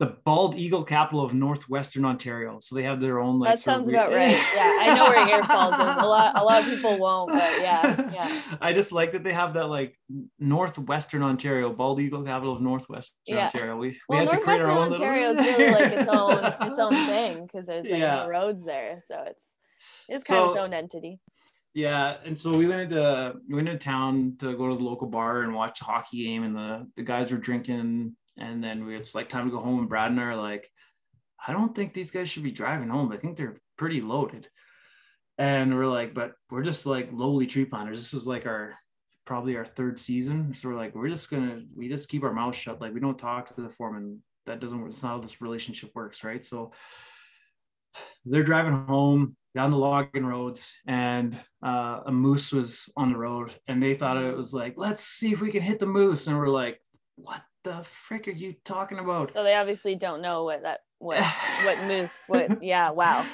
the 0.00 0.16
bald 0.24 0.54
eagle 0.54 0.82
capital 0.82 1.22
of 1.22 1.34
northwestern 1.34 2.06
Ontario. 2.06 2.58
So 2.58 2.74
they 2.74 2.84
have 2.84 3.02
their 3.02 3.20
own 3.20 3.38
like. 3.38 3.50
That 3.50 3.60
sounds 3.60 3.86
about 3.86 4.10
right. 4.10 4.30
Yeah, 4.30 4.78
I 4.80 4.94
know 4.96 5.04
where 5.04 5.28
Ear 5.28 5.44
Falls 5.44 5.74
is. 5.74 5.80
A 5.80 6.06
lot, 6.06 6.40
a 6.40 6.42
lot 6.42 6.62
of 6.62 6.70
people 6.70 6.98
won't, 6.98 7.30
but 7.30 7.60
yeah, 7.60 8.10
yeah. 8.14 8.56
I 8.62 8.72
just 8.72 8.92
like 8.92 9.12
that 9.12 9.22
they 9.24 9.34
have 9.34 9.54
that 9.54 9.66
like 9.66 9.98
northwestern 10.38 11.22
Ontario, 11.22 11.70
bald 11.70 12.00
eagle 12.00 12.22
capital 12.22 12.56
of 12.56 12.62
northwestern 12.62 13.36
yeah. 13.36 13.46
Ontario. 13.46 13.76
We, 13.76 13.88
we 13.88 13.96
well, 14.08 14.20
had 14.20 14.30
to 14.30 14.38
create 14.38 14.62
our 14.62 14.70
own 14.70 14.90
Ontario 14.94 15.30
is 15.32 15.38
really 15.58 15.70
like 15.70 15.92
its 15.92 16.08
own 16.08 16.44
its 16.62 16.78
own 16.78 16.94
thing 17.06 17.46
because 17.46 17.66
there's 17.66 17.84
like 17.84 18.00
yeah. 18.00 18.22
no 18.22 18.28
roads 18.28 18.64
there, 18.64 19.00
so 19.06 19.22
it's 19.26 19.54
it's 20.08 20.24
kind 20.24 20.38
so, 20.38 20.44
of 20.44 20.50
its 20.50 20.56
own 20.56 20.72
entity. 20.72 21.20
Yeah, 21.72 22.16
and 22.24 22.36
so 22.36 22.56
we 22.56 22.66
went 22.66 22.80
into 22.80 23.34
we 23.48 23.54
went 23.54 23.68
into 23.68 23.84
town 23.84 24.36
to 24.40 24.56
go 24.56 24.68
to 24.68 24.76
the 24.76 24.84
local 24.84 25.06
bar 25.06 25.42
and 25.42 25.54
watch 25.54 25.80
a 25.80 25.84
hockey 25.84 26.24
game, 26.24 26.42
and 26.42 26.54
the 26.56 26.88
the 26.96 27.02
guys 27.02 27.30
were 27.30 27.38
drinking 27.38 28.16
and 28.40 28.64
then 28.64 28.86
we, 28.86 28.96
it's 28.96 29.14
like 29.14 29.28
time 29.28 29.44
to 29.44 29.50
go 29.50 29.62
home. 29.62 29.78
And 29.78 29.88
Brad 29.88 30.10
and 30.10 30.20
I 30.20 30.24
are 30.24 30.36
like, 30.36 30.68
I 31.46 31.52
don't 31.52 31.74
think 31.74 31.92
these 31.92 32.10
guys 32.10 32.28
should 32.28 32.42
be 32.42 32.50
driving 32.50 32.88
home. 32.88 33.12
I 33.12 33.16
think 33.16 33.36
they're 33.36 33.58
pretty 33.76 34.00
loaded. 34.00 34.48
And 35.38 35.74
we're 35.76 35.86
like, 35.86 36.14
but 36.14 36.32
we're 36.50 36.62
just 36.62 36.86
like 36.86 37.10
lowly 37.12 37.46
tree 37.46 37.64
planters. 37.64 37.98
This 37.98 38.12
was 38.12 38.26
like 38.26 38.46
our 38.46 38.74
probably 39.24 39.56
our 39.56 39.64
third 39.64 39.98
season. 39.98 40.52
So 40.54 40.68
we're 40.68 40.76
like, 40.76 40.94
we're 40.94 41.08
just 41.08 41.30
gonna 41.30 41.62
we 41.74 41.88
just 41.88 42.08
keep 42.08 42.24
our 42.24 42.32
mouths 42.32 42.58
shut. 42.58 42.80
Like 42.80 42.92
we 42.92 43.00
don't 43.00 43.18
talk 43.18 43.54
to 43.54 43.62
the 43.62 43.70
foreman. 43.70 44.22
That 44.46 44.60
doesn't. 44.60 44.86
It's 44.86 45.02
not 45.02 45.10
how 45.10 45.18
this 45.20 45.40
relationship 45.40 45.90
works, 45.94 46.24
right? 46.24 46.44
So 46.44 46.72
they're 48.24 48.42
driving 48.42 48.84
home 48.86 49.36
down 49.54 49.70
the 49.70 49.76
logging 49.76 50.24
roads 50.24 50.72
and 50.86 51.36
uh, 51.64 52.00
a 52.06 52.12
moose 52.12 52.52
was 52.52 52.88
on 52.96 53.12
the 53.12 53.18
road 53.18 53.52
and 53.66 53.82
they 53.82 53.94
thought 53.94 54.16
it 54.16 54.36
was 54.36 54.54
like 54.54 54.74
let's 54.76 55.02
see 55.04 55.32
if 55.32 55.40
we 55.40 55.50
can 55.50 55.62
hit 55.62 55.78
the 55.78 55.86
moose 55.86 56.26
and 56.26 56.38
we're 56.38 56.48
like 56.48 56.80
what 57.16 57.42
the 57.64 57.82
frick 57.84 58.28
are 58.28 58.32
you 58.32 58.54
talking 58.64 58.98
about? 58.98 59.32
So 59.32 59.44
they 59.44 59.54
obviously 59.54 59.94
don't 59.94 60.22
know 60.22 60.44
what 60.44 60.62
that 60.62 60.80
what 60.98 61.22
what 61.64 61.88
moose 61.88 62.24
what 62.26 62.62
yeah 62.62 62.90
wow. 62.90 63.24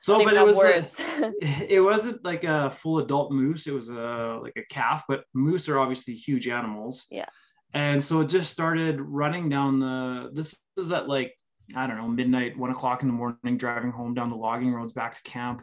So 0.00 0.24
but 0.24 0.34
it 0.34 0.46
was 0.46 0.56
words. 0.56 0.98
A, 1.00 1.32
it 1.74 1.80
wasn't 1.80 2.24
like 2.24 2.44
a 2.44 2.70
full 2.70 2.98
adult 2.98 3.32
moose. 3.32 3.66
It 3.66 3.74
was 3.74 3.88
a 3.88 4.38
like 4.42 4.56
a 4.56 4.62
calf, 4.72 5.04
but 5.08 5.24
moose 5.34 5.68
are 5.68 5.78
obviously 5.78 6.14
huge 6.14 6.48
animals. 6.48 7.06
Yeah. 7.10 7.26
And 7.74 8.02
so 8.02 8.20
it 8.20 8.28
just 8.28 8.50
started 8.50 9.00
running 9.00 9.48
down 9.48 9.78
the 9.78 10.30
this 10.32 10.54
is 10.76 10.90
at 10.90 11.08
like 11.08 11.34
I 11.76 11.86
don't 11.86 11.96
know 11.96 12.08
midnight, 12.08 12.58
one 12.58 12.70
o'clock 12.70 13.02
in 13.02 13.08
the 13.08 13.14
morning, 13.14 13.58
driving 13.58 13.90
home 13.90 14.14
down 14.14 14.30
the 14.30 14.36
logging 14.36 14.72
roads 14.72 14.92
back 14.92 15.14
to 15.14 15.22
camp. 15.22 15.62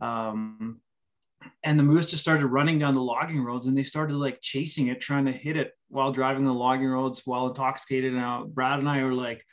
Um, 0.00 0.80
and 1.64 1.78
the 1.78 1.82
moose 1.82 2.06
just 2.06 2.22
started 2.22 2.46
running 2.46 2.78
down 2.78 2.94
the 2.94 3.02
logging 3.02 3.42
roads 3.42 3.66
and 3.66 3.76
they 3.76 3.82
started 3.82 4.16
like 4.16 4.40
chasing 4.42 4.88
it 4.88 5.00
trying 5.00 5.26
to 5.26 5.32
hit 5.32 5.56
it 5.56 5.72
while 5.88 6.12
driving 6.12 6.44
the 6.44 6.52
logging 6.52 6.88
roads 6.88 7.22
while 7.24 7.48
intoxicated. 7.48 8.12
And 8.12 8.22
uh, 8.22 8.44
brad 8.44 8.78
and 8.78 8.88
i 8.88 9.02
were 9.02 9.14
like 9.14 9.44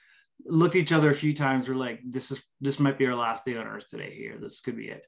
looked 0.45 0.75
at 0.75 0.81
each 0.81 0.91
other 0.91 1.09
a 1.09 1.15
few 1.15 1.33
times. 1.33 1.67
We're 1.67 1.75
like 1.75 1.99
this 2.05 2.31
is 2.31 2.41
this 2.61 2.79
might 2.79 2.97
be 2.97 3.05
our 3.05 3.15
last 3.15 3.45
day 3.45 3.55
on 3.57 3.67
earth 3.67 3.89
today 3.89 4.13
here. 4.15 4.37
This 4.39 4.59
could 4.59 4.77
be 4.77 4.87
it. 4.87 5.05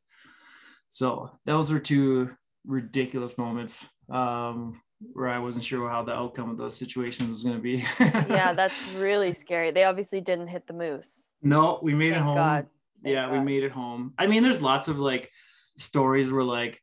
So 0.89 1.39
those 1.45 1.71
were 1.71 1.79
two 1.79 2.31
ridiculous 2.65 3.37
moments. 3.37 3.87
Um, 4.09 4.81
where 5.13 5.29
i 5.29 5.39
wasn't 5.39 5.63
sure 5.63 5.89
how 5.89 6.03
the 6.03 6.13
outcome 6.13 6.49
of 6.49 6.57
those 6.57 6.75
situations 6.75 7.29
was 7.29 7.43
going 7.43 7.55
to 7.55 7.61
be 7.61 7.83
yeah 7.99 8.53
that's 8.53 8.91
really 8.93 9.33
scary 9.33 9.71
they 9.71 9.83
obviously 9.83 10.21
didn't 10.21 10.47
hit 10.47 10.67
the 10.67 10.73
moose 10.73 11.31
no 11.41 11.79
we 11.81 11.93
made 11.93 12.11
Thank 12.13 12.21
it 12.21 12.23
home 12.23 12.35
God. 12.35 12.67
yeah 13.03 13.31
we 13.31 13.39
made 13.39 13.63
it 13.63 13.71
home 13.71 14.13
i 14.17 14.27
mean 14.27 14.43
there's 14.43 14.61
lots 14.61 14.87
of 14.87 14.99
like 14.99 15.31
stories 15.77 16.31
where 16.31 16.43
like 16.43 16.81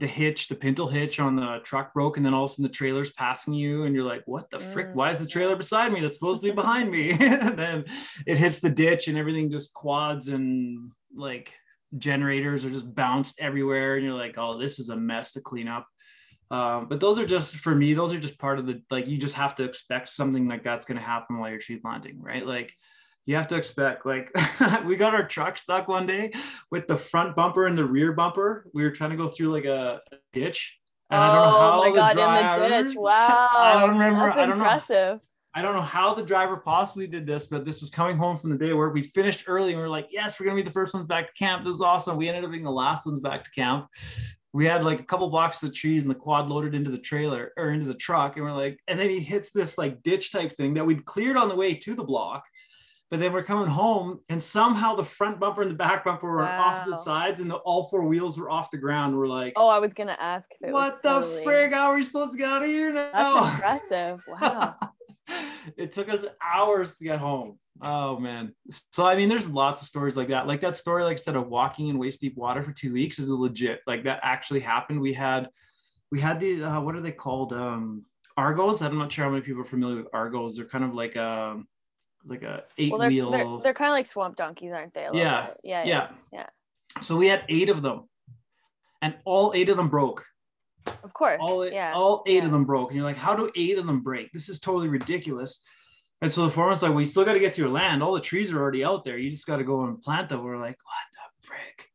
the 0.00 0.06
hitch, 0.06 0.48
the 0.48 0.54
pintle 0.54 0.88
hitch 0.88 1.20
on 1.20 1.36
the 1.36 1.58
truck 1.62 1.92
broke, 1.92 2.16
and 2.16 2.24
then 2.24 2.32
all 2.32 2.44
of 2.44 2.50
a 2.50 2.54
sudden 2.54 2.62
the 2.62 2.70
trailer's 2.70 3.10
passing 3.10 3.52
you, 3.52 3.84
and 3.84 3.94
you're 3.94 4.04
like, 4.04 4.22
"What 4.24 4.50
the 4.50 4.58
frick? 4.58 4.88
Mm. 4.88 4.94
Why 4.94 5.10
is 5.10 5.18
the 5.18 5.26
trailer 5.26 5.54
beside 5.56 5.92
me? 5.92 6.00
That's 6.00 6.14
supposed 6.14 6.40
to 6.40 6.48
be 6.48 6.54
behind 6.54 6.90
me." 6.90 7.10
and 7.20 7.58
then 7.58 7.84
it 8.26 8.38
hits 8.38 8.60
the 8.60 8.70
ditch, 8.70 9.08
and 9.08 9.18
everything 9.18 9.50
just 9.50 9.74
quads 9.74 10.28
and 10.28 10.90
like 11.14 11.52
generators 11.98 12.64
are 12.64 12.70
just 12.70 12.92
bounced 12.94 13.38
everywhere, 13.38 13.96
and 13.96 14.04
you're 14.04 14.14
like, 14.14 14.36
"Oh, 14.38 14.58
this 14.58 14.78
is 14.78 14.88
a 14.88 14.96
mess 14.96 15.32
to 15.32 15.42
clean 15.42 15.68
up." 15.68 15.86
Um, 16.50 16.86
but 16.88 16.98
those 16.98 17.18
are 17.18 17.26
just 17.26 17.56
for 17.56 17.74
me. 17.74 17.94
Those 17.94 18.12
are 18.12 18.18
just 18.18 18.38
part 18.38 18.58
of 18.58 18.66
the 18.66 18.82
like. 18.90 19.06
You 19.06 19.18
just 19.18 19.36
have 19.36 19.54
to 19.56 19.64
expect 19.64 20.08
something 20.08 20.48
like 20.48 20.64
that's 20.64 20.84
going 20.84 20.98
to 20.98 21.04
happen 21.04 21.38
while 21.38 21.50
you're 21.50 21.60
tree 21.60 21.76
planting, 21.76 22.20
right? 22.20 22.44
Like 22.44 22.72
you 23.26 23.36
have 23.36 23.48
to 23.48 23.56
expect 23.56 24.04
like 24.04 24.30
we 24.84 24.96
got 24.96 25.14
our 25.14 25.26
truck 25.26 25.58
stuck 25.58 25.86
one 25.86 26.06
day 26.06 26.32
with 26.70 26.88
the 26.88 26.96
front 26.96 27.36
bumper 27.36 27.66
and 27.66 27.78
the 27.78 27.84
rear 27.84 28.12
bumper. 28.12 28.66
We 28.74 28.82
were 28.82 28.90
trying 28.90 29.10
to 29.10 29.16
go 29.16 29.28
through 29.28 29.52
like 29.52 29.64
a 29.64 30.00
ditch. 30.32 30.78
And 31.10 31.20
oh 31.20 31.22
I 31.22 31.26
don't 31.26 31.36
know 31.36 31.56
oh 31.56 31.60
how 31.60 31.90
my 31.90 31.96
God, 31.96 32.12
driver, 32.12 32.64
in 32.64 32.70
the 32.70 32.88
ditch. 32.88 32.96
Wow. 32.96 33.48
I 33.56 33.80
don't 33.80 33.90
remember. 33.90 34.26
That's 34.26 34.38
I 34.38 34.46
don't 34.46 34.56
impressive. 34.56 35.14
Know, 35.14 35.20
I 35.52 35.62
don't 35.62 35.74
know 35.74 35.82
how 35.82 36.14
the 36.14 36.22
driver 36.22 36.56
possibly 36.56 37.08
did 37.08 37.26
this, 37.26 37.46
but 37.46 37.64
this 37.64 37.80
was 37.80 37.90
coming 37.90 38.16
home 38.16 38.38
from 38.38 38.50
the 38.50 38.56
day 38.56 38.72
where 38.72 38.90
we 38.90 39.02
finished 39.02 39.44
early 39.48 39.70
and 39.70 39.78
we 39.78 39.82
are 39.82 39.88
like, 39.88 40.06
yes, 40.10 40.38
we're 40.38 40.46
gonna 40.46 40.56
be 40.56 40.62
the 40.62 40.70
first 40.70 40.94
ones 40.94 41.06
back 41.06 41.26
to 41.26 41.32
camp. 41.32 41.64
This 41.64 41.74
is 41.74 41.80
awesome. 41.80 42.16
We 42.16 42.28
ended 42.28 42.44
up 42.44 42.50
being 42.50 42.64
the 42.64 42.70
last 42.70 43.06
ones 43.06 43.20
back 43.20 43.42
to 43.44 43.50
camp. 43.50 43.86
We 44.52 44.66
had 44.66 44.84
like 44.84 45.00
a 45.00 45.04
couple 45.04 45.28
blocks 45.28 45.62
of 45.62 45.74
trees 45.74 46.02
and 46.02 46.10
the 46.10 46.16
quad 46.16 46.48
loaded 46.48 46.74
into 46.74 46.90
the 46.90 46.98
trailer 46.98 47.52
or 47.56 47.70
into 47.70 47.86
the 47.86 47.94
truck. 47.94 48.36
And 48.36 48.44
we're 48.44 48.52
like, 48.52 48.80
and 48.88 48.98
then 48.98 49.08
he 49.08 49.20
hits 49.20 49.52
this 49.52 49.78
like 49.78 50.02
ditch 50.02 50.32
type 50.32 50.52
thing 50.52 50.74
that 50.74 50.86
we'd 50.86 51.04
cleared 51.04 51.36
on 51.36 51.48
the 51.48 51.54
way 51.54 51.74
to 51.74 51.94
the 51.94 52.04
block 52.04 52.44
but 53.10 53.18
then 53.18 53.32
we're 53.32 53.42
coming 53.42 53.66
home 53.66 54.20
and 54.28 54.40
somehow 54.40 54.94
the 54.94 55.04
front 55.04 55.40
bumper 55.40 55.62
and 55.62 55.70
the 55.70 55.74
back 55.74 56.04
bumper 56.04 56.30
were 56.30 56.38
wow. 56.38 56.62
off 56.62 56.86
the 56.86 56.96
sides 56.96 57.40
and 57.40 57.50
the, 57.50 57.56
all 57.56 57.88
four 57.88 58.04
wheels 58.04 58.38
were 58.38 58.48
off 58.48 58.70
the 58.70 58.78
ground. 58.78 59.18
We're 59.18 59.26
like, 59.26 59.54
oh, 59.56 59.68
I 59.68 59.80
was 59.80 59.94
gonna 59.94 60.16
ask. 60.20 60.48
what 60.60 61.02
the 61.02 61.08
totally... 61.08 61.44
frig? 61.44 61.72
How 61.72 61.90
are 61.90 61.96
we 61.96 62.04
supposed 62.04 62.32
to 62.32 62.38
get 62.38 62.48
out 62.48 62.62
of 62.62 62.68
here 62.68 62.92
now? 62.92 63.10
That's 63.12 63.54
impressive. 63.90 64.22
Wow. 64.28 64.76
It 65.76 65.92
took 65.92 66.08
us 66.08 66.24
hours 66.42 66.96
to 66.98 67.04
get 67.04 67.18
home. 67.18 67.58
Oh 67.82 68.18
man. 68.18 68.54
So 68.92 69.06
I 69.06 69.16
mean, 69.16 69.28
there's 69.28 69.50
lots 69.50 69.82
of 69.82 69.88
stories 69.88 70.16
like 70.16 70.28
that. 70.28 70.46
Like 70.46 70.60
that 70.60 70.76
story, 70.76 71.04
like 71.04 71.14
I 71.14 71.20
said, 71.20 71.36
of 71.36 71.48
walking 71.48 71.88
in 71.88 71.98
waist 71.98 72.20
deep 72.20 72.36
water 72.36 72.62
for 72.62 72.72
two 72.72 72.92
weeks 72.92 73.18
is 73.18 73.30
a 73.30 73.36
legit. 73.36 73.80
Like 73.86 74.04
that 74.04 74.20
actually 74.22 74.60
happened. 74.60 75.00
We 75.00 75.12
had, 75.12 75.48
we 76.10 76.20
had 76.20 76.40
the 76.40 76.64
uh, 76.64 76.80
what 76.80 76.94
are 76.94 77.00
they 77.00 77.12
called? 77.12 77.52
Um, 77.52 78.04
Argos. 78.36 78.80
I'm 78.80 78.96
not 78.98 79.12
sure 79.12 79.24
how 79.24 79.30
many 79.30 79.42
people 79.42 79.62
are 79.62 79.66
familiar 79.66 79.96
with 79.96 80.06
Argos. 80.12 80.56
They're 80.56 80.64
kind 80.64 80.84
of 80.84 80.94
like 80.94 81.16
um 81.16 81.68
like 82.24 82.42
a 82.42 82.64
eight 82.78 82.90
well, 82.90 83.00
they're, 83.00 83.10
wheel. 83.10 83.30
They're, 83.30 83.62
they're 83.62 83.74
kind 83.74 83.90
of 83.90 83.94
like 83.94 84.06
swamp 84.06 84.36
donkeys, 84.36 84.72
aren't 84.72 84.94
they? 84.94 85.08
Yeah. 85.12 85.50
yeah. 85.62 85.84
Yeah. 85.84 86.08
Yeah. 86.32 86.46
So 87.00 87.16
we 87.16 87.28
had 87.28 87.44
eight 87.48 87.68
of 87.68 87.82
them, 87.82 88.08
and 89.02 89.14
all 89.24 89.52
eight 89.54 89.68
of 89.68 89.76
them 89.76 89.88
broke. 89.88 90.26
Of 91.02 91.12
course. 91.12 91.38
All 91.40 91.68
yeah. 91.68 91.92
All 91.94 92.22
eight 92.26 92.36
yeah. 92.36 92.44
of 92.44 92.50
them 92.50 92.64
broke, 92.64 92.90
and 92.90 92.96
you're 92.96 93.06
like, 93.06 93.16
how 93.16 93.34
do 93.34 93.50
eight 93.56 93.78
of 93.78 93.86
them 93.86 94.00
break? 94.00 94.32
This 94.32 94.48
is 94.48 94.60
totally 94.60 94.88
ridiculous. 94.88 95.62
And 96.22 96.30
so 96.30 96.44
the 96.44 96.50
foreman's 96.50 96.82
like, 96.82 96.92
we 96.92 97.06
still 97.06 97.24
got 97.24 97.32
to 97.32 97.40
get 97.40 97.54
to 97.54 97.62
your 97.62 97.70
land. 97.70 98.02
All 98.02 98.12
the 98.12 98.20
trees 98.20 98.52
are 98.52 98.60
already 98.60 98.84
out 98.84 99.04
there. 99.04 99.16
You 99.16 99.30
just 99.30 99.46
got 99.46 99.56
to 99.56 99.64
go 99.64 99.84
and 99.84 100.02
plant 100.02 100.28
them. 100.28 100.44
We're 100.44 100.58
like, 100.58 100.76
what 100.84 101.06
the 101.14 101.46
frick? 101.46 101.88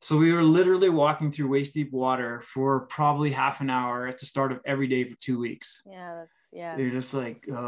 So 0.00 0.16
we 0.16 0.32
were 0.32 0.42
literally 0.42 0.88
walking 0.88 1.30
through 1.30 1.46
waist 1.46 1.74
deep 1.74 1.92
water 1.92 2.42
for 2.52 2.80
probably 2.86 3.30
half 3.30 3.60
an 3.60 3.70
hour 3.70 4.08
at 4.08 4.18
the 4.18 4.26
start 4.26 4.50
of 4.50 4.58
every 4.66 4.88
day 4.88 5.04
for 5.04 5.14
two 5.20 5.38
weeks. 5.38 5.80
Yeah, 5.86 6.16
that's 6.16 6.48
yeah. 6.52 6.76
You're 6.76 6.90
just 6.90 7.14
like, 7.14 7.46
uh 7.48 7.62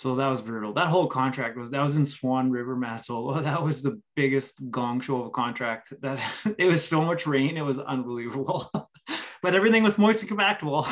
so 0.00 0.14
that 0.14 0.28
was 0.28 0.40
brutal. 0.40 0.72
That 0.72 0.88
whole 0.88 1.06
contract 1.06 1.58
was 1.58 1.70
that 1.72 1.82
was 1.82 1.98
in 1.98 2.06
Swan 2.06 2.50
River, 2.50 2.74
Manitoba. 2.74 3.42
That 3.50 3.62
was 3.62 3.82
the 3.82 4.00
biggest 4.16 4.58
gong 4.70 4.98
show 5.02 5.20
of 5.20 5.26
a 5.26 5.30
contract. 5.30 5.92
That 6.00 6.18
it 6.58 6.64
was 6.64 6.82
so 6.82 7.04
much 7.04 7.26
rain, 7.26 7.58
it 7.58 7.60
was 7.60 7.78
unbelievable. 7.78 8.70
but 9.42 9.54
everything 9.54 9.82
was 9.82 9.98
moist 9.98 10.22
and 10.22 10.30
compactable. 10.30 10.86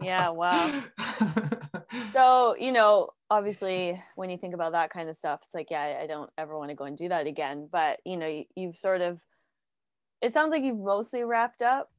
yeah, 0.00 0.28
wow. 0.28 0.84
so, 2.12 2.54
you 2.54 2.70
know, 2.70 3.10
obviously 3.28 4.00
when 4.14 4.30
you 4.30 4.38
think 4.38 4.54
about 4.54 4.70
that 4.70 4.90
kind 4.90 5.08
of 5.08 5.16
stuff, 5.16 5.40
it's 5.44 5.54
like, 5.56 5.72
yeah, 5.72 5.98
I 6.00 6.06
don't 6.06 6.30
ever 6.38 6.56
want 6.56 6.70
to 6.70 6.76
go 6.76 6.84
and 6.84 6.96
do 6.96 7.08
that 7.08 7.26
again. 7.26 7.68
But 7.72 7.98
you 8.04 8.16
know, 8.16 8.28
you, 8.28 8.44
you've 8.54 8.76
sort 8.76 9.00
of 9.00 9.20
it 10.22 10.32
sounds 10.32 10.52
like 10.52 10.62
you've 10.62 10.78
mostly 10.78 11.24
wrapped 11.24 11.62
up 11.62 11.90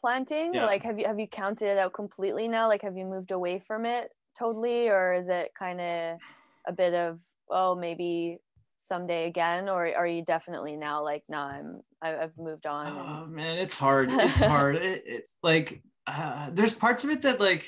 planting. 0.00 0.54
Yeah. 0.54 0.64
Like 0.64 0.84
have 0.84 0.98
you 0.98 1.04
have 1.06 1.20
you 1.20 1.26
counted 1.26 1.66
it 1.66 1.76
out 1.76 1.92
completely 1.92 2.48
now? 2.48 2.66
Like 2.66 2.80
have 2.80 2.96
you 2.96 3.04
moved 3.04 3.30
away 3.30 3.58
from 3.58 3.84
it 3.84 4.10
totally 4.38 4.88
or 4.88 5.14
is 5.14 5.28
it 5.28 5.52
kind 5.58 5.80
of 5.80 6.18
a 6.66 6.72
bit 6.72 6.94
of 6.94 7.20
oh 7.50 7.74
maybe 7.74 8.38
someday 8.78 9.26
again 9.26 9.68
or 9.68 9.94
are 9.94 10.06
you 10.06 10.22
definitely 10.24 10.76
now 10.76 11.02
like 11.02 11.22
no 11.28 11.38
i'm 11.38 11.80
i've 12.02 12.36
moved 12.36 12.66
on 12.66 12.86
oh 12.86 13.26
man 13.26 13.58
it's 13.58 13.76
hard. 13.76 14.10
It's 14.10 14.40
hard. 14.40 14.76
It, 14.76 15.04
it's 15.06 15.36
like 15.42 15.82
uh, 16.06 16.50
there's 16.52 16.74
parts 16.74 17.02
of 17.04 17.10
it 17.10 17.22
that 17.22 17.40
like 17.40 17.66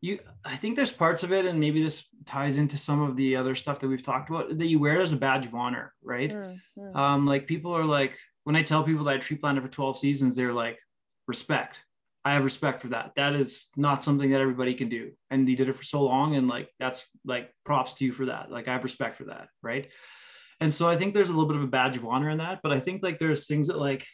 you 0.00 0.18
i 0.44 0.54
think 0.54 0.76
there's 0.76 0.92
parts 0.92 1.22
of 1.22 1.32
it 1.32 1.46
and 1.46 1.58
maybe 1.58 1.82
this 1.82 2.06
ties 2.26 2.58
into 2.58 2.76
some 2.76 3.00
of 3.02 3.16
the 3.16 3.34
other 3.34 3.54
stuff 3.54 3.80
that 3.80 3.88
we've 3.88 4.02
talked 4.02 4.30
about 4.30 4.56
that 4.56 4.66
you 4.66 4.78
wear 4.78 5.00
as 5.00 5.12
a 5.12 5.16
badge 5.16 5.46
of 5.46 5.54
honor 5.54 5.92
right? 6.02 6.30
Mm-hmm. 6.30 6.96
um 6.96 7.26
like 7.26 7.46
people 7.46 7.72
are 7.72 7.84
like 7.84 8.16
when 8.44 8.56
i 8.56 8.62
tell 8.62 8.84
people 8.84 9.04
that 9.04 9.14
i 9.14 9.18
tree 9.18 9.36
planted 9.36 9.62
for 9.62 9.68
12 9.68 9.98
seasons 9.98 10.36
they're 10.36 10.52
like 10.52 10.78
respect 11.26 11.80
I 12.26 12.32
have 12.32 12.42
respect 12.42 12.82
for 12.82 12.88
that. 12.88 13.12
That 13.14 13.36
is 13.36 13.68
not 13.76 14.02
something 14.02 14.30
that 14.30 14.40
everybody 14.40 14.74
can 14.74 14.88
do. 14.88 15.12
And 15.30 15.48
he 15.48 15.54
did 15.54 15.68
it 15.68 15.76
for 15.76 15.84
so 15.84 16.02
long. 16.02 16.34
And 16.34 16.48
like, 16.48 16.68
that's 16.80 17.08
like 17.24 17.52
props 17.64 17.94
to 17.94 18.04
you 18.04 18.12
for 18.12 18.26
that. 18.26 18.50
Like, 18.50 18.66
I 18.66 18.72
have 18.72 18.82
respect 18.82 19.16
for 19.16 19.26
that. 19.26 19.46
Right. 19.62 19.92
And 20.60 20.74
so 20.74 20.88
I 20.88 20.96
think 20.96 21.14
there's 21.14 21.28
a 21.28 21.32
little 21.32 21.46
bit 21.46 21.56
of 21.56 21.62
a 21.62 21.68
badge 21.68 21.96
of 21.96 22.04
honor 22.04 22.30
in 22.30 22.38
that. 22.38 22.62
But 22.64 22.72
I 22.72 22.80
think 22.80 23.04
like 23.04 23.20
there's 23.20 23.46
things 23.46 23.68
that 23.68 23.78
like, 23.78 24.04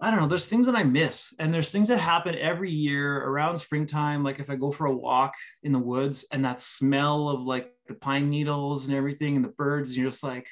I 0.00 0.08
don't 0.08 0.20
know, 0.20 0.28
there's 0.28 0.46
things 0.46 0.66
that 0.66 0.76
I 0.76 0.84
miss. 0.84 1.34
And 1.40 1.52
there's 1.52 1.72
things 1.72 1.88
that 1.88 1.98
happen 1.98 2.36
every 2.36 2.70
year 2.70 3.24
around 3.24 3.58
springtime. 3.58 4.22
Like 4.22 4.38
if 4.38 4.48
I 4.48 4.54
go 4.54 4.70
for 4.70 4.86
a 4.86 4.94
walk 4.94 5.34
in 5.64 5.72
the 5.72 5.80
woods 5.80 6.24
and 6.30 6.44
that 6.44 6.60
smell 6.60 7.28
of 7.28 7.40
like 7.40 7.72
the 7.88 7.94
pine 7.94 8.30
needles 8.30 8.86
and 8.86 8.94
everything 8.94 9.34
and 9.34 9.44
the 9.44 9.48
birds, 9.58 9.88
and 9.88 9.98
you're 9.98 10.12
just 10.12 10.22
like, 10.22 10.46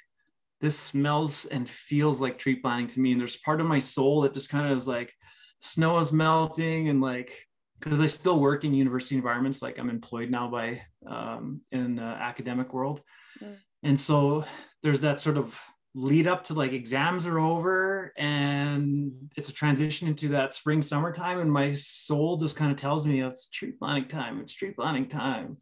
this 0.61 0.77
smells 0.77 1.45
and 1.45 1.69
feels 1.69 2.21
like 2.21 2.37
tree 2.37 2.57
planting 2.57 2.89
to 2.89 3.01
me. 3.01 3.13
And 3.13 3.21
there's 3.21 3.37
part 3.37 3.61
of 3.61 3.69
my 3.69 3.79
soul 3.79 4.23
that 4.23 4.35
just 4.35 4.49
kind 4.49 4.69
of 4.69 4.77
is 4.77 4.89
like, 4.89 5.15
snow 5.63 5.99
is 5.99 6.13
melting 6.13 6.89
and 6.89 7.01
like, 7.01 7.47
because 7.81 8.01
I 8.01 8.07
still 8.07 8.39
work 8.39 8.65
in 8.65 8.75
university 8.75 9.17
environments, 9.17 9.63
like 9.63 9.79
I'm 9.79 9.91
employed 9.91 10.31
now 10.31 10.49
by 10.49 10.83
um, 11.07 11.63
in 11.73 11.95
the 11.95 12.03
academic 12.03 12.73
world. 12.73 13.01
Mm. 13.41 13.57
And 13.83 13.99
so 13.99 14.45
there's 14.83 15.01
that 15.01 15.21
sort 15.21 15.37
of 15.37 15.59
lead 15.95 16.27
up 16.27 16.45
to 16.45 16.55
like 16.55 16.73
exams 16.73 17.27
are 17.27 17.39
over 17.39 18.13
and 18.17 19.13
it's 19.37 19.51
a 19.51 19.53
transition 19.53 20.09
into 20.09 20.29
that 20.29 20.55
spring 20.55 20.81
summertime 20.81 21.39
and 21.39 21.53
my 21.53 21.75
soul 21.75 22.39
just 22.39 22.57
kind 22.57 22.71
of 22.73 22.79
tells 22.79 23.05
me 23.05 23.21
it's 23.21 23.49
tree 23.49 23.73
planting 23.73 24.09
time 24.09 24.41
it's 24.41 24.55
tree 24.55 24.71
planting 24.71 25.07
time 25.07 25.59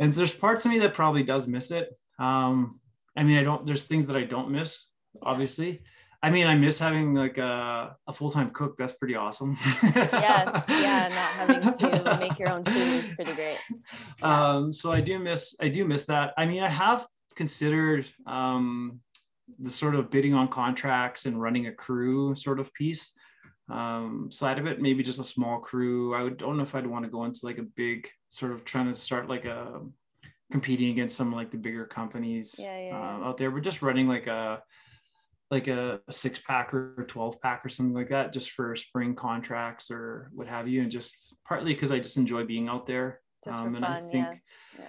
and 0.00 0.14
there's 0.14 0.34
parts 0.34 0.64
of 0.64 0.70
me 0.70 0.78
that 0.78 0.94
probably 0.94 1.22
does 1.22 1.46
miss 1.46 1.70
it 1.70 1.90
um 2.18 2.80
i 3.18 3.22
mean 3.22 3.36
i 3.36 3.42
don't 3.42 3.66
there's 3.66 3.84
things 3.84 4.06
that 4.06 4.16
i 4.16 4.24
don't 4.24 4.50
miss 4.50 4.86
obviously 5.22 5.82
i 6.24 6.30
mean 6.30 6.46
i 6.46 6.54
miss 6.54 6.78
having 6.78 7.14
like 7.14 7.38
a, 7.38 7.96
a 8.06 8.12
full-time 8.12 8.50
cook. 8.50 8.76
That's 8.78 8.94
pretty 8.94 9.14
awesome. 9.14 9.56
Yes. 9.82 10.64
Yeah 10.68 11.08
not 11.08 11.80
having 11.80 12.04
to 12.04 12.16
make 12.18 12.38
your 12.38 12.50
own 12.50 12.64
food 12.64 12.76
is 12.76 13.12
pretty 13.14 13.34
great. 13.34 13.58
Yeah. 14.20 14.54
um 14.54 14.72
so 14.72 14.90
i 14.90 15.00
do 15.00 15.18
miss 15.18 15.54
i 15.60 15.68
do 15.68 15.84
miss 15.84 16.06
that. 16.06 16.32
I 16.38 16.46
mean 16.46 16.62
i 16.62 16.68
have 16.68 17.06
considered 17.36 18.08
um 18.26 19.00
the 19.58 19.70
sort 19.70 19.94
of 19.94 20.10
bidding 20.10 20.34
on 20.34 20.48
contracts 20.48 21.26
and 21.26 21.40
running 21.40 21.66
a 21.66 21.72
crew 21.72 22.34
sort 22.34 22.58
of 22.58 22.72
piece. 22.72 23.12
Um, 23.70 24.28
side 24.30 24.58
of 24.58 24.66
it, 24.66 24.80
maybe 24.80 25.02
just 25.02 25.18
a 25.18 25.24
small 25.24 25.58
crew. 25.58 26.14
I 26.14 26.22
would, 26.22 26.36
don't 26.36 26.58
know 26.58 26.62
if 26.62 26.74
I'd 26.74 26.86
want 26.86 27.04
to 27.04 27.10
go 27.10 27.24
into 27.24 27.40
like 27.44 27.58
a 27.58 27.62
big 27.62 28.08
sort 28.28 28.52
of 28.52 28.64
trying 28.64 28.88
to 28.88 28.94
start 28.94 29.28
like 29.28 29.46
a 29.46 29.80
competing 30.52 30.90
against 30.90 31.16
some 31.16 31.32
like 31.32 31.50
the 31.50 31.56
bigger 31.56 31.86
companies 31.86 32.56
yeah, 32.58 32.78
yeah, 32.78 32.96
uh, 32.96 33.28
out 33.28 33.38
there. 33.38 33.50
We're 33.50 33.60
just 33.60 33.82
running 33.82 34.06
like 34.06 34.26
a 34.26 34.62
like 35.50 35.68
a, 35.68 36.00
a 36.08 36.12
six 36.12 36.40
pack 36.40 36.72
or 36.72 37.04
12 37.08 37.40
pack 37.40 37.64
or 37.64 37.68
something 37.68 37.94
like 37.94 38.08
that 38.08 38.32
just 38.32 38.50
for 38.50 38.74
spring 38.74 39.14
contracts 39.14 39.90
or 39.90 40.30
what 40.32 40.48
have 40.48 40.66
you 40.66 40.82
and 40.82 40.90
just 40.90 41.34
partly 41.46 41.74
because 41.74 41.92
i 41.92 41.98
just 41.98 42.16
enjoy 42.16 42.44
being 42.44 42.68
out 42.68 42.86
there 42.86 43.20
um, 43.52 43.74
and 43.74 43.84
fun, 43.84 43.92
i 43.92 44.00
think 44.00 44.42
yeah. 44.78 44.84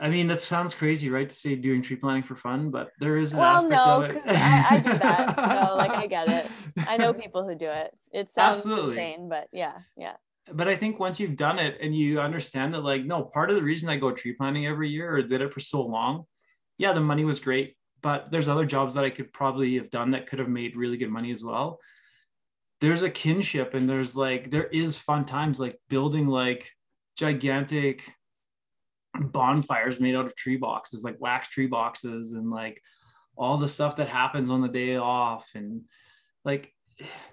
I 0.00 0.08
mean, 0.08 0.26
that 0.26 0.40
sounds 0.40 0.74
crazy, 0.74 1.08
right? 1.08 1.28
To 1.28 1.34
say 1.34 1.54
doing 1.54 1.80
tree 1.80 1.96
planting 1.96 2.24
for 2.24 2.34
fun, 2.34 2.70
but 2.70 2.90
there 2.98 3.16
is 3.16 3.32
an 3.32 3.40
well, 3.40 3.56
aspect 3.56 3.72
no, 3.72 4.02
of 4.02 4.10
it. 4.10 4.22
I, 4.26 4.66
I, 4.70 4.78
do 4.80 4.98
that, 4.98 5.66
so 5.68 5.76
like 5.76 5.90
I 5.90 6.06
get 6.06 6.28
it. 6.28 6.46
I 6.88 6.96
know 6.96 7.12
people 7.12 7.46
who 7.46 7.54
do 7.54 7.68
it. 7.68 7.96
It 8.12 8.32
sounds 8.32 8.58
Absolutely. 8.58 8.92
insane, 8.92 9.28
but 9.28 9.48
yeah, 9.52 9.74
yeah. 9.96 10.14
But 10.52 10.68
I 10.68 10.74
think 10.74 10.98
once 10.98 11.20
you've 11.20 11.36
done 11.36 11.58
it 11.58 11.78
and 11.80 11.94
you 11.94 12.20
understand 12.20 12.74
that, 12.74 12.82
like, 12.82 13.04
no, 13.04 13.22
part 13.22 13.50
of 13.50 13.56
the 13.56 13.62
reason 13.62 13.88
I 13.88 13.96
go 13.96 14.10
tree 14.10 14.34
planting 14.34 14.66
every 14.66 14.90
year 14.90 15.14
or 15.14 15.22
did 15.22 15.40
it 15.40 15.52
for 15.52 15.60
so 15.60 15.82
long, 15.82 16.24
yeah, 16.76 16.92
the 16.92 17.00
money 17.00 17.24
was 17.24 17.40
great, 17.40 17.76
but 18.04 18.30
there's 18.30 18.48
other 18.48 18.66
jobs 18.66 18.94
that 18.94 19.04
I 19.04 19.08
could 19.08 19.32
probably 19.32 19.76
have 19.76 19.90
done 19.90 20.10
that 20.10 20.26
could 20.26 20.38
have 20.38 20.48
made 20.48 20.76
really 20.76 20.98
good 20.98 21.10
money 21.10 21.32
as 21.32 21.42
well. 21.42 21.80
There's 22.82 23.02
a 23.02 23.08
kinship 23.08 23.72
and 23.72 23.88
there's 23.88 24.14
like 24.14 24.50
there 24.50 24.66
is 24.66 24.98
fun 24.98 25.24
times 25.24 25.58
like 25.58 25.78
building 25.88 26.28
like 26.28 26.70
gigantic 27.16 28.12
bonfires 29.18 30.00
made 30.00 30.14
out 30.14 30.26
of 30.26 30.36
tree 30.36 30.58
boxes, 30.58 31.02
like 31.02 31.18
wax 31.18 31.48
tree 31.48 31.66
boxes, 31.66 32.32
and 32.32 32.50
like 32.50 32.78
all 33.36 33.56
the 33.56 33.68
stuff 33.68 33.96
that 33.96 34.08
happens 34.08 34.50
on 34.50 34.60
the 34.60 34.68
day 34.68 34.96
off. 34.96 35.48
And 35.54 35.84
like, 36.44 36.70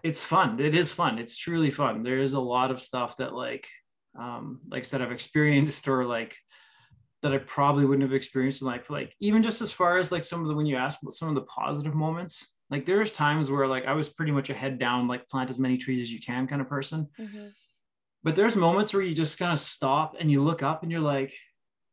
it's 0.03 0.25
fun. 0.25 0.57
It 0.61 0.73
is 0.73 0.89
fun. 0.89 1.19
It's 1.19 1.35
truly 1.35 1.69
fun. 1.69 2.01
There 2.01 2.19
is 2.19 2.31
a 2.31 2.39
lot 2.39 2.71
of 2.71 2.79
stuff 2.81 3.17
that, 3.17 3.33
like, 3.33 3.67
um, 4.17 4.61
like 4.69 4.79
I 4.79 4.83
said, 4.83 5.01
I've 5.01 5.11
experienced 5.11 5.89
or 5.89 6.05
like 6.05 6.37
that 7.21 7.33
I 7.33 7.37
probably 7.39 7.85
wouldn't 7.85 8.03
have 8.03 8.15
experienced 8.15 8.61
in 8.61 8.67
life. 8.67 8.89
Like, 8.89 9.13
even 9.19 9.43
just 9.43 9.61
as 9.61 9.71
far 9.71 9.97
as 9.97 10.11
like 10.11 10.25
some 10.25 10.41
of 10.41 10.47
the, 10.47 10.55
when 10.55 10.65
you 10.65 10.75
ask 10.75 11.01
about 11.01 11.13
some 11.13 11.29
of 11.29 11.35
the 11.35 11.41
positive 11.41 11.93
moments, 11.93 12.47
like 12.69 12.85
there's 12.85 13.11
times 13.11 13.51
where 13.51 13.67
like 13.67 13.85
I 13.85 13.93
was 13.93 14.09
pretty 14.09 14.31
much 14.31 14.49
a 14.49 14.53
head 14.53 14.79
down, 14.79 15.07
like 15.07 15.27
plant 15.27 15.49
as 15.49 15.59
many 15.59 15.77
trees 15.77 16.01
as 16.01 16.11
you 16.11 16.21
can 16.21 16.47
kind 16.47 16.61
of 16.61 16.69
person. 16.69 17.07
Mm-hmm. 17.19 17.47
But 18.23 18.35
there's 18.35 18.55
moments 18.55 18.93
where 18.93 19.03
you 19.03 19.13
just 19.13 19.37
kind 19.37 19.51
of 19.51 19.59
stop 19.59 20.15
and 20.19 20.31
you 20.31 20.41
look 20.41 20.63
up 20.63 20.83
and 20.83 20.91
you're 20.91 21.01
like, 21.01 21.33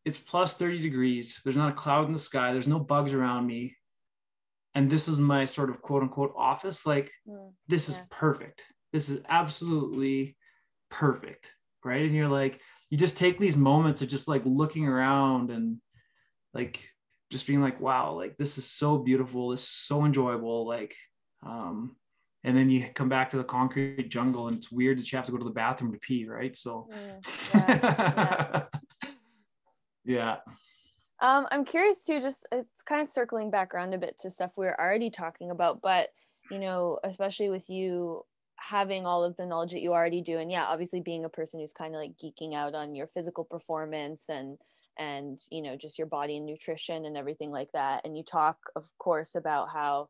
it's 0.04 0.18
plus 0.18 0.54
30 0.54 0.80
degrees. 0.80 1.40
There's 1.42 1.56
not 1.56 1.70
a 1.70 1.74
cloud 1.74 2.06
in 2.06 2.12
the 2.12 2.18
sky. 2.18 2.52
There's 2.52 2.68
no 2.68 2.78
bugs 2.78 3.12
around 3.12 3.46
me. 3.46 3.76
And 4.74 4.88
this 4.88 5.08
is 5.08 5.18
my 5.18 5.44
sort 5.44 5.70
of 5.70 5.82
quote 5.82 6.02
unquote 6.02 6.32
office. 6.36 6.86
Like, 6.86 7.10
mm, 7.26 7.52
this 7.66 7.88
yeah. 7.88 7.96
is 7.96 8.02
perfect. 8.10 8.62
This 8.92 9.08
is 9.08 9.20
absolutely 9.28 10.36
perfect. 10.90 11.52
Right. 11.84 12.04
And 12.04 12.14
you're 12.14 12.28
like, 12.28 12.60
you 12.90 12.98
just 12.98 13.16
take 13.16 13.38
these 13.38 13.56
moments 13.56 14.02
of 14.02 14.08
just 14.08 14.28
like 14.28 14.42
looking 14.44 14.86
around 14.86 15.50
and 15.50 15.78
like 16.54 16.88
just 17.30 17.46
being 17.46 17.60
like, 17.60 17.80
wow, 17.80 18.14
like 18.14 18.36
this 18.36 18.58
is 18.58 18.64
so 18.64 18.98
beautiful. 18.98 19.50
This 19.50 19.62
is 19.62 19.68
so 19.68 20.04
enjoyable. 20.04 20.66
Like, 20.66 20.94
um, 21.44 21.96
and 22.44 22.56
then 22.56 22.70
you 22.70 22.86
come 22.94 23.08
back 23.08 23.30
to 23.32 23.36
the 23.36 23.44
concrete 23.44 24.08
jungle 24.08 24.48
and 24.48 24.56
it's 24.56 24.72
weird 24.72 24.98
that 24.98 25.10
you 25.12 25.16
have 25.16 25.26
to 25.26 25.32
go 25.32 25.38
to 25.38 25.44
the 25.44 25.50
bathroom 25.50 25.92
to 25.92 25.98
pee, 25.98 26.26
right? 26.26 26.56
So, 26.56 26.88
mm, 26.90 27.24
yeah, 27.54 28.64
yeah. 29.04 29.16
Yeah. 30.04 30.36
Um, 31.20 31.46
I'm 31.50 31.64
curious 31.64 32.04
too, 32.04 32.20
just 32.20 32.46
it's 32.52 32.82
kind 32.82 33.02
of 33.02 33.08
circling 33.08 33.50
back 33.50 33.74
around 33.74 33.92
a 33.92 33.98
bit 33.98 34.18
to 34.20 34.30
stuff 34.30 34.52
we 34.56 34.66
are 34.66 34.80
already 34.80 35.10
talking 35.10 35.50
about, 35.50 35.82
but 35.82 36.08
you 36.50 36.58
know, 36.58 36.98
especially 37.04 37.50
with 37.50 37.68
you 37.68 38.24
having 38.58 39.06
all 39.06 39.24
of 39.24 39.36
the 39.36 39.46
knowledge 39.46 39.72
that 39.72 39.82
you 39.82 39.92
already 39.92 40.20
do, 40.20 40.38
and 40.38 40.50
yeah, 40.50 40.64
obviously 40.64 41.00
being 41.00 41.24
a 41.24 41.28
person 41.28 41.60
who's 41.60 41.72
kind 41.72 41.94
of 41.94 42.00
like 42.00 42.16
geeking 42.22 42.54
out 42.54 42.74
on 42.74 42.94
your 42.94 43.06
physical 43.06 43.44
performance 43.44 44.28
and 44.28 44.58
and 44.98 45.38
you 45.50 45.62
know 45.62 45.76
just 45.76 45.98
your 45.98 46.06
body 46.08 46.36
and 46.36 46.44
nutrition 46.46 47.04
and 47.04 47.16
everything 47.16 47.50
like 47.50 47.70
that 47.72 48.04
and 48.04 48.16
you 48.16 48.22
talk 48.22 48.58
of 48.74 48.90
course 48.98 49.34
about 49.34 49.68
how 49.72 50.08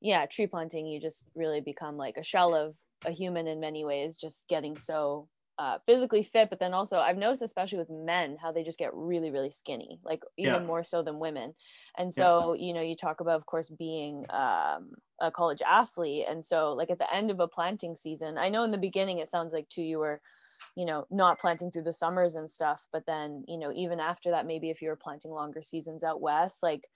yeah 0.00 0.26
tree 0.26 0.46
planting 0.46 0.86
you 0.86 1.00
just 1.00 1.26
really 1.34 1.60
become 1.60 1.96
like 1.96 2.16
a 2.16 2.22
shell 2.22 2.54
of 2.54 2.76
a 3.04 3.10
human 3.10 3.48
in 3.48 3.58
many 3.58 3.84
ways 3.84 4.16
just 4.16 4.48
getting 4.48 4.76
so 4.76 5.28
uh, 5.58 5.78
physically 5.86 6.22
fit, 6.22 6.50
but 6.50 6.58
then 6.58 6.74
also 6.74 6.98
I've 6.98 7.18
noticed, 7.18 7.42
especially 7.42 7.78
with 7.78 7.90
men, 7.90 8.36
how 8.40 8.52
they 8.52 8.62
just 8.62 8.78
get 8.78 8.94
really, 8.94 9.30
really 9.30 9.50
skinny, 9.50 10.00
like 10.04 10.22
even 10.38 10.54
yeah. 10.54 10.66
more 10.66 10.82
so 10.82 11.02
than 11.02 11.18
women. 11.18 11.54
And 11.98 12.12
so, 12.12 12.54
yeah. 12.54 12.66
you 12.66 12.74
know, 12.74 12.80
you 12.80 12.96
talk 12.96 13.20
about, 13.20 13.36
of 13.36 13.46
course, 13.46 13.68
being 13.68 14.24
um, 14.30 14.92
a 15.20 15.30
college 15.30 15.62
athlete. 15.66 16.26
And 16.28 16.44
so, 16.44 16.72
like 16.72 16.90
at 16.90 16.98
the 16.98 17.14
end 17.14 17.30
of 17.30 17.40
a 17.40 17.48
planting 17.48 17.94
season, 17.94 18.38
I 18.38 18.48
know 18.48 18.64
in 18.64 18.70
the 18.70 18.78
beginning 18.78 19.18
it 19.18 19.30
sounds 19.30 19.52
like 19.52 19.68
too 19.68 19.82
you 19.82 19.98
were, 19.98 20.20
you 20.74 20.86
know, 20.86 21.06
not 21.10 21.38
planting 21.38 21.70
through 21.70 21.84
the 21.84 21.92
summers 21.92 22.34
and 22.34 22.48
stuff. 22.48 22.86
But 22.90 23.04
then, 23.06 23.44
you 23.46 23.58
know, 23.58 23.72
even 23.74 24.00
after 24.00 24.30
that, 24.30 24.46
maybe 24.46 24.70
if 24.70 24.80
you 24.80 24.88
were 24.88 24.96
planting 24.96 25.32
longer 25.32 25.62
seasons 25.62 26.02
out 26.02 26.20
west, 26.20 26.62
like 26.62 26.88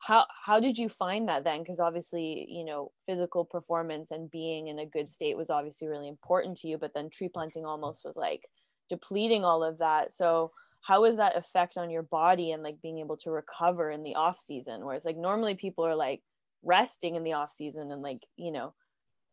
how 0.00 0.26
how 0.44 0.58
did 0.58 0.78
you 0.78 0.88
find 0.88 1.28
that 1.28 1.44
then 1.44 1.60
because 1.60 1.78
obviously 1.78 2.46
you 2.48 2.64
know 2.64 2.90
physical 3.06 3.44
performance 3.44 4.10
and 4.10 4.30
being 4.30 4.68
in 4.68 4.78
a 4.78 4.86
good 4.86 5.10
state 5.10 5.36
was 5.36 5.50
obviously 5.50 5.88
really 5.88 6.08
important 6.08 6.56
to 6.56 6.68
you 6.68 6.78
but 6.78 6.92
then 6.94 7.10
tree 7.10 7.28
planting 7.28 7.64
almost 7.64 8.04
was 8.04 8.16
like 8.16 8.48
depleting 8.88 9.44
all 9.44 9.62
of 9.62 9.78
that 9.78 10.12
so 10.12 10.50
how 10.82 11.04
is 11.04 11.18
that 11.18 11.36
effect 11.36 11.76
on 11.76 11.90
your 11.90 12.02
body 12.02 12.52
and 12.52 12.62
like 12.62 12.80
being 12.82 12.98
able 12.98 13.16
to 13.16 13.30
recover 13.30 13.90
in 13.90 14.02
the 14.02 14.14
off 14.14 14.38
season 14.38 14.84
whereas 14.84 15.04
like 15.04 15.18
normally 15.18 15.54
people 15.54 15.84
are 15.84 15.96
like 15.96 16.22
resting 16.62 17.14
in 17.14 17.22
the 17.22 17.34
off 17.34 17.50
season 17.50 17.92
and 17.92 18.02
like 18.02 18.22
you 18.36 18.50
know 18.50 18.72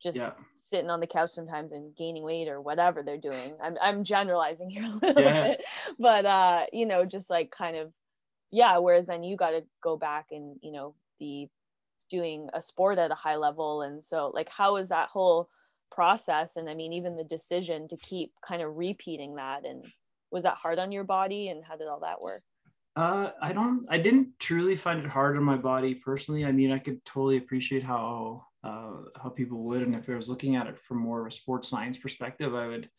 just 0.03 0.17
yeah. 0.17 0.31
sitting 0.67 0.89
on 0.89 0.99
the 0.99 1.07
couch 1.07 1.29
sometimes 1.29 1.71
and 1.71 1.95
gaining 1.95 2.23
weight 2.23 2.49
or 2.49 2.61
whatever 2.61 3.01
they're 3.03 3.17
doing 3.17 3.55
i'm, 3.63 3.77
I'm 3.81 4.03
generalizing 4.03 4.69
here 4.69 4.83
a 4.83 4.89
little 5.05 5.23
yeah. 5.23 5.47
bit 5.47 5.65
but 5.97 6.25
uh 6.25 6.65
you 6.73 6.85
know 6.85 7.05
just 7.05 7.29
like 7.29 7.51
kind 7.51 7.77
of 7.77 7.93
yeah 8.51 8.77
whereas 8.77 9.07
then 9.07 9.23
you 9.23 9.35
got 9.35 9.51
to 9.51 9.63
go 9.81 9.97
back 9.97 10.27
and 10.31 10.57
you 10.61 10.71
know 10.71 10.95
be 11.19 11.49
doing 12.09 12.49
a 12.53 12.61
sport 12.61 12.97
at 12.97 13.11
a 13.11 13.15
high 13.15 13.35
level 13.35 13.81
and 13.81 14.03
so 14.03 14.31
like 14.33 14.49
how 14.49 14.77
is 14.77 14.89
that 14.89 15.09
whole 15.09 15.49
process 15.91 16.55
and 16.55 16.69
i 16.69 16.73
mean 16.73 16.93
even 16.93 17.15
the 17.15 17.23
decision 17.23 17.87
to 17.87 17.97
keep 17.97 18.31
kind 18.45 18.61
of 18.61 18.75
repeating 18.75 19.35
that 19.35 19.65
and 19.65 19.85
was 20.31 20.43
that 20.43 20.55
hard 20.55 20.79
on 20.79 20.91
your 20.91 21.03
body 21.03 21.49
and 21.49 21.63
how 21.63 21.75
did 21.75 21.87
all 21.87 21.99
that 21.99 22.21
work 22.21 22.43
uh, 22.97 23.29
I 23.43 23.53
don't. 23.53 23.85
I 23.91 23.99
didn't 23.99 24.29
truly 24.39 24.75
find 24.75 24.99
it 24.99 25.05
hard 25.05 25.37
on 25.37 25.43
my 25.43 25.55
body 25.55 25.93
personally. 25.93 26.43
I 26.43 26.51
mean, 26.51 26.71
I 26.71 26.79
could 26.79 27.05
totally 27.05 27.37
appreciate 27.37 27.83
how 27.83 28.47
uh, 28.63 28.93
how 29.21 29.29
people 29.29 29.59
would, 29.65 29.83
and 29.83 29.93
if 29.93 30.09
I 30.09 30.15
was 30.15 30.29
looking 30.29 30.55
at 30.55 30.65
it 30.65 30.79
from 30.79 30.97
more 30.97 31.21
of 31.21 31.27
a 31.27 31.31
sports 31.31 31.69
science 31.69 31.99
perspective, 31.99 32.55
I 32.55 32.65
would 32.65 32.89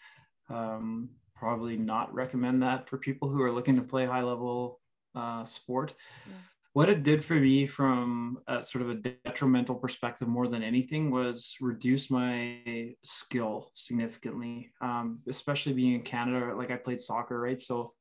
um, 0.50 1.08
probably 1.34 1.76
not 1.76 2.14
recommend 2.14 2.62
that 2.62 2.88
for 2.88 2.96
people 2.96 3.28
who 3.28 3.42
are 3.42 3.50
looking 3.50 3.74
to 3.74 3.82
play 3.82 4.06
high 4.06 4.22
level 4.22 4.78
uh, 5.18 5.44
sport. 5.44 5.94
Yeah. 6.26 6.34
What 6.74 6.88
it 6.88 7.02
did 7.02 7.24
for 7.24 7.34
me 7.34 7.66
from 7.66 8.38
a, 8.46 8.62
sort 8.62 8.82
of 8.82 8.90
a 8.90 8.94
detrimental 8.94 9.74
perspective 9.74 10.28
more 10.28 10.46
than 10.46 10.62
anything 10.62 11.10
was 11.10 11.56
reduce 11.60 12.10
my 12.10 12.94
skill 13.02 13.70
significantly, 13.74 14.70
um, 14.80 15.20
especially 15.28 15.72
being 15.72 15.94
in 15.94 16.02
Canada. 16.02 16.54
Like 16.54 16.70
I 16.70 16.76
played 16.76 17.00
soccer, 17.00 17.40
right? 17.40 17.60
So, 17.60 17.94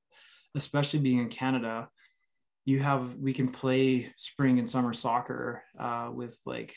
especially 0.55 0.99
being 0.99 1.19
in 1.19 1.29
Canada, 1.29 1.89
you 2.65 2.79
have 2.81 3.15
we 3.15 3.33
can 3.33 3.47
play 3.47 4.13
spring 4.17 4.59
and 4.59 4.69
summer 4.69 4.93
soccer 4.93 5.63
uh, 5.79 6.09
with 6.13 6.37
like 6.45 6.75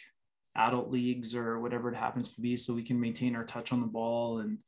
adult 0.56 0.88
leagues 0.88 1.34
or 1.34 1.60
whatever 1.60 1.90
it 1.90 1.96
happens 1.96 2.34
to 2.34 2.40
be 2.40 2.56
so 2.56 2.72
we 2.72 2.82
can 2.82 3.00
maintain 3.00 3.36
our 3.36 3.44
touch 3.44 3.72
on 3.72 3.80
the 3.80 3.86
ball 3.86 4.38
and 4.38 4.58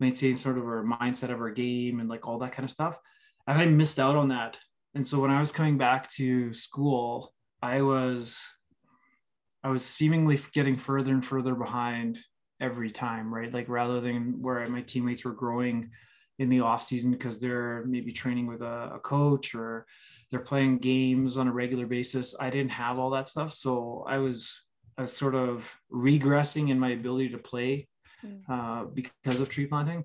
maintain 0.00 0.36
sort 0.36 0.58
of 0.58 0.64
our 0.64 0.84
mindset 0.84 1.30
of 1.30 1.40
our 1.40 1.50
game 1.50 2.00
and 2.00 2.08
like 2.08 2.26
all 2.26 2.38
that 2.38 2.52
kind 2.52 2.64
of 2.64 2.70
stuff 2.70 2.98
and 3.46 3.60
i 3.60 3.64
missed 3.64 3.98
out 3.98 4.16
on 4.16 4.28
that 4.28 4.56
and 4.96 5.06
so 5.06 5.20
when 5.20 5.30
i 5.30 5.38
was 5.38 5.52
coming 5.52 5.78
back 5.78 6.08
to 6.08 6.52
school 6.52 7.32
i 7.62 7.80
was 7.80 8.42
i 9.62 9.68
was 9.68 9.84
seemingly 9.84 10.40
getting 10.52 10.76
further 10.76 11.12
and 11.12 11.24
further 11.24 11.54
behind 11.54 12.18
every 12.60 12.90
time 12.90 13.32
right 13.32 13.52
like 13.54 13.68
rather 13.68 14.00
than 14.00 14.40
where 14.40 14.66
my 14.68 14.80
teammates 14.80 15.24
were 15.24 15.32
growing 15.32 15.88
in 16.38 16.48
the 16.48 16.60
off 16.60 16.82
season 16.82 17.10
because 17.12 17.38
they're 17.38 17.84
maybe 17.86 18.12
training 18.12 18.46
with 18.46 18.60
a, 18.60 18.92
a 18.94 18.98
coach 18.98 19.54
or 19.54 19.86
they're 20.30 20.40
playing 20.40 20.78
games 20.78 21.36
on 21.36 21.48
a 21.48 21.52
regular 21.52 21.86
basis. 21.86 22.34
I 22.38 22.50
didn't 22.50 22.72
have 22.72 22.98
all 22.98 23.10
that 23.10 23.28
stuff, 23.28 23.54
so 23.54 24.04
I 24.06 24.18
was 24.18 24.60
I 24.98 25.02
was 25.02 25.12
sort 25.12 25.34
of 25.34 25.70
regressing 25.92 26.70
in 26.70 26.78
my 26.78 26.90
ability 26.90 27.30
to 27.30 27.38
play 27.38 27.88
mm. 28.24 28.40
uh, 28.48 28.86
because 28.86 29.40
of 29.40 29.48
tree 29.48 29.66
planting. 29.66 30.04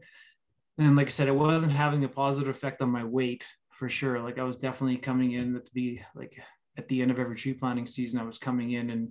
And 0.77 0.95
like 0.95 1.07
I 1.07 1.11
said, 1.11 1.27
it 1.27 1.35
wasn't 1.35 1.71
having 1.71 2.03
a 2.03 2.09
positive 2.09 2.49
effect 2.49 2.81
on 2.81 2.89
my 2.89 3.03
weight 3.03 3.47
for 3.81 3.89
sure. 3.89 4.19
Like 4.19 4.37
I 4.37 4.43
was 4.43 4.57
definitely 4.57 4.97
coming 4.97 5.31
in 5.31 5.55
to 5.55 5.71
be 5.73 6.03
like 6.13 6.39
at 6.77 6.87
the 6.87 7.01
end 7.01 7.09
of 7.09 7.17
every 7.17 7.35
tree 7.35 7.55
planting 7.55 7.87
season, 7.87 8.19
I 8.19 8.23
was 8.23 8.37
coming 8.37 8.73
in 8.73 8.91
and 8.91 9.09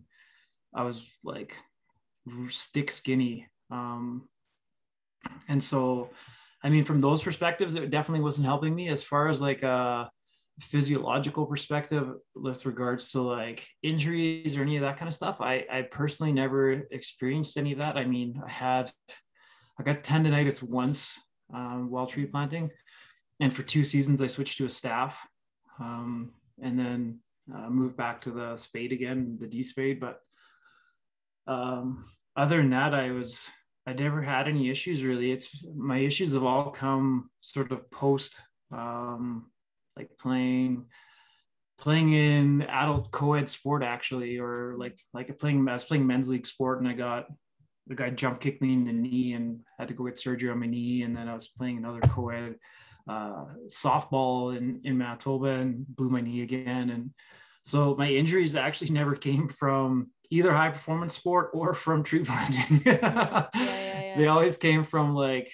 I 0.73 0.85
was 0.85 1.05
like 1.25 1.57
stick 2.51 2.93
skinny. 2.93 3.49
Um, 3.73 4.29
and 5.49 5.61
so, 5.61 6.11
I 6.63 6.69
mean, 6.69 6.85
from 6.85 7.01
those 7.01 7.21
perspectives, 7.21 7.75
it 7.75 7.91
definitely 7.91 8.23
wasn't 8.23 8.47
helping 8.47 8.73
me 8.73 8.91
as 8.91 9.03
far 9.03 9.29
as 9.29 9.43
like 9.43 9.65
a 9.65 10.09
physiological 10.61 11.47
perspective 11.47 12.09
with 12.37 12.65
regards 12.65 13.11
to 13.11 13.23
like 13.23 13.67
injuries 13.83 14.57
or 14.57 14.63
any 14.63 14.77
of 14.77 14.83
that 14.83 14.99
kind 14.99 15.09
of 15.09 15.17
stuff. 15.17 15.41
I, 15.41 15.67
I 15.69 15.83
personally 15.83 16.33
never 16.33 16.87
experienced 16.93 17.57
any 17.57 17.73
of 17.73 17.81
that. 17.81 17.97
I 17.97 18.05
mean, 18.05 18.41
I 18.47 18.49
had, 18.49 18.93
I 19.81 19.83
got 19.83 20.05
tendonitis 20.05 20.63
once 20.63 21.19
um, 21.53 21.91
while 21.91 22.07
tree 22.07 22.27
planting. 22.27 22.71
And 23.41 23.53
for 23.53 23.63
two 23.63 23.85
seasons, 23.85 24.21
I 24.21 24.27
switched 24.27 24.59
to 24.59 24.67
a 24.67 24.71
staff 24.71 25.19
um, 25.79 26.33
and 26.63 26.79
then 26.79 27.21
uh, 27.55 27.71
moved 27.71 27.97
back 27.97 28.21
to 28.23 28.31
the 28.31 28.57
spade 28.57 28.93
again, 28.93 29.39
the 29.41 29.47
D 29.47 29.63
spade. 29.63 29.99
But 29.99 30.21
um, 31.47 32.05
other 32.37 32.59
than 32.59 32.71
that, 32.71 32.95
I 32.95 33.11
was 33.11 33.49
I 33.87 33.95
never 33.95 34.23
had 34.23 34.47
any 34.47 34.71
issues 34.71 35.03
really. 35.03 35.33
It's 35.33 35.65
my 35.75 35.99
issues 35.99 36.35
have 36.35 36.45
all 36.45 36.71
come 36.71 37.31
sort 37.41 37.73
of 37.73 37.91
post 37.91 38.41
um, 38.73 39.51
like 39.97 40.11
playing 40.19 40.87
playing 41.79 42.13
in 42.13 42.63
adult 42.63 43.11
co-ed 43.11 43.49
sport 43.49 43.83
actually, 43.83 44.39
or 44.39 44.75
like 44.79 44.99
like 45.15 45.37
playing 45.39 45.67
I 45.69 45.73
was 45.73 45.85
playing 45.85 46.07
men's 46.07 46.29
league 46.29 46.47
sport 46.47 46.81
and 46.81 46.89
I 46.89 46.93
got 46.93 47.27
the 47.87 47.95
guy 47.95 48.11
jump 48.11 48.41
kicked 48.41 48.63
me 48.63 48.75
in 48.75 48.85
the 48.85 48.93
knee 48.93 49.33
and 49.33 49.61
had 49.79 49.89
to 49.89 49.95
go 49.95 50.05
get 50.05 50.19
surgery 50.19 50.51
on 50.51 50.61
my 50.61 50.67
knee. 50.67 51.03
And 51.03 51.17
then 51.17 51.27
I 51.27 51.35
was 51.35 51.49
playing 51.49 51.79
another 51.79 52.01
co-ed 52.01 52.57
uh, 53.09 53.47
softball 53.67 54.57
in, 54.57 54.81
in 54.85 54.99
Manitoba 54.99 55.47
and 55.47 55.87
blew 55.97 56.09
my 56.09 56.21
knee 56.21 56.43
again. 56.43 56.91
And 56.91 57.11
so 57.65 57.95
my 57.97 58.09
injuries 58.09 58.57
actually 58.57 58.91
never 58.93 59.15
came 59.15 59.49
from 59.49 60.11
either 60.31 60.53
high 60.53 60.71
performance 60.71 61.15
sport 61.15 61.51
or 61.55 61.75
from 61.75 62.03
tree 62.03 62.21
planting. 62.25 62.83
yeah, 62.85 62.99
yeah, 63.03 63.49
yeah. 63.55 64.19
They 64.19 64.27
always 64.27 64.57
came 64.57 64.85
from 64.85 65.15
like, 65.15 65.51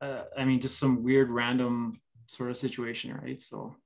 uh, 0.00 0.22
I 0.36 0.44
mean, 0.44 0.60
just 0.60 0.78
some 0.78 1.02
weird 1.02 1.30
random 1.30 2.00
sort 2.26 2.50
of 2.50 2.56
situation, 2.56 3.14
right? 3.14 3.40
So, 3.40 3.76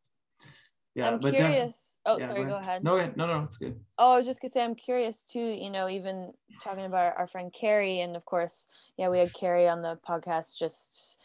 yeah. 0.94 1.08
I'm 1.10 1.18
but 1.18 1.34
curious. 1.34 1.98
Then, 2.06 2.14
oh, 2.14 2.26
sorry. 2.26 2.44
Go 2.44 2.56
ahead. 2.56 2.84
No, 2.84 2.96
no, 3.16 3.26
no, 3.26 3.42
it's 3.42 3.56
good. 3.56 3.80
Oh, 3.98 4.14
I 4.14 4.16
was 4.18 4.26
just 4.26 4.40
gonna 4.40 4.50
say, 4.50 4.62
I'm 4.62 4.76
curious 4.76 5.24
too. 5.24 5.40
You 5.40 5.70
know, 5.70 5.88
even 5.88 6.32
talking 6.62 6.84
about 6.84 7.14
our 7.16 7.26
friend 7.26 7.52
Carrie, 7.52 8.00
and 8.00 8.14
of 8.14 8.24
course, 8.24 8.68
yeah, 8.96 9.08
we 9.08 9.18
had 9.18 9.34
Carrie 9.34 9.68
on 9.68 9.82
the 9.82 9.98
podcast 10.08 10.56
just 10.56 11.20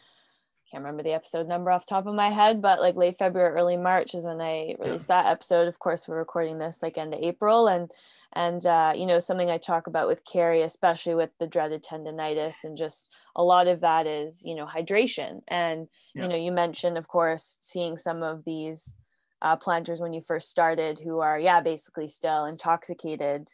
can't 0.70 0.84
remember 0.84 1.02
the 1.02 1.14
episode 1.14 1.48
number 1.48 1.70
off 1.70 1.86
the 1.86 1.90
top 1.90 2.06
of 2.06 2.14
my 2.14 2.30
head, 2.30 2.62
but 2.62 2.80
like 2.80 2.94
late 2.94 3.16
February, 3.16 3.54
early 3.54 3.76
March 3.76 4.14
is 4.14 4.24
when 4.24 4.40
I 4.40 4.76
released 4.78 5.08
yeah. 5.08 5.22
that 5.22 5.30
episode. 5.30 5.66
Of 5.66 5.80
course, 5.80 6.06
we're 6.06 6.18
recording 6.18 6.58
this 6.58 6.82
like 6.82 6.96
end 6.96 7.12
of 7.12 7.20
April, 7.20 7.66
and 7.66 7.90
and 8.32 8.64
uh, 8.64 8.92
you 8.94 9.04
know 9.04 9.18
something 9.18 9.50
I 9.50 9.58
talk 9.58 9.88
about 9.88 10.06
with 10.06 10.24
Carrie, 10.24 10.62
especially 10.62 11.14
with 11.14 11.30
the 11.38 11.48
dreaded 11.48 11.82
tendonitis, 11.82 12.62
and 12.62 12.76
just 12.76 13.10
a 13.34 13.42
lot 13.42 13.66
of 13.66 13.80
that 13.80 14.06
is 14.06 14.44
you 14.44 14.54
know 14.54 14.66
hydration. 14.66 15.40
And 15.48 15.88
yeah. 16.14 16.22
you 16.22 16.28
know 16.28 16.36
you 16.36 16.52
mentioned, 16.52 16.96
of 16.96 17.08
course, 17.08 17.58
seeing 17.60 17.96
some 17.96 18.22
of 18.22 18.44
these 18.44 18.96
uh, 19.42 19.56
planters 19.56 20.00
when 20.00 20.12
you 20.12 20.20
first 20.20 20.50
started 20.50 21.00
who 21.00 21.18
are 21.20 21.38
yeah 21.38 21.60
basically 21.60 22.06
still 22.06 22.44
intoxicated 22.44 23.50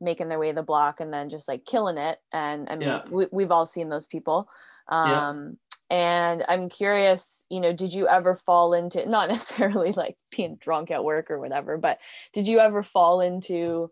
making 0.00 0.28
their 0.28 0.38
way 0.38 0.52
the 0.52 0.62
block 0.62 1.00
and 1.00 1.12
then 1.12 1.28
just 1.28 1.48
like 1.48 1.64
killing 1.64 1.98
it 1.98 2.18
and 2.32 2.68
i 2.70 2.76
mean 2.76 2.88
yeah. 2.88 3.02
we, 3.10 3.26
we've 3.30 3.50
all 3.50 3.66
seen 3.66 3.88
those 3.88 4.06
people 4.06 4.48
um 4.88 5.56
and 5.90 6.44
i'm 6.48 6.68
curious 6.68 7.46
you 7.50 7.60
know 7.60 7.72
did 7.72 7.92
you 7.92 8.06
ever 8.08 8.34
fall 8.34 8.72
into 8.74 9.08
not 9.08 9.28
necessarily 9.28 9.92
like 9.92 10.16
being 10.34 10.56
drunk 10.56 10.90
at 10.90 11.04
work 11.04 11.30
or 11.30 11.40
whatever 11.40 11.78
but 11.78 11.98
did 12.32 12.46
you 12.46 12.58
ever 12.58 12.82
fall 12.82 13.20
into 13.20 13.90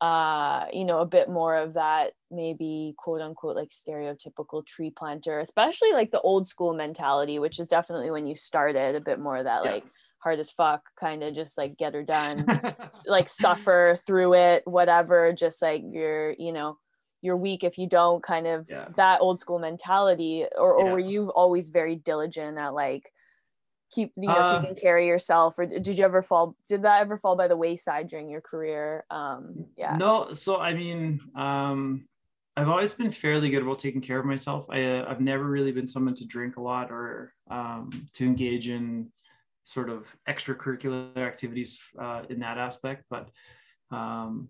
uh 0.00 0.64
you 0.72 0.84
know 0.84 0.98
a 0.98 1.06
bit 1.06 1.28
more 1.28 1.54
of 1.54 1.74
that 1.74 2.10
maybe 2.28 2.92
quote 2.98 3.20
unquote 3.20 3.54
like 3.54 3.68
stereotypical 3.68 4.66
tree 4.66 4.90
planter 4.90 5.38
especially 5.38 5.92
like 5.92 6.10
the 6.10 6.20
old 6.22 6.48
school 6.48 6.74
mentality 6.74 7.38
which 7.38 7.60
is 7.60 7.68
definitely 7.68 8.10
when 8.10 8.26
you 8.26 8.34
started 8.34 8.96
a 8.96 9.00
bit 9.00 9.20
more 9.20 9.36
of 9.36 9.44
that 9.44 9.64
yeah. 9.64 9.70
like 9.70 9.84
hard 10.18 10.40
as 10.40 10.50
fuck 10.50 10.82
kind 10.98 11.22
of 11.22 11.34
just 11.34 11.56
like 11.56 11.76
get 11.76 11.94
her 11.94 12.02
done 12.02 12.44
like 13.06 13.28
suffer 13.28 13.96
through 14.04 14.34
it 14.34 14.62
whatever 14.66 15.32
just 15.32 15.62
like 15.62 15.82
you're 15.88 16.34
you 16.36 16.52
know 16.52 16.76
you're 17.22 17.36
weak 17.36 17.64
if 17.64 17.78
you 17.78 17.86
don't 17.86 18.22
kind 18.22 18.46
of 18.46 18.68
yeah. 18.68 18.88
that 18.96 19.20
old 19.20 19.38
school 19.38 19.58
mentality 19.58 20.44
or, 20.58 20.74
or 20.74 20.86
yeah. 20.86 20.92
were 20.92 20.98
you 20.98 21.30
always 21.30 21.70
very 21.70 21.96
diligent 21.96 22.58
at 22.58 22.74
like 22.74 23.10
keep 23.90 24.12
you 24.16 24.28
know 24.28 24.34
uh, 24.34 24.60
you 24.60 24.66
can 24.66 24.74
carry 24.74 25.06
yourself 25.06 25.58
or 25.58 25.66
did 25.66 25.86
you 25.86 26.04
ever 26.04 26.22
fall 26.22 26.56
did 26.68 26.82
that 26.82 27.00
ever 27.00 27.16
fall 27.16 27.36
by 27.36 27.46
the 27.46 27.56
wayside 27.56 28.08
during 28.08 28.28
your 28.28 28.40
career 28.40 29.04
um 29.10 29.66
yeah 29.76 29.96
no 29.96 30.32
so 30.32 30.58
i 30.58 30.74
mean 30.74 31.20
um 31.36 32.04
i've 32.56 32.68
always 32.68 32.92
been 32.92 33.10
fairly 33.10 33.50
good 33.50 33.62
about 33.62 33.78
taking 33.78 34.00
care 34.00 34.18
of 34.18 34.26
myself 34.26 34.66
i 34.70 34.82
uh, 34.82 35.04
i've 35.08 35.20
never 35.20 35.44
really 35.44 35.72
been 35.72 35.86
someone 35.86 36.14
to 36.14 36.26
drink 36.26 36.56
a 36.56 36.60
lot 36.60 36.90
or 36.90 37.34
um 37.50 37.90
to 38.12 38.24
engage 38.24 38.68
in 38.68 39.08
sort 39.64 39.88
of 39.88 40.06
extracurricular 40.28 41.16
activities 41.18 41.78
uh, 42.00 42.22
in 42.30 42.40
that 42.40 42.58
aspect 42.58 43.04
but 43.10 43.28
um 43.90 44.48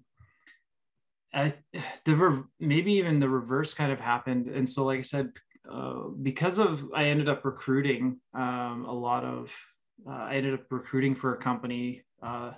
I 1.33 1.53
the 2.05 2.45
maybe 2.61 2.95
even 2.95 3.21
the 3.21 3.29
reverse 3.29 3.75
kind 3.75 3.93
of 3.93 4.01
happened, 4.01 4.49
and 4.49 4.69
so 4.69 4.85
like 4.85 5.01
I 5.01 5.03
said, 5.03 5.33
uh, 5.71 6.09
because 6.23 6.59
of 6.59 6.85
I 6.95 7.05
ended 7.05 7.29
up 7.29 7.45
recruiting 7.45 8.19
um, 8.35 8.85
a 8.89 8.93
lot 8.93 9.25
of 9.25 9.51
uh, 10.07 10.11
I 10.11 10.37
ended 10.37 10.55
up 10.55 10.67
recruiting 10.71 11.15
for 11.15 11.35
a 11.35 11.39
company. 11.39 12.03
Uh, 12.23 12.53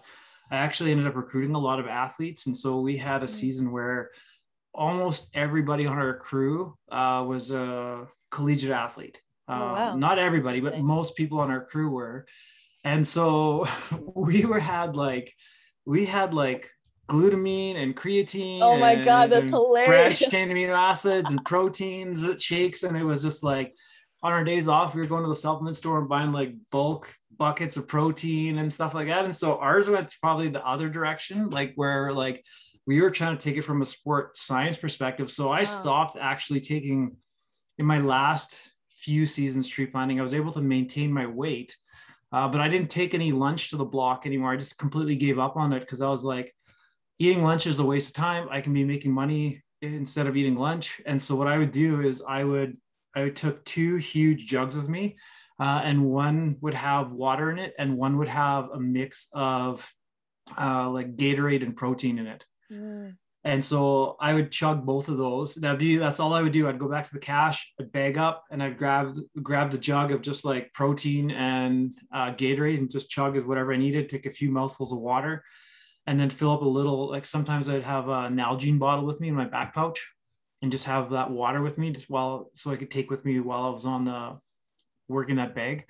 I 0.50 0.56
actually 0.56 0.90
ended 0.90 1.06
up 1.06 1.16
recruiting 1.16 1.54
a 1.54 1.58
lot 1.58 1.80
of 1.80 1.86
athletes, 1.86 2.46
and 2.46 2.56
so 2.56 2.80
we 2.80 2.96
had 2.96 3.22
a 3.22 3.26
mm. 3.26 3.30
season 3.30 3.70
where 3.72 4.10
almost 4.74 5.28
everybody 5.34 5.86
on 5.86 5.98
our 5.98 6.18
crew 6.18 6.76
uh, 6.90 7.24
was 7.26 7.50
a 7.50 8.06
collegiate 8.30 8.72
athlete. 8.72 9.20
Oh, 9.46 9.58
wow. 9.58 9.92
Um, 9.92 10.00
not 10.00 10.18
everybody, 10.18 10.60
but 10.60 10.78
most 10.80 11.16
people 11.16 11.38
on 11.40 11.50
our 11.50 11.64
crew 11.64 11.90
were, 11.90 12.26
and 12.82 13.06
so 13.06 13.66
we 14.14 14.44
were 14.44 14.60
had 14.60 14.96
like 14.96 15.32
we 15.86 16.06
had 16.06 16.32
like 16.32 16.70
glutamine 17.08 17.76
and 17.76 17.96
creatine. 17.96 18.60
Oh 18.62 18.76
my 18.76 18.92
and, 18.92 19.04
god, 19.04 19.30
that's 19.30 19.50
hilarious! 19.50 20.18
Branched 20.18 20.30
chain 20.30 20.48
amino 20.48 20.76
acids 20.76 21.30
and 21.30 21.44
proteins, 21.44 22.24
shakes, 22.42 22.82
and 22.82 22.96
it 22.96 23.04
was 23.04 23.22
just 23.22 23.42
like 23.42 23.74
on 24.22 24.32
our 24.32 24.42
days 24.42 24.68
off, 24.68 24.94
we 24.94 25.02
were 25.02 25.06
going 25.06 25.22
to 25.22 25.28
the 25.28 25.34
supplement 25.34 25.76
store 25.76 25.98
and 25.98 26.08
buying 26.08 26.32
like 26.32 26.54
bulk 26.70 27.14
buckets 27.36 27.76
of 27.76 27.86
protein 27.86 28.58
and 28.58 28.72
stuff 28.72 28.94
like 28.94 29.08
that. 29.08 29.24
And 29.24 29.34
so 29.34 29.58
ours 29.58 29.90
went 29.90 30.14
probably 30.22 30.48
the 30.48 30.66
other 30.66 30.88
direction, 30.88 31.50
like 31.50 31.72
where 31.74 32.12
like 32.12 32.42
we 32.86 33.00
were 33.00 33.10
trying 33.10 33.36
to 33.36 33.42
take 33.42 33.58
it 33.58 33.62
from 33.62 33.82
a 33.82 33.86
sport 33.86 34.36
science 34.36 34.78
perspective. 34.78 35.30
So 35.30 35.50
I 35.50 35.58
wow. 35.58 35.64
stopped 35.64 36.16
actually 36.18 36.60
taking 36.60 37.16
in 37.78 37.84
my 37.84 37.98
last 37.98 38.58
few 38.96 39.26
seasons 39.26 39.68
tree 39.68 39.86
planting. 39.86 40.18
I 40.18 40.22
was 40.22 40.34
able 40.34 40.52
to 40.52 40.60
maintain 40.62 41.12
my 41.12 41.26
weight. 41.26 41.76
Uh, 42.32 42.48
but 42.48 42.60
I 42.60 42.68
didn't 42.68 42.88
take 42.90 43.14
any 43.14 43.30
lunch 43.30 43.70
to 43.70 43.76
the 43.76 43.84
block 43.84 44.26
anymore. 44.26 44.52
I 44.52 44.56
just 44.56 44.78
completely 44.78 45.14
gave 45.14 45.38
up 45.38 45.56
on 45.56 45.72
it 45.72 45.80
because 45.80 46.00
I 46.00 46.08
was 46.08 46.24
like, 46.24 46.52
eating 47.18 47.42
lunch 47.42 47.66
is 47.66 47.78
a 47.78 47.84
waste 47.84 48.10
of 48.10 48.14
time. 48.14 48.48
I 48.50 48.60
can 48.60 48.72
be 48.72 48.84
making 48.84 49.12
money 49.12 49.62
instead 49.82 50.26
of 50.26 50.36
eating 50.36 50.56
lunch. 50.56 51.00
And 51.06 51.20
so 51.20 51.36
what 51.36 51.48
I 51.48 51.58
would 51.58 51.72
do 51.72 52.00
is 52.00 52.22
I 52.26 52.44
would 52.44 52.76
I 53.16 53.22
would 53.22 53.36
took 53.36 53.64
two 53.64 53.96
huge 53.96 54.46
jugs 54.46 54.76
with 54.76 54.88
me, 54.88 55.16
uh, 55.60 55.82
and 55.84 56.04
one 56.04 56.56
would 56.60 56.74
have 56.74 57.12
water 57.12 57.50
in 57.50 57.58
it, 57.58 57.74
and 57.78 57.96
one 57.96 58.18
would 58.18 58.28
have 58.28 58.70
a 58.70 58.80
mix 58.80 59.28
of 59.32 59.88
uh, 60.58 60.90
like 60.90 61.16
Gatorade 61.16 61.62
and 61.62 61.76
protein 61.76 62.18
in 62.18 62.26
it. 62.26 62.44
Mm. 62.72 63.16
And 63.44 63.62
so 63.62 64.16
I 64.20 64.32
would 64.32 64.50
chug 64.50 64.86
both 64.86 65.08
of 65.08 65.18
those. 65.18 65.54
That'd 65.54 65.78
be 65.78 65.98
that's 65.98 66.18
all 66.18 66.32
I 66.32 66.40
would 66.40 66.52
do. 66.52 66.66
I'd 66.66 66.78
go 66.78 66.88
back 66.88 67.06
to 67.06 67.12
the 67.12 67.20
cache, 67.20 67.72
I'd 67.78 67.92
bag 67.92 68.16
up, 68.16 68.44
and 68.50 68.62
I'd 68.62 68.78
grab 68.78 69.16
grab 69.42 69.70
the 69.70 69.78
jug 69.78 70.12
of 70.12 70.22
just 70.22 70.44
like 70.46 70.72
protein 70.72 71.30
and 71.30 71.94
uh, 72.12 72.32
Gatorade 72.32 72.78
and 72.78 72.90
just 72.90 73.10
chug 73.10 73.36
as 73.36 73.44
whatever 73.44 73.72
I 73.72 73.76
needed. 73.76 74.08
Take 74.08 74.26
a 74.26 74.32
few 74.32 74.50
mouthfuls 74.50 74.92
of 74.92 74.98
water, 74.98 75.44
and 76.06 76.18
then 76.18 76.30
fill 76.30 76.52
up 76.52 76.62
a 76.62 76.68
little. 76.68 77.10
Like 77.10 77.26
sometimes 77.26 77.68
I'd 77.68 77.82
have 77.82 78.08
a 78.08 78.28
Nalgene 78.28 78.78
bottle 78.78 79.06
with 79.06 79.20
me 79.20 79.28
in 79.28 79.34
my 79.34 79.46
back 79.46 79.74
pouch, 79.74 80.06
and 80.62 80.72
just 80.72 80.84
have 80.84 81.10
that 81.10 81.30
water 81.30 81.62
with 81.62 81.78
me 81.78 81.90
just 81.90 82.10
while 82.10 82.50
so 82.54 82.70
I 82.70 82.76
could 82.76 82.90
take 82.90 83.10
with 83.10 83.24
me 83.24 83.40
while 83.40 83.64
I 83.64 83.70
was 83.70 83.86
on 83.86 84.04
the 84.04 84.38
working 85.08 85.36
that 85.36 85.54
bag. 85.54 85.86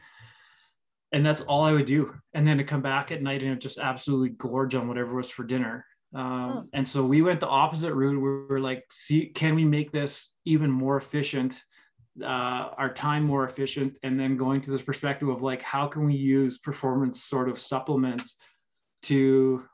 And 1.13 1.25
that's 1.25 1.43
all 1.43 1.63
I 1.63 1.73
would 1.73 1.87
do. 1.87 2.13
And 2.33 2.47
then 2.47 2.59
to 2.59 2.65
come 2.65 2.83
back 2.83 3.13
at 3.13 3.23
night 3.23 3.43
and 3.45 3.61
just 3.61 3.79
absolutely 3.79 4.31
gorge 4.31 4.75
on 4.75 4.89
whatever 4.89 5.15
was 5.15 5.31
for 5.31 5.45
dinner. 5.45 5.87
Um, 6.13 6.53
oh. 6.57 6.63
And 6.73 6.87
so 6.87 7.05
we 7.05 7.23
went 7.23 7.39
the 7.41 7.47
opposite 7.47 7.95
route. 7.95 8.21
We 8.21 8.55
were 8.55 8.61
like, 8.61 8.85
see, 8.91 9.27
can 9.27 9.55
we 9.55 9.65
make 9.65 9.93
this 9.93 10.37
even 10.45 10.71
more 10.71 10.97
efficient? 10.97 11.63
Uh, 12.21 12.71
our 12.79 12.93
time 12.93 13.25
more 13.25 13.45
efficient 13.45 13.97
and 14.05 14.19
then 14.19 14.37
going 14.37 14.61
to 14.61 14.71
this 14.71 14.83
perspective 14.83 15.29
of 15.29 15.43
like 15.43 15.61
how 15.63 15.89
can 15.89 16.05
we 16.07 16.15
use 16.15 16.59
performance 16.59 17.25
sort 17.25 17.49
of 17.49 17.59
supplements 17.59 18.37
to 19.03 19.65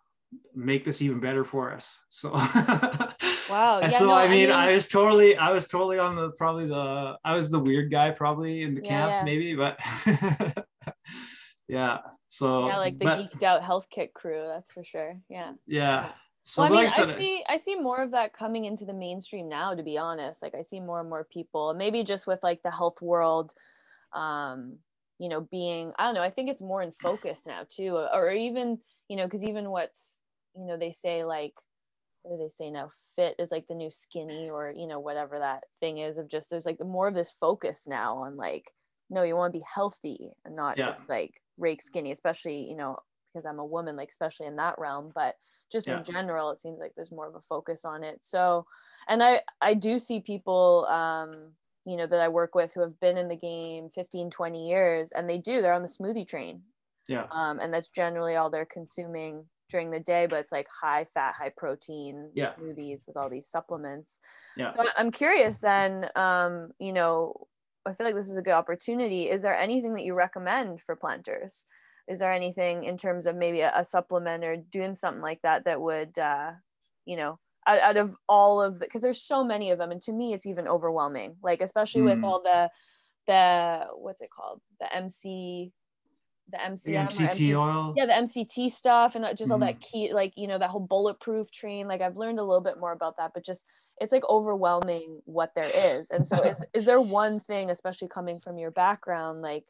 make 0.55 0.85
this 0.85 1.03
even 1.03 1.21
better 1.21 1.45
for 1.45 1.73
us 1.73 2.01
so 2.09 2.31
wow 2.33 3.81
yeah, 3.81 3.89
so 3.89 4.07
no, 4.07 4.13
I, 4.13 4.29
mean, 4.29 4.51
I, 4.51 4.67
mean, 4.67 4.71
I 4.71 4.73
was 4.73 4.87
totally 4.87 5.37
i 5.37 5.51
was 5.51 5.69
totally 5.69 5.99
on 5.99 6.17
the 6.17 6.31
probably 6.33 6.67
the 6.67 7.17
i 7.25 7.35
was 7.35 7.51
the 7.51 7.59
weird 7.59 7.91
guy 7.91 8.11
probably 8.11 8.63
in 8.63 8.75
the 8.75 8.83
yeah, 8.83 8.89
camp 8.89 9.11
yeah. 9.11 9.25
maybe 9.25 9.55
but 9.55 10.65
yeah 11.69 11.99
so 12.29 12.69
yeah 12.69 12.77
like 12.77 12.99
the 12.99 13.05
but, 13.05 13.19
geeked 13.19 13.43
out 13.43 13.63
health 13.63 13.89
kit 13.91 14.13
crew 14.13 14.45
that's 14.47 14.73
for 14.73 14.85
sure 14.85 15.21
yeah 15.29 15.53
yeah 15.67 16.11
so 16.43 16.63
well, 16.63 16.73
I 16.73 16.77
mean, 16.77 16.85
like 16.87 16.99
I, 16.99 17.03
I 17.03 17.15
see, 17.15 17.45
I 17.49 17.57
see 17.59 17.77
more 17.77 18.03
of 18.03 18.13
that 18.13 18.33
coming 18.33 18.65
into 18.65 18.85
the 18.85 18.95
mainstream 18.95 19.49
now. 19.49 19.75
To 19.75 19.83
be 19.83 19.99
honest, 19.99 20.43
like 20.43 20.55
I 20.55 20.63
see 20.63 20.81
more 20.81 20.99
and 21.01 21.09
more 21.09 21.25
people, 21.31 21.75
maybe 21.75 22.03
just 22.03 22.27
with 22.27 22.41
like 22.43 22.63
the 22.63 22.71
health 22.71 23.03
world, 23.03 23.53
um, 24.15 24.79
you 25.19 25.29
know, 25.29 25.43
being 25.43 25.93
I 25.99 26.05
don't 26.05 26.15
know. 26.15 26.23
I 26.23 26.31
think 26.31 26.49
it's 26.49 26.63
more 26.63 26.83
in 26.83 26.93
focus 26.93 27.43
now 27.47 27.67
too, 27.69 27.97
or 27.97 28.31
even 28.31 28.79
you 29.09 29.17
know, 29.17 29.27
because 29.27 29.45
even 29.45 29.71
what's 29.71 30.19
you 30.57 30.67
know 30.67 30.77
they 30.77 30.93
say 30.93 31.25
like 31.25 31.55
what 32.23 32.37
do 32.37 32.43
they 32.43 32.51
say 32.51 32.71
now? 32.71 32.91
Fit 33.17 33.37
is 33.39 33.51
like 33.51 33.67
the 33.67 33.75
new 33.75 33.91
skinny 33.91 34.51
or 34.51 34.73
you 34.77 34.87
know 34.87 35.01
whatever 35.01 35.39
that 35.39 35.65
thing 35.81 35.99
is 35.99 36.19
of 36.19 36.29
just 36.29 36.51
there's 36.51 36.67
like 36.67 36.79
more 36.85 37.09
of 37.09 37.15
this 37.15 37.31
focus 37.31 37.87
now 37.87 38.19
on 38.19 38.37
like 38.37 38.73
no 39.09 39.23
you 39.23 39.37
want 39.37 39.53
to 39.53 39.59
be 39.59 39.65
healthy 39.75 40.31
and 40.45 40.55
not 40.55 40.79
yeah. 40.79 40.87
just 40.87 41.09
like 41.09 41.41
rake 41.59 41.83
skinny 41.83 42.13
especially 42.13 42.69
you 42.69 42.77
know 42.77 42.97
because 43.33 43.45
i'm 43.45 43.59
a 43.59 43.65
woman 43.65 43.97
like 43.97 44.09
especially 44.09 44.47
in 44.47 44.57
that 44.57 44.79
realm 44.79 45.11
but 45.15 45.35
just 45.71 45.89
yeah. 45.89 45.99
in 45.99 46.05
general 46.05 46.51
it 46.51 46.61
seems 46.61 46.79
like 46.79 46.93
there's 46.95 47.13
more 47.13 47.29
of 47.29 47.35
a 47.35 47.41
focus 47.41 47.85
on 47.85 48.03
it. 48.05 48.19
So 48.23 48.67
and 49.09 49.23
i 49.23 49.41
i 49.61 49.75
do 49.75 49.99
see 49.99 50.21
people 50.21 50.87
um 50.87 51.53
you 51.87 51.97
know 51.97 52.07
that 52.07 52.21
i 52.21 52.29
work 52.29 52.55
with 52.55 52.73
who 52.75 52.81
have 52.81 52.99
been 53.01 53.17
in 53.17 53.29
the 53.29 53.37
game 53.37 53.89
15 53.95 54.31
20 54.31 54.69
years 54.69 55.13
and 55.13 55.29
they 55.29 55.39
do 55.39 55.63
they're 55.63 55.73
on 55.73 55.83
the 55.83 55.89
smoothie 55.89 56.27
train. 56.27 56.63
Yeah. 57.09 57.27
Um 57.31 57.61
and 57.61 57.73
that's 57.73 57.89
generally 57.89 58.37
all 58.37 58.51
they're 58.51 58.67
consuming 58.67 59.47
during 59.71 59.91
the 59.91 60.01
day, 60.01 60.27
but 60.27 60.39
it's 60.39 60.53
like 60.53 60.69
high 60.69 61.05
fat, 61.05 61.35
high 61.35 61.53
protein 61.57 62.31
yeah. 62.35 62.53
smoothies 62.53 63.07
with 63.07 63.17
all 63.17 63.31
these 63.31 63.47
supplements. 63.47 64.21
Yeah. 64.57 64.69
So 64.69 64.85
I'm 64.97 65.11
curious 65.11 65.59
then, 65.59 66.09
um, 66.17 66.71
you 66.79 66.93
know, 66.93 67.47
I 67.87 67.93
feel 67.93 68.07
like 68.07 68.15
this 68.15 68.29
is 68.29 68.37
a 68.37 68.43
good 68.43 68.53
opportunity. 68.53 69.31
Is 69.31 69.43
there 69.43 69.57
anything 69.57 69.95
that 69.95 70.05
you 70.05 70.15
recommend 70.15 70.81
for 70.81 70.97
planters? 70.97 71.67
Is 72.09 72.19
there 72.19 72.33
anything 72.33 72.85
in 72.85 72.97
terms 72.97 73.27
of 73.27 73.37
maybe 73.37 73.61
a, 73.61 73.73
a 73.75 73.85
supplement 73.85 74.45
or 74.45 74.57
doing 74.57 74.95
something 74.95 75.23
like 75.23 75.41
that 75.43 75.65
that 75.65 75.81
would, 75.81 76.19
uh, 76.19 76.53
you 77.07 77.17
know, 77.17 77.39
out, 77.67 77.81
out 77.81 77.97
of 77.97 78.17
all 78.29 78.61
of 78.61 78.79
the, 78.79 78.87
because 78.87 79.01
there's 79.01 79.23
so 79.23 79.45
many 79.45 79.71
of 79.71 79.79
them, 79.79 79.91
and 79.91 80.03
to 80.03 80.13
me, 80.13 80.33
it's 80.33 80.47
even 80.47 80.67
overwhelming. 80.67 81.37
Like 81.43 81.61
especially 81.61 82.03
mm. 82.03 82.17
with 82.17 82.25
all 82.25 82.43
the, 82.43 82.71
the 83.27 83.87
what's 83.95 84.21
it 84.21 84.31
called, 84.31 84.61
the 84.81 84.95
MC 84.95 85.73
the 86.51 86.59
MCM 86.59 86.85
the 86.85 86.93
MCT 86.93 87.27
MC, 87.27 87.55
oil. 87.55 87.95
Yeah, 87.97 88.07
the 88.07 88.13
MCT 88.13 88.71
stuff 88.71 89.15
and 89.15 89.25
just 89.25 89.45
mm-hmm. 89.45 89.53
all 89.53 89.59
that 89.59 89.81
mm-hmm. 89.81 89.99
key, 89.99 90.13
like 90.13 90.33
you 90.37 90.47
know, 90.47 90.59
that 90.59 90.71
whole 90.71 90.87
bulletproof 90.87 91.51
train. 91.51 91.89
Like 91.89 92.01
I've 92.01 92.17
learned 92.17 92.39
a 92.39 92.45
little 92.45 92.63
bit 92.63 92.79
more 92.79 92.93
about 92.93 93.17
that, 93.19 93.33
but 93.35 93.45
just 93.45 93.65
it's 94.01 94.13
like 94.13 94.29
overwhelming 94.29 95.21
what 95.25 95.51
there 95.55 95.71
is. 95.75 96.11
And 96.11 96.27
so, 96.27 96.41
is 96.43 96.63
is 96.75 96.85
there 96.85 97.01
one 97.01 97.41
thing, 97.49 97.71
especially 97.71 98.09
coming 98.09 98.41
from 98.41 98.59
your 98.59 98.71
background, 98.71 99.43
like, 99.43 99.65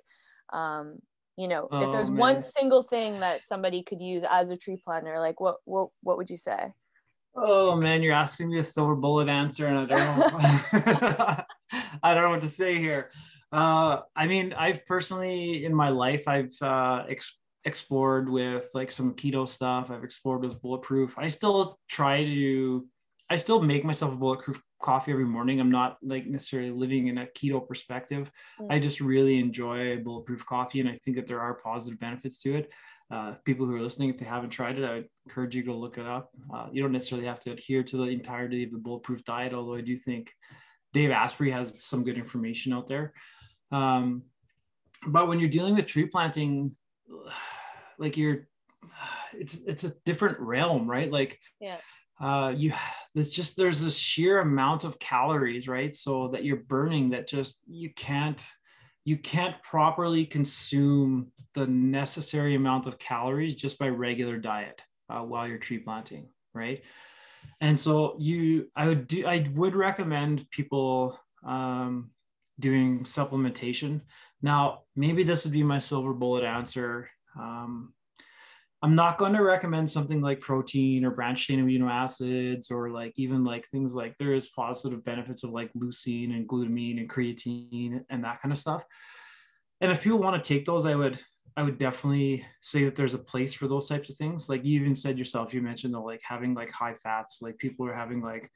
um, 0.52 0.98
you 1.36 1.48
know, 1.48 1.68
oh, 1.70 1.86
if 1.86 1.92
there's 1.92 2.10
man. 2.10 2.18
one 2.18 2.40
single 2.40 2.82
thing 2.82 3.20
that 3.20 3.44
somebody 3.44 3.82
could 3.82 4.00
use 4.00 4.24
as 4.28 4.50
a 4.50 4.56
tree 4.56 4.80
planter, 4.82 5.18
like 5.18 5.40
what 5.40 5.56
what 5.64 5.88
what 6.02 6.16
would 6.16 6.30
you 6.30 6.36
say? 6.36 6.72
Oh 7.36 7.76
man, 7.76 8.02
you're 8.02 8.14
asking 8.14 8.50
me 8.50 8.58
a 8.58 8.62
silver 8.62 8.94
bullet 8.94 9.28
answer, 9.28 9.66
and 9.66 9.78
I 9.78 9.84
don't 9.86 10.88
know. 10.88 11.44
I 12.02 12.14
don't 12.14 12.24
know 12.24 12.30
what 12.30 12.42
to 12.42 12.48
say 12.48 12.78
here. 12.78 13.10
Uh, 13.52 14.00
I 14.14 14.26
mean, 14.26 14.52
I've 14.52 14.86
personally 14.86 15.64
in 15.64 15.74
my 15.74 15.88
life, 15.88 16.28
I've 16.28 16.54
uh, 16.62 17.04
ex- 17.08 17.38
explored 17.64 18.28
with 18.28 18.68
like 18.74 18.90
some 18.90 19.14
keto 19.14 19.46
stuff. 19.46 19.90
I've 19.90 20.04
explored 20.04 20.42
with 20.42 20.60
bulletproof. 20.62 21.18
I 21.18 21.28
still 21.28 21.78
try 21.88 22.24
to, 22.24 22.86
I 23.28 23.36
still 23.36 23.60
make 23.62 23.84
myself 23.84 24.12
a 24.12 24.16
bulletproof 24.16 24.60
coffee 24.82 25.12
every 25.12 25.24
morning. 25.24 25.60
I'm 25.60 25.70
not 25.70 25.98
like 26.02 26.26
necessarily 26.26 26.70
living 26.70 27.08
in 27.08 27.18
a 27.18 27.26
keto 27.26 27.66
perspective. 27.66 28.30
Mm-hmm. 28.60 28.72
I 28.72 28.78
just 28.78 29.00
really 29.00 29.38
enjoy 29.38 29.98
bulletproof 29.98 30.46
coffee, 30.46 30.80
and 30.80 30.88
I 30.88 30.96
think 31.04 31.16
that 31.16 31.26
there 31.26 31.40
are 31.40 31.54
positive 31.54 31.98
benefits 32.00 32.38
to 32.42 32.56
it. 32.56 32.70
Uh, 33.10 33.34
people 33.44 33.66
who 33.66 33.74
are 33.74 33.80
listening, 33.80 34.08
if 34.08 34.18
they 34.18 34.24
haven't 34.24 34.50
tried 34.50 34.78
it, 34.78 34.84
I 34.84 34.94
would 34.94 35.08
encourage 35.26 35.56
you 35.56 35.64
to 35.64 35.74
look 35.74 35.98
it 35.98 36.06
up. 36.06 36.30
Uh, 36.54 36.68
you 36.72 36.80
don't 36.80 36.92
necessarily 36.92 37.26
have 37.26 37.40
to 37.40 37.50
adhere 37.50 37.82
to 37.82 37.96
the 37.96 38.04
entirety 38.04 38.62
of 38.62 38.70
the 38.70 38.78
bulletproof 38.78 39.24
diet, 39.24 39.52
although 39.52 39.74
I 39.74 39.80
do 39.80 39.96
think 39.96 40.32
Dave 40.92 41.10
Asprey 41.10 41.50
has 41.50 41.74
some 41.82 42.04
good 42.04 42.18
information 42.18 42.72
out 42.72 42.88
there. 42.88 43.12
Um, 43.72 44.22
but 45.06 45.28
when 45.28 45.38
you're 45.38 45.48
dealing 45.48 45.76
with 45.76 45.86
tree 45.86 46.06
planting, 46.06 46.76
like 47.98 48.16
you're, 48.16 48.48
it's 49.32 49.60
it's 49.66 49.84
a 49.84 49.94
different 50.04 50.38
realm, 50.40 50.88
right? 50.88 51.10
Like, 51.10 51.38
yeah. 51.60 51.76
Uh, 52.20 52.52
you 52.54 52.70
it's 53.14 53.30
just 53.30 53.56
there's 53.56 53.80
this 53.80 53.96
sheer 53.96 54.40
amount 54.40 54.84
of 54.84 54.98
calories 54.98 55.66
right 55.66 55.94
so 55.94 56.28
that 56.28 56.44
you're 56.44 56.56
burning 56.56 57.08
that 57.10 57.26
just 57.26 57.60
you 57.66 57.90
can't 57.94 58.46
you 59.04 59.16
can't 59.16 59.60
properly 59.62 60.26
consume 60.26 61.28
the 61.54 61.66
necessary 61.66 62.54
amount 62.54 62.86
of 62.86 62.98
calories 62.98 63.54
just 63.54 63.78
by 63.78 63.88
regular 63.88 64.36
diet 64.36 64.82
uh, 65.08 65.20
while 65.20 65.48
you're 65.48 65.58
tree 65.58 65.78
planting 65.78 66.28
right 66.52 66.82
and 67.60 67.78
so 67.78 68.16
you 68.18 68.68
i 68.76 68.86
would 68.86 69.06
do 69.06 69.26
i 69.26 69.48
would 69.54 69.74
recommend 69.74 70.48
people 70.50 71.18
um, 71.44 72.10
doing 72.60 73.00
supplementation. 73.00 74.02
Now, 74.42 74.82
maybe 74.94 75.22
this 75.22 75.44
would 75.44 75.52
be 75.52 75.62
my 75.62 75.78
silver 75.78 76.12
bullet 76.12 76.44
answer. 76.44 77.10
Um, 77.38 77.94
I'm 78.82 78.94
not 78.94 79.18
going 79.18 79.34
to 79.34 79.42
recommend 79.42 79.90
something 79.90 80.22
like 80.22 80.40
protein 80.40 81.04
or 81.04 81.10
branched 81.10 81.48
chain 81.48 81.62
amino 81.62 81.90
acids 81.90 82.70
or 82.70 82.90
like 82.90 83.12
even 83.16 83.44
like 83.44 83.66
things 83.66 83.94
like 83.94 84.16
there 84.18 84.32
is 84.32 84.48
positive 84.48 85.04
benefits 85.04 85.44
of 85.44 85.50
like 85.50 85.70
leucine 85.74 86.34
and 86.34 86.48
glutamine 86.48 86.98
and 86.98 87.10
creatine 87.10 88.02
and 88.08 88.24
that 88.24 88.40
kind 88.40 88.52
of 88.52 88.58
stuff. 88.58 88.84
And 89.82 89.92
if 89.92 90.02
people 90.02 90.18
want 90.18 90.42
to 90.42 90.48
take 90.54 90.64
those, 90.64 90.86
I 90.86 90.94
would 90.94 91.18
I 91.56 91.62
would 91.62 91.78
definitely 91.78 92.46
say 92.60 92.84
that 92.84 92.96
there's 92.96 93.14
a 93.14 93.18
place 93.18 93.52
for 93.52 93.68
those 93.68 93.88
types 93.88 94.08
of 94.08 94.16
things. 94.16 94.48
Like 94.48 94.64
you 94.64 94.80
even 94.80 94.94
said 94.94 95.18
yourself, 95.18 95.52
you 95.52 95.60
mentioned 95.60 95.94
the 95.94 96.00
like 96.00 96.20
having 96.22 96.54
like 96.54 96.70
high 96.70 96.94
fats, 96.94 97.40
like 97.42 97.58
people 97.58 97.86
are 97.86 97.94
having 97.94 98.22
like 98.22 98.50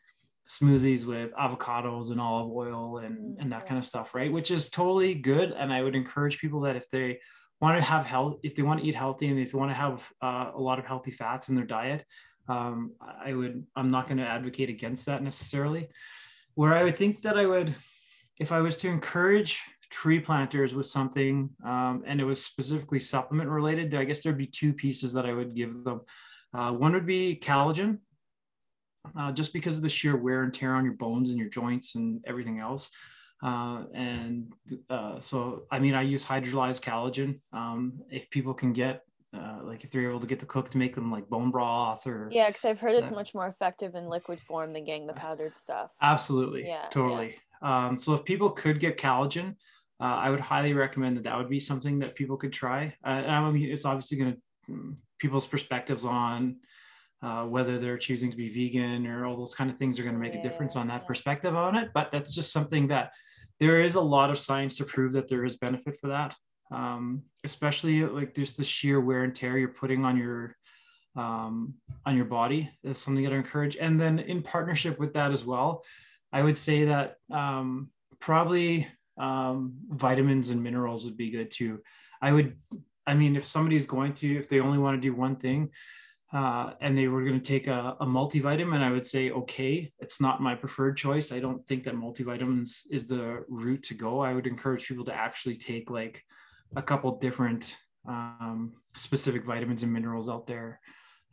smoothies 0.49 1.05
with 1.05 1.33
avocados 1.33 2.11
and 2.11 2.21
olive 2.21 2.53
oil 2.53 2.99
and, 2.99 3.17
mm, 3.17 3.37
and 3.41 3.51
that 3.53 3.67
kind 3.67 3.79
of 3.79 3.87
stuff, 3.87 4.15
right? 4.15 4.33
Which 4.33 4.51
is 4.51 4.69
totally 4.69 5.15
good. 5.15 5.53
And 5.53 5.73
I 5.73 5.83
would 5.83 5.95
encourage 5.95 6.39
people 6.39 6.61
that 6.63 6.77
if 6.77 6.89
they 6.91 7.21
want 7.61 7.79
to 7.79 7.85
have 7.85 8.07
health, 8.07 8.39
if 8.43 8.55
they 8.55 8.63
want 8.63 8.81
to 8.81 8.87
eat 8.87 8.95
healthy 8.95 9.29
and 9.29 9.39
if 9.39 9.53
they 9.53 9.59
want 9.59 9.71
to 9.71 9.75
have 9.75 10.09
uh, 10.23 10.51
a 10.55 10.61
lot 10.61 10.79
of 10.79 10.85
healthy 10.85 11.11
fats 11.11 11.49
in 11.49 11.55
their 11.55 11.65
diet, 11.65 12.05
um, 12.49 12.93
I 13.01 13.33
would, 13.33 13.65
I'm 13.75 13.91
not 13.91 14.07
going 14.07 14.19
to 14.19 14.27
advocate 14.27 14.69
against 14.69 15.07
that 15.07 15.23
necessarily. 15.23 15.89
Where 16.55 16.75
I 16.75 16.85
would 16.85 16.97
think 16.97 17.23
that 17.23 17.39
I 17.39 17.47
would, 17.47 17.75
if 18.39 18.53
I 18.53 18.61
was 18.61 18.77
to 18.79 18.89
encourage 18.89 19.63
tree 19.91 20.21
planters 20.21 20.75
with 20.75 20.87
something 20.87 21.51
um, 21.65 22.03
and 22.07 22.21
it 22.21 22.25
was 22.25 22.45
specifically 22.45 23.01
supplement 23.01 23.49
related, 23.49 23.95
I 23.95 24.05
guess 24.05 24.21
there'd 24.21 24.39
be 24.39 24.47
two 24.47 24.73
pieces 24.73 25.13
that 25.13 25.27
I 25.27 25.33
would 25.33 25.55
give 25.55 25.85
them. 25.85 26.01
Uh, 26.53 26.73
one 26.73 26.93
would 26.93 27.07
be 27.07 27.39
collagen, 27.43 27.99
uh, 29.19 29.33
just 29.33 29.53
because 29.53 29.77
of 29.77 29.83
the 29.83 29.89
sheer 29.89 30.17
wear 30.17 30.43
and 30.43 30.55
tear 30.55 30.75
on 30.75 30.85
your 30.85 30.95
bones 30.95 31.31
and 31.31 31.39
your 31.39 31.49
joints 31.49 31.95
and 31.95 32.23
everything 32.27 32.59
else. 32.61 32.91
Uh, 33.43 33.85
and 33.93 34.53
uh, 34.89 35.21
so, 35.21 35.65
I 35.71 35.79
mean, 35.79 35.95
I 35.95 36.03
use 36.03 36.25
hydrolyzed 36.25 36.81
collagen. 36.81 37.41
Um, 37.53 38.01
if 38.11 38.31
people 38.31 38.55
can 38.55 38.73
get, 38.73 39.03
uh, 39.37 39.59
like, 39.63 39.85
if 39.85 39.91
they're 39.91 40.09
able 40.09 40.21
to 40.21 40.27
get 40.27 40.41
the 40.41 40.47
cook 40.47 40.71
to 40.71 40.79
make 40.79 40.95
them 40.95 41.11
like 41.11 41.29
bone 41.29 41.51
broth 41.51 42.07
or 42.07 42.29
yeah, 42.33 42.49
because 42.49 42.65
I've 42.65 42.79
heard 42.79 42.95
it's 42.95 43.11
much 43.11 43.35
more 43.35 43.49
effective 43.49 43.95
in 43.97 44.09
liquid 44.09 44.41
form 44.41 44.73
than 44.73 44.85
getting 44.85 45.07
the 45.07 45.13
powdered 45.13 45.55
stuff. 45.55 45.93
Absolutely, 46.01 46.67
yeah, 46.67 46.87
totally. 46.91 47.35
Yeah. 47.63 47.87
Um, 47.87 47.97
so 47.97 48.15
if 48.15 48.25
people 48.25 48.51
could 48.51 48.79
get 48.79 48.97
collagen, 48.97 49.57
uh, 50.05 50.17
I 50.17 50.29
would 50.29 50.41
highly 50.41 50.75
recommend 50.75 51.17
that 51.17 51.25
that 51.25 51.39
would 51.39 51.49
be 51.49 51.61
something 51.61 51.99
that 52.01 52.15
people 52.15 52.37
could 52.37 52.53
try. 52.53 52.95
Uh, 53.07 53.09
I 53.09 53.51
mean, 53.51 53.71
it's 53.71 53.87
obviously 53.87 54.19
going 54.19 54.33
to 54.35 54.73
mm, 54.73 54.97
people's 55.19 55.47
perspectives 55.47 56.05
on 56.05 56.57
uh, 57.23 57.45
whether 57.45 57.79
they're 57.79 57.97
choosing 57.97 58.31
to 58.31 58.37
be 58.37 58.51
vegan 58.51 59.07
or 59.07 59.25
all 59.25 59.35
those 59.35 59.55
kind 59.55 59.71
of 59.71 59.79
things 59.79 59.99
are 59.99 60.03
going 60.03 60.15
to 60.15 60.21
make 60.21 60.35
a 60.35 60.43
difference 60.43 60.77
on 60.77 60.89
that 60.89 61.07
perspective 61.07 61.57
on 61.57 61.75
it. 61.75 61.89
But 61.95 62.11
that's 62.11 62.35
just 62.35 62.53
something 62.53 62.87
that 62.89 63.13
there 63.61 63.83
is 63.83 63.95
a 63.95 64.01
lot 64.01 64.29
of 64.29 64.39
science 64.39 64.77
to 64.77 64.85
prove 64.85 65.15
that 65.15 65.27
there 65.27 65.43
is 65.47 65.57
benefit 65.57 65.97
for 65.99 66.09
that. 66.09 66.37
Um, 66.71 67.23
especially 67.45 68.05
like 68.05 68.35
just 68.35 68.59
the 68.59 68.65
sheer 68.65 69.01
wear 69.01 69.25
and 69.25 69.35
tear 69.35 69.57
you're 69.57 69.69
putting 69.69 70.05
on 70.05 70.19
your 70.19 70.55
um, 71.17 71.75
on 72.05 72.15
your 72.15 72.27
body 72.27 72.69
is 72.83 72.99
something 72.99 73.25
that 73.25 73.33
I 73.33 73.37
encourage. 73.37 73.77
And 73.77 73.99
then 73.99 74.19
in 74.19 74.43
partnership 74.43 74.99
with 74.99 75.15
that 75.15 75.33
as 75.33 75.47
well, 75.47 75.83
I 76.31 76.43
would 76.43 76.59
say 76.59 76.85
that 76.87 77.17
um, 77.33 77.91
probably 78.19 78.87
um, 79.19 79.75
vitamins 79.91 80.51
and 80.51 80.63
minerals 80.63 81.05
would 81.05 81.17
be 81.17 81.31
good 81.31 81.51
too. 81.51 81.81
I 82.21 82.33
would, 82.33 82.57
I 83.07 83.15
mean, 83.15 83.37
if 83.37 83.45
somebody's 83.45 83.87
going 83.87 84.15
to, 84.15 84.39
if 84.39 84.49
they 84.49 84.61
only 84.61 84.79
want 84.79 85.01
to 85.01 85.09
do 85.09 85.15
one 85.15 85.37
thing, 85.37 85.71
uh, 86.33 86.73
and 86.81 86.99
they 86.99 87.07
were 87.07 87.23
going 87.23 87.41
to 87.41 87.47
take 87.47 87.69
a, 87.69 87.97
a, 88.01 88.07
multivitamin, 88.07 88.83
I 88.83 88.91
would 88.91 89.07
say, 89.07 89.31
okay, 89.31 89.93
it's 90.01 90.21
not 90.21 90.43
my 90.43 90.57
preferred 90.57 90.97
choice. 90.97 91.31
I 91.31 91.39
don't 91.39 91.65
think 91.69 91.85
that 91.85 91.95
multivitamins 91.95 92.81
is 92.91 93.07
the 93.07 93.45
route 93.49 93.85
to 93.85 93.95
go. 93.95 94.21
I 94.21 94.35
would 94.35 94.49
encourage 94.49 94.89
people 94.89 95.05
to 95.05 95.15
actually 95.15 95.55
take 95.55 95.91
like 95.91 96.25
a 96.75 96.83
couple 96.83 97.19
different 97.19 97.77
um, 98.09 98.73
specific 98.97 99.45
vitamins 99.45 99.85
and 99.85 99.93
minerals 99.93 100.29
out 100.29 100.49
there 100.49 100.81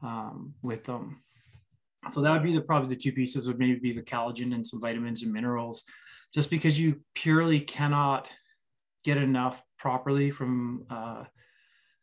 um, 0.04 0.54
with 0.62 0.84
them. 0.84 1.24
So 2.10 2.22
that 2.22 2.32
would 2.32 2.44
be 2.44 2.54
the 2.54 2.62
probably 2.62 2.90
the 2.90 3.02
two 3.02 3.12
pieces 3.12 3.48
would 3.48 3.60
maybe 3.60 3.80
be 3.80 3.94
the 3.94 4.02
collagen 4.02 4.54
and 4.54 4.66
some 4.66 4.82
vitamins 4.82 5.24
and 5.24 5.32
minerals, 5.32 5.84
just 6.34 6.50
because 6.50 6.80
you 6.80 7.02
purely 7.14 7.60
cannot 7.60 8.30
get 9.04 9.18
enough 9.18 9.62
properly 9.78 10.32
from 10.32 10.86
uh, 10.90 11.24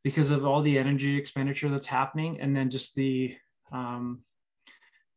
because 0.04 0.30
of 0.30 0.44
all 0.44 0.62
the 0.62 0.78
energy 0.78 1.16
expenditure 1.16 1.68
that's 1.68 1.86
happening, 1.86 2.40
and 2.40 2.56
then 2.56 2.70
just 2.70 2.94
the 2.94 3.36
um, 3.72 4.22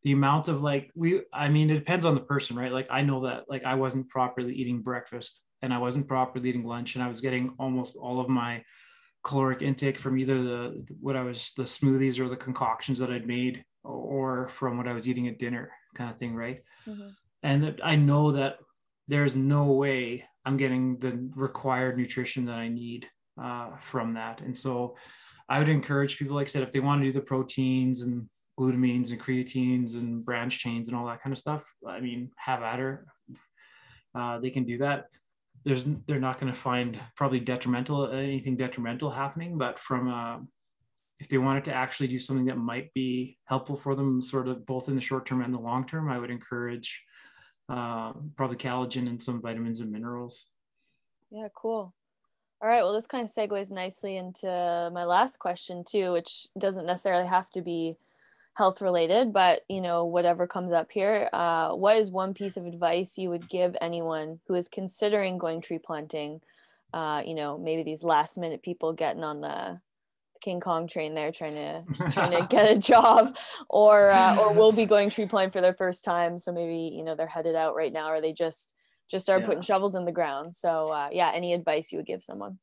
the 0.03 0.11
amount 0.11 0.47
of 0.47 0.61
like 0.61 0.91
we 0.95 1.21
I 1.33 1.49
mean 1.49 1.69
it 1.69 1.75
depends 1.75 2.05
on 2.05 2.15
the 2.15 2.21
person, 2.21 2.55
right? 2.55 2.71
Like 2.71 2.87
I 2.89 3.01
know 3.01 3.25
that 3.25 3.43
like 3.49 3.63
I 3.63 3.75
wasn't 3.75 4.09
properly 4.09 4.53
eating 4.53 4.81
breakfast 4.81 5.43
and 5.61 5.73
I 5.73 5.77
wasn't 5.77 6.07
properly 6.07 6.49
eating 6.49 6.65
lunch, 6.65 6.95
and 6.95 7.03
I 7.03 7.09
was 7.09 7.21
getting 7.21 7.53
almost 7.59 7.95
all 7.95 8.19
of 8.19 8.29
my 8.29 8.63
caloric 9.23 9.61
intake 9.61 9.99
from 9.99 10.17
either 10.17 10.41
the 10.41 10.85
what 10.99 11.15
I 11.15 11.21
was 11.21 11.51
the 11.55 11.63
smoothies 11.63 12.19
or 12.19 12.29
the 12.29 12.35
concoctions 12.35 12.97
that 12.97 13.11
I'd 13.11 13.27
made 13.27 13.63
or 13.83 14.47
from 14.47 14.77
what 14.77 14.87
I 14.87 14.93
was 14.93 15.07
eating 15.07 15.27
at 15.27 15.39
dinner 15.39 15.71
kind 15.95 16.09
of 16.09 16.17
thing, 16.17 16.35
right? 16.35 16.61
Mm-hmm. 16.87 17.09
And 17.43 17.63
that 17.63 17.79
I 17.83 17.95
know 17.95 18.31
that 18.31 18.57
there's 19.07 19.35
no 19.35 19.65
way 19.65 20.25
I'm 20.45 20.57
getting 20.57 20.97
the 20.99 21.29
required 21.35 21.97
nutrition 21.97 22.45
that 22.45 22.57
I 22.57 22.67
need 22.67 23.07
uh, 23.41 23.75
from 23.77 24.13
that. 24.13 24.41
And 24.41 24.55
so 24.55 24.95
I 25.49 25.59
would 25.59 25.69
encourage 25.69 26.17
people, 26.17 26.35
like 26.35 26.47
I 26.47 26.51
said, 26.51 26.63
if 26.63 26.71
they 26.71 26.79
want 26.79 27.01
to 27.01 27.07
do 27.07 27.13
the 27.13 27.25
proteins 27.25 28.01
and 28.01 28.27
glutamines 28.59 29.11
and 29.11 29.19
creatines 29.19 29.95
and 29.95 30.23
branch 30.23 30.59
chains 30.59 30.87
and 30.87 30.97
all 30.97 31.07
that 31.07 31.21
kind 31.21 31.33
of 31.33 31.39
stuff, 31.39 31.63
I 31.87 31.99
mean, 31.99 32.31
have 32.37 32.63
at 32.63 32.79
her. 32.79 33.05
Uh, 34.13 34.39
they 34.39 34.49
can 34.49 34.65
do 34.65 34.77
that 34.79 35.05
there's 35.63 35.85
they're 36.07 36.19
not 36.19 36.39
going 36.39 36.51
to 36.51 36.57
find 36.57 36.99
probably 37.15 37.39
detrimental 37.39 38.11
anything 38.11 38.55
detrimental 38.55 39.09
happening 39.09 39.57
but 39.57 39.79
from 39.79 40.11
uh, 40.11 40.37
if 41.19 41.29
they 41.29 41.37
wanted 41.37 41.63
to 41.65 41.73
actually 41.73 42.07
do 42.07 42.19
something 42.19 42.45
that 42.45 42.57
might 42.57 42.91
be 42.93 43.37
helpful 43.45 43.75
for 43.75 43.95
them 43.95 44.21
sort 44.21 44.47
of 44.47 44.65
both 44.65 44.87
in 44.87 44.95
the 44.95 45.01
short 45.01 45.25
term 45.25 45.41
and 45.41 45.53
the 45.53 45.59
long 45.59 45.85
term 45.85 46.09
i 46.09 46.17
would 46.17 46.31
encourage 46.31 47.03
uh, 47.71 48.13
probably 48.35 48.57
collagen 48.57 49.07
and 49.07 49.21
some 49.21 49.41
vitamins 49.41 49.79
and 49.79 49.91
minerals 49.91 50.45
yeah 51.31 51.47
cool 51.55 51.93
all 52.61 52.69
right 52.69 52.83
well 52.83 52.93
this 52.93 53.07
kind 53.07 53.23
of 53.23 53.33
segues 53.33 53.71
nicely 53.71 54.17
into 54.17 54.47
my 54.93 55.03
last 55.03 55.39
question 55.39 55.83
too 55.83 56.11
which 56.11 56.47
doesn't 56.57 56.85
necessarily 56.85 57.27
have 57.27 57.49
to 57.49 57.61
be 57.61 57.95
health 58.53 58.81
related, 58.81 59.31
but 59.31 59.61
you 59.69 59.81
know, 59.81 60.05
whatever 60.05 60.47
comes 60.47 60.73
up 60.73 60.91
here, 60.91 61.29
uh, 61.33 61.69
what 61.69 61.97
is 61.97 62.11
one 62.11 62.33
piece 62.33 62.57
of 62.57 62.65
advice 62.65 63.17
you 63.17 63.29
would 63.29 63.49
give 63.49 63.75
anyone 63.81 64.39
who 64.47 64.55
is 64.55 64.67
considering 64.67 65.37
going 65.37 65.61
tree 65.61 65.79
planting? 65.79 66.41
Uh, 66.93 67.21
you 67.25 67.33
know, 67.33 67.57
maybe 67.57 67.83
these 67.83 68.03
last 68.03 68.37
minute 68.37 68.61
people 68.61 68.91
getting 68.93 69.23
on 69.23 69.41
the 69.41 69.79
King 70.41 70.59
Kong 70.59 70.87
train 70.87 71.13
there 71.13 71.31
trying 71.31 71.55
to 71.55 71.83
trying 72.11 72.31
to 72.31 72.47
get 72.47 72.71
a 72.71 72.77
job, 72.91 73.35
or 73.69 74.11
uh, 74.11 74.37
or 74.37 74.53
will 74.55 74.71
be 74.71 74.85
going 74.85 75.09
tree 75.09 75.25
planting 75.25 75.51
for 75.51 75.61
their 75.61 75.73
first 75.73 76.03
time. 76.03 76.39
So 76.39 76.51
maybe 76.51 76.93
you 76.95 77.03
know 77.03 77.15
they're 77.15 77.27
headed 77.27 77.55
out 77.55 77.75
right 77.75 77.93
now, 77.93 78.11
or 78.11 78.21
they 78.21 78.33
just 78.33 78.75
just 79.09 79.25
start 79.25 79.41
yeah. 79.41 79.47
putting 79.47 79.61
shovels 79.61 79.95
in 79.95 80.05
the 80.05 80.11
ground. 80.11 80.55
So 80.55 80.87
uh, 80.87 81.09
yeah, 81.11 81.31
any 81.33 81.53
advice 81.53 81.91
you 81.91 81.99
would 81.99 82.07
give 82.07 82.23
someone? 82.23 82.59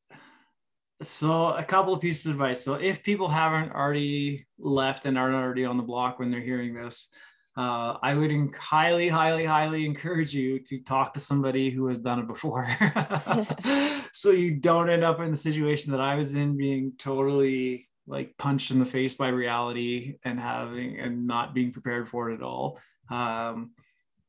So 1.01 1.53
a 1.53 1.63
couple 1.63 1.93
of 1.93 2.01
pieces 2.01 2.25
of 2.25 2.33
advice. 2.33 2.61
So 2.61 2.73
if 2.73 3.03
people 3.03 3.29
haven't 3.29 3.71
already 3.71 4.45
left 4.57 5.05
and 5.05 5.17
aren't 5.17 5.35
already 5.35 5.63
on 5.63 5.77
the 5.77 5.83
block 5.83 6.19
when 6.19 6.29
they're 6.29 6.41
hearing 6.41 6.73
this, 6.73 7.09
uh, 7.57 7.97
I 8.01 8.13
would 8.13 8.31
highly, 8.55 9.09
highly, 9.09 9.45
highly 9.45 9.85
encourage 9.85 10.33
you 10.33 10.59
to 10.59 10.79
talk 10.79 11.13
to 11.13 11.19
somebody 11.19 11.69
who 11.69 11.87
has 11.87 11.99
done 11.99 12.19
it 12.19 12.27
before. 12.27 12.67
so 14.13 14.31
you 14.31 14.55
don't 14.55 14.89
end 14.89 15.03
up 15.03 15.19
in 15.19 15.31
the 15.31 15.37
situation 15.37 15.91
that 15.91 16.01
I 16.01 16.15
was 16.15 16.35
in, 16.35 16.55
being 16.55 16.93
totally 16.97 17.89
like 18.07 18.35
punched 18.37 18.71
in 18.71 18.79
the 18.79 18.85
face 18.85 19.15
by 19.15 19.27
reality 19.27 20.15
and 20.23 20.39
having 20.39 20.99
and 20.99 21.27
not 21.27 21.53
being 21.53 21.71
prepared 21.71 22.09
for 22.09 22.31
it 22.31 22.35
at 22.35 22.43
all. 22.43 22.79
Um, 23.11 23.71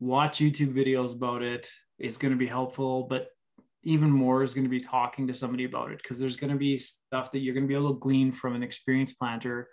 watch 0.01 0.39
YouTube 0.39 0.75
videos 0.75 1.15
about 1.15 1.43
it. 1.43 1.69
It's 1.99 2.17
going 2.17 2.33
to 2.33 2.39
be 2.39 2.47
helpful, 2.47 3.05
but 3.05 3.29
even 3.83 4.11
more 4.11 4.43
is 4.43 4.55
going 4.55 4.65
to 4.65 4.71
be 4.71 4.81
talking 4.81 5.27
to 5.27 5.35
somebody 5.35 5.65
about 5.65 5.91
it 5.91 5.99
because 6.03 6.19
there's 6.19 6.37
going 6.37 6.53
to 6.53 6.59
be 6.59 6.77
stuff 6.79 7.31
that 7.33 7.39
you're 7.39 7.55
going 7.55 7.65
to 7.65 7.69
be 7.69 7.75
able 7.75 7.95
to 7.95 8.01
glean 8.01 8.33
from 8.33 8.55
an 8.55 8.63
experienced 8.63 9.19
planter 9.19 9.69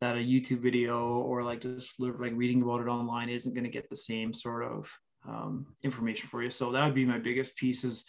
that 0.00 0.16
a 0.16 0.20
YouTube 0.20 0.60
video 0.60 1.18
or 1.18 1.42
like 1.42 1.60
just 1.60 2.00
like 2.00 2.32
reading 2.34 2.62
about 2.62 2.80
it 2.80 2.88
online 2.88 3.28
isn't 3.28 3.54
going 3.54 3.64
to 3.64 3.70
get 3.70 3.88
the 3.90 3.96
same 3.96 4.32
sort 4.32 4.64
of 4.64 4.90
um, 5.28 5.66
information 5.82 6.28
for 6.28 6.42
you. 6.42 6.50
So 6.50 6.72
that 6.72 6.84
would 6.84 6.94
be 6.94 7.04
my 7.04 7.18
biggest 7.18 7.56
piece 7.56 7.84
is 7.84 8.04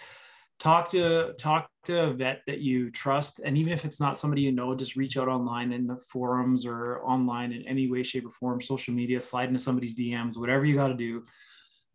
talk 0.60 0.90
to 0.90 1.34
talk 1.34 1.70
to 1.86 2.04
a 2.04 2.14
vet 2.14 2.42
that 2.48 2.60
you 2.60 2.92
trust, 2.92 3.40
and 3.44 3.58
even 3.58 3.74
if 3.74 3.84
it's 3.84 4.00
not 4.00 4.18
somebody 4.18 4.44
you 4.44 4.52
know, 4.52 4.76
just 4.76 4.96
reach 4.96 5.18
out 5.18 5.28
online 5.28 5.74
in 5.74 5.88
the 5.88 5.98
forums 5.98 6.66
or 6.66 7.02
online 7.04 7.52
in 7.52 7.68
any 7.68 7.90
way, 7.92 8.04
shape, 8.04 8.26
or 8.26 8.32
form, 8.32 8.62
social 8.62 8.94
media, 8.94 9.20
slide 9.20 9.50
into 9.50 9.60
somebody's 9.60 9.98
DMs, 9.98 10.38
whatever 10.38 10.66
you 10.66 10.76
got 10.76 10.90
to 10.90 10.94
do 10.94 11.26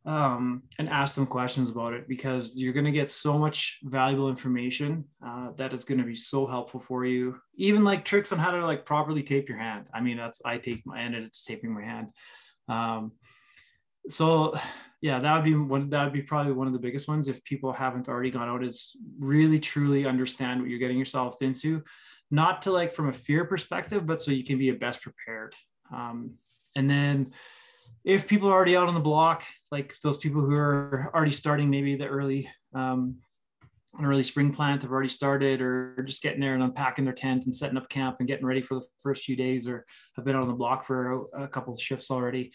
um, 0.06 0.62
and 0.78 0.88
ask 0.88 1.16
them 1.16 1.26
questions 1.26 1.68
about 1.68 1.92
it 1.92 2.08
because 2.08 2.56
you're 2.56 2.72
going 2.72 2.84
to 2.86 2.92
get 2.92 3.10
so 3.10 3.36
much 3.36 3.78
valuable 3.82 4.28
information 4.28 5.04
uh, 5.24 5.50
that 5.56 5.74
is 5.74 5.82
going 5.82 5.98
to 5.98 6.06
be 6.06 6.14
so 6.14 6.46
helpful 6.46 6.78
for 6.78 7.04
you. 7.04 7.36
Even 7.56 7.82
like 7.82 8.04
tricks 8.04 8.32
on 8.32 8.38
how 8.38 8.52
to 8.52 8.64
like 8.64 8.86
properly 8.86 9.24
tape 9.24 9.48
your 9.48 9.58
hand. 9.58 9.86
I 9.92 10.00
mean, 10.00 10.16
that's 10.16 10.40
I 10.44 10.58
take 10.58 10.86
my 10.86 11.00
end 11.00 11.16
and 11.16 11.26
it's 11.26 11.44
taping 11.44 11.74
my 11.74 11.82
hand. 11.82 12.08
Um, 12.68 13.12
so 14.08 14.54
yeah, 15.00 15.18
that 15.18 15.34
would 15.34 15.44
be 15.44 15.56
one. 15.56 15.90
That 15.90 16.04
would 16.04 16.12
be 16.12 16.22
probably 16.22 16.52
one 16.52 16.68
of 16.68 16.72
the 16.72 16.78
biggest 16.78 17.08
ones 17.08 17.26
if 17.26 17.42
people 17.42 17.72
haven't 17.72 18.08
already 18.08 18.30
gone 18.30 18.48
out. 18.48 18.64
Is 18.64 18.96
really 19.18 19.58
truly 19.58 20.06
understand 20.06 20.60
what 20.60 20.70
you're 20.70 20.78
getting 20.78 20.98
yourself 20.98 21.42
into, 21.42 21.82
not 22.30 22.62
to 22.62 22.70
like 22.70 22.92
from 22.92 23.08
a 23.08 23.12
fear 23.12 23.44
perspective, 23.44 24.06
but 24.06 24.22
so 24.22 24.30
you 24.30 24.44
can 24.44 24.56
be 24.56 24.68
a 24.68 24.74
best 24.74 25.02
prepared. 25.02 25.54
Um, 25.92 26.34
and 26.76 26.88
then 26.88 27.32
if 28.06 28.28
people 28.28 28.48
are 28.48 28.52
already 28.52 28.76
out 28.76 28.86
on 28.86 28.94
the 28.94 29.00
block, 29.00 29.44
like 29.72 29.98
those 30.02 30.16
people 30.16 30.40
who 30.40 30.54
are 30.54 31.10
already 31.12 31.32
starting 31.32 31.68
maybe 31.68 31.96
the 31.96 32.06
early 32.06 32.48
um, 32.72 33.16
an 33.98 34.04
early 34.04 34.22
spring 34.22 34.52
plant 34.52 34.82
have 34.82 34.92
already 34.92 35.08
started 35.08 35.60
or 35.60 36.02
just 36.06 36.22
getting 36.22 36.40
there 36.40 36.54
and 36.54 36.62
unpacking 36.62 37.04
their 37.04 37.14
tent 37.14 37.46
and 37.46 37.56
setting 37.56 37.78
up 37.78 37.88
camp 37.88 38.16
and 38.18 38.28
getting 38.28 38.44
ready 38.44 38.60
for 38.60 38.74
the 38.74 38.86
first 39.02 39.24
few 39.24 39.34
days 39.34 39.66
or 39.66 39.86
have 40.14 40.24
been 40.24 40.36
out 40.36 40.42
on 40.42 40.48
the 40.48 40.54
block 40.54 40.86
for 40.86 41.26
a, 41.34 41.48
couple 41.48 41.72
of 41.72 41.80
shifts 41.80 42.10
already. 42.10 42.52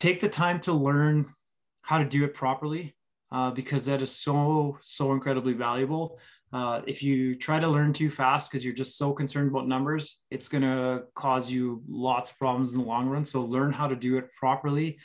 Take 0.00 0.20
the 0.20 0.28
time 0.28 0.60
to 0.60 0.74
learn 0.74 1.32
how 1.80 1.96
to 1.96 2.04
do 2.04 2.24
it 2.24 2.34
properly 2.34 2.94
uh, 3.32 3.52
because 3.52 3.86
that 3.86 4.02
is 4.02 4.14
so 4.14 4.76
so 4.82 5.12
incredibly 5.12 5.54
valuable 5.54 6.18
uh, 6.54 6.82
if 6.86 7.02
you 7.02 7.34
try 7.34 7.58
to 7.58 7.66
learn 7.66 7.92
too 7.92 8.08
fast 8.08 8.48
because 8.48 8.64
you're 8.64 8.72
just 8.72 8.96
so 8.96 9.12
concerned 9.12 9.50
about 9.50 9.66
numbers, 9.66 10.20
it's 10.30 10.46
going 10.46 10.62
to 10.62 11.02
cause 11.16 11.50
you 11.50 11.82
lots 11.88 12.30
of 12.30 12.38
problems 12.38 12.72
in 12.72 12.78
the 12.78 12.84
long 12.84 13.08
run. 13.08 13.24
So 13.24 13.42
learn 13.42 13.72
how 13.72 13.88
to 13.88 13.96
do 13.96 14.18
it 14.18 14.32
properly 14.38 15.00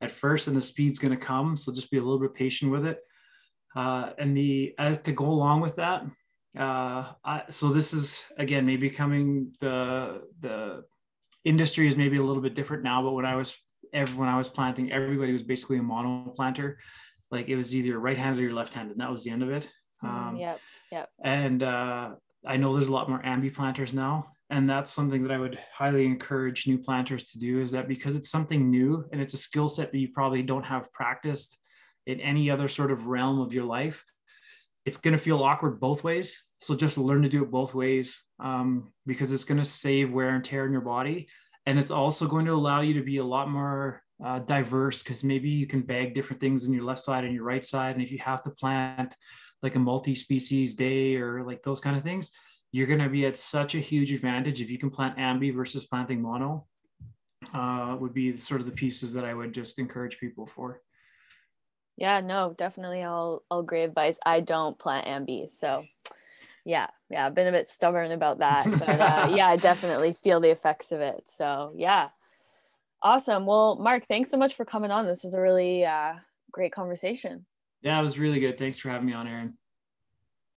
at 0.00 0.12
first, 0.12 0.46
and 0.46 0.56
the 0.56 0.62
speed's 0.62 1.00
going 1.00 1.10
to 1.10 1.16
come. 1.16 1.56
So 1.56 1.72
just 1.72 1.90
be 1.90 1.98
a 1.98 2.02
little 2.02 2.20
bit 2.20 2.34
patient 2.34 2.70
with 2.70 2.86
it. 2.86 3.00
Uh, 3.74 4.10
and 4.16 4.36
the 4.36 4.76
as 4.78 5.02
to 5.02 5.10
go 5.10 5.24
along 5.24 5.60
with 5.60 5.74
that, 5.74 6.04
uh, 6.56 7.04
I, 7.24 7.42
so 7.48 7.70
this 7.70 7.92
is 7.92 8.22
again 8.38 8.64
maybe 8.64 8.88
coming 8.88 9.52
the 9.60 10.22
the 10.38 10.84
industry 11.44 11.88
is 11.88 11.96
maybe 11.96 12.18
a 12.18 12.22
little 12.22 12.42
bit 12.42 12.54
different 12.54 12.84
now. 12.84 13.02
But 13.02 13.12
when 13.12 13.26
I 13.26 13.34
was 13.34 13.56
when 13.92 14.28
I 14.28 14.38
was 14.38 14.48
planting, 14.48 14.92
everybody 14.92 15.32
was 15.32 15.42
basically 15.42 15.78
a 15.78 15.82
mono 15.82 16.30
planter. 16.36 16.78
Like 17.32 17.48
it 17.48 17.56
was 17.56 17.74
either 17.74 17.98
right-handed 17.98 18.44
or 18.44 18.52
left-handed, 18.52 18.92
and 18.92 19.00
that 19.00 19.10
was 19.10 19.24
the 19.24 19.30
end 19.30 19.42
of 19.42 19.50
it. 19.50 19.68
Mm-hmm, 20.04 20.28
um, 20.28 20.36
yeah. 20.36 20.54
Yeah. 20.92 21.06
And 21.24 21.62
uh, 21.62 22.10
I 22.46 22.58
know 22.58 22.74
there's 22.74 22.88
a 22.88 22.92
lot 22.92 23.08
more 23.08 23.22
ambi 23.22 23.52
planters 23.52 23.94
now. 23.94 24.26
And 24.50 24.68
that's 24.68 24.92
something 24.92 25.22
that 25.22 25.32
I 25.32 25.38
would 25.38 25.58
highly 25.74 26.04
encourage 26.04 26.66
new 26.66 26.76
planters 26.76 27.30
to 27.30 27.38
do 27.38 27.58
is 27.58 27.70
that 27.70 27.88
because 27.88 28.14
it's 28.14 28.28
something 28.28 28.70
new 28.70 29.02
and 29.10 29.18
it's 29.18 29.32
a 29.32 29.38
skill 29.38 29.70
set 29.70 29.90
that 29.90 29.98
you 29.98 30.08
probably 30.12 30.42
don't 30.42 30.64
have 30.64 30.92
practiced 30.92 31.56
in 32.06 32.20
any 32.20 32.50
other 32.50 32.68
sort 32.68 32.92
of 32.92 33.06
realm 33.06 33.40
of 33.40 33.54
your 33.54 33.64
life, 33.64 34.04
it's 34.84 34.98
going 34.98 35.12
to 35.12 35.18
feel 35.18 35.42
awkward 35.42 35.80
both 35.80 36.04
ways. 36.04 36.36
So 36.60 36.74
just 36.74 36.98
learn 36.98 37.22
to 37.22 37.30
do 37.30 37.42
it 37.42 37.50
both 37.50 37.74
ways 37.74 38.24
um, 38.38 38.92
because 39.06 39.32
it's 39.32 39.44
going 39.44 39.58
to 39.58 39.64
save 39.64 40.12
wear 40.12 40.34
and 40.34 40.44
tear 40.44 40.66
in 40.66 40.72
your 40.72 40.82
body. 40.82 41.26
And 41.64 41.78
it's 41.78 41.90
also 41.90 42.26
going 42.26 42.44
to 42.44 42.52
allow 42.52 42.82
you 42.82 42.92
to 42.94 43.02
be 43.02 43.16
a 43.16 43.24
lot 43.24 43.48
more 43.48 44.02
uh, 44.22 44.40
diverse 44.40 45.02
because 45.02 45.24
maybe 45.24 45.48
you 45.48 45.66
can 45.66 45.80
bag 45.80 46.14
different 46.14 46.40
things 46.40 46.66
in 46.66 46.74
your 46.74 46.84
left 46.84 47.00
side 47.00 47.24
and 47.24 47.34
your 47.34 47.44
right 47.44 47.64
side. 47.64 47.94
And 47.94 48.04
if 48.04 48.12
you 48.12 48.18
have 48.18 48.42
to 48.42 48.50
plant 48.50 49.16
like 49.62 49.76
a 49.76 49.78
multi-species 49.78 50.74
day 50.74 51.16
or 51.16 51.44
like 51.44 51.62
those 51.62 51.80
kind 51.80 51.96
of 51.96 52.02
things 52.02 52.32
you're 52.72 52.86
going 52.86 52.98
to 52.98 53.08
be 53.08 53.26
at 53.26 53.38
such 53.38 53.74
a 53.74 53.78
huge 53.78 54.12
advantage 54.12 54.60
if 54.60 54.70
you 54.70 54.78
can 54.78 54.90
plant 54.90 55.16
ambi 55.18 55.54
versus 55.54 55.86
planting 55.86 56.20
mono. 56.20 56.66
Uh, 57.52 57.96
would 57.98 58.14
be 58.14 58.36
sort 58.36 58.60
of 58.60 58.66
the 58.66 58.72
pieces 58.72 59.12
that 59.12 59.24
I 59.24 59.34
would 59.34 59.52
just 59.52 59.80
encourage 59.80 60.18
people 60.20 60.46
for. 60.46 60.80
Yeah, 61.96 62.20
no, 62.20 62.54
definitely. 62.56 63.02
I'll 63.02 63.42
I'll 63.50 63.64
great 63.64 63.82
advice. 63.82 64.20
I 64.24 64.40
don't 64.40 64.78
plant 64.78 65.08
ambi, 65.08 65.50
so 65.50 65.84
yeah, 66.64 66.86
yeah, 67.10 67.26
I've 67.26 67.34
been 67.34 67.48
a 67.48 67.52
bit 67.52 67.68
stubborn 67.68 68.12
about 68.12 68.38
that, 68.38 68.70
but 68.70 68.88
uh, 68.88 69.28
yeah, 69.34 69.48
I 69.48 69.56
definitely 69.56 70.12
feel 70.12 70.38
the 70.38 70.50
effects 70.50 70.92
of 70.92 71.00
it. 71.00 71.28
So 71.28 71.74
yeah, 71.76 72.10
awesome. 73.02 73.44
Well, 73.44 73.74
Mark, 73.74 74.04
thanks 74.04 74.30
so 74.30 74.36
much 74.36 74.54
for 74.54 74.64
coming 74.64 74.92
on. 74.92 75.04
This 75.04 75.24
was 75.24 75.34
a 75.34 75.40
really 75.40 75.84
uh, 75.84 76.14
great 76.52 76.72
conversation. 76.72 77.44
Yeah, 77.82 77.98
it 77.98 78.02
was 78.02 78.18
really 78.18 78.40
good. 78.40 78.58
Thanks 78.58 78.78
for 78.78 78.90
having 78.90 79.06
me 79.06 79.12
on, 79.12 79.26
Aaron. 79.26 79.58